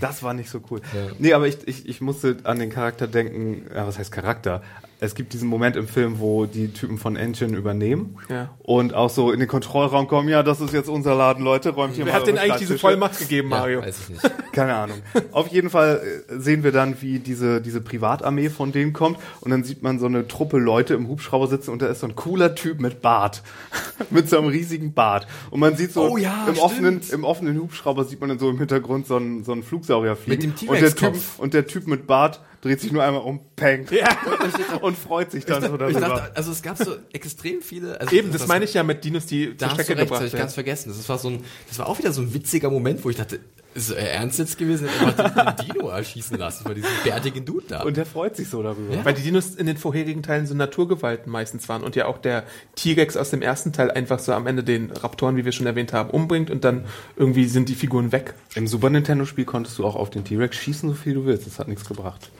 Das 0.00 0.22
war 0.22 0.34
nicht 0.34 0.50
so 0.50 0.60
cool. 0.70 0.80
Nee, 1.18 1.34
aber 1.34 1.46
ich, 1.46 1.66
ich, 1.68 1.88
ich 1.88 2.00
musste 2.00 2.38
an 2.44 2.58
den 2.58 2.70
Charakter 2.70 3.06
denken, 3.06 3.66
ja, 3.74 3.86
was 3.86 3.98
heißt 3.98 4.10
Charakter? 4.10 4.62
Es 5.04 5.16
gibt 5.16 5.32
diesen 5.32 5.48
Moment 5.48 5.74
im 5.74 5.88
Film, 5.88 6.20
wo 6.20 6.46
die 6.46 6.68
Typen 6.72 6.96
von 6.96 7.16
Engine 7.16 7.56
übernehmen 7.56 8.18
Ja. 8.28 8.50
und 8.60 8.94
auch 8.94 9.10
so 9.10 9.32
in 9.32 9.40
den 9.40 9.48
Kontrollraum 9.48 10.06
kommen, 10.06 10.28
ja, 10.28 10.44
das 10.44 10.60
ist 10.60 10.72
jetzt 10.72 10.88
unser 10.88 11.16
Laden, 11.16 11.42
Leute, 11.42 11.70
räumt 11.70 11.94
hier 11.96 12.06
Wer 12.06 12.12
mal 12.12 12.20
hat 12.20 12.28
denn 12.28 12.38
eigentlich 12.38 12.58
diese. 12.60 12.78
Vollmacht 12.78 13.18
gegeben, 13.18 13.50
ja, 13.50 13.56
Mario? 13.58 13.82
weiß 13.82 13.98
ich 13.98 14.08
nicht. 14.10 14.30
Keine 14.52 14.74
Ahnung. 14.74 14.98
Auf 15.32 15.48
jeden 15.48 15.70
Fall 15.70 16.00
äh, 16.28 16.38
sehen 16.38 16.62
wir 16.62 16.70
dann, 16.70 17.02
wie 17.02 17.18
diese, 17.18 17.60
diese 17.60 17.80
Privatarmee 17.80 18.48
von 18.48 18.70
denen 18.70 18.92
kommt 18.92 19.18
und 19.40 19.50
dann 19.50 19.64
sieht 19.64 19.82
man 19.82 19.98
so 19.98 20.06
eine 20.06 20.28
Truppe 20.28 20.58
Leute 20.58 20.94
im 20.94 21.08
Hubschrauber 21.08 21.48
sitzen 21.48 21.72
und 21.72 21.82
da 21.82 21.86
ist 21.88 21.98
so 21.98 22.06
ein 22.06 22.14
cooler 22.14 22.54
Typ 22.54 22.80
mit 22.80 23.02
Bart. 23.02 23.42
mit 24.10 24.28
so 24.30 24.38
einem 24.38 24.46
riesigen 24.46 24.92
Bart. 24.94 25.26
Und 25.50 25.58
man 25.58 25.74
sieht 25.74 25.92
so 25.92 26.10
Oh 26.12 26.16
ja, 26.16 26.44
im, 26.46 26.54
stimmt. 26.54 26.58
offenen, 26.60 27.00
im 27.12 27.24
offenen 27.24 27.60
Hubschrauber 27.60 28.04
sieht 28.04 28.20
man 28.20 28.28
dann 28.28 28.38
so 28.38 28.48
im 28.48 28.58
Hintergrund 28.58 29.08
so 29.08 29.16
einen, 29.16 29.42
so 29.42 29.50
einen 29.50 29.64
Flugsaurier 29.64 30.14
fliegen. 30.14 30.50
Mit 30.50 30.60
dem 30.62 30.68
und, 30.68 30.80
der 30.80 30.94
typ, 30.94 31.14
und 31.38 31.54
der 31.54 31.66
Typ 31.66 31.88
mit 31.88 32.06
Bart 32.06 32.40
dreht 32.62 32.80
sich 32.80 32.92
nur 32.92 33.02
einmal 33.02 33.22
um, 33.22 33.40
peng. 33.56 33.86
Und, 33.86 34.82
und 34.82 34.96
freut 34.96 35.30
sich 35.32 35.44
dann 35.44 35.62
so 35.62 35.74
Ich 35.74 35.78
darüber. 35.78 36.00
dachte, 36.00 36.36
also 36.36 36.52
es 36.52 36.62
gab 36.62 36.78
so 36.78 36.96
extrem 37.12 37.60
viele. 37.60 38.00
Also 38.00 38.14
Eben, 38.14 38.32
das 38.32 38.46
meine 38.46 38.64
ich 38.64 38.72
ja 38.72 38.82
mit 38.82 39.04
Dinos, 39.04 39.26
die 39.26 39.56
Da 39.56 39.66
zur 39.66 39.68
hast 39.68 39.78
du 39.78 39.82
Strecke 39.82 40.00
recht, 40.00 40.10
das 40.10 40.16
hab 40.16 40.24
gebracht 40.24 40.34
ich 40.34 40.40
ganz 40.40 40.54
vergessen. 40.54 40.94
Das 40.96 41.08
war 41.08 41.18
so 41.18 41.28
ein, 41.28 41.44
das 41.68 41.78
war 41.78 41.88
auch 41.88 41.98
wieder 41.98 42.12
so 42.12 42.22
ein 42.22 42.32
witziger 42.32 42.70
Moment, 42.70 43.04
wo 43.04 43.10
ich 43.10 43.16
dachte, 43.16 43.40
ist 43.74 43.90
er 43.90 44.12
ernst 44.12 44.38
jetzt 44.38 44.58
gewesen? 44.58 44.88
Er 44.88 45.06
hat 45.06 45.20
einfach 45.20 45.56
den 45.56 45.66
Dino 45.66 45.88
erschießen 45.88 46.38
lassen 46.38 46.64
von 46.64 46.74
diesem 46.74 46.90
bärtigen 47.04 47.44
Dude 47.44 47.66
da. 47.68 47.82
Und 47.82 47.96
der 47.96 48.06
freut 48.06 48.36
sich 48.36 48.48
so 48.48 48.62
darüber. 48.62 49.04
Weil 49.04 49.14
die 49.14 49.22
Dinos 49.22 49.54
in 49.54 49.66
den 49.66 49.76
vorherigen 49.76 50.22
Teilen 50.22 50.46
so 50.46 50.54
Naturgewalten 50.54 51.30
meistens 51.30 51.68
waren 51.68 51.82
und 51.82 51.96
ja 51.96 52.06
auch 52.06 52.18
der 52.18 52.44
T-Rex 52.76 53.16
aus 53.16 53.30
dem 53.30 53.42
ersten 53.42 53.72
Teil 53.72 53.90
einfach 53.90 54.18
so 54.18 54.32
am 54.32 54.46
Ende 54.46 54.64
den 54.64 54.90
Raptoren, 54.90 55.36
wie 55.36 55.44
wir 55.44 55.52
schon 55.52 55.66
erwähnt 55.66 55.92
haben, 55.92 56.10
umbringt 56.10 56.50
und 56.50 56.64
dann 56.64 56.84
irgendwie 57.16 57.46
sind 57.46 57.68
die 57.68 57.74
Figuren 57.74 58.12
weg. 58.12 58.34
Im 58.54 58.66
Super 58.66 58.90
Nintendo-Spiel 58.90 59.44
konntest 59.44 59.78
du 59.78 59.86
auch 59.86 59.96
auf 59.96 60.10
den 60.10 60.24
T-Rex 60.24 60.56
schießen, 60.56 60.88
so 60.88 60.94
viel 60.94 61.14
du 61.14 61.24
willst. 61.24 61.46
Das 61.46 61.58
hat 61.58 61.68
nichts 61.68 61.86
gebracht. 61.86 62.30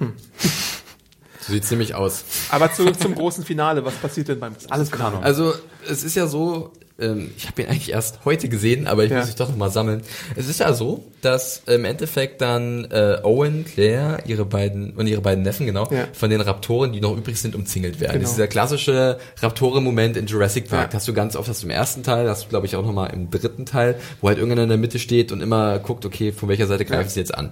So 1.45 1.53
sieht's 1.53 1.71
nämlich 1.71 1.95
aus. 1.95 2.25
Aber 2.51 2.73
zurück 2.73 3.01
zum 3.01 3.15
großen 3.15 3.45
Finale. 3.45 3.85
Was 3.85 3.95
passiert 3.95 4.29
denn 4.29 4.41
beim 4.41 4.55
Alles 4.71 4.91
Kanon. 4.91 5.23
Also 5.23 5.53
es 5.89 6.05
ist 6.05 6.15
ja 6.15 6.27
so, 6.29 6.71
ähm, 7.01 7.33
ich 7.37 7.49
habe 7.49 7.63
ihn 7.63 7.69
eigentlich 7.69 7.91
erst 7.91 8.21
heute 8.25 8.49
gesehen, 8.49 8.87
aber 8.87 9.03
ich 9.05 9.11
Ja. 9.11 9.19
muss 9.19 9.27
mich 9.27 9.35
doch 9.37 9.49
noch 9.49 9.57
mal 9.57 9.71
sammeln. 9.71 10.03
Es 10.37 10.49
ist 10.49 10.61
ja 10.61 10.73
so, 10.73 11.05
dass 11.21 11.63
im 11.67 11.85
Endeffekt 11.85 12.41
dann 12.41 12.85
äh, 12.93 13.19
Owen, 13.25 13.65
Claire, 13.65 14.19
ihre 14.27 14.45
beiden 14.45 14.93
und 14.93 15.07
ihre 15.09 15.21
beiden 15.21 15.43
Neffen 15.43 15.67
genau 15.67 15.89
Ja. 15.91 16.07
von 16.13 16.31
den 16.31 16.41
Raptoren, 16.41 16.93
die 16.93 17.01
noch 17.01 17.17
übrig 17.17 17.41
sind, 17.41 17.57
umzingelt 17.57 17.99
werden. 17.99 18.13
Genau. 18.13 18.23
Das 18.23 18.31
ist 18.31 18.37
dieser 18.37 18.47
klassische 18.49 19.19
Raptoren-Moment 19.41 20.17
in 20.17 20.27
Jurassic 20.27 20.69
Park. 20.69 20.93
Ja. 20.93 20.97
Hast 20.97 21.09
du 21.09 21.13
ganz 21.15 21.35
oft, 21.35 21.49
hast 21.49 21.63
du 21.63 21.67
im 21.67 21.71
ersten 21.71 22.03
Teil, 22.05 22.29
hast 22.29 22.45
du 22.45 22.49
glaube 22.51 22.67
ich 22.67 22.77
auch 22.77 22.85
noch 22.85 22.93
mal 22.93 23.07
im 23.07 23.31
dritten 23.31 23.67
Teil, 23.67 23.97
wo 24.21 24.29
halt 24.29 24.39
irgendeiner 24.39 24.63
in 24.65 24.69
der 24.69 24.79
Mitte 24.79 24.99
steht 25.01 25.33
und 25.33 25.41
immer 25.41 25.79
guckt, 25.81 26.05
okay, 26.07 26.31
von 26.31 26.49
welcher 26.49 26.67
Seite 26.69 26.85
greifen 26.85 27.09
sie 27.11 27.19
jetzt 27.21 27.35
an. 27.35 27.51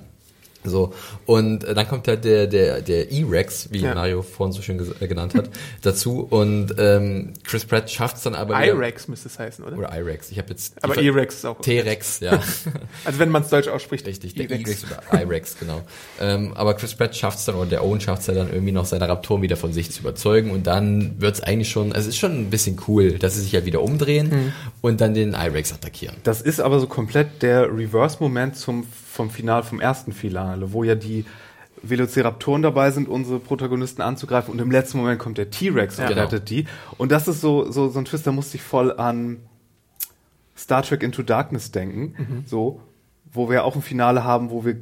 So, 0.63 0.93
und 1.27 1.65
äh, 1.65 1.75
dann 1.75 1.89
kommt 1.89 2.07
halt 2.07 2.25
der, 2.25 2.47
der, 2.47 2.83
der 2.83 3.11
E-Rex, 3.11 3.69
wie 3.73 3.79
Ja. 3.81 3.95
Mario 3.95 4.23
vorhin 4.23 4.53
so 4.53 4.61
schön 4.61 4.79
äh, 5.01 5.07
genannt 5.07 5.35
hat, 5.35 5.49
dazu. 5.83 6.27
Und 6.29 6.75
ähm, 6.79 7.33
Chris 7.45 7.65
Pratt 7.65 7.91
schafft 7.91 8.17
es 8.19 8.23
dann 8.25 8.35
aber 8.35 8.63
I-Rex 8.63 9.09
müsste 9.09 9.29
es 9.29 9.39
heißen, 9.39 9.65
oder? 9.65 9.79
Oder 9.79 9.97
I-Rex. 9.99 10.31
Ich 10.31 10.39
habe 10.39 10.51
jetzt... 10.51 10.75
Aber 10.85 10.99
E-Rex 11.01 11.37
ist 11.37 11.45
auch. 11.47 11.61
T-Rex, 11.61 12.21
ja. 12.21 12.43
Also 13.05 13.19
wenn 13.19 13.31
man 13.31 13.43
es 13.43 13.49
deutsch 13.49 13.69
ausspricht. 13.69 14.07
Richtig, 14.07 14.35
der 14.35 14.51
E-Rex. 14.51 14.69
E-Rex 14.69 14.85
oder 14.85 15.23
I-Rex, 15.23 15.57
genau. 15.59 15.81
Ähm, 16.21 16.53
aber 16.55 16.75
Chris 16.75 16.95
Pratt 16.95 17.17
schafft 17.17 17.39
es 17.39 17.45
dann, 17.47 17.55
oder 17.55 17.71
der 17.71 17.85
Owen 17.85 18.01
schafft 18.01 18.21
es 18.23 18.27
ja 18.29 18.35
dann 18.35 18.53
irgendwie 18.53 18.73
noch 18.73 18.85
seine 18.85 19.09
Raptoren 19.09 19.43
wieder 19.43 19.57
von 19.57 19.73
sich 19.73 19.91
zu 19.91 20.01
überzeugen 20.01 20.51
und 20.51 20.67
dann 20.67 21.21
wird 21.21 21.37
es 21.37 21.41
eigentlich 21.43 21.71
schon, 21.71 21.93
also 21.93 22.09
es 22.09 22.15
ist 22.15 22.19
schon 22.19 22.33
ein 22.33 22.51
bisschen 22.51 22.79
cool, 22.89 23.13
dass 23.19 23.35
sie 23.35 23.41
sich 23.43 23.53
ja 23.53 23.65
wieder 23.65 23.81
umdrehen 23.83 24.31
Hm. 24.31 24.53
und 24.83 25.01
dann 25.01 25.15
den 25.15 25.33
I-Rex 25.33 25.73
attackieren. 25.73 26.17
Das 26.25 26.41
ist 26.43 26.61
aber 26.61 26.81
so 26.81 26.87
komplett 26.87 27.43
der 27.43 27.75
Reverse-Moment 27.75 28.57
zum, 28.57 28.85
vom 29.21 29.31
Final, 29.31 29.63
vom 29.63 29.81
ersten 29.81 30.13
Finale, 30.13 30.73
wo 30.73 30.83
ja 30.83 30.95
die 30.95 31.25
Velociraptoren 31.83 32.63
dabei 32.63 32.91
sind, 32.91 33.09
unsere 33.09 33.39
Protagonisten 33.39 34.01
anzugreifen 34.03 34.53
und 34.53 34.61
im 34.61 34.71
letzten 34.71 34.99
Moment 34.99 35.19
kommt 35.19 35.37
der 35.39 35.51
T-Rex 35.51 35.99
und 35.99 36.07
Genau. 36.09 36.23
rettet 36.23 36.49
die. 36.49 36.65
Und 36.99 37.13
das 37.13 37.29
ist 37.29 37.41
so, 37.41 37.71
so, 37.71 37.89
so 37.89 37.99
ein 37.99 38.05
Twist, 38.07 38.27
da 38.27 38.33
musste 38.33 38.57
ich 38.57 38.63
voll 38.63 38.93
an 38.93 39.39
Star 40.57 40.83
Trek 40.83 41.03
Into 41.03 41.23
Darkness 41.23 41.71
denken, 41.71 42.45
so, 42.47 42.81
wo 43.33 43.49
wir 43.51 43.65
auch 43.65 43.77
ein 43.77 43.83
Finale 43.83 44.25
haben, 44.25 44.51
wo 44.51 44.65
wir 44.65 44.77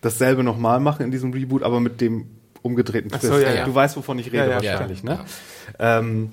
dasselbe 0.00 0.42
nochmal 0.44 0.78
machen 0.80 1.02
in 1.04 1.10
diesem 1.10 1.32
Reboot, 1.32 1.62
aber 1.62 1.80
mit 1.80 2.00
dem 2.00 2.26
umgedrehten 2.62 3.10
Twist. 3.10 3.22
so, 3.24 3.38
ja, 3.38 3.52
ja. 3.54 3.64
Du 3.64 3.74
weißt, 3.74 3.96
wovon 3.96 4.18
ich 4.18 4.26
rede 4.32 4.50
Ja, 4.50 4.60
ja, 4.60 4.72
wahrscheinlich, 4.72 5.02
ne? 5.04 5.20
Ähm, 5.78 6.32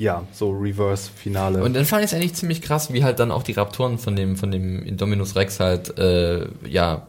ja, 0.00 0.24
so 0.32 0.50
Reverse-Finale. 0.50 1.62
Und 1.62 1.76
dann 1.76 1.84
fand 1.84 2.02
ich 2.02 2.10
es 2.10 2.14
eigentlich 2.14 2.32
ziemlich 2.32 2.62
krass, 2.62 2.90
wie 2.90 3.04
halt 3.04 3.18
dann 3.18 3.30
auch 3.30 3.42
die 3.42 3.52
Raptoren 3.52 3.98
von 3.98 4.16
dem, 4.16 4.36
von 4.36 4.50
dem 4.50 4.82
Indominus 4.82 5.36
Rex 5.36 5.60
halt, 5.60 5.98
äh, 5.98 6.46
ja, 6.66 7.06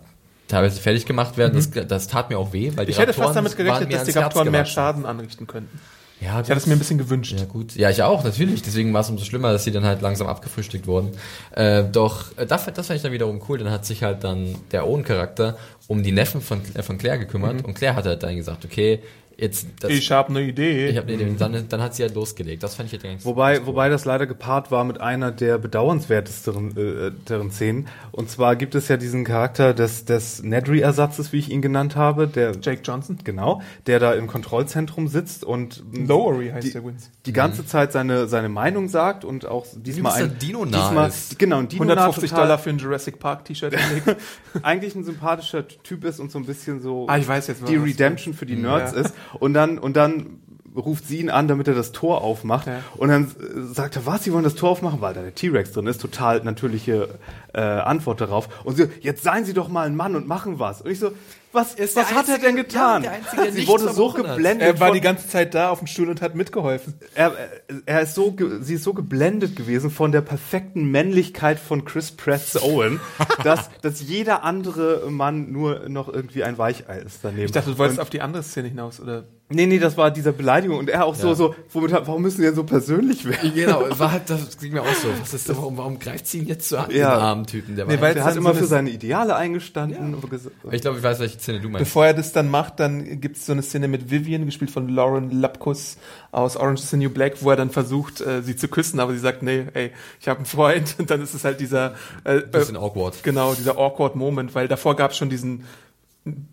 teilweise 0.50 0.82
fertig 0.82 1.06
gemacht 1.06 1.38
werden. 1.38 1.54
Das, 1.56 1.88
das 1.88 2.10
tat 2.10 2.30
mir 2.30 2.38
auch 2.38 2.52
weh, 2.52 2.74
weil 2.76 2.86
die 2.86 2.92
Mhm. 2.92 2.96
Ich 2.96 3.00
hätte 3.00 3.10
Raptoren 3.12 3.28
fast 3.28 3.38
damit 3.38 3.56
gerechnet, 3.56 3.94
dass 3.94 4.04
die 4.04 4.12
Raptoren 4.12 4.52
mehr. 4.52 4.66
Schaden 4.66 5.06
anrichten 5.06 5.48
könnten. 5.48 5.80
Ja, 6.20 6.42
Ich 6.42 6.50
hatte 6.50 6.54
es 6.54 6.68
mir 6.68 6.74
ein 6.74 6.80
bisschen 6.80 6.98
gewünscht. 6.98 7.34
Ja 7.36 7.46
gut, 7.46 7.76
ja 7.76 7.90
ich 7.90 8.04
auch 8.04 8.26
natürlich. 8.26 8.62
Deswegen 8.62 8.94
war 8.94 9.02
es 9.02 9.10
umso 9.10 9.24
schlimmer, 9.24 9.54
dass 9.54 9.64
sie 9.64 9.72
dann 9.72 9.86
halt 9.86 10.02
langsam 10.02 10.28
abgefrühstückt 10.28 10.86
wurden. 10.86 11.14
Äh, 11.56 11.86
doch 11.86 12.38
äh, 12.38 12.46
das, 12.46 12.66
das 12.66 12.88
fand 12.88 12.98
ich 12.98 13.02
dann 13.02 13.14
wiederum 13.14 13.42
cool. 13.48 13.58
Dann 13.58 13.72
hat 13.72 13.86
sich 13.86 14.04
halt 14.04 14.26
dann 14.26 14.56
der 14.72 14.86
Owen-Charakter 14.86 15.58
um 15.88 16.04
die 16.04 16.12
Neffen 16.12 16.42
von, 16.42 16.62
äh, 16.76 16.84
von 16.84 16.98
Claire 16.98 17.18
gekümmert 17.18 17.64
und 17.66 17.74
Claire 17.74 17.96
hat 17.96 18.06
halt 18.06 18.22
dann 18.22 18.36
gesagt, 18.36 18.66
okay, 18.66 19.00
jetzt 19.42 19.68
das, 19.82 19.92
Mhm. 19.92 19.98
Ich 19.98 20.12
habe 20.12 20.30
eine 20.30 20.42
Idee. 20.44 20.88
ich 20.88 20.98
hab, 20.98 21.06
nee, 21.08 21.18
nee, 21.18 21.36
dann, 21.38 21.68
dann 21.68 21.82
hat 21.82 21.94
sie 21.96 22.04
halt 22.04 22.16
losgelegt. 22.16 22.64
Das 22.64 22.76
fand 22.76 22.88
ich 22.88 22.94
halt 22.94 23.04
ganz 23.04 23.26
Wobei, 23.26 23.66
wobei 23.66 23.90
das 23.90 24.06
leider 24.06 24.26
gepaart 24.28 24.72
war 24.72 24.84
mit 24.86 25.02
einer 25.02 25.32
der 25.32 25.58
bedauernswertesteren 25.58 26.78
äh, 26.78 27.12
deren 27.28 27.52
Szenen. 27.52 27.88
Und 28.12 28.30
zwar 28.30 28.56
gibt 28.56 28.76
es 28.76 28.88
ja 28.88 28.98
diesen 28.98 29.24
Charakter 29.26 29.74
des, 29.74 30.06
des 30.06 30.44
Nedry-Ersatzes, 30.44 31.34
wie 31.34 31.38
ich 31.40 31.50
ihn 31.52 31.62
genannt 31.62 31.96
habe, 31.96 32.28
der 32.28 32.54
Jake 32.62 32.82
Johnson. 32.84 33.18
genau, 33.24 33.62
der 33.88 34.00
da 34.00 34.14
im 34.14 34.28
Kontrollzentrum 34.28 35.08
sitzt 35.08 35.44
und 35.44 35.84
Lowery 35.94 36.50
heißt 36.50 36.68
die, 36.68 36.72
der 36.74 36.86
Wins. 36.86 37.10
die 37.26 37.34
ganze 37.34 37.66
Zeit 37.66 37.92
seine 37.92 38.28
seine 38.28 38.50
Meinung 38.50 38.88
sagt 38.88 39.26
und 39.26 39.46
auch 39.46 39.66
diesmal 39.76 40.22
ein 40.24 40.38
Dino 40.38 40.66
diesmal, 40.66 41.10
ist. 41.10 41.38
genau 41.40 41.58
ein 41.60 41.68
Dino 41.68 41.84
150 41.84 42.30
total, 42.30 42.46
Dollar 42.46 42.60
für 42.60 42.70
ein 42.70 42.78
Jurassic 42.78 43.20
Park 43.20 43.46
T-Shirt 43.46 43.72
gelegt. 43.72 44.18
eigentlich 44.64 44.96
ein 44.96 45.04
sympathischer 45.04 45.68
Typ 45.68 46.04
ist 46.06 46.20
und 46.20 46.32
so 46.32 46.40
ein 46.40 46.46
bisschen 46.46 46.82
so 46.82 47.08
Ah, 47.10 47.18
ich 47.18 47.28
weiß 47.28 47.48
jetzt, 47.48 47.68
die 47.68 47.76
Redemption 47.76 48.34
für 48.34 48.46
die 48.46 48.56
Nerds 48.56 48.94
Ja. 48.94 49.02
ist 49.02 49.14
und 49.40 49.54
dann 49.54 49.78
und 49.78 49.98
dann 49.98 50.42
ruft 50.76 51.08
sie 51.08 51.20
ihn 51.20 51.30
an, 51.30 51.48
damit 51.48 51.68
er 51.68 51.74
das 51.74 51.92
Tor 51.92 52.22
aufmacht. 52.22 52.68
Ja. 52.68 52.80
Und 52.96 53.10
dann 53.10 53.26
äh, 53.26 53.74
sagt 53.74 53.96
er, 53.96 54.06
was, 54.06 54.24
Sie 54.24 54.34
wollen 54.34 54.44
das 54.44 54.56
Tor 54.56 54.70
aufmachen? 54.70 55.02
Weil 55.02 55.14
da 55.14 55.22
der 55.22 55.36
T-Rex 55.36 55.74
drin 55.74 55.88
ist. 55.88 56.02
Total 56.02 56.42
natürliche 56.44 57.10
äh, 57.54 57.60
Antwort 57.62 58.22
darauf. 58.22 58.48
Und 58.64 58.78
sie, 58.78 58.88
jetzt 59.02 59.24
seien 59.24 59.46
Sie 59.46 59.54
doch 59.54 59.68
mal 59.68 59.86
ein 59.86 59.96
Mann 59.96 60.16
und 60.16 60.28
machen 60.28 60.60
was. 60.60 60.82
Und 60.82 60.92
ich 60.92 61.00
so, 61.00 61.12
was, 61.54 61.74
ist 61.76 61.96
was 61.96 62.14
hat 62.14 62.28
er 62.30 62.38
denn 62.38 62.50
Einzige- 62.58 62.64
getan? 62.64 63.04
ja, 63.04 63.12
Einzige, 63.12 63.52
sie 63.52 63.68
wurde 63.68 63.92
so 63.94 64.10
hat. 64.10 64.18
geblendet. 64.26 64.68
Er 64.68 64.80
war 64.80 64.88
von- 64.88 64.96
die 64.96 65.02
ganze 65.02 65.28
Zeit 65.28 65.54
da 65.54 65.70
auf 65.70 65.80
dem 65.80 65.88
Stuhl 65.88 66.10
und 66.10 66.22
hat 66.22 66.36
mitgeholfen. 66.36 66.94
er, 67.16 67.34
er 67.86 68.02
ist 68.02 68.16
so, 68.16 68.36
sie 68.62 68.76
ist 68.76 68.84
so 68.84 68.94
geblendet 68.94 69.56
gewesen 69.56 69.90
von 69.92 70.12
der 70.12 70.22
perfekten 70.22 70.90
Männlichkeit 70.92 71.60
von 71.60 71.86
Chris 71.86 72.12
Pratt's 72.12 72.62
Owen, 72.62 73.00
dass, 73.44 73.70
dass 73.82 74.02
jeder 74.02 74.44
andere 74.44 75.10
Mann 75.12 75.52
nur 75.52 75.90
noch 75.90 76.08
irgendwie 76.08 76.44
ein 76.44 76.58
Weichei 76.58 77.00
ist 77.00 77.20
daneben. 77.24 77.46
Ich 77.46 77.52
dachte, 77.52 77.72
du 77.72 77.78
wolltest 77.78 78.00
Und- 78.00 78.04
auf 78.04 78.10
die 78.10 78.22
andere 78.22 78.44
Szene 78.44 78.68
hinaus, 78.70 79.00
oder? 79.00 79.26
Nee, 79.52 79.66
nee, 79.66 79.80
das 79.80 79.98
war 79.98 80.12
diese 80.12 80.34
Beleidigung 80.34 80.78
und 80.80 80.90
er 80.90 81.06
auch 81.06 81.16
so, 81.16 81.28
Ja. 81.30 81.36
so, 81.36 81.56
womit, 81.72 81.94
hat- 81.94 82.08
warum 82.08 82.22
müssen 82.22 82.38
die 82.42 82.44
denn 82.48 82.56
so 82.56 82.64
persönlich 82.64 83.26
werden? 83.26 83.52
Genau, 83.54 83.84
war 84.00 84.12
halt, 84.12 84.30
das 84.30 84.58
ging 84.58 84.74
mir 84.74 84.82
auch 84.82 84.94
so. 84.94 85.08
Was 85.20 85.34
ist, 85.34 85.50
warum, 85.50 85.78
warum 85.78 86.00
greift 86.00 86.28
sie 86.28 86.40
ihn 86.40 86.48
jetzt 86.48 86.68
so 86.70 86.78
an, 86.78 86.92
Ja. 86.92 87.16
den 87.16 87.20
armen 87.22 87.46
Typen? 87.46 87.76
Der 87.76 87.88
war 87.88 87.94
Nee, 87.96 88.02
weil- 88.02 88.14
Der 88.14 88.24
hat 88.24 88.36
immer 88.36 88.50
so 88.50 88.54
für 88.56 88.60
eine- 88.60 88.68
seine 88.68 88.90
Ideale 88.92 89.36
eingestanden. 89.36 90.16
ges- 90.22 90.50
ich 90.72 90.82
glaube, 90.82 90.98
ich 90.98 91.04
weiß, 91.04 91.20
welche 91.20 91.40
Szene 91.40 91.60
du 91.60 91.70
meinst. 91.70 91.86
Bevor 91.86 92.06
er 92.06 92.14
das 92.14 92.32
dann 92.32 92.50
macht, 92.50 92.80
dann 92.80 93.20
gibt 93.22 93.38
es 93.38 93.46
so 93.46 93.52
eine 93.52 93.62
Szene 93.62 93.88
mit 93.88 94.10
Vivian, 94.12 94.46
gespielt 94.46 94.72
von 94.72 94.88
Lauren 94.90 95.32
Lapkus 95.32 95.98
aus 96.32 96.56
Orange 96.56 96.82
is 96.84 96.90
the 96.90 96.98
New 96.98 97.10
Black, 97.10 97.34
wo 97.42 97.50
er 97.50 97.58
dann 97.58 97.70
versucht, 97.70 98.22
äh, 98.22 98.42
sie 98.42 98.56
zu 98.56 98.68
küssen, 98.68 99.00
aber 99.00 99.12
sie 99.14 99.20
sagt, 99.20 99.44
nee, 99.44 99.66
ey, 99.74 99.92
ich 100.20 100.28
habe 100.28 100.38
einen 100.38 100.46
Freund. 100.46 100.96
Und 100.98 101.10
dann 101.12 101.22
ist 101.22 101.34
es 101.34 101.44
halt 101.44 101.60
dieser 101.60 101.96
äh, 102.24 102.40
Bisschen 102.42 102.76
äh, 102.76 102.80
awkward. 102.80 103.22
Genau, 103.24 103.54
dieser 103.54 103.78
awkward 103.78 104.16
Moment, 104.16 104.56
weil 104.56 104.68
davor 104.68 104.96
gab 104.96 105.12
es 105.12 105.18
schon 105.18 105.30
diesen, 105.30 105.64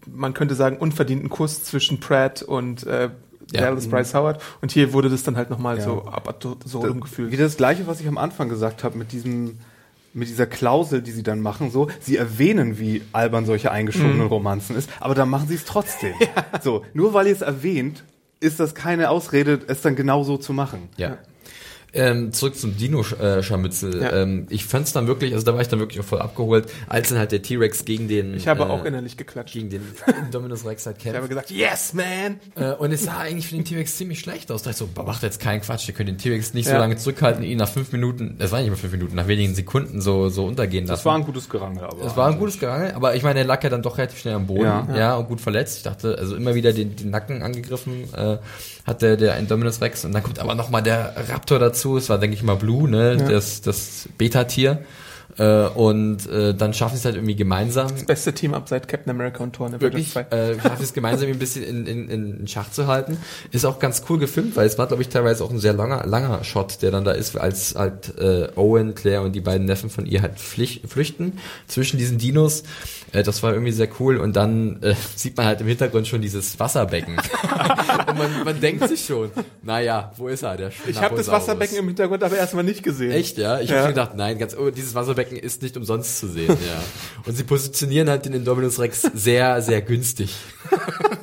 man 0.06 0.34
könnte 0.34 0.54
sagen, 0.54 0.78
unverdienten 0.78 1.28
Kuss 1.28 1.62
zwischen 1.64 2.00
Pratt 2.00 2.42
und 2.42 2.86
äh, 2.86 3.10
Ja. 3.52 3.62
Dallas 3.62 3.88
Bryce 3.88 4.14
Howard. 4.14 4.42
Und 4.60 4.72
hier 4.72 4.92
wurde 4.92 5.08
das 5.08 5.22
dann 5.22 5.36
halt 5.36 5.48
nochmal 5.50 5.78
Ja. 5.78 5.84
so 5.84 6.02
ab 6.04 6.42
so 6.64 6.80
rumgefühlt. 6.80 7.30
Wieder 7.32 7.44
das 7.44 7.56
gleiche, 7.56 7.86
was 7.86 8.00
ich 8.00 8.06
am 8.08 8.18
Anfang 8.18 8.48
gesagt 8.48 8.84
habe, 8.84 8.98
mit 8.98 9.12
diesem, 9.12 9.58
mit 10.14 10.28
dieser 10.28 10.46
Klausel, 10.46 11.00
die 11.02 11.10
sie 11.12 11.22
dann 11.22 11.40
machen, 11.40 11.70
so, 11.70 11.88
sie 12.00 12.16
erwähnen, 12.16 12.78
wie 12.78 13.02
albern 13.12 13.46
solche 13.46 13.70
eingeschobenen 13.70 14.26
Romanzen 14.26 14.76
ist, 14.76 14.90
aber 15.00 15.14
dann 15.14 15.28
machen 15.30 15.48
sie 15.48 15.54
es 15.54 15.64
trotzdem. 15.64 16.14
So, 16.62 16.84
nur 16.92 17.14
weil 17.14 17.26
ihr 17.26 17.32
es 17.32 17.42
erwähnt, 17.42 18.04
ist 18.40 18.58
das 18.60 18.74
keine 18.74 19.10
Ausrede, 19.10 19.60
es 19.66 19.80
dann 19.82 19.96
genau 19.96 20.24
so 20.24 20.36
zu 20.38 20.52
machen. 20.52 20.88
Ja. 20.96 21.18
Ähm, 21.94 22.32
zurück 22.32 22.55
zum 22.56 22.77
Dino-Scharmützel. 22.77 24.02
Ja. 24.02 24.12
Ähm, 24.12 24.47
ich 24.51 24.65
fand's 24.66 24.93
dann 24.93 25.06
wirklich, 25.06 25.32
also 25.32 25.44
da 25.47 25.55
war 25.55 25.60
ich 25.60 25.69
dann 25.69 25.78
wirklich 25.78 26.01
auch 26.01 26.05
voll 26.05 26.20
abgeholt, 26.20 26.66
als 26.86 27.09
dann 27.09 27.19
halt 27.19 27.32
der 27.32 27.43
T-Rex 27.43 27.85
gegen 27.85 28.09
den 28.09 28.35
Ich 28.35 28.47
habe 28.47 28.65
äh, 28.65 28.66
auch 28.66 28.85
innerlich 28.85 29.16
geklatscht. 29.16 29.55
gegen 29.55 29.70
den 29.70 29.82
Dominus 30.31 30.65
Rex 30.66 30.86
halt 30.86 30.97
Ich 30.98 31.06
habe 31.06 31.15
kämpft. 31.19 31.28
gesagt, 31.31 31.51
yes, 31.51 31.94
man! 31.94 32.40
Äh, 32.56 32.74
und 32.74 32.93
es 32.93 33.05
sah 33.05 33.19
eigentlich 33.19 33.48
für 33.48 33.55
den 33.56 33.65
T-Rex 33.65 33.97
ziemlich 33.97 34.20
schlecht 34.20 34.51
aus. 34.52 34.62
Da 34.62 34.70
dachte 34.70 34.85
ich 34.85 34.94
so, 34.97 35.02
macht 35.02 35.23
jetzt 35.23 35.40
keinen 35.40 35.60
Quatsch, 35.62 35.89
ihr 35.89 35.94
könnt 35.94 36.09
den 36.09 36.19
T-Rex 36.19 36.52
nicht 36.55 36.66
so 36.66 36.73
Ja. 36.73 36.78
lange 36.78 36.97
zurückhalten, 36.97 37.43
ihn 37.43 37.59
nach 37.59 37.69
fünf 37.70 37.90
Minuten, 37.93 38.36
das 38.39 38.52
war 38.52 38.60
nicht 38.60 38.70
mal 38.70 38.77
fünf 38.77 38.93
Minuten, 38.93 39.15
nach 39.16 39.27
wenigen 39.28 39.55
Sekunden 39.55 40.01
so, 40.01 40.28
so 40.28 40.44
untergehen 40.44 40.86
lassen. 40.86 40.98
Das 40.98 41.05
war 41.06 41.15
ein 41.16 41.24
gutes 41.24 41.48
Gerangel, 41.48 41.85
aber. 41.85 42.05
Es 42.05 42.16
war 42.16 42.28
ein 42.31 42.39
gutes 42.39 42.59
Gerangel, 42.60 42.93
aber 42.93 43.15
ich 43.15 43.23
meine, 43.23 43.39
er 43.40 43.44
lag 43.47 43.62
ja 43.65 43.70
dann 43.70 43.82
doch 43.82 43.97
relativ 43.98 44.19
schnell 44.19 44.35
am 44.35 44.47
Boden, 44.47 44.62
ja, 44.65 44.86
Ja. 44.97 45.16
und 45.16 45.28
gut 45.28 45.40
verletzt. 45.40 45.78
Ich 45.78 45.82
dachte, 45.85 46.16
also 46.19 46.36
immer 46.36 46.55
wieder 46.55 46.73
den, 46.73 46.97
den 46.97 47.10
Nacken 47.10 47.43
angegriffen 47.43 48.12
äh, 48.15 48.36
hat 48.89 49.02
der, 49.02 49.16
der 49.16 49.36
Indominus 49.36 49.81
Rex 49.81 50.05
und 50.05 50.12
dann 50.12 50.23
kommt 50.23 50.39
aber 50.39 50.55
nochmal 50.55 50.82
der 50.82 51.15
Raptor 51.28 51.59
dazu. 51.59 51.97
Es 51.98 52.09
war, 52.09 52.19
denke 52.19 52.35
ich 52.35 52.43
mal, 52.43 52.56
Blue, 52.56 52.89
ne, 52.89 53.16
das, 53.16 53.60
das 53.60 54.09
Beta-Tier. 54.16 54.82
Äh, 55.39 55.69
und 55.69 56.28
äh, 56.28 56.52
dann 56.55 56.74
schaffen 56.74 56.94
sie 56.97 56.98
es 57.01 57.05
halt 57.05 57.15
irgendwie 57.15 57.36
gemeinsam, 57.36 57.89
Beste 58.06 58.32
Team 58.32 58.55
ab 58.55 58.69
seit 58.69 58.89
Captain 58.89 59.10
America 59.10 59.43
und 59.43 59.52
Thor 59.55 59.69
in 59.69 59.81
wirklich, 59.81 60.16
Avengers 60.16 60.31
2. 60.31 60.36
äh, 60.36 60.60
schaffen 60.60 60.82
es 60.82 60.93
gemeinsam 60.93 61.28
ein 61.28 61.39
bisschen 61.39 61.62
in, 61.62 61.86
in, 61.86 62.09
in 62.39 62.48
Schach 62.48 62.70
zu 62.70 62.86
halten. 62.89 63.16
Ist 63.52 63.65
auch 63.65 63.78
ganz 63.78 64.02
cool 64.09 64.19
gefilmt, 64.19 64.56
weil 64.56 64.66
es 64.66 64.78
war, 64.78 64.86
glaube 64.89 65.02
ich, 65.02 65.09
teilweise 65.09 65.44
auch 65.44 65.51
ein 65.51 65.59
sehr 65.60 65.73
langer, 65.74 66.05
langer 66.06 66.43
Shot, 66.44 66.82
der 66.82 66.90
dann 66.90 67.05
da 67.05 67.12
ist, 67.12 67.36
als 67.36 67.74
halt 67.77 68.19
äh, 68.19 68.48
Owen, 68.56 68.94
Claire 68.94 69.23
und 69.23 69.32
die 69.32 69.40
beiden 69.40 69.66
Neffen 69.66 69.90
von 69.90 70.06
ihr 70.06 70.23
halt 70.23 70.39
pflich, 70.39 70.82
flüchten 70.89 71.39
zwischen 71.69 71.98
diesen 71.98 72.19
Dinos. 72.19 72.65
Äh, 73.12 73.23
das 73.23 73.43
war 73.43 73.52
irgendwie 73.52 73.73
sehr 73.73 73.89
cool. 74.01 74.16
Und 74.19 74.35
dann 74.36 74.82
äh, 74.82 74.94
sieht 75.15 75.36
man 75.36 75.47
halt 75.47 75.60
im 75.60 75.69
Hintergrund 75.69 76.09
schon 76.09 76.20
dieses 76.20 76.59
Wasserbecken. 76.59 77.16
und 78.09 78.19
man, 78.19 78.44
man 78.44 78.60
denkt 78.60 78.89
sich 78.89 79.05
schon, 79.05 79.31
naja, 79.62 80.12
wo 80.16 80.28
ist 80.28 80.43
er, 80.43 80.56
der 80.56 80.70
Ich 80.86 81.01
habe 81.01 81.16
das? 81.16 81.28
Wasserbecken 81.28 81.77
im 81.78 81.86
Hintergrund 81.86 82.23
aber 82.24 82.36
erstmal 82.36 82.65
nicht 82.65 82.82
gesehen. 82.82 83.12
Echt, 83.12 83.39
ja? 83.39 83.60
Ich 83.60 83.70
Ja. 83.70 83.78
habe 83.81 83.89
gedacht, 83.89 84.16
nein, 84.16 84.39
ganz, 84.39 84.56
oh, 84.56 84.70
dieses 84.70 84.94
Wasserbecken 84.94 85.27
ist 85.36 85.62
nicht 85.62 85.76
umsonst 85.76 86.18
zu 86.18 86.28
sehen, 86.28 86.48
ja. 86.66 86.82
Und 87.26 87.36
sie 87.36 87.44
positionieren 87.44 88.09
halt 88.09 88.24
den 88.24 88.32
Indominus 88.32 88.78
Rex 88.78 89.02
sehr, 89.14 89.60
sehr 89.62 89.82
günstig. 89.82 90.34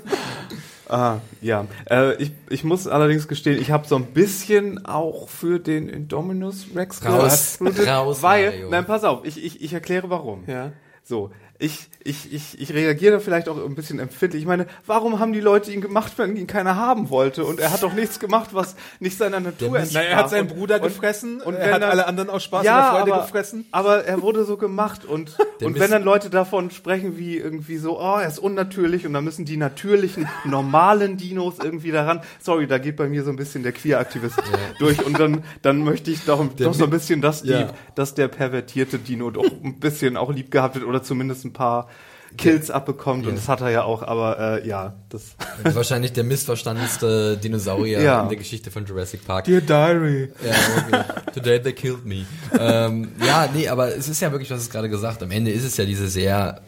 Ah, 0.87 1.17
ja. 1.41 1.65
Äh, 1.89 2.13
ich, 2.21 2.31
ich 2.47 2.63
muss 2.63 2.87
allerdings 2.87 3.27
gestehen, 3.27 3.59
ich 3.59 3.71
habe 3.71 3.87
so 3.87 3.95
ein 3.95 4.05
bisschen 4.13 4.85
auch 4.85 5.29
für 5.29 5.59
den 5.59 5.89
Indominus 5.89 6.67
Rex 6.75 7.03
Raus, 7.03 7.57
raus, 7.87 8.21
weil, 8.21 8.51
Mario. 8.51 8.69
nein, 8.69 8.85
pass 8.85 9.03
auf, 9.03 9.25
ich, 9.25 9.43
ich, 9.43 9.63
ich 9.63 9.73
erkläre 9.73 10.11
warum. 10.11 10.43
Ja. 10.45 10.73
So, 11.03 11.31
ich, 11.57 11.87
ich, 12.03 12.33
ich, 12.33 12.59
ich 12.59 12.73
reagiere 12.73 13.13
da 13.13 13.19
vielleicht 13.19 13.47
auch 13.47 13.55
ein 13.65 13.75
bisschen 13.75 13.99
empfindlich. 13.99 14.41
Ich 14.41 14.47
meine, 14.47 14.67
warum 14.85 15.19
haben 15.19 15.31
die 15.31 15.39
Leute 15.39 15.71
ihn 15.71 15.79
gemacht, 15.79 16.11
wenn 16.17 16.35
ihn 16.35 16.47
keiner 16.47 16.75
haben 16.75 17.09
wollte? 17.09 17.45
Und 17.45 17.61
er 17.61 17.71
hat 17.71 17.81
doch 17.81 17.93
nichts 17.93 18.19
gemacht, 18.19 18.49
was 18.51 18.75
nicht 18.99 19.17
seiner 19.17 19.39
Natur 19.39 19.79
entsprach. 19.79 20.01
Na, 20.01 20.05
er 20.07 20.17
hat 20.17 20.29
seinen 20.29 20.47
Bruder 20.47 20.75
und- 20.75 20.83
gefressen 20.83 21.39
und 21.41 21.55
und 21.55 21.55
er 21.55 21.73
hat 21.75 21.81
dann- 21.81 21.89
alle 21.91 22.07
anderen 22.07 22.29
aus 22.29 22.43
Spaß 22.43 22.65
ja, 22.65 22.89
und 22.91 22.97
Freude 22.99 23.13
aber, 23.13 23.21
gefressen. 23.23 23.65
aber 23.71 24.03
er 24.03 24.21
wurde 24.21 24.43
so 24.43 24.57
gemacht 24.57 25.05
und, 25.05 25.37
Der 25.61 25.67
und 25.67 25.73
Mist- 25.73 25.79
wenn 25.83 25.91
dann 25.91 26.03
Leute 26.03 26.29
davon 26.29 26.71
sprechen 26.71 27.17
wie 27.17 27.37
irgendwie 27.37 27.77
so, 27.77 27.99
oh, 28.01 28.17
er 28.19 28.27
ist 28.27 28.39
unnatürlich 28.39 29.07
und 29.07 29.13
dann 29.13 29.23
müssen 29.23 29.45
die 29.45 29.55
natürlichen, 29.55 30.27
normalen 30.43 31.15
Dinos 31.15 31.55
irgendwie 31.63 31.91
daran. 31.91 32.21
Sorry, 32.41 32.67
da 32.67 32.77
geht 32.79 32.97
bei 32.97 33.07
mir 33.07 33.23
so 33.23 33.29
ein 33.29 33.37
bisschen 33.37 33.63
der 33.63 33.71
Queer-Aktivist 33.71 34.35
durch 34.79 35.05
und 35.05 35.17
dann, 35.19 35.43
dann 35.61 35.79
möchte 35.83 36.11
ich 36.11 36.25
doch, 36.25 36.45
doch 36.57 36.73
so 36.73 36.83
ein 36.83 36.89
bisschen, 36.89 37.21
dass 37.21 37.43
die, 37.43 37.51
Ja. 37.51 37.69
dass 37.95 38.13
der 38.13 38.27
pervertierte 38.27 38.99
Dino 38.99 39.31
doch 39.31 39.45
ein 39.63 39.79
bisschen 39.79 40.17
auch 40.17 40.31
lieb 40.33 40.51
gehabt 40.51 40.75
wird 40.75 40.85
oder 40.85 41.01
zumindest 41.01 41.44
ein 41.45 41.53
paar 41.53 41.87
Kills 42.37 42.69
abbekommt 42.69 43.25
und 43.27 43.37
das 43.37 43.47
hat 43.47 43.61
er 43.61 43.69
ja 43.69 43.83
auch, 43.83 44.03
aber 44.03 44.37
äh, 44.61 44.67
ja, 44.67 44.93
das 45.07 45.35
wahrscheinlich 45.63 46.11
der 46.11 46.25
missverstandenste 46.25 47.37
Dinosaurier 47.37 48.01
Ja. 48.01 48.23
in 48.23 48.27
der 48.27 48.37
Geschichte 48.37 48.71
von 48.71 48.85
Jurassic 48.85 49.25
Park. 49.25 49.45
Dear 49.45 49.61
Diary. 49.61 50.33
Ja, 50.45 50.51
okay. 50.85 51.03
Today 51.33 51.61
they 51.61 51.71
killed 51.71 52.05
me. 52.05 52.25
ähm, 52.59 53.13
ja, 53.25 53.47
nee, 53.53 53.69
aber 53.69 53.95
es 53.95 54.09
ist 54.09 54.19
ja 54.21 54.31
wirklich, 54.33 54.51
was 54.51 54.59
es 54.61 54.69
gerade 54.69 54.89
gesagt. 54.89 55.23
Am 55.23 55.31
Ende 55.31 55.51
ist 55.51 55.63
es 55.63 55.77
ja 55.77 55.85
diese 55.85 56.09
sehr, 56.09 56.59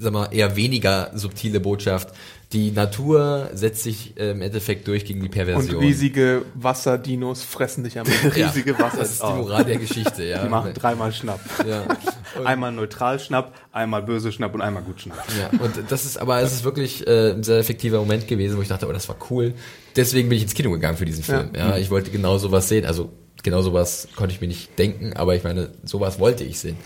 sag 0.00 0.12
mal, 0.12 0.28
eher 0.32 0.56
weniger 0.56 1.10
subtile 1.14 1.60
Botschaft. 1.60 2.08
Die 2.52 2.72
Natur 2.72 3.48
setzt 3.54 3.84
sich 3.84 4.18
äh, 4.18 4.32
im 4.32 4.42
Endeffekt 4.42 4.88
durch 4.88 5.04
gegen 5.04 5.20
die 5.20 5.26
Und 5.26 5.32
Perversion. 5.32 5.78
riesige 5.80 6.42
Wasserdinos 6.54 7.44
fressen 7.44 7.84
dich 7.84 7.96
am 7.98 8.06
Ende. 8.24 8.36
ja, 8.40 8.46
riesige 8.48 8.76
Wasser 8.78 8.98
Das 8.98 9.12
ist 9.12 9.22
die. 9.22 9.26
Moral 9.26 9.64
der 9.64 9.76
Geschichte, 9.76 10.24
ja. 10.24 10.42
Die 10.42 10.48
machen 10.48 10.74
dreimal 10.74 11.12
Schnapp. 11.12 11.38
ja. 11.68 11.84
Einmal 12.44 12.70
neutral 12.72 13.18
Schnapp, 13.18 13.54
einmal 13.72 14.02
böse 14.02 14.30
Schnapp 14.30 14.54
und 14.54 14.60
einmal 14.62 14.84
gut 14.84 15.00
Schnapp. 15.00 15.18
Ja, 15.38 15.58
und 15.58 15.72
das 15.90 16.04
ist, 16.04 16.16
aber 16.16 16.40
es 16.40 16.52
ist 16.52 16.62
wirklich 16.64 17.04
äh, 17.06 17.32
ein 17.32 17.42
sehr 17.42 17.58
effektiver 17.58 17.98
Moment 17.98 18.28
gewesen, 18.28 18.56
wo 18.56 18.62
ich 18.62 18.68
dachte, 18.68 18.86
oh, 18.88 18.92
das 18.92 19.08
war 19.08 19.16
cool. 19.30 19.52
Deswegen 19.96 20.28
bin 20.28 20.36
ich 20.36 20.44
ins 20.44 20.54
Kino 20.54 20.70
gegangen 20.70 20.96
für 20.96 21.04
diesen 21.04 21.24
Film. 21.24 21.50
Ja, 21.56 21.76
ich 21.76 21.90
wollte 21.90 22.10
genau 22.12 22.38
sowas 22.38 22.68
sehen. 22.68 22.84
Also 22.86 23.10
genau 23.42 23.62
sowas 23.62 24.06
konnte 24.14 24.32
ich 24.32 24.40
mir 24.40 24.46
nicht 24.46 24.78
denken, 24.78 25.12
aber 25.14 25.34
ich 25.34 25.42
meine, 25.42 25.70
sowas 25.84 26.20
wollte 26.20 26.44
ich 26.44 26.60
sehen. 26.60 26.76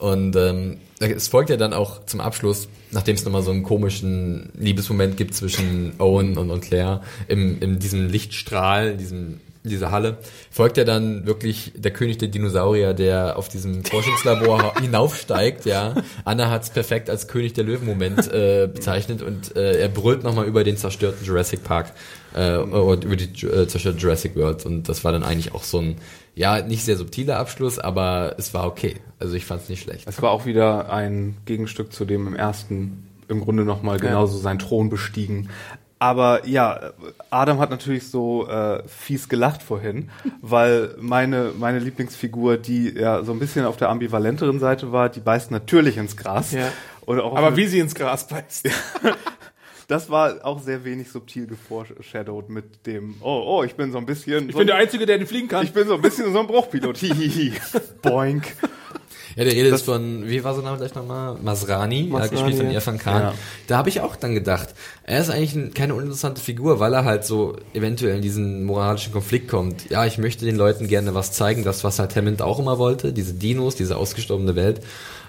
Und 0.00 0.34
ähm, 0.34 0.78
es 0.98 1.28
folgt 1.28 1.50
ja 1.50 1.58
dann 1.58 1.74
auch 1.74 2.06
zum 2.06 2.22
Abschluss, 2.22 2.68
nachdem 2.90 3.16
es 3.16 3.24
nochmal 3.26 3.42
so 3.42 3.50
einen 3.50 3.62
komischen 3.62 4.48
Liebesmoment 4.58 5.18
gibt 5.18 5.34
zwischen 5.34 5.92
Owen 5.98 6.38
und, 6.38 6.50
und 6.50 6.62
Claire 6.62 7.02
im, 7.28 7.60
in 7.60 7.78
diesem 7.78 8.08
Lichtstrahl, 8.08 8.96
diesem 8.96 9.40
in 9.62 9.70
dieser 9.70 9.90
Halle, 9.90 10.18
folgt 10.50 10.78
ja 10.78 10.84
dann 10.84 11.26
wirklich 11.26 11.72
der 11.76 11.92
König 11.92 12.18
der 12.18 12.28
Dinosaurier, 12.28 12.94
der 12.94 13.36
auf 13.36 13.48
diesem 13.48 13.84
Forschungslabor 13.90 14.74
hinaufsteigt, 14.80 15.66
ja. 15.66 15.94
Anna 16.24 16.50
hat's 16.50 16.70
perfekt 16.70 17.10
als 17.10 17.28
König 17.28 17.52
der 17.52 17.64
Löwen-Moment 17.64 18.32
äh, 18.32 18.68
bezeichnet 18.72 19.22
und 19.22 19.56
äh, 19.56 19.80
er 19.80 19.88
brüllt 19.88 20.24
nochmal 20.24 20.46
über 20.46 20.64
den 20.64 20.76
zerstörten 20.76 21.26
Jurassic 21.26 21.62
Park 21.62 21.92
äh, 22.34 22.56
und 22.56 23.04
über 23.04 23.16
die 23.16 23.46
äh, 23.46 23.66
zerstörte 23.66 23.98
Jurassic 23.98 24.34
World 24.36 24.64
und 24.64 24.88
das 24.88 25.04
war 25.04 25.12
dann 25.12 25.22
eigentlich 25.22 25.54
auch 25.54 25.64
so 25.64 25.78
ein, 25.78 25.96
ja, 26.34 26.62
nicht 26.62 26.84
sehr 26.84 26.96
subtiler 26.96 27.38
Abschluss, 27.38 27.78
aber 27.78 28.36
es 28.38 28.54
war 28.54 28.66
okay. 28.66 28.96
Also 29.18 29.34
ich 29.34 29.44
fand's 29.44 29.68
nicht 29.68 29.82
schlecht. 29.82 30.08
Es 30.08 30.22
war 30.22 30.30
auch 30.30 30.46
wieder 30.46 30.90
ein 30.90 31.36
Gegenstück 31.44 31.92
zu 31.92 32.06
dem 32.06 32.26
im 32.26 32.34
ersten, 32.34 33.06
im 33.28 33.40
Grunde 33.42 33.64
nochmal 33.64 33.98
genauso 33.98 34.38
seinen 34.38 34.58
Thron 34.58 34.88
bestiegen. 34.88 35.50
Aber 36.02 36.46
ja, 36.46 36.94
Adam 37.28 37.58
hat 37.58 37.68
natürlich 37.68 38.08
so 38.08 38.48
äh, 38.48 38.82
fies 38.88 39.28
gelacht 39.28 39.62
vorhin, 39.62 40.08
weil 40.40 40.94
meine, 40.98 41.52
meine 41.58 41.78
Lieblingsfigur, 41.78 42.56
die 42.56 42.88
ja 42.88 43.22
so 43.22 43.32
ein 43.32 43.38
bisschen 43.38 43.66
auf 43.66 43.76
der 43.76 43.90
ambivalenteren 43.90 44.58
Seite 44.60 44.92
war, 44.92 45.10
die 45.10 45.20
beißt 45.20 45.50
natürlich 45.50 45.98
ins 45.98 46.16
Gras. 46.16 46.52
Ja. 46.52 46.72
Oder 47.04 47.24
auch 47.24 47.36
Aber 47.36 47.54
wie 47.58 47.66
sie 47.66 47.80
ins 47.80 47.94
Gras 47.94 48.26
beißt. 48.26 48.70
das 49.88 50.08
war 50.08 50.42
auch 50.42 50.62
sehr 50.62 50.84
wenig 50.84 51.10
subtil 51.10 51.46
geforeshadowed 51.46 52.48
mit 52.48 52.86
dem, 52.86 53.16
oh, 53.20 53.44
oh, 53.46 53.62
ich 53.62 53.74
bin 53.74 53.92
so 53.92 53.98
ein 53.98 54.06
bisschen. 54.06 54.46
Ich 54.46 54.52
so 54.52 54.58
bin 54.58 54.68
der 54.68 54.76
Einzige, 54.76 55.04
der 55.04 55.18
den 55.18 55.26
fliegen 55.26 55.48
kann. 55.48 55.64
ich 55.64 55.74
bin 55.74 55.86
so 55.86 55.96
ein 55.96 56.00
bisschen 56.00 56.32
so 56.32 56.40
ein 56.40 56.46
Bruchpilot. 56.46 56.98
Boink. 58.02 58.56
Ja, 59.36 59.44
der 59.44 59.52
Rede 59.52 59.68
ist 59.68 59.84
von, 59.84 60.28
wie 60.28 60.42
war 60.42 60.54
sein 60.54 60.64
Name 60.64 60.78
gleich 60.78 60.94
nochmal? 60.94 61.36
Masrani, 61.42 62.08
Masrani, 62.10 62.30
gespielt 62.30 62.56
von. 62.56 62.70
Irfan 62.70 62.98
Khan. 62.98 63.22
Ja. 63.22 63.34
Da 63.66 63.76
habe 63.76 63.88
ich 63.88 64.00
auch 64.00 64.16
dann 64.16 64.34
gedacht, 64.34 64.70
er 65.04 65.20
ist 65.20 65.30
eigentlich 65.30 65.54
ein, 65.54 65.74
keine 65.74 65.94
uninteressante 65.94 66.40
Figur, 66.40 66.80
weil 66.80 66.92
er 66.94 67.04
halt 67.04 67.24
so 67.24 67.56
eventuell 67.74 68.16
in 68.16 68.22
diesen 68.22 68.64
moralischen 68.64 69.12
Konflikt 69.12 69.48
kommt. 69.48 69.90
Ja, 69.90 70.04
ich 70.06 70.18
möchte 70.18 70.44
den 70.44 70.56
Leuten 70.56 70.88
gerne 70.88 71.14
was 71.14 71.32
zeigen, 71.32 71.64
das 71.64 71.84
was 71.84 71.98
halt 71.98 72.16
Hammond 72.16 72.42
auch 72.42 72.58
immer 72.58 72.78
wollte, 72.78 73.12
diese 73.12 73.34
Dinos, 73.34 73.76
diese 73.76 73.96
ausgestorbene 73.96 74.56
Welt. 74.56 74.80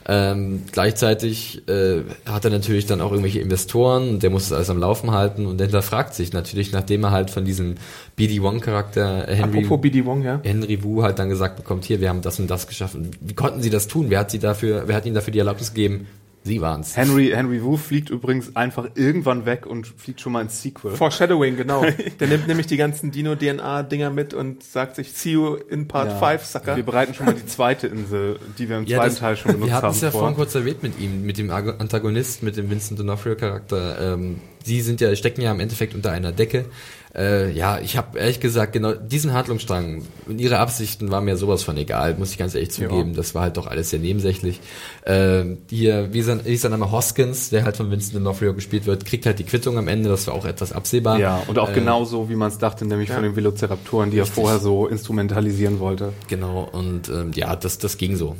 Ähm, 0.07 0.63
gleichzeitig 0.71 1.67
äh, 1.69 2.01
hat 2.25 2.43
er 2.43 2.51
natürlich 2.51 2.87
dann 2.87 3.01
auch 3.01 3.11
irgendwelche 3.11 3.39
Investoren 3.39 4.09
und 4.09 4.23
der 4.23 4.31
muss 4.31 4.49
das 4.49 4.53
alles 4.53 4.69
am 4.71 4.79
Laufen 4.79 5.11
halten 5.11 5.45
und 5.45 5.59
der 5.59 5.67
hinterfragt 5.67 6.15
sich 6.15 6.33
natürlich, 6.33 6.71
nachdem 6.71 7.03
er 7.03 7.11
halt 7.11 7.29
von 7.29 7.45
diesem 7.45 7.75
BD 8.15 8.41
Wong 8.41 8.61
Charakter 8.61 9.27
äh, 9.27 9.35
Henry 9.35 9.59
Apropos 9.59 9.81
BD 9.81 10.03
Wong, 10.05 10.23
ja. 10.23 10.39
Henry 10.43 10.83
Wu 10.83 11.03
halt 11.03 11.19
dann 11.19 11.29
gesagt 11.29 11.55
bekommt, 11.55 11.85
hier, 11.85 12.01
wir 12.01 12.09
haben 12.09 12.21
das 12.21 12.39
und 12.39 12.49
das 12.49 12.67
geschaffen. 12.67 13.11
Wie 13.19 13.35
konnten 13.35 13.61
sie 13.61 13.69
das 13.69 13.87
tun? 13.87 14.09
Wer 14.09 14.19
hat 14.19 14.31
sie 14.31 14.39
dafür, 14.39 14.83
wer 14.87 14.95
hat 14.95 15.05
ihnen 15.05 15.15
dafür 15.15 15.33
die 15.33 15.39
Erlaubnis 15.39 15.73
gegeben? 15.73 16.07
Sie 16.43 16.59
waren's. 16.59 16.97
Henry, 16.97 17.29
Henry 17.35 17.63
Wu 17.63 17.77
fliegt 17.77 18.09
übrigens 18.09 18.55
einfach 18.55 18.89
irgendwann 18.95 19.45
weg 19.45 19.67
und 19.67 19.85
fliegt 19.85 20.21
schon 20.21 20.33
mal 20.33 20.41
ins 20.41 20.61
Sequel. 20.61 20.91
Foreshadowing, 20.95 21.55
genau. 21.55 21.85
Der 22.19 22.27
nimmt 22.27 22.47
nämlich 22.47 22.65
die 22.65 22.77
ganzen 22.77 23.11
Dino-DNA-Dinger 23.11 24.09
mit 24.09 24.33
und 24.33 24.63
sagt 24.63 24.95
sich, 24.95 25.11
see 25.13 25.33
you 25.33 25.53
in 25.55 25.87
Part 25.87 26.09
Ja. 26.19 26.31
5, 26.37 26.43
Sucker. 26.43 26.75
Wir 26.75 26.83
bereiten 26.83 27.13
schon 27.13 27.27
mal 27.27 27.35
die 27.35 27.45
zweite 27.45 27.85
Insel, 27.87 28.39
die 28.57 28.69
wir 28.69 28.77
im 28.79 28.85
Ja, 28.85 28.97
zweiten 28.97 29.09
das- 29.11 29.19
Teil 29.19 29.37
schon 29.37 29.51
benutzt 29.53 29.67
Wir 29.69 29.75
hatten 29.75 29.85
haben. 29.87 29.95
es 29.95 30.01
ja 30.01 30.09
vor. 30.11 30.21
vorhin 30.21 30.35
kurz 30.35 30.55
erwähnt 30.55 30.81
mit 30.81 30.99
ihm, 30.99 31.21
mit 31.23 31.37
dem 31.37 31.51
Antagonist, 31.51 32.41
mit 32.41 32.57
dem 32.57 32.69
Vincent 32.71 32.99
D'Onofrio 32.99 33.35
Charakter. 33.35 34.13
Ähm, 34.15 34.37
die 34.65 34.81
sind 34.81 34.99
ja, 35.01 35.15
stecken 35.15 35.41
ja 35.41 35.51
im 35.51 35.59
Endeffekt 35.59 35.93
unter 35.95 36.11
einer 36.11 36.31
Decke. 36.31 36.65
Äh, 37.13 37.51
ja, 37.51 37.79
ich 37.79 37.97
habe 37.97 38.17
ehrlich 38.19 38.39
gesagt 38.39 38.71
genau 38.71 38.93
diesen 38.93 39.33
Handlungsstrang 39.33 40.03
und 40.27 40.39
ihre 40.39 40.59
Absichten 40.59 41.11
waren 41.11 41.25
mir 41.25 41.35
sowas 41.35 41.61
von 41.61 41.75
egal, 41.75 42.15
muss 42.15 42.31
ich 42.31 42.37
ganz 42.37 42.55
ehrlich 42.55 42.71
zugeben. 42.71 43.13
Das 43.15 43.35
war 43.35 43.41
halt 43.43 43.57
doch 43.57 43.67
alles 43.67 43.89
sehr 43.89 43.99
nebensächlich. 43.99 44.61
Ähm, 45.05 45.57
hier, 45.69 46.13
wie 46.13 46.19
ist 46.19 46.27
sein, 46.27 46.41
sein 46.45 46.71
Name 46.71 46.89
Hoskins, 46.91 47.49
der 47.49 47.65
halt 47.65 47.75
von 47.75 47.91
Vincent 47.91 48.15
D'Onofrio 48.25 48.53
gespielt 48.53 48.85
wird, 48.85 49.03
kriegt 49.05 49.25
halt 49.25 49.39
die 49.39 49.43
Quittung 49.43 49.77
am 49.77 49.89
Ende. 49.89 50.09
Das 50.09 50.27
war 50.27 50.33
auch 50.33 50.45
etwas 50.45 50.71
absehbar. 50.71 51.19
Ja, 51.19 51.43
und 51.47 51.59
auch 51.59 51.71
Äh, 51.71 51.73
genauso, 51.73 52.29
wie 52.29 52.35
man 52.35 52.49
es 52.49 52.57
dachte, 52.59 52.85
nämlich 52.85 53.11
von 53.11 53.23
den 53.23 53.35
Velociraptoren, 53.35 54.11
die 54.11 54.17
er 54.19 54.25
vorher 54.25 54.59
so 54.59 54.87
instrumentalisieren 54.87 55.79
wollte. 55.79 56.13
Genau. 56.29 56.69
Und 56.71 57.09
ähm, 57.09 57.31
ja, 57.35 57.55
das 57.57 57.77
das 57.77 57.97
ging 57.97 58.15
so. 58.15 58.37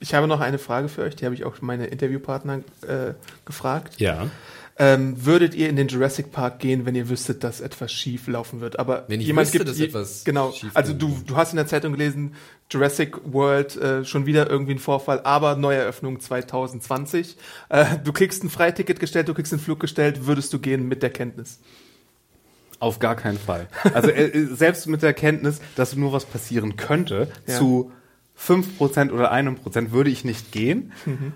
Ich 0.00 0.14
habe 0.14 0.26
noch 0.28 0.40
eine 0.40 0.58
Frage 0.58 0.88
für 0.88 1.02
euch, 1.02 1.16
die 1.16 1.24
habe 1.24 1.34
ich 1.34 1.44
auch 1.44 1.60
meine 1.60 1.86
Interviewpartner 1.86 2.60
äh, 2.86 3.14
gefragt. 3.44 4.00
Ja. 4.00 4.28
Ähm, 4.80 5.24
würdet 5.26 5.56
ihr 5.56 5.68
in 5.68 5.74
den 5.74 5.88
Jurassic 5.88 6.30
Park 6.30 6.60
gehen, 6.60 6.86
wenn 6.86 6.94
ihr 6.94 7.08
wüsstet, 7.08 7.42
dass 7.42 7.60
etwas 7.60 7.90
schief 7.92 8.28
laufen 8.28 8.60
wird? 8.60 8.78
Aber 8.78 9.04
Wenn 9.08 9.20
ich 9.20 9.26
jemand 9.26 9.46
wüsste, 9.48 9.58
gibt, 9.58 9.70
dass 9.70 9.78
je- 9.78 9.86
etwas 9.86 10.22
genau. 10.24 10.52
schief 10.52 10.70
Also 10.74 10.92
du, 10.92 11.18
du 11.26 11.36
hast 11.36 11.50
in 11.52 11.56
der 11.56 11.66
Zeitung 11.66 11.92
gelesen, 11.92 12.34
Jurassic 12.70 13.16
World 13.24 13.76
äh, 13.76 14.04
schon 14.04 14.26
wieder 14.26 14.48
irgendwie 14.48 14.72
ein 14.72 14.78
Vorfall, 14.78 15.20
aber 15.24 15.56
Neueröffnung 15.56 16.20
2020. 16.20 17.36
Äh, 17.70 17.84
du 18.04 18.12
kriegst 18.12 18.44
ein 18.44 18.50
Freiticket 18.50 19.00
gestellt, 19.00 19.28
du 19.28 19.34
kriegst 19.34 19.52
einen 19.52 19.60
Flug 19.60 19.80
gestellt, 19.80 20.26
würdest 20.26 20.52
du 20.52 20.60
gehen 20.60 20.86
mit 20.86 21.02
der 21.02 21.10
Kenntnis? 21.10 21.58
Auf 22.78 23.00
gar 23.00 23.16
keinen 23.16 23.38
Fall. 23.38 23.66
Also 23.94 24.10
äh, 24.10 24.26
äh, 24.28 24.46
selbst 24.54 24.86
mit 24.86 25.02
der 25.02 25.12
Kenntnis, 25.12 25.60
dass 25.74 25.96
nur 25.96 26.12
was 26.12 26.24
passieren 26.24 26.76
könnte, 26.76 27.26
Ja. 27.48 27.58
zu 27.58 27.90
5% 28.38 29.10
oder 29.10 29.32
einem 29.32 29.56
Prozent 29.56 29.90
würde 29.90 30.10
ich 30.10 30.24
nicht 30.24 30.52
gehen. 30.52 30.92
Mhm. 31.04 31.32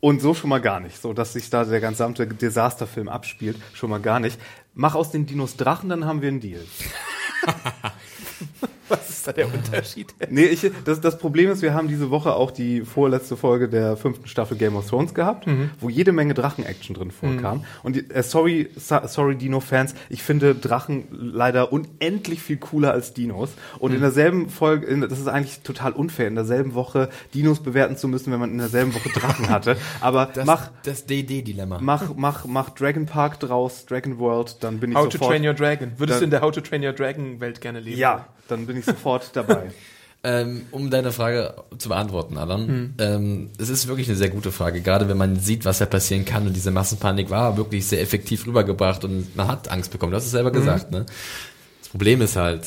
Und 0.00 0.20
so 0.20 0.34
schon 0.34 0.50
mal 0.50 0.60
gar 0.60 0.80
nicht. 0.80 1.00
So, 1.00 1.12
dass 1.12 1.34
sich 1.34 1.50
da 1.50 1.64
der 1.64 1.80
gesamte 1.80 2.26
Desasterfilm 2.26 3.08
abspielt, 3.08 3.56
schon 3.74 3.90
mal 3.90 4.00
gar 4.00 4.18
nicht. 4.18 4.40
Mach 4.74 4.94
aus 4.94 5.10
den 5.10 5.26
Dinos 5.26 5.56
Drachen, 5.56 5.90
dann 5.90 6.06
haben 6.06 6.22
wir 6.22 6.28
einen 6.28 6.40
Deal. 6.40 6.64
Was 8.90 9.08
ist 9.08 9.26
da 9.26 9.32
der 9.32 9.46
Unterschied? 9.52 10.14
Nee, 10.28 10.46
ich, 10.46 10.70
das, 10.84 11.00
das 11.00 11.16
Problem 11.18 11.50
ist, 11.50 11.62
wir 11.62 11.72
haben 11.74 11.88
diese 11.88 12.10
Woche 12.10 12.34
auch 12.34 12.50
die 12.50 12.82
vorletzte 12.82 13.36
Folge 13.36 13.68
der 13.68 13.96
fünften 13.96 14.26
Staffel 14.28 14.56
Game 14.56 14.76
of 14.76 14.88
Thrones 14.88 15.14
gehabt, 15.14 15.46
wo 15.80 15.88
jede 15.88 16.12
Menge 16.12 16.34
Drachen-Action 16.34 16.94
drin 16.94 17.10
vorkam. 17.10 17.64
Und 17.82 17.96
die- 17.96 18.10
äh, 18.10 18.22
sorry, 18.22 18.68
sorry 18.76 19.36
Dino-Fans, 19.36 19.94
ich 20.08 20.22
finde 20.22 20.54
Drachen 20.54 21.04
leider 21.10 21.72
unendlich 21.72 22.42
viel 22.42 22.56
cooler 22.58 22.92
als 22.92 23.14
Dinos. 23.14 23.50
Und 23.78 23.94
in 23.94 24.00
derselben 24.00 24.50
Folge, 24.50 24.86
in, 24.86 25.00
das 25.02 25.18
ist 25.18 25.28
eigentlich 25.28 25.60
total 25.60 25.92
unfair, 25.92 26.28
in 26.28 26.34
derselben 26.34 26.74
Woche 26.74 27.08
Dinos 27.34 27.60
bewerten 27.62 27.96
zu 27.96 28.08
müssen, 28.08 28.32
wenn 28.32 28.40
man 28.40 28.50
in 28.50 28.58
derselben 28.58 28.94
Woche 28.94 29.08
Drachen 29.10 29.48
hatte. 29.50 29.76
Aber 30.00 30.26
Das, 30.26 30.46
mach, 30.46 30.70
das 30.84 31.06
DD-Dilemma. 31.06 31.78
mach, 31.80 32.14
mach, 32.16 32.44
mach 32.46 32.70
Dragon 32.70 33.06
Park 33.06 33.38
draus, 33.40 33.86
Dragon 33.86 34.18
World, 34.18 34.56
dann 34.60 34.78
bin 34.80 34.90
ich 34.90 34.96
How 34.96 35.04
to 35.06 35.12
sofort. 35.12 35.30
Train 35.32 35.46
Your 35.46 35.54
Dragon. 35.54 35.92
Würdest 35.96 36.16
Dann- 36.16 36.20
du 36.20 36.24
in 36.24 36.30
der 36.30 36.40
How 36.42 36.50
to 36.52 36.60
Train 36.60 36.84
Your 36.84 36.92
Dragon 36.92 37.40
Welt 37.40 37.60
gerne 37.60 37.80
leben? 37.80 37.98
ja, 37.98 38.26
dann 38.48 38.66
bin 38.66 38.76
ich 38.76 38.79
sofort 38.84 39.30
dabei. 39.34 39.70
Ähm, 40.22 40.66
um 40.70 40.90
deine 40.90 41.12
Frage 41.12 41.54
zu 41.78 41.88
beantworten, 41.88 42.36
Alan. 42.36 42.94
Ähm, 42.98 43.50
es 43.56 43.70
ist 43.70 43.88
wirklich 43.88 44.06
eine 44.06 44.18
sehr 44.18 44.28
gute 44.28 44.52
Frage, 44.52 44.82
gerade 44.82 45.08
wenn 45.08 45.16
man 45.16 45.40
sieht, 45.40 45.64
was 45.64 45.78
da 45.78 45.86
passieren 45.86 46.26
kann 46.26 46.46
und 46.46 46.52
diese 46.52 46.70
Massenpanik 46.70 47.30
war 47.30 47.56
wirklich 47.56 47.86
sehr 47.86 48.02
effektiv 48.02 48.46
rübergebracht 48.46 49.02
und 49.04 49.34
man 49.34 49.48
hat 49.48 49.70
Angst 49.70 49.90
bekommen. 49.90 50.10
Du 50.10 50.18
hast 50.18 50.26
es 50.26 50.30
selber 50.32 50.50
gesagt, 50.50 50.90
ne? 50.90 51.06
Das 51.80 51.88
Problem 51.88 52.20
ist 52.20 52.36
halt, 52.36 52.66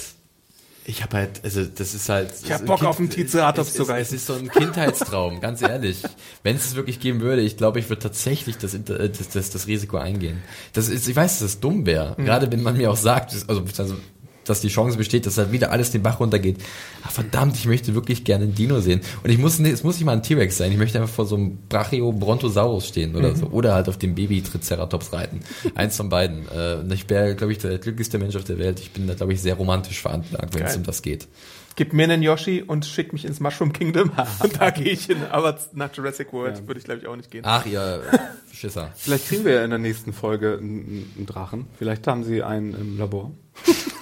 ich 0.86 1.02
habe 1.02 1.18
halt, 1.18 1.42
also 1.44 1.64
das 1.64 1.94
ist 1.94 2.10
halt. 2.10 2.32
Ich 2.44 2.52
hab 2.52 2.66
Bock 2.66 2.84
auf 2.84 3.00
einen 3.00 3.10
Triceratops 3.10 3.70
es, 3.70 3.76
zu 3.76 3.84
es, 3.84 3.90
reißen. 3.90 4.16
es 4.16 4.22
ist 4.22 4.28
so 4.28 4.34
ein 4.34 4.50
Kindheitstraum, 4.50 5.40
ganz 5.40 5.62
ehrlich. 5.62 6.02
Wenn 6.44 6.56
es 6.56 6.66
es 6.66 6.76
wirklich 6.76 7.00
geben 7.00 7.22
würde, 7.22 7.42
ich 7.42 7.56
glaube, 7.56 7.80
ich 7.80 7.90
würde 7.90 8.02
tatsächlich 8.02 8.58
das, 8.58 8.74
äh, 8.74 8.80
das, 8.82 9.30
das, 9.30 9.50
das 9.52 9.68
Risiko 9.68 9.98
eingehen. 9.98 10.42
Das 10.74 10.90
ist, 10.90 11.08
ich 11.08 11.16
weiß, 11.16 11.40
dass 11.40 11.54
das 11.54 11.60
dumm 11.60 11.86
wäre. 11.86 12.16
Gerade 12.18 12.52
wenn 12.52 12.64
man 12.64 12.76
mir 12.76 12.92
auch 12.92 12.98
sagt, 12.98 13.34
also, 13.48 13.64
also 13.78 13.96
dass 14.46 14.62
die 14.62 14.68
Chance 14.68 14.98
besteht, 14.98 15.26
dass 15.26 15.38
halt 15.38 15.52
wieder 15.52 15.72
alles 15.72 15.92
den 15.92 16.04
Bach 16.04 16.20
runtergeht. 16.20 16.58
Ach, 17.04 17.12
verdammt, 17.12 17.56
ich 17.56 17.66
möchte 17.66 17.96
wirklich 17.96 18.24
gerne 18.24 18.46
einen 18.46 18.56
Dino 18.56 18.80
sehen. 18.80 19.02
Und 19.24 19.30
ich 19.30 19.38
muss, 19.38 19.60
es 19.60 19.84
muss 19.84 19.96
nicht 19.96 20.06
mal 20.06 20.14
ein 20.14 20.24
T-Rex 20.24 20.58
sein. 20.58 20.72
Ich 20.72 20.78
möchte 20.78 21.00
einfach 21.00 21.14
vor 21.14 21.26
so 21.26 21.36
einem 21.36 21.58
Brachiobrontosaurus 21.70 22.88
stehen 22.88 23.16
oder 23.16 23.36
so. 23.36 23.48
Oder 23.48 23.74
halt 23.74 23.90
auf 23.90 23.98
dem 23.98 24.16
Baby-Triceratops 24.16 25.14
reiten. 25.14 25.42
Eins 25.76 25.98
von 25.98 26.10
beiden. 26.10 26.48
Äh, 26.50 26.94
ich 26.94 27.10
wäre, 27.10 27.36
glaube 27.36 27.54
ich, 27.54 27.60
der 27.60 27.78
glücklichste 27.78 28.18
Mensch 28.18 28.36
auf 28.36 28.44
der 28.44 28.60
Welt. 28.60 28.80
Ich 28.80 28.92
bin 28.92 29.08
da, 29.08 29.14
glaube 29.14 29.34
ich, 29.34 29.42
sehr 29.42 29.56
romantisch 29.56 30.02
veranlagt, 30.02 30.56
wenn 30.56 30.66
es 30.66 30.76
um 30.76 30.84
das 30.84 31.02
geht. 31.02 31.28
Gib 31.76 31.94
mir 31.94 32.04
einen 32.04 32.22
Yoshi 32.22 32.62
und 32.62 32.86
schick 32.86 33.14
mich 33.14 33.26
ins 33.26 33.40
Mushroom 33.40 33.74
Kingdom 33.74 34.12
und 34.44 34.62
da 34.62 34.70
gehe 34.70 34.92
ich 34.92 35.06
hin. 35.06 35.18
Aber 35.32 35.58
nach 35.74 35.94
Jurassic 35.96 36.32
World 36.34 36.68
würde 36.68 36.80
ich 36.80 36.86
glaube 36.86 37.00
ich 37.02 37.08
auch 37.08 37.16
nicht 37.16 37.32
gehen. 37.32 37.42
Ach, 37.46 37.66
ihr 37.66 38.04
Schisser. 38.54 38.92
Vielleicht 38.96 39.28
kriegen 39.28 39.46
wir 39.46 39.54
ja 39.54 39.64
in 39.64 39.72
der 39.72 39.80
nächsten 39.80 40.14
Folge 40.14 40.58
einen, 40.60 41.12
einen 41.18 41.26
Drachen. 41.26 41.66
Vielleicht 41.78 42.06
haben 42.08 42.24
sie 42.24 42.44
einen 42.44 42.74
im 42.76 42.98
Labor. 43.00 43.32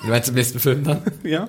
Du 0.03 0.07
meinst 0.09 0.29
im 0.29 0.35
nächsten 0.35 0.59
Film 0.59 0.83
dann? 0.83 1.01
Ja. 1.23 1.47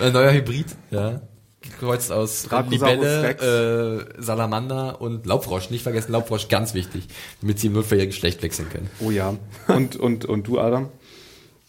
Ein 0.00 0.12
neuer 0.12 0.32
Hybrid, 0.32 0.66
ja. 0.90 1.20
Gekreuzt 1.60 2.12
aus 2.12 2.48
Libelle, 2.70 3.22
Rex. 3.22 3.42
äh, 3.42 4.22
Salamander 4.22 5.00
und 5.00 5.26
Laubfrosch. 5.26 5.70
Nicht 5.70 5.82
vergessen, 5.82 6.12
Laubfrosch, 6.12 6.48
ganz 6.48 6.74
wichtig. 6.74 7.08
Damit 7.40 7.58
sie 7.58 7.66
im 7.68 7.72
Notfall 7.74 7.98
ihr 7.98 8.06
Geschlecht 8.06 8.42
wechseln 8.42 8.68
können. 8.70 8.88
Oh 9.00 9.10
ja. 9.10 9.36
Und, 9.68 9.96
und, 9.96 10.24
und 10.24 10.46
du, 10.46 10.60
Adam? 10.60 10.90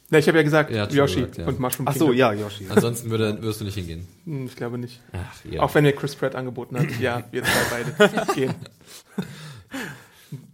Na, 0.09 0.19
ich 0.19 0.27
habe 0.27 0.37
ja 0.37 0.43
gesagt, 0.43 0.71
Ja, 0.71 0.87
Yoshi 0.87 1.15
gesagt, 1.15 1.37
ja. 1.39 1.47
und 1.47 1.59
Mushroom 1.59 1.87
Ach 1.87 1.93
so, 1.93 2.05
Kingdom. 2.07 2.17
ja, 2.17 2.33
Yoshi. 2.33 2.65
Ansonsten 2.69 3.09
würde, 3.09 3.41
würdest 3.41 3.59
du 3.59 3.65
nicht 3.65 3.75
hingehen. 3.75 4.07
Hm, 4.25 4.45
Ich 4.45 4.55
glaube 4.55 4.77
nicht. 4.77 5.01
Ach, 5.11 5.43
ja. 5.51 5.61
Auch 5.61 5.73
wenn 5.75 5.83
mir 5.83 5.91
Chris 5.93 6.15
Pratt 6.15 6.33
angeboten 6.35 6.77
hat, 6.79 6.87
ja, 7.01 7.23
wir 7.31 7.43
zwei 7.43 7.83
beide 7.97 8.33
gehen. 8.35 8.55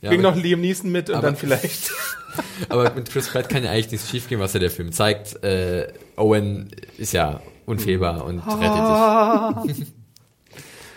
ja, 0.02 0.10
Bring 0.10 0.26
aber, 0.26 0.36
noch 0.36 0.42
Liam 0.42 0.62
Neeson 0.62 0.92
mit 0.92 1.10
und 1.10 1.16
aber- 1.16 1.28
dann 1.28 1.36
vielleicht. 1.36 1.92
aber 2.70 2.92
mit 2.96 3.10
Chris 3.12 3.28
Pratt 3.30 3.48
kann 3.50 3.64
ja 3.64 3.70
eigentlich 3.72 3.92
nichts 3.92 4.10
schiefgehen, 4.10 4.42
was 4.42 4.54
ja 4.54 4.60
der 4.60 4.72
Film 4.72 4.92
zeigt. 4.92 5.44
Äh, 5.44 5.92
Owen 6.16 6.72
ist 6.98 7.14
ja 7.14 7.42
unfehlbar 7.66 8.26
und 8.26 8.40
rettet 8.40 9.76
sich. 9.78 9.88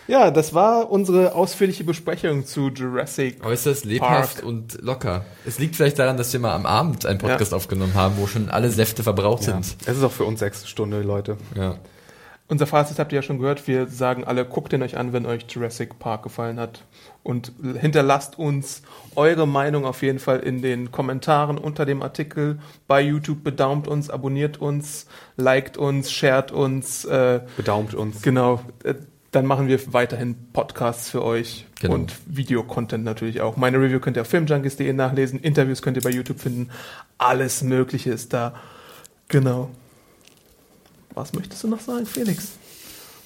Ja, 0.07 0.31
das 0.31 0.53
war 0.53 0.89
unsere 0.89 1.35
ausführliche 1.35 1.83
Besprechung 1.83 2.45
zu 2.45 2.69
Jurassic. 2.69 3.45
Äußerst 3.45 3.83
lebhaft 3.85 4.35
Park. 4.37 4.45
und 4.45 4.81
locker. 4.81 5.25
Es 5.45 5.59
liegt 5.59 5.75
vielleicht 5.75 5.99
daran, 5.99 6.15
dass 6.17 6.31
wir 6.31 6.39
mal 6.39 6.53
am 6.55 6.65
Abend 6.65 7.05
einen 7.05 7.19
Podcast 7.19 7.53
aufgenommen 7.53 7.93
haben, 7.93 8.15
wo 8.17 8.25
schon 8.27 8.49
alle 8.49 8.69
Säfte 8.69 9.03
verbraucht 9.03 9.45
Ja. 9.45 9.53
sind. 9.61 9.75
Es 9.85 9.97
ist 9.97 10.03
auch 10.03 10.11
für 10.11 10.23
uns 10.23 10.39
sechste 10.39 10.67
Stunde, 10.67 11.01
Leute. 11.01 11.37
Ja. 11.55 11.75
Unser 12.49 12.65
Fazit 12.65 12.97
habt 12.97 13.11
ihr 13.11 13.17
ja 13.17 13.21
schon 13.23 13.39
gehört. 13.39 13.67
Wir 13.67 13.87
sagen 13.87 14.23
alle, 14.23 14.45
guckt 14.45 14.71
ihn 14.71 14.81
euch 14.81 14.95
an, 14.95 15.11
wenn 15.11 15.25
euch 15.25 15.45
Jurassic 15.49 15.99
Park 15.99 16.23
gefallen 16.23 16.57
hat. 16.61 16.85
Und 17.21 17.51
hinterlasst 17.77 18.39
uns 18.39 18.83
eure 19.15 19.45
Meinung 19.45 19.83
auf 19.85 20.01
jeden 20.01 20.19
Fall 20.19 20.39
in 20.39 20.61
den 20.61 20.89
Kommentaren 20.93 21.57
unter 21.57 21.85
dem 21.85 22.01
Artikel 22.01 22.59
bei 22.87 23.01
YouTube. 23.01 23.43
Bedaumt 23.43 23.89
uns, 23.89 24.09
abonniert 24.09 24.61
uns, 24.61 25.07
liked 25.35 25.75
uns, 25.77 26.09
shared 26.09 26.53
uns. 26.53 27.03
Äh, 27.03 27.41
Bedaumt 27.57 27.93
uns. 27.93 28.21
genau. 28.21 28.61
Äh, 28.85 28.93
dann 29.31 29.45
machen 29.45 29.67
wir 29.67 29.93
weiterhin 29.93 30.35
Podcasts 30.53 31.09
für 31.09 31.23
euch 31.23 31.65
Genau. 31.79 31.93
und 31.95 32.13
Videocontent 32.25 33.03
natürlich 33.03 33.41
auch. 33.41 33.55
Meine 33.57 33.77
Review 33.79 33.99
könnt 33.99 34.17
ihr 34.17 34.21
auf 34.21 34.27
filmjunkies.de 34.29 34.91
nachlesen. 34.93 35.39
Interviews 35.39 35.81
könnt 35.81 35.97
ihr 35.97 36.03
bei 36.03 36.09
YouTube 36.09 36.39
finden. 36.39 36.69
Alles 37.17 37.61
Mögliche 37.61 38.09
ist 38.11 38.33
da. 38.33 38.55
Genau. 39.27 39.69
Was 41.13 41.33
möchtest 41.33 41.63
du 41.63 41.67
noch 41.67 41.79
sagen, 41.81 42.05
Felix? 42.05 42.49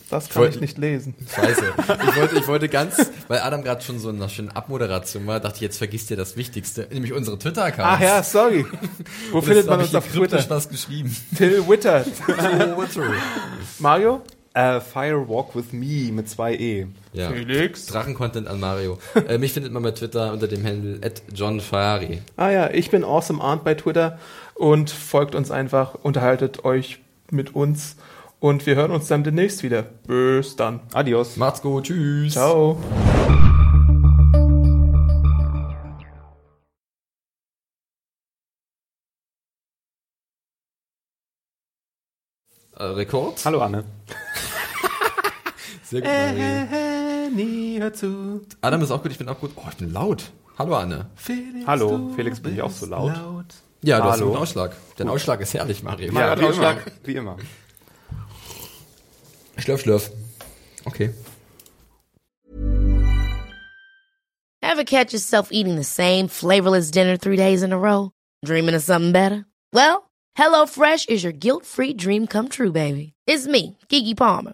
Das 0.09 0.27
kann 0.27 0.41
wollte- 0.41 0.55
ich 0.55 0.61
nicht 0.61 0.77
lesen. 0.77 1.15
Scheiße. 1.33 1.63
Ich 2.09 2.15
wollte, 2.17 2.35
ich 2.37 2.47
wollte 2.47 2.67
ganz, 2.67 2.95
weil 3.29 3.39
Adam 3.39 3.63
gerade 3.63 3.81
schon 3.81 3.97
so 3.97 4.09
in 4.09 4.17
einer 4.17 4.27
schönen 4.27 4.49
Abmoderation 4.49 5.25
war, 5.27 5.39
dachte 5.39 5.55
ich, 5.57 5.61
jetzt 5.61 5.77
vergisst 5.77 6.11
ihr 6.11 6.17
das 6.17 6.35
Wichtigste, 6.35 6.87
nämlich 6.91 7.13
unsere 7.13 7.39
Twitter-Accounts. 7.39 7.89
Ach 7.95 8.01
ja, 8.01 8.21
sorry. 8.23 8.65
Wo 9.31 9.39
findet 9.39 9.67
man 9.67 9.79
uns 9.79 9.89
ich 9.89 9.95
auf 9.95 10.05
Twitter? 10.11 10.43
was 10.49 10.67
geschrieben. 10.67 11.15
Till 11.37 11.65
Witter. 11.69 12.03
Mario? 13.79 14.21
Äh, 14.53 14.81
Fire 14.81 15.29
Walk 15.29 15.55
with 15.55 15.71
Me 15.71 16.11
mit 16.11 16.27
zwei 16.29 16.53
E. 16.55 16.87
Ja. 17.13 17.29
Felix. 17.29 17.85
Drachen-Content 17.85 18.47
an 18.47 18.59
Mario. 18.59 18.97
äh, 19.27 19.37
mich 19.37 19.53
findet 19.53 19.71
man 19.71 19.81
bei 19.81 19.91
Twitter 19.91 20.33
unter 20.33 20.47
dem 20.47 20.65
Handle 20.65 20.99
@johnferrari. 21.33 22.21
Ah 22.35 22.49
ja, 22.49 22.69
ich 22.69 22.89
bin 22.91 23.05
Awesome 23.05 23.41
Arndt 23.41 23.63
bei 23.63 23.75
Twitter 23.75 24.19
und 24.55 24.89
folgt 24.89 25.35
uns 25.35 25.51
einfach, 25.51 25.95
unterhaltet 25.95 26.65
euch 26.65 26.99
mit 27.29 27.55
uns 27.55 27.95
und 28.41 28.65
wir 28.65 28.75
hören 28.75 28.91
uns 28.91 29.07
dann 29.07 29.23
demnächst 29.23 29.63
wieder. 29.63 29.83
Bis 30.05 30.57
dann. 30.57 30.81
Adios. 30.93 31.37
Macht's 31.37 31.61
gut, 31.61 31.85
tschüss. 31.85 32.33
Ciao. 32.33 32.77
Äh, 42.77 42.83
Rekord? 42.83 43.45
Hallo 43.45 43.61
Anne. 43.61 43.85
Sehr 45.91 45.99
gut. 45.99 46.09
Äh, 46.09 47.29
nie 47.31 47.77
hör 47.81 47.93
zu. 47.93 48.41
Adam 48.61 48.81
ist 48.81 48.91
auch 48.91 49.03
gut, 49.03 49.11
ich 49.11 49.17
bin 49.17 49.27
auch 49.27 49.37
gut. 49.37 49.51
Oh, 49.57 49.63
ich 49.69 49.75
bin 49.75 49.91
laut. 49.91 50.31
Hallo 50.57 50.75
Anne. 50.75 51.07
Felix, 51.15 51.67
Hallo, 51.67 52.13
Felix, 52.15 52.39
bin 52.39 52.53
ich 52.53 52.61
auch 52.61 52.71
so 52.71 52.85
bist 52.85 52.91
laut? 52.91 53.45
Ja, 53.81 53.97
du 53.97 54.03
hast 54.05 54.11
Hallo. 54.13 54.23
einen 54.23 54.31
guten 54.31 54.41
Ausschlag. 54.41 54.75
Dein 54.95 55.09
Ausschlag 55.09 55.41
ist 55.41 55.53
herrlich, 55.53 55.83
Mario. 55.83 56.13
Ja, 56.13 56.39
wie 56.39 56.45
Ausschlag. 56.45 56.77
immer. 56.77 56.95
Wie 57.03 57.15
immer. 57.15 57.37
Schlürf, 59.57 59.81
schlürf. 59.81 60.11
Okay. 60.85 61.13
Ever 64.61 64.85
catch 64.85 65.11
yourself 65.11 65.49
eating 65.51 65.75
the 65.75 65.83
same 65.83 66.29
flavorless 66.29 66.89
dinner 66.89 67.17
three 67.17 67.35
days 67.35 67.63
in 67.63 67.73
a 67.73 67.77
row? 67.77 68.11
Dreaming 68.45 68.75
of 68.75 68.81
something 68.81 69.11
better? 69.11 69.45
Well, 69.73 70.09
HelloFresh 70.37 71.09
is 71.09 71.21
your 71.25 71.33
guilt-free 71.33 71.95
dream 71.95 72.27
come 72.27 72.47
true, 72.47 72.71
baby. 72.71 73.11
It's 73.27 73.45
me, 73.45 73.77
Kiki 73.89 74.15
Palmer. 74.15 74.53